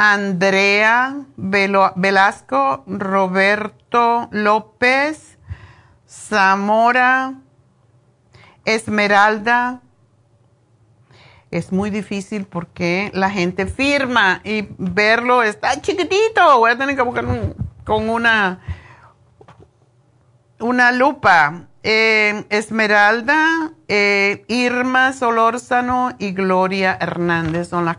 Andrea 0.00 1.26
Velasco, 1.36 2.84
Roberto 2.86 4.28
López, 4.30 5.38
Zamora, 6.08 7.34
Esmeralda. 8.64 9.80
Es 11.50 11.72
muy 11.72 11.90
difícil 11.90 12.44
porque 12.46 13.10
la 13.12 13.28
gente 13.28 13.66
firma 13.66 14.40
y 14.44 14.68
verlo 14.78 15.42
está 15.42 15.80
chiquitito. 15.80 16.58
Voy 16.60 16.70
a 16.70 16.78
tener 16.78 16.94
que 16.94 17.02
buscar 17.02 17.26
con 17.82 18.08
una, 18.08 18.60
una 20.60 20.92
lupa. 20.92 21.64
Eh, 21.82 22.44
Esmeralda, 22.50 23.72
eh, 23.88 24.44
Irma 24.46 25.12
Solórzano 25.12 26.12
y 26.20 26.32
Gloria 26.32 26.96
Hernández 27.00 27.68
son 27.68 27.86
las 27.86 27.98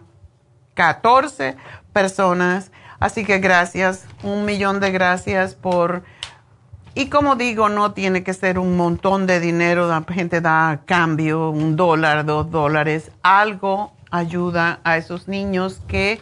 14 0.79 1.57
personas. 1.99 2.71
Así 3.01 3.25
que 3.25 3.39
gracias, 3.39 4.05
un 4.23 4.45
millón 4.45 4.79
de 4.79 4.91
gracias 4.91 5.53
por... 5.53 6.03
Y 6.95 7.09
como 7.09 7.35
digo, 7.35 7.67
no 7.67 7.91
tiene 7.91 8.23
que 8.23 8.33
ser 8.33 8.57
un 8.57 8.77
montón 8.77 9.27
de 9.27 9.41
dinero, 9.41 9.87
la 9.89 10.03
gente 10.07 10.39
da 10.39 10.81
cambio, 10.85 11.49
un 11.49 11.75
dólar, 11.75 12.25
dos 12.25 12.49
dólares, 12.49 13.11
algo 13.21 13.91
ayuda 14.11 14.79
a 14.83 14.95
esos 14.97 15.27
niños 15.27 15.81
que 15.87 16.19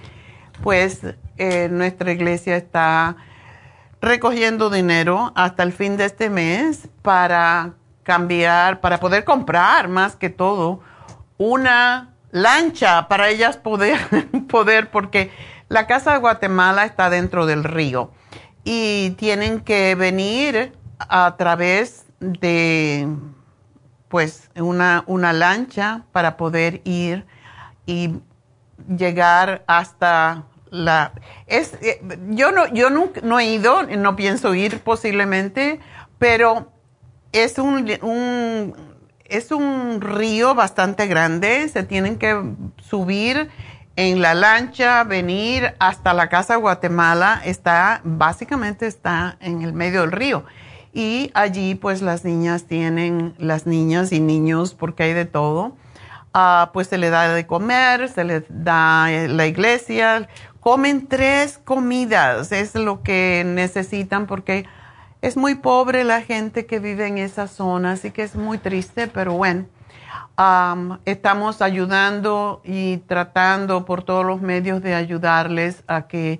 pues 0.63 1.01
eh, 1.37 1.69
nuestra 1.71 2.11
iglesia 2.11 2.57
está 2.57 3.15
recogiendo 4.01 4.69
dinero 4.69 5.31
hasta 5.35 5.61
el 5.63 5.73
fin 5.73 5.95
de 5.95 6.05
este 6.05 6.29
mes 6.29 6.89
para 7.01 7.73
cambiar, 8.03 8.81
para 8.81 8.99
poder 8.99 9.23
comprar 9.23 9.87
más 9.87 10.15
que 10.15 10.29
todo 10.29 10.81
una 11.37 12.17
lancha 12.31 13.07
para 13.07 13.29
ellas 13.29 13.57
poder, 13.57 13.97
poder 14.49 14.89
porque 14.89 15.31
la 15.69 15.87
Casa 15.87 16.13
de 16.13 16.19
Guatemala 16.19 16.85
está 16.85 17.09
dentro 17.09 17.45
del 17.45 17.63
río 17.63 18.11
y 18.63 19.11
tienen 19.11 19.61
que 19.61 19.95
venir 19.95 20.73
a 20.99 21.35
través 21.37 22.05
de 22.19 23.07
pues 24.07 24.49
una, 24.55 25.03
una 25.07 25.33
lancha 25.33 26.03
para 26.11 26.37
poder 26.37 26.81
ir 26.85 27.25
y 27.85 28.15
llegar 28.87 29.63
hasta 29.67 30.43
la 30.69 31.13
es 31.45 31.73
eh, 31.81 32.01
yo 32.29 32.51
no 32.51 32.67
yo 32.67 32.89
nunca 32.89 33.21
no 33.23 33.39
he 33.39 33.45
ido 33.45 33.83
no 33.83 34.15
pienso 34.15 34.53
ir 34.53 34.81
posiblemente 34.81 35.79
pero 36.19 36.71
es 37.31 37.57
un, 37.57 37.89
un 38.01 38.75
es 39.25 39.51
un 39.51 40.01
río 40.01 40.55
bastante 40.55 41.07
grande 41.07 41.69
se 41.69 41.83
tienen 41.83 42.17
que 42.17 42.41
subir 42.77 43.49
en 43.97 44.21
la 44.21 44.35
lancha, 44.35 45.03
venir 45.03 45.73
hasta 45.79 46.13
la 46.13 46.29
casa 46.29 46.53
de 46.53 46.59
Guatemala, 46.59 47.41
está, 47.43 47.99
básicamente 48.03 48.85
está 48.85 49.37
en 49.41 49.63
el 49.63 49.73
medio 49.73 50.01
del 50.01 50.11
río. 50.11 50.45
Y 50.93 51.31
allí 51.33 51.73
pues 51.73 52.03
las 52.03 52.23
niñas 52.23 52.65
tienen, 52.65 53.33
las 53.39 53.65
niñas 53.65 54.11
y 54.11 54.19
niños, 54.19 54.75
porque 54.75 55.01
hay 55.01 55.13
de 55.13 55.25
todo, 55.25 55.75
ah, 56.31 56.69
pues 56.73 56.87
se 56.87 56.99
les 56.99 57.09
da 57.09 57.27
de 57.33 57.47
comer, 57.47 58.07
se 58.09 58.23
les 58.23 58.43
da 58.49 59.11
eh, 59.11 59.27
la 59.27 59.47
iglesia, 59.47 60.29
comen 60.59 61.07
tres 61.07 61.57
comidas, 61.57 62.51
es 62.51 62.75
lo 62.75 63.01
que 63.01 63.41
necesitan 63.47 64.27
porque 64.27 64.67
es 65.23 65.37
muy 65.37 65.55
pobre 65.55 66.03
la 66.03 66.21
gente 66.21 66.67
que 66.67 66.77
vive 66.77 67.07
en 67.07 67.17
esa 67.17 67.47
zona, 67.47 67.93
así 67.93 68.11
que 68.11 68.21
es 68.21 68.35
muy 68.35 68.59
triste, 68.59 69.07
pero 69.07 69.33
bueno 69.33 69.65
estamos 71.05 71.63
ayudando 71.63 72.61
y 72.63 72.97
tratando 72.97 73.85
por 73.85 74.03
todos 74.03 74.23
los 74.23 74.39
medios 74.41 74.83
de 74.83 74.93
ayudarles 74.93 75.83
a 75.87 76.07
que 76.07 76.39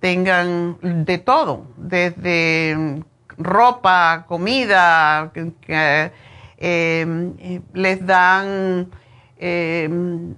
tengan 0.00 0.78
de 0.82 1.18
todo, 1.18 1.66
desde 1.76 3.04
ropa, 3.38 4.24
comida, 4.26 5.30
em, 6.58 7.62
les 7.72 8.04
dan, 8.04 8.88
em, 9.38 10.34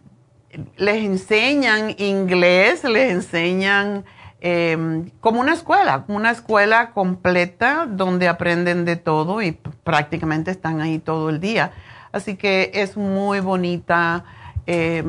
les 0.76 1.04
enseñan 1.04 1.94
inglés, 1.98 2.84
les 2.84 3.12
enseñan 3.12 4.04
em, 4.40 5.10
como 5.20 5.40
una 5.40 5.52
escuela, 5.52 6.04
una 6.06 6.30
escuela 6.30 6.92
completa 6.92 7.86
donde 7.88 8.28
aprenden 8.28 8.84
de 8.84 8.94
todo 8.94 9.42
y 9.42 9.52
prácticamente 9.82 10.52
están 10.52 10.80
ahí 10.80 11.00
todo 11.00 11.28
el 11.28 11.40
día. 11.40 11.72
Así 12.12 12.36
que 12.36 12.70
es 12.74 12.96
muy 12.96 13.40
bonita, 13.40 14.24
eh, 14.66 15.02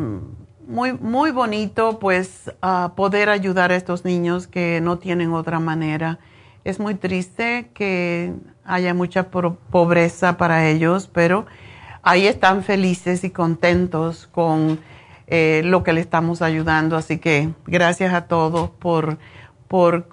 muy, 0.68 0.94
muy 0.94 1.32
bonito 1.32 2.00
pues 2.00 2.52
poder 2.96 3.30
ayudar 3.30 3.72
a 3.72 3.76
estos 3.76 4.06
niños 4.06 4.48
que 4.48 4.82
no 4.82 4.98
tienen 4.98 5.34
otra 5.34 5.60
manera. 5.60 6.20
Es 6.64 6.80
muy 6.80 6.96
triste 6.96 7.72
que 7.74 8.34
haya 8.66 8.94
mucha 8.94 9.30
pobreza 9.30 10.38
para 10.38 10.68
ellos, 10.68 11.10
pero 11.12 11.46
ahí 12.04 12.28
están 12.28 12.64
felices 12.64 13.24
y 13.24 13.32
contentos 13.32 14.28
con 14.28 14.80
eh, 15.28 15.62
lo 15.64 15.84
que 15.84 15.94
le 15.94 16.02
estamos 16.02 16.42
ayudando. 16.42 16.98
Así 16.98 17.18
que 17.18 17.50
gracias 17.66 18.14
a 18.14 18.28
todos 18.28 18.70
por, 18.70 19.18
por 19.68 20.08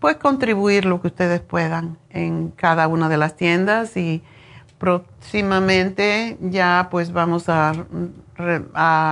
pues, 0.00 0.16
contribuir 0.16 0.84
lo 0.84 1.00
que 1.00 1.08
ustedes 1.08 1.40
puedan 1.40 1.98
en 2.10 2.50
cada 2.50 2.88
una 2.88 3.08
de 3.08 3.16
las 3.16 3.36
tiendas 3.36 3.96
y 3.96 4.22
próximamente 4.84 6.36
ya 6.42 6.88
pues 6.90 7.10
vamos 7.10 7.48
a, 7.48 7.72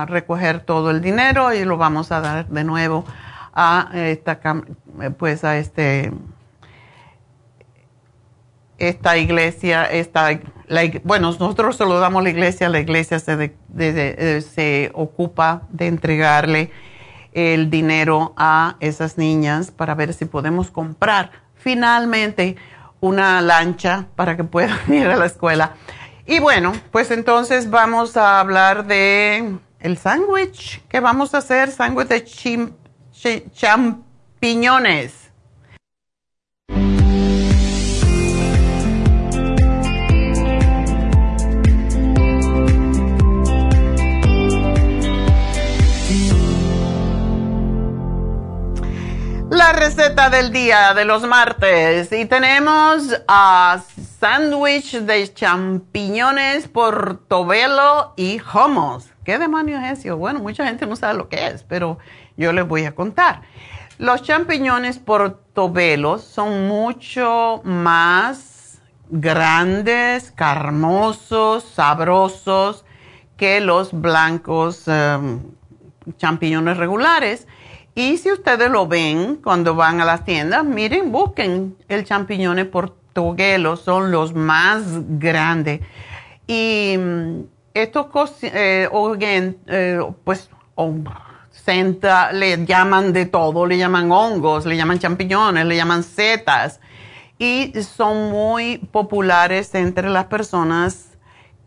recoger 0.05 0.59
todo 0.59 0.91
el 0.91 1.01
dinero 1.01 1.51
y 1.51 1.65
lo 1.65 1.77
vamos 1.77 2.11
a 2.11 2.21
dar 2.21 2.47
de 2.47 2.63
nuevo 2.63 3.05
a 3.55 3.89
esta 3.95 4.39
pues 5.17 5.43
a 5.43 5.57
este 5.57 6.11
esta 8.77 9.17
iglesia 9.17 9.85
esta 9.85 10.39
bueno 11.03 11.31
nosotros 11.31 11.77
se 11.77 11.85
lo 11.85 11.99
damos 11.99 12.19
a 12.19 12.23
la 12.23 12.29
iglesia 12.29 12.69
la 12.69 12.79
iglesia 12.79 13.17
se, 13.17 13.51
se 14.41 14.91
ocupa 14.93 15.63
de 15.71 15.87
entregarle 15.87 16.69
el 17.31 17.71
dinero 17.71 18.33
a 18.37 18.75
esas 18.79 19.17
niñas 19.17 19.71
para 19.71 19.95
ver 19.95 20.13
si 20.13 20.25
podemos 20.25 20.69
comprar. 20.69 21.31
Finalmente 21.55 22.57
una 23.03 23.41
lancha 23.41 24.07
para 24.15 24.37
que 24.37 24.45
puedan 24.45 24.79
ir 24.87 25.07
a 25.07 25.17
la 25.17 25.25
escuela. 25.25 25.73
Y 26.25 26.39
bueno, 26.39 26.71
pues 26.91 27.11
entonces 27.11 27.69
vamos 27.69 28.15
a 28.15 28.39
hablar 28.39 28.87
de 28.87 29.57
el 29.81 29.97
sándwich 29.97 30.81
que 30.87 31.01
vamos 31.01 31.33
a 31.33 31.39
hacer, 31.39 31.69
sándwich 31.69 32.07
de 32.07 32.23
champiñones. 33.51 35.22
La 49.63 49.71
receta 49.71 50.29
del 50.29 50.51
día 50.51 50.93
de 50.93 51.05
los 51.05 51.25
martes 51.25 52.11
y 52.11 52.25
tenemos 52.25 53.17
a 53.29 53.81
sándwich 54.19 54.97
de 54.97 55.33
champiñones, 55.33 56.67
portobelo 56.67 58.11
y 58.17 58.41
hummus. 58.41 59.09
¿Qué 59.23 59.39
demonios 59.39 59.81
es 59.85 59.99
eso? 59.99 60.17
Bueno, 60.17 60.41
mucha 60.41 60.65
gente 60.65 60.85
no 60.85 60.97
sabe 60.97 61.13
lo 61.13 61.29
que 61.29 61.47
es, 61.47 61.63
pero 61.63 61.97
yo 62.35 62.51
les 62.51 62.67
voy 62.67 62.83
a 62.83 62.93
contar. 62.93 63.43
Los 63.99 64.21
champiñones 64.23 64.99
portobelo 64.99 66.17
son 66.17 66.67
mucho 66.67 67.61
más 67.63 68.81
grandes, 69.09 70.31
carnosos, 70.31 71.63
sabrosos 71.63 72.83
que 73.37 73.61
los 73.61 73.93
blancos 73.93 74.89
em, 74.89 75.39
champiñones 76.17 76.75
regulares 76.75 77.47
Y 77.95 78.17
si 78.17 78.31
ustedes 78.31 78.71
lo 78.71 78.87
ven 78.87 79.35
cuando 79.35 79.75
van 79.75 80.01
a 80.01 80.05
las 80.05 80.25
tiendas, 80.25 80.65
miren, 80.65 81.11
busquen 81.11 81.77
el 81.87 82.05
champiñones 82.05 82.65
portuguelo, 82.65 83.75
son 83.75 84.11
los 84.11 84.33
más 84.33 84.83
grandes. 85.19 85.81
Y 86.47 86.95
mm, 86.97 87.41
estos 87.73 88.07
eh, 88.43 88.89
eh, 88.91 89.99
pues 90.23 90.49
senta, 91.51 92.31
le 92.31 92.65
llaman 92.65 93.13
de 93.13 93.25
todo, 93.27 93.65
le 93.65 93.77
llaman 93.77 94.11
hongos, 94.11 94.65
le 94.65 94.75
llaman 94.75 94.99
champiñones, 94.99 95.65
le 95.65 95.75
llaman 95.75 96.03
setas 96.03 96.79
y 97.37 97.73
son 97.83 98.31
muy 98.31 98.77
populares 98.77 99.73
entre 99.75 100.09
las 100.09 100.25
personas 100.25 101.09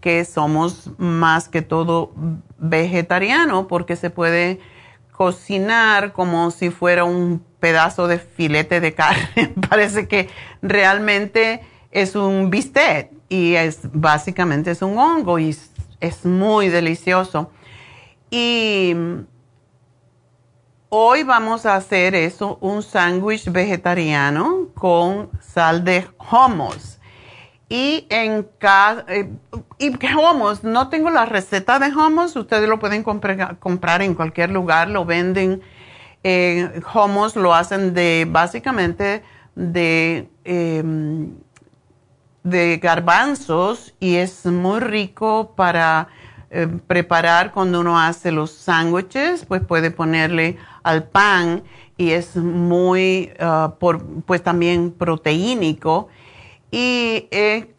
que 0.00 0.24
somos 0.24 0.90
más 0.98 1.48
que 1.48 1.62
todo 1.62 2.12
vegetarianos 2.58 3.66
porque 3.66 3.96
se 3.96 4.10
puede 4.10 4.60
cocinar 5.16 6.12
como 6.12 6.50
si 6.50 6.70
fuera 6.70 7.04
un 7.04 7.42
pedazo 7.58 8.06
de 8.06 8.18
filete 8.18 8.80
de 8.80 8.94
carne. 8.94 9.54
Parece 9.70 10.06
que 10.06 10.28
realmente 10.60 11.62
es 11.90 12.14
un 12.14 12.50
bistec 12.50 13.10
y 13.28 13.54
es 13.54 13.80
básicamente 13.92 14.70
es 14.70 14.82
un 14.82 14.98
hongo 14.98 15.38
y 15.38 15.56
es 16.00 16.24
muy 16.26 16.68
delicioso. 16.68 17.50
Y 18.30 18.94
hoy 20.90 21.22
vamos 21.22 21.64
a 21.64 21.76
hacer 21.76 22.14
eso, 22.14 22.58
un 22.60 22.82
sándwich 22.82 23.50
vegetariano 23.50 24.68
con 24.74 25.30
sal 25.40 25.82
de 25.82 26.06
hummus. 26.30 26.95
Y 27.68 28.06
en 28.10 28.46
eh, 29.08 29.28
y 29.78 29.90
hummus, 30.14 30.62
no 30.62 30.88
tengo 30.88 31.10
la 31.10 31.26
receta 31.26 31.80
de 31.80 31.88
hummus, 31.88 32.36
ustedes 32.36 32.68
lo 32.68 32.78
pueden 32.78 33.02
comprar, 33.02 34.02
en 34.02 34.14
cualquier 34.14 34.50
lugar, 34.50 34.88
lo 34.88 35.04
venden. 35.04 35.62
Eh, 36.22 36.80
hummus 36.94 37.34
lo 37.34 37.54
hacen 37.54 37.92
de 37.92 38.26
básicamente 38.28 39.22
de, 39.56 40.28
em, 40.44 41.32
de 42.44 42.78
garbanzos 42.78 43.94
y 43.98 44.16
es 44.16 44.46
muy 44.46 44.80
rico 44.80 45.52
para 45.56 46.08
eh, 46.50 46.68
preparar 46.86 47.52
cuando 47.52 47.80
uno 47.80 47.98
hace 47.98 48.30
los 48.30 48.52
sándwiches, 48.52 49.44
pues 49.44 49.62
puede 49.62 49.90
ponerle 49.90 50.56
al 50.84 51.02
pan 51.04 51.64
y 51.96 52.12
es 52.12 52.36
muy, 52.36 53.32
ah, 53.40 53.74
pues 54.26 54.42
también 54.44 54.92
proteínico. 54.92 56.08
Y 56.70 57.28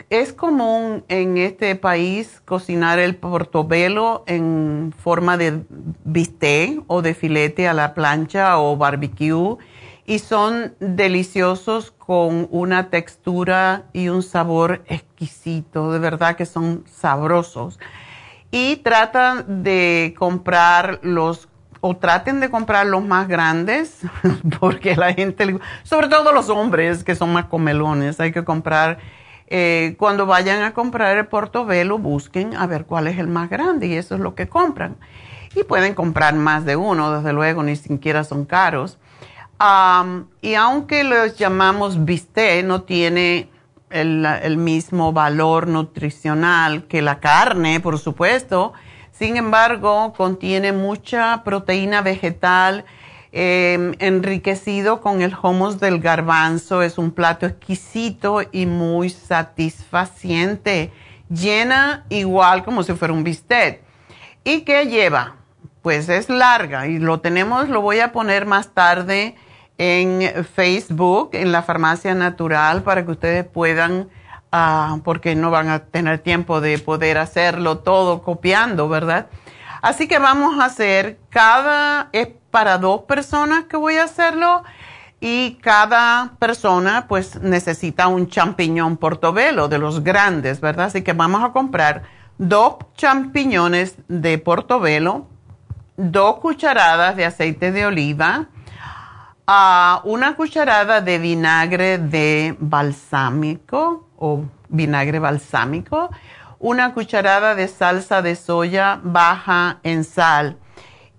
es 0.10 0.34
común 0.34 1.04
en 1.10 1.38
este 1.38 1.76
país 1.76 2.42
cocinar 2.46 3.00
el 3.00 3.16
portobelo 3.16 4.24
en 4.26 4.94
forma 4.98 5.38
de 5.38 5.64
bistec 6.06 6.82
o 6.88 7.02
de 7.02 7.14
filete 7.14 7.68
a 7.68 7.74
la 7.74 7.94
plancha 7.94 8.58
o 8.60 8.78
barbecue 8.78 9.58
y 10.06 10.20
son 10.20 10.74
deliciosos 10.80 11.92
con 11.92 12.48
una 12.50 12.90
textura 12.90 13.88
y 13.92 14.08
un 14.08 14.24
sabor 14.24 14.82
exquisito, 14.88 15.92
de 15.92 16.00
verdad 16.00 16.38
que 16.38 16.46
son 16.46 16.86
sabrosos. 16.90 17.78
Y 18.50 18.78
tratan 18.78 19.64
de 19.64 20.16
comprar 20.18 21.02
los 21.04 21.50
o 21.82 21.95
traten 21.95 22.40
de 22.40 22.49
comprar 22.49 22.86
los 22.86 23.04
más 23.04 23.28
grandes 23.28 24.02
porque 24.60 24.95
la 24.95 25.14
gente, 25.14 25.58
sobre 25.84 26.08
todo 26.08 26.32
los 26.32 26.49
hombres 26.49 27.04
que 27.04 27.16
son 27.16 27.34
más 27.34 27.45
comelones, 27.45 28.20
hay 28.20 28.32
que 28.32 28.44
comprar, 28.44 28.99
eh, 29.48 29.95
cuando 29.98 30.26
vayan 30.26 30.64
a 30.64 30.74
comprar 30.74 31.18
el 31.18 31.28
portobelo 31.28 31.98
busquen 31.98 32.56
a 32.56 32.68
ver 32.68 32.86
cuál 32.86 33.08
es 33.08 33.18
el 33.18 33.28
más 33.28 33.49
grande 33.49 33.88
y 33.88 33.94
eso 33.94 34.16
es 34.16 34.22
lo 34.22 34.36
que 34.36 34.48
compran. 34.48 34.98
Y 35.56 35.64
pueden 35.64 35.94
comprar 35.94 36.36
más 36.36 36.66
de 36.66 36.76
uno, 36.76 37.18
desde 37.18 37.34
luego, 37.34 37.64
ni 37.64 37.76
siquiera 37.76 38.24
son 38.24 38.45
caros. 38.45 38.98
y 40.41 40.54
aunque 40.54 41.04
los 41.04 41.38
llamamos 41.38 42.06
bistec, 42.06 42.66
no 42.66 42.84
tiene 42.84 43.49
el, 43.90 44.58
mismo 44.58 45.14
valor 45.14 45.68
nutricional 45.68 46.84
que 46.88 47.02
la 47.02 47.20
carne, 47.20 47.80
por 47.80 47.98
supuesto. 47.99 48.74
Sin 49.18 49.35
embargo, 49.35 50.14
contiene 50.14 50.72
mucha 50.73 51.44
proteína 51.44 52.02
vegetal 52.02 52.85
em, 53.31 53.94
enriquecido 53.99 55.02
con 55.02 55.22
el 55.22 55.35
hummus 55.41 55.80
del 55.80 55.99
garbanzo. 55.99 56.84
Es 56.84 56.98
un 56.98 57.11
plato 57.11 57.45
exquisito 57.48 58.41
y 58.52 58.68
muy 58.68 59.10
satisfaciente. 59.10 60.91
Llena 61.30 62.06
igual 62.10 62.64
como 62.64 62.84
si 62.84 62.94
fuera 62.94 63.14
un 63.14 63.23
bistec. 63.23 63.81
¿Y 64.44 64.61
qué 64.61 64.85
lleva? 64.85 65.38
Pues 65.81 66.10
es 66.10 66.30
larga 66.30 66.88
y 66.88 66.99
lo 66.99 67.19
tenemos, 67.19 67.69
lo 67.69 67.81
voy 67.81 67.99
a 67.99 68.11
poner 68.11 68.45
más 68.45 68.73
tarde 68.73 69.35
en 69.77 70.45
Facebook, 70.45 71.31
en 71.34 71.52
la 71.52 71.64
farmacia 71.64 72.14
natural, 72.14 72.84
para 72.84 73.06
que 73.06 73.11
ustedes 73.11 73.45
puedan, 73.45 74.10
ah, 74.52 74.98
porque 75.03 75.36
no 75.36 75.52
van 75.52 75.69
a 75.69 75.80
tener 75.80 76.19
tiempo 76.19 76.61
de 76.61 76.80
poder 76.80 77.18
hacerlo 77.18 77.80
todo 77.80 78.22
copiando, 78.22 78.90
¿verdad? 78.90 79.28
Así 79.82 80.07
que 80.07 80.19
vamos 80.19 80.60
a 80.60 80.65
hacer, 80.65 81.19
cada, 81.30 82.10
es 82.11 82.30
para 82.52 82.78
dos 82.78 83.03
personas 83.03 83.65
que 83.65 83.78
voy 83.78 83.98
a 83.98 84.06
hacerlo 84.06 84.64
y 85.19 85.56
cada 85.61 86.34
persona 86.40 87.06
pues 87.07 87.41
necesita 87.41 88.07
un 88.07 88.28
champiñón 88.28 88.98
portobelo 88.98 89.68
de 89.68 89.80
los 89.80 90.03
grandes, 90.03 90.61
¿verdad? 90.61 90.88
Así 90.88 91.03
que 91.03 91.14
vamos 91.14 91.44
a 91.44 91.52
comprar 91.52 92.03
dos 92.38 92.78
champiñones 92.95 93.95
de 94.07 94.38
portobelo, 94.38 95.28
dos 95.95 96.38
cucharadas 96.40 97.15
de 97.15 97.26
aceite 97.26 97.72
de 97.72 97.86
oliva, 97.86 98.48
una 100.03 100.36
cucharada 100.36 101.02
de 101.02 101.19
vinagre 101.19 101.98
de 101.98 102.56
balsámico 102.60 104.07
o 104.18 104.44
vinagre 104.69 105.19
balsámico, 105.19 106.10
una 106.60 106.94
cucharada 106.94 107.56
de 107.56 107.68
salsa 107.68 108.22
de 108.22 108.35
soya 108.35 108.99
baja 109.03 109.80
en 109.84 110.03
sal. 110.03 110.57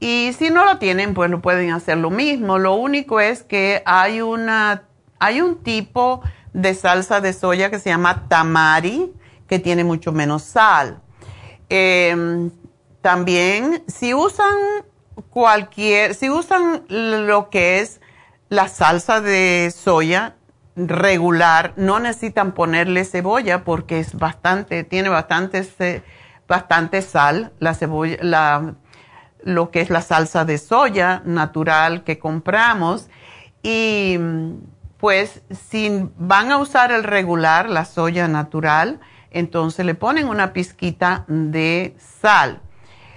Y 0.01 0.33
si 0.39 0.51
no 0.51 0.65
lo 0.65 0.79
tienen, 0.79 1.15
pues 1.15 1.31
lo 1.31 1.41
pueden 1.41 1.71
hacer 1.71 1.99
lo 1.99 2.11
mismo. 2.11 2.59
Lo 2.59 2.75
único 2.75 3.21
es 3.21 3.43
que 3.43 3.83
hay, 3.85 4.21
una, 4.21 4.85
hay 5.19 5.41
un 5.41 5.63
tipo 5.63 6.23
de 6.53 6.75
salsa 6.75 7.21
de 7.21 7.33
soya 7.33 7.71
que 7.71 7.79
se 7.79 7.91
llama 7.91 8.29
tamari, 8.29 9.13
que 9.49 9.59
tiene 9.59 9.85
mucho 9.85 10.13
menos 10.13 10.43
sal. 10.43 11.01
Em, 11.69 12.51
también, 13.01 13.83
si 13.87 14.15
usan 14.15 14.57
cualquier, 15.31 16.15
si 16.15 16.31
usan 16.31 16.85
lo 16.89 17.51
que 17.51 17.81
es 17.81 18.01
la 18.49 18.69
salsa 18.69 19.21
de 19.21 19.73
soya 19.75 20.37
regular, 20.87 21.73
no 21.77 21.99
necesitan 21.99 22.53
ponerle 22.53 23.05
cebolla 23.05 23.65
porque 23.65 23.99
es 23.99 24.15
bastante, 24.15 24.85
tiene 24.85 25.09
bastante, 25.09 26.03
bastante 26.47 27.03
sal, 27.03 27.53
la 27.59 27.75
cebolla, 27.75 28.17
la, 28.23 28.75
lo 29.43 29.71
que 29.71 29.81
es 29.81 29.91
la 29.91 30.03
salsa 30.03 30.45
de 30.45 30.59
soya 30.59 31.23
natural 31.25 32.05
que 32.05 32.19
compramos. 32.19 33.09
Y 33.63 34.19
pues 34.99 35.43
si 35.51 36.09
van 36.17 36.53
a 36.53 36.59
usar 36.59 36.93
el 36.93 37.05
regular, 37.05 37.69
la 37.69 37.85
soya 37.85 38.29
natural, 38.29 39.01
entonces 39.31 39.85
le 39.85 39.95
ponen 39.95 40.29
una 40.29 40.53
pizquita 40.53 41.25
de 41.29 41.97
sal. 41.99 42.61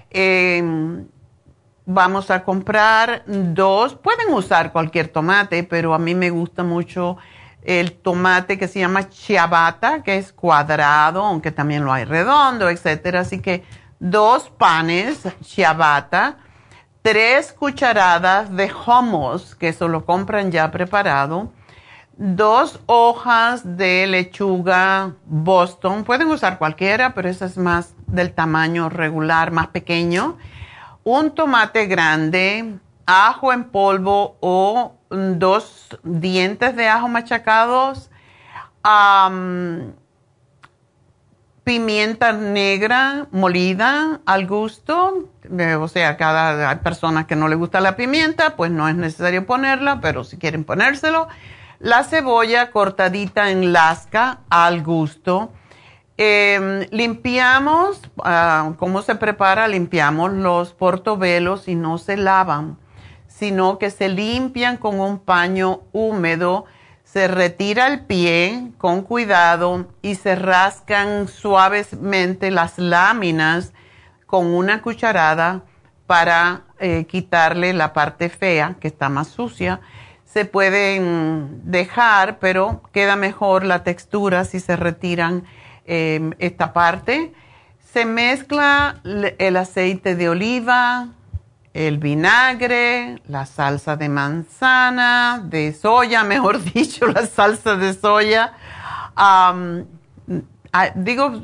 Em, 0.10 1.06
vamos 1.86 2.32
a 2.32 2.44
comprar 2.44 3.24
dos, 3.26 3.96
pueden 3.96 4.34
usar 4.34 4.72
cualquier 4.72 5.08
tomate, 5.08 5.64
pero 5.64 5.94
a 5.94 6.00
mí 6.00 6.16
me 6.16 6.30
gusta 6.30 6.64
mucho 6.64 7.18
el 7.64 7.94
tomate 7.94 8.58
que 8.58 8.68
se 8.68 8.80
llama 8.80 9.04
ciabatta, 9.04 10.04
que 10.04 10.18
es 10.18 10.34
cuadrado, 10.34 11.24
aunque 11.24 11.52
también 11.52 11.86
lo 11.86 11.94
hay 11.94 12.06
redondo, 12.06 12.70
etcétera. 12.70 13.22
Así 13.22 13.40
que 13.40 13.64
dos 14.00 14.50
panes 14.50 15.28
ciabatta, 15.44 16.38
tres 17.02 17.54
cucharadas 17.54 18.56
de 18.56 18.72
hummus, 18.72 19.56
que 19.56 19.70
eso 19.70 19.88
lo 19.88 20.06
compran 20.06 20.52
ya 20.52 20.72
preparado, 20.72 21.52
dos 22.18 22.80
hojas 22.88 23.78
de 23.78 24.08
lechuga 24.08 25.14
Boston, 25.26 26.04
pueden 26.04 26.30
usar 26.30 26.58
cualquiera, 26.58 27.14
pero 27.14 27.30
esa 27.30 27.46
es 27.46 27.58
más 27.58 27.94
del 28.08 28.34
tamaño 28.34 28.90
regular, 28.90 29.52
más 29.52 29.68
pequeño 29.68 30.38
un 31.04 31.32
tomate 31.32 31.88
grande, 31.88 32.76
ajo 33.12 33.54
en 33.54 33.66
polvo 33.66 34.38
o 34.40 34.96
dos 35.10 36.00
dientes 36.04 36.76
de 36.76 36.88
ajo 36.88 37.08
machacados, 37.08 38.10
pimienta 41.64 42.32
negra 42.34 43.28
molida 43.32 44.22
al 44.26 44.48
gusto, 44.48 45.30
o 45.80 45.88
sea, 45.88 46.18
cada 46.18 46.70
hay 46.70 46.78
personas 46.78 47.26
que 47.26 47.36
no 47.36 47.48
le 47.48 47.56
gusta 47.56 47.82
la 47.82 47.96
pimienta, 47.96 48.56
pues 48.56 48.72
no 48.72 48.88
es 48.88 48.96
necesario 48.96 49.46
ponerla, 49.46 50.02
pero 50.02 50.24
si 50.24 50.38
quieren 50.38 50.64
ponérselo, 50.64 51.28
la 51.80 52.04
cebolla 52.04 52.72
cortadita 52.72 53.50
en 53.52 53.74
lasca 53.74 54.40
al 54.50 54.84
gusto 54.84 55.52
Em, 56.24 56.86
limpiamos, 56.92 58.00
ah, 58.24 58.74
¿cómo 58.78 59.02
se 59.02 59.16
prepara? 59.16 59.68
Limpiamos 59.68 60.32
los 60.32 60.72
portobelos 60.72 61.68
y 61.68 61.74
no 61.74 61.98
se 61.98 62.16
lavan. 62.16 62.78
Sino 63.42 63.80
que 63.80 63.90
se 63.90 64.08
limpian 64.08 64.78
con 64.78 65.00
un 65.00 65.18
paño 65.18 65.82
húmedo, 65.94 66.66
se 67.04 67.28
retira 67.28 67.88
el 67.88 68.02
pie 68.02 68.72
con 68.78 69.02
cuidado 69.02 69.88
y 70.04 70.14
se 70.14 70.36
rascan 70.36 71.28
suavemente 71.28 72.52
las 72.52 72.78
láminas 72.78 73.74
con 74.28 74.46
una 74.46 74.84
cucharada 74.84 75.64
para 76.06 76.66
eh, 76.78 77.06
quitarle 77.10 77.74
la 77.74 77.94
parte 77.94 78.30
fea 78.30 78.76
que 78.80 78.90
está 78.90 79.10
más 79.10 79.30
sucia. 79.30 79.82
Se 80.24 80.46
pueden 80.46 81.62
dejar, 81.64 82.38
pero 82.38 82.84
queda 82.94 83.16
mejor 83.16 83.66
la 83.66 83.84
textura 83.84 84.46
si 84.46 84.60
se 84.60 84.76
retiran 84.76 85.46
em, 85.86 86.36
esta 86.38 86.74
parte. 86.74 87.34
Se 87.92 88.06
mezcla 88.06 89.02
el 89.04 89.58
aceite 89.58 90.16
de 90.16 90.30
oliva, 90.30 91.08
el 91.74 92.00
vinagre, 92.00 93.22
la 93.28 93.46
salsa 93.46 93.96
de 93.96 94.10
manzana, 94.10 95.42
de 95.44 95.74
soya, 95.74 96.24
mejor 96.26 96.62
dicho, 96.64 97.08
la 97.08 97.26
salsa 97.26 97.76
de 97.76 97.94
soya. 97.94 98.54
digo, 100.96 101.42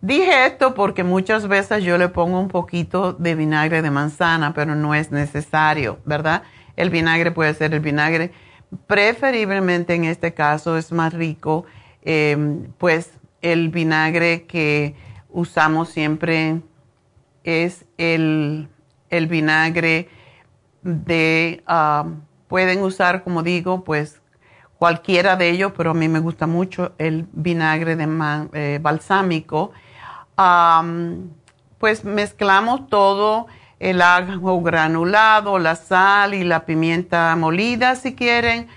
dije 0.00 0.46
esto 0.46 0.74
porque 0.74 1.04
muchas 1.04 1.48
veces 1.48 1.84
yo 1.84 1.98
le 1.98 2.08
pongo 2.08 2.40
un 2.40 2.48
poquito 2.48 3.12
de 3.12 3.34
vinagre 3.34 3.82
de 3.82 3.90
manzana, 3.90 4.54
pero 4.54 4.74
no 4.74 4.94
es 4.94 5.10
necesario, 5.10 5.98
¿verdad? 6.04 6.42
El 6.76 6.90
vinagre 6.90 7.30
puede 7.30 7.52
ser 7.54 7.74
el 7.74 7.80
vinagre. 7.80 8.32
Preferiblemente 8.86 9.94
en 9.94 10.04
este 10.04 10.32
caso 10.32 10.78
es 10.78 10.92
más 10.92 11.12
rico, 11.12 11.66
em, 12.02 12.72
pues 12.78 13.12
el 13.42 13.68
vinagre 13.68 14.46
que 14.46 14.94
usamos 15.28 15.90
siempre 15.90 16.62
es 17.44 17.84
el 17.98 18.68
el 19.12 19.28
vinagre 19.28 20.08
de, 20.82 21.62
ah, 21.66 22.06
pueden 22.48 22.82
usar, 22.82 23.22
como 23.22 23.42
digo, 23.44 23.84
pues 23.84 24.20
cualquiera 24.78 25.36
de 25.36 25.50
ellos, 25.50 25.72
pero 25.76 25.92
a 25.92 25.94
mí 25.94 26.08
me 26.08 26.18
gusta 26.18 26.48
mucho 26.48 26.92
el 26.98 27.26
vinagre 27.32 27.94
de 27.94 28.08
eh, 28.54 28.78
balsámico. 28.82 29.70
pues 31.78 32.04
mezclamos 32.04 32.88
todo, 32.88 33.46
el 33.78 34.00
ajo 34.00 34.62
granulado, 34.62 35.58
la 35.58 35.76
sal 35.76 36.34
y 36.34 36.42
la 36.42 36.64
pimienta 36.64 37.36
molida 37.36 37.94
si 37.96 38.14
quieren. 38.14 38.68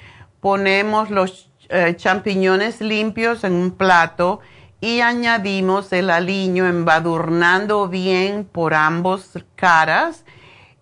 Ponemos 0.42 1.10
los 1.10 1.50
eh, 1.70 1.96
champiñones 1.96 2.82
limpios 2.82 3.44
en 3.44 3.54
un 3.54 3.72
plato 3.72 4.42
y 4.86 5.02
añadimos 5.02 5.92
el 5.94 6.12
aliño 6.12 6.68
embadurnando 6.68 7.88
bien 7.88 8.46
por 8.46 8.76
ambos 8.76 9.32
caras 9.56 10.26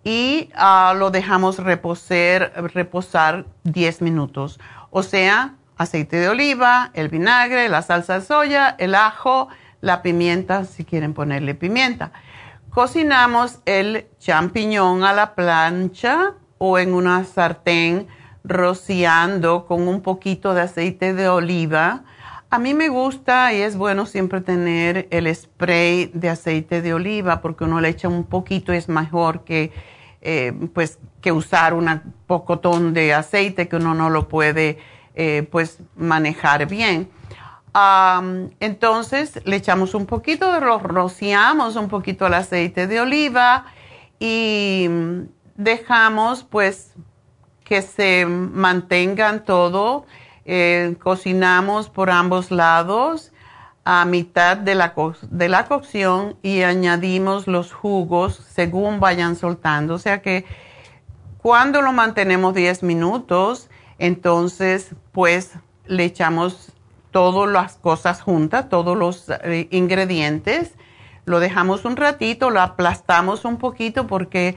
y 0.04 0.50
ah, 0.54 0.94
lo 0.94 1.10
dejamos 1.10 1.56
reposar, 1.56 2.52
reposar 2.74 3.46
10 3.62 4.02
minutos. 4.02 4.60
O 4.90 5.02
sea, 5.02 5.54
aceite 5.78 6.18
de 6.18 6.28
oliva, 6.28 6.90
el 6.92 7.08
vinagre, 7.08 7.70
la 7.70 7.80
salsa 7.80 8.18
de 8.18 8.26
soya, 8.26 8.76
el 8.78 8.94
ajo, 8.94 9.48
la 9.80 10.02
pimienta, 10.02 10.66
si 10.66 10.84
quieren 10.84 11.14
ponerle 11.14 11.54
pimienta. 11.54 12.12
Cocinamos 12.68 13.60
el 13.64 14.06
champiñón 14.18 15.02
a 15.02 15.14
la 15.14 15.34
plancha 15.34 16.34
o 16.58 16.78
en 16.78 16.92
una 16.92 17.24
sartén 17.24 18.06
rociando 18.44 19.64
con 19.64 19.88
un 19.88 20.02
poquito 20.02 20.52
de 20.52 20.60
aceite 20.60 21.14
de 21.14 21.26
oliva 21.30 22.02
a 22.54 22.58
mí 22.60 22.72
me 22.72 22.88
gusta 22.88 23.52
y 23.52 23.62
es 23.62 23.76
bueno 23.76 24.06
siempre 24.06 24.40
tener 24.40 25.08
el 25.10 25.34
spray 25.34 26.12
de 26.14 26.28
aceite 26.28 26.82
de 26.82 26.94
oliva 26.94 27.40
porque 27.40 27.64
uno 27.64 27.80
le 27.80 27.88
echa 27.88 28.06
un 28.06 28.22
poquito 28.22 28.72
y 28.72 28.76
es 28.76 28.88
mejor 28.88 29.42
que, 29.42 29.72
eh, 30.20 30.52
pues, 30.72 31.00
que 31.20 31.32
usar 31.32 31.74
un 31.74 32.14
pocotón 32.28 32.94
de 32.94 33.12
aceite 33.12 33.66
que 33.66 33.74
uno 33.74 33.92
no 33.94 34.08
lo 34.08 34.28
puede 34.28 34.78
eh, 35.16 35.48
pues, 35.50 35.80
manejar 35.96 36.68
bien. 36.68 37.10
entonces 38.60 39.40
le 39.44 39.56
echamos 39.56 39.92
un 39.92 40.06
poquito, 40.06 40.60
lo 40.60 40.78
rociamos 40.78 41.74
un 41.74 41.88
poquito 41.88 42.28
el 42.28 42.34
aceite 42.34 42.86
de 42.86 43.00
oliva 43.00 43.64
y 44.20 44.88
dejamos 45.56 46.44
pues 46.44 46.94
que 47.64 47.82
se 47.82 48.26
mantengan 48.26 49.44
todo 49.44 50.06
eh, 50.44 50.96
cocinamos 51.02 51.88
por 51.88 52.10
ambos 52.10 52.50
lados 52.50 53.32
a 53.84 54.04
mitad 54.04 54.56
de 54.56 54.74
la, 54.74 54.94
de 55.22 55.48
la 55.48 55.66
cocción 55.66 56.36
y 56.42 56.62
añadimos 56.62 57.46
los 57.46 57.72
jugos 57.72 58.34
según 58.50 59.00
vayan 59.00 59.36
soltando. 59.36 59.94
O 59.94 59.98
sea 59.98 60.22
que 60.22 60.44
cuando 61.38 61.82
lo 61.82 61.92
mantenemos 61.92 62.54
10 62.54 62.82
minutos, 62.82 63.68
entonces 63.98 64.94
pues 65.12 65.52
le 65.86 66.04
echamos 66.04 66.72
todas 67.10 67.50
las 67.50 67.76
cosas 67.76 68.22
juntas, 68.22 68.68
todos 68.68 68.96
los 68.96 69.26
eh, 69.28 69.68
ingredientes, 69.70 70.72
lo 71.26 71.40
dejamos 71.40 71.84
un 71.84 71.96
ratito, 71.96 72.50
lo 72.50 72.60
aplastamos 72.60 73.44
un 73.44 73.58
poquito 73.58 74.06
porque 74.06 74.56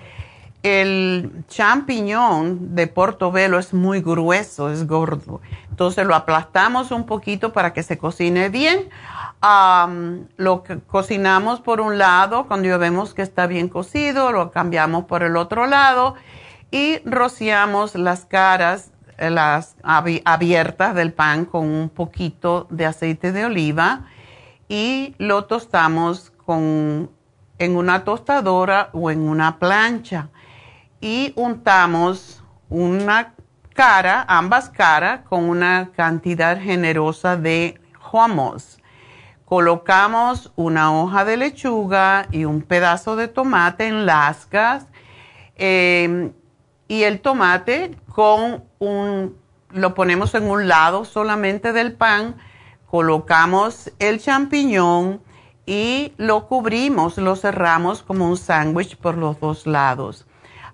el 0.67 1.45
champiñón 1.47 2.75
de 2.75 2.87
portobelo 2.87 3.59
es 3.59 3.73
muy 3.73 4.01
grueso, 4.01 4.71
es 4.71 4.87
gordo. 4.87 5.41
Entonces 5.69 6.05
lo 6.05 6.15
aplastamos 6.15 6.91
un 6.91 7.05
poquito 7.05 7.53
para 7.53 7.73
que 7.73 7.83
se 7.83 7.97
cocine 7.97 8.49
bien. 8.49 8.89
lo 10.37 10.63
cocinamos 10.87 11.61
por 11.61 11.81
un 11.81 11.97
lado, 11.97 12.47
cuando 12.47 12.79
vemos 12.79 13.13
que 13.13 13.21
está 13.21 13.47
bien 13.47 13.69
cocido, 13.69 14.31
lo 14.31 14.51
cambiamos 14.51 15.05
por 15.05 15.23
el 15.23 15.37
otro 15.37 15.67
lado 15.67 16.15
y 16.71 16.99
rociamos 17.05 17.95
las 17.95 18.25
caras, 18.25 18.91
eh, 19.17 19.29
las 19.29 19.75
abiertas 19.83 20.95
del 20.95 21.13
pan 21.13 21.45
con 21.45 21.65
un 21.65 21.89
poquito 21.89 22.67
de 22.69 22.85
aceite 22.85 23.31
de 23.31 23.45
oliva 23.45 24.05
y 24.67 25.15
lo 25.17 25.45
tostamos 25.45 26.31
con, 26.45 27.09
en 27.57 27.75
una 27.75 28.03
tostadora 28.03 28.89
o 28.93 29.11
en 29.11 29.21
una 29.21 29.59
plancha 29.59 30.29
y 31.01 31.33
untamos 31.35 32.43
una 32.69 33.33
cara, 33.73 34.25
ambas 34.27 34.69
caras, 34.69 35.21
con 35.29 35.49
una 35.49 35.91
cantidad 35.95 36.59
generosa 36.59 37.37
de 37.37 37.79
hummus. 38.11 38.79
Colocamos 39.45 40.51
una 40.55 40.93
hoja 40.93 41.23
de 41.23 41.37
lechuga 41.37 42.27
y 42.31 42.45
un 42.45 42.61
pedazo 42.61 43.15
de 43.15 43.27
tomate 43.27 43.87
en 43.87 44.05
lascas 44.05 44.87
em, 45.55 46.33
y 46.87 47.03
el 47.03 47.21
tomate 47.21 47.95
con 48.13 48.65
un, 48.79 49.37
lo 49.71 49.93
ponemos 49.93 50.33
en 50.35 50.49
un 50.49 50.67
lado 50.67 51.05
solamente 51.05 51.71
del 51.71 51.93
pan, 51.93 52.35
colocamos 52.87 53.91
el 53.99 54.19
champiñón 54.19 55.21
y 55.65 56.13
lo 56.17 56.47
cubrimos, 56.47 57.17
lo 57.17 57.35
cerramos 57.35 58.01
como 58.03 58.27
un 58.27 58.37
sándwich 58.37 58.97
por 58.97 59.17
los 59.17 59.39
dos 59.39 59.67
lados. 59.67 60.26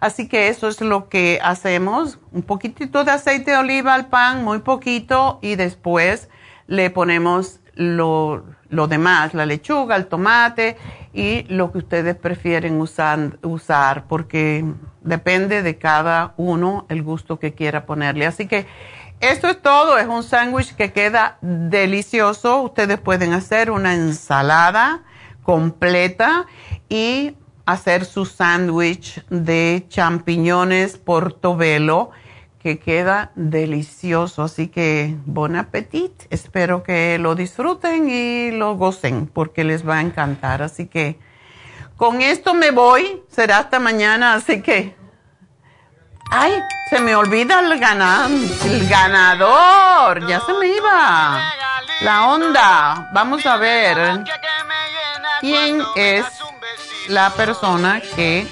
Así 0.03 0.27
que 0.27 0.49
eso 0.49 0.67
es 0.67 0.81
lo 0.81 1.07
que 1.07 1.39
hacemos. 1.41 2.19
Un 2.33 2.41
poquitito 2.41 3.05
de 3.05 3.11
aceite 3.11 3.51
de 3.51 3.57
oliva 3.57 3.93
al 3.93 4.07
pan, 4.07 4.43
muy 4.43 4.59
poquito, 4.59 5.39
y 5.41 5.55
después 5.55 6.27
le 6.67 6.89
ponemos 6.89 7.61
lo, 7.75 8.43
demás, 8.69 9.33
la 9.33 9.45
lechuga, 9.45 9.95
el 9.95 10.07
tomate 10.07 10.75
y 11.13 11.43
lo 11.43 11.71
que 11.71 11.77
ustedes 11.77 12.17
prefieren 12.17 12.81
usar, 12.81 13.39
usar, 13.43 14.03
porque 14.09 14.65
depende 14.99 15.63
de 15.63 15.77
cada 15.77 16.33
uno 16.35 16.85
el 16.89 17.01
gusto 17.01 17.39
que 17.39 17.53
quiera 17.53 17.85
ponerle. 17.85 18.25
Así 18.25 18.45
que 18.45 18.65
esto 19.21 19.47
es 19.47 19.61
todo, 19.61 19.97
es 19.97 20.07
un 20.07 20.23
sándwich 20.23 20.75
que 20.75 20.91
queda 20.91 21.37
delicioso. 21.39 22.61
Ustedes 22.61 22.99
pueden 22.99 23.31
hacer 23.31 23.71
una 23.71 23.93
ensalada 23.93 25.03
completa 25.43 26.45
y 26.89 27.37
hacer 27.65 28.05
su 28.05 28.25
sándwich 28.25 29.23
de 29.29 29.85
champiñones 29.89 30.97
portobelo 30.97 32.11
que 32.63 32.79
queda 32.79 33.31
delicioso. 33.35 34.43
Así 34.43 34.67
que 34.69 35.15
bon 35.25 35.55
appetit. 35.55 36.13
Espero 36.29 36.81
que 36.81 37.17
lo 37.19 37.35
disfruten 37.35 38.09
y 38.09 38.51
lo 38.51 38.75
gocen 38.75 39.27
porque 39.27 39.63
les 39.63 39.87
va 39.87 39.97
a 39.97 40.01
encantar. 40.01 40.61
Así 40.61 40.87
que 40.87 41.19
con 41.97 42.21
esto 42.21 42.53
me 42.53 42.71
voy. 42.71 43.21
Será 43.29 43.59
hasta 43.59 43.79
mañana. 43.79 44.33
Así 44.33 44.61
que... 44.61 44.95
Ay, 46.31 46.53
se 46.89 46.99
me 46.99 47.15
olvida 47.15 47.59
el, 47.59 47.71
el 47.73 48.89
ganador. 48.89 50.25
Ya 50.25 50.39
se 50.39 50.53
me 50.53 50.67
iba. 50.67 51.53
La 52.01 52.27
onda. 52.27 53.09
Vamos 53.13 53.45
a 53.45 53.57
ver. 53.57 54.23
¿Quién 55.41 55.81
es 55.95 56.25
la 57.07 57.31
persona 57.31 58.01
que 58.15 58.47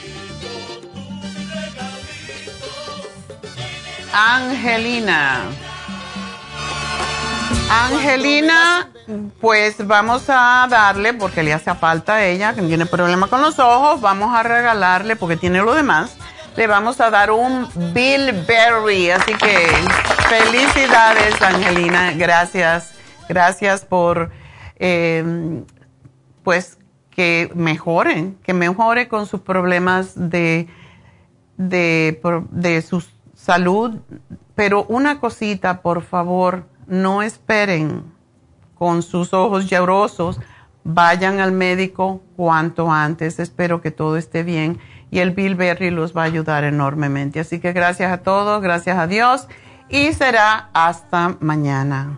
Angelina. 4.14 5.42
Angelina, 7.70 8.90
pues 9.40 9.88
vamos 9.88 10.24
a 10.28 10.68
darle, 10.70 11.14
porque 11.14 11.44
le 11.44 11.54
hace 11.54 11.74
falta 11.76 12.16
a 12.16 12.26
ella, 12.26 12.54
que 12.54 12.62
tiene 12.62 12.86
problema 12.86 13.28
con 13.28 13.42
los 13.42 13.58
ojos, 13.60 14.02
vamos 14.02 14.36
a 14.36 14.44
regalarle, 14.44 15.16
porque 15.16 15.38
tiene 15.38 15.60
lo 15.60 15.74
demás, 15.74 16.18
le 16.58 16.68
vamos 16.68 17.00
a 17.00 17.10
dar 17.10 17.32
un 17.32 17.70
Bill 17.94 18.34
Berry. 18.46 19.12
Así 19.12 19.34
que 19.34 19.68
felicidades, 20.28 21.42
Angelina. 21.42 22.12
Gracias. 22.12 22.92
Gracias 23.30 23.86
por, 23.86 24.30
eh, 24.78 25.64
pues, 26.44 26.78
que 27.12 27.52
mejoren, 27.56 28.38
que 28.44 28.54
mejore 28.54 29.08
con 29.08 29.26
sus 29.26 29.42
problemas 29.42 30.14
de, 30.16 30.68
de, 31.58 32.86
su 32.88 33.04
salud. 33.36 34.00
Pero 34.56 34.86
una 34.86 35.20
cosita, 35.20 35.82
por 35.82 36.02
favor, 36.02 36.66
no 36.88 37.22
esperen 37.22 38.04
con 38.76 39.04
sus 39.04 39.34
ojos 39.34 39.70
llorosos. 39.70 40.40
Vayan 40.84 41.40
al 41.40 41.52
médico 41.52 42.22
cuanto 42.36 42.92
antes. 42.92 43.40
Espero 43.40 43.82
que 43.82 43.92
todo 43.92 44.18
esté 44.18 44.44
bien 44.44 44.80
y 45.12 45.20
el 45.20 45.32
Bill 45.32 45.56
Berry 45.56 45.92
los 45.92 46.16
va 46.16 46.24
a 46.24 46.26
ayudar 46.26 46.64
enormemente. 46.64 47.40
Así 47.40 47.60
que 47.60 47.74
gracias 47.74 48.12
a 48.12 48.20
todos, 48.20 48.62
gracias 48.62 48.98
a 48.98 49.06
Dios 49.06 49.48
y 49.90 50.14
será 50.14 50.70
hasta 50.74 51.36
mañana. 51.42 52.18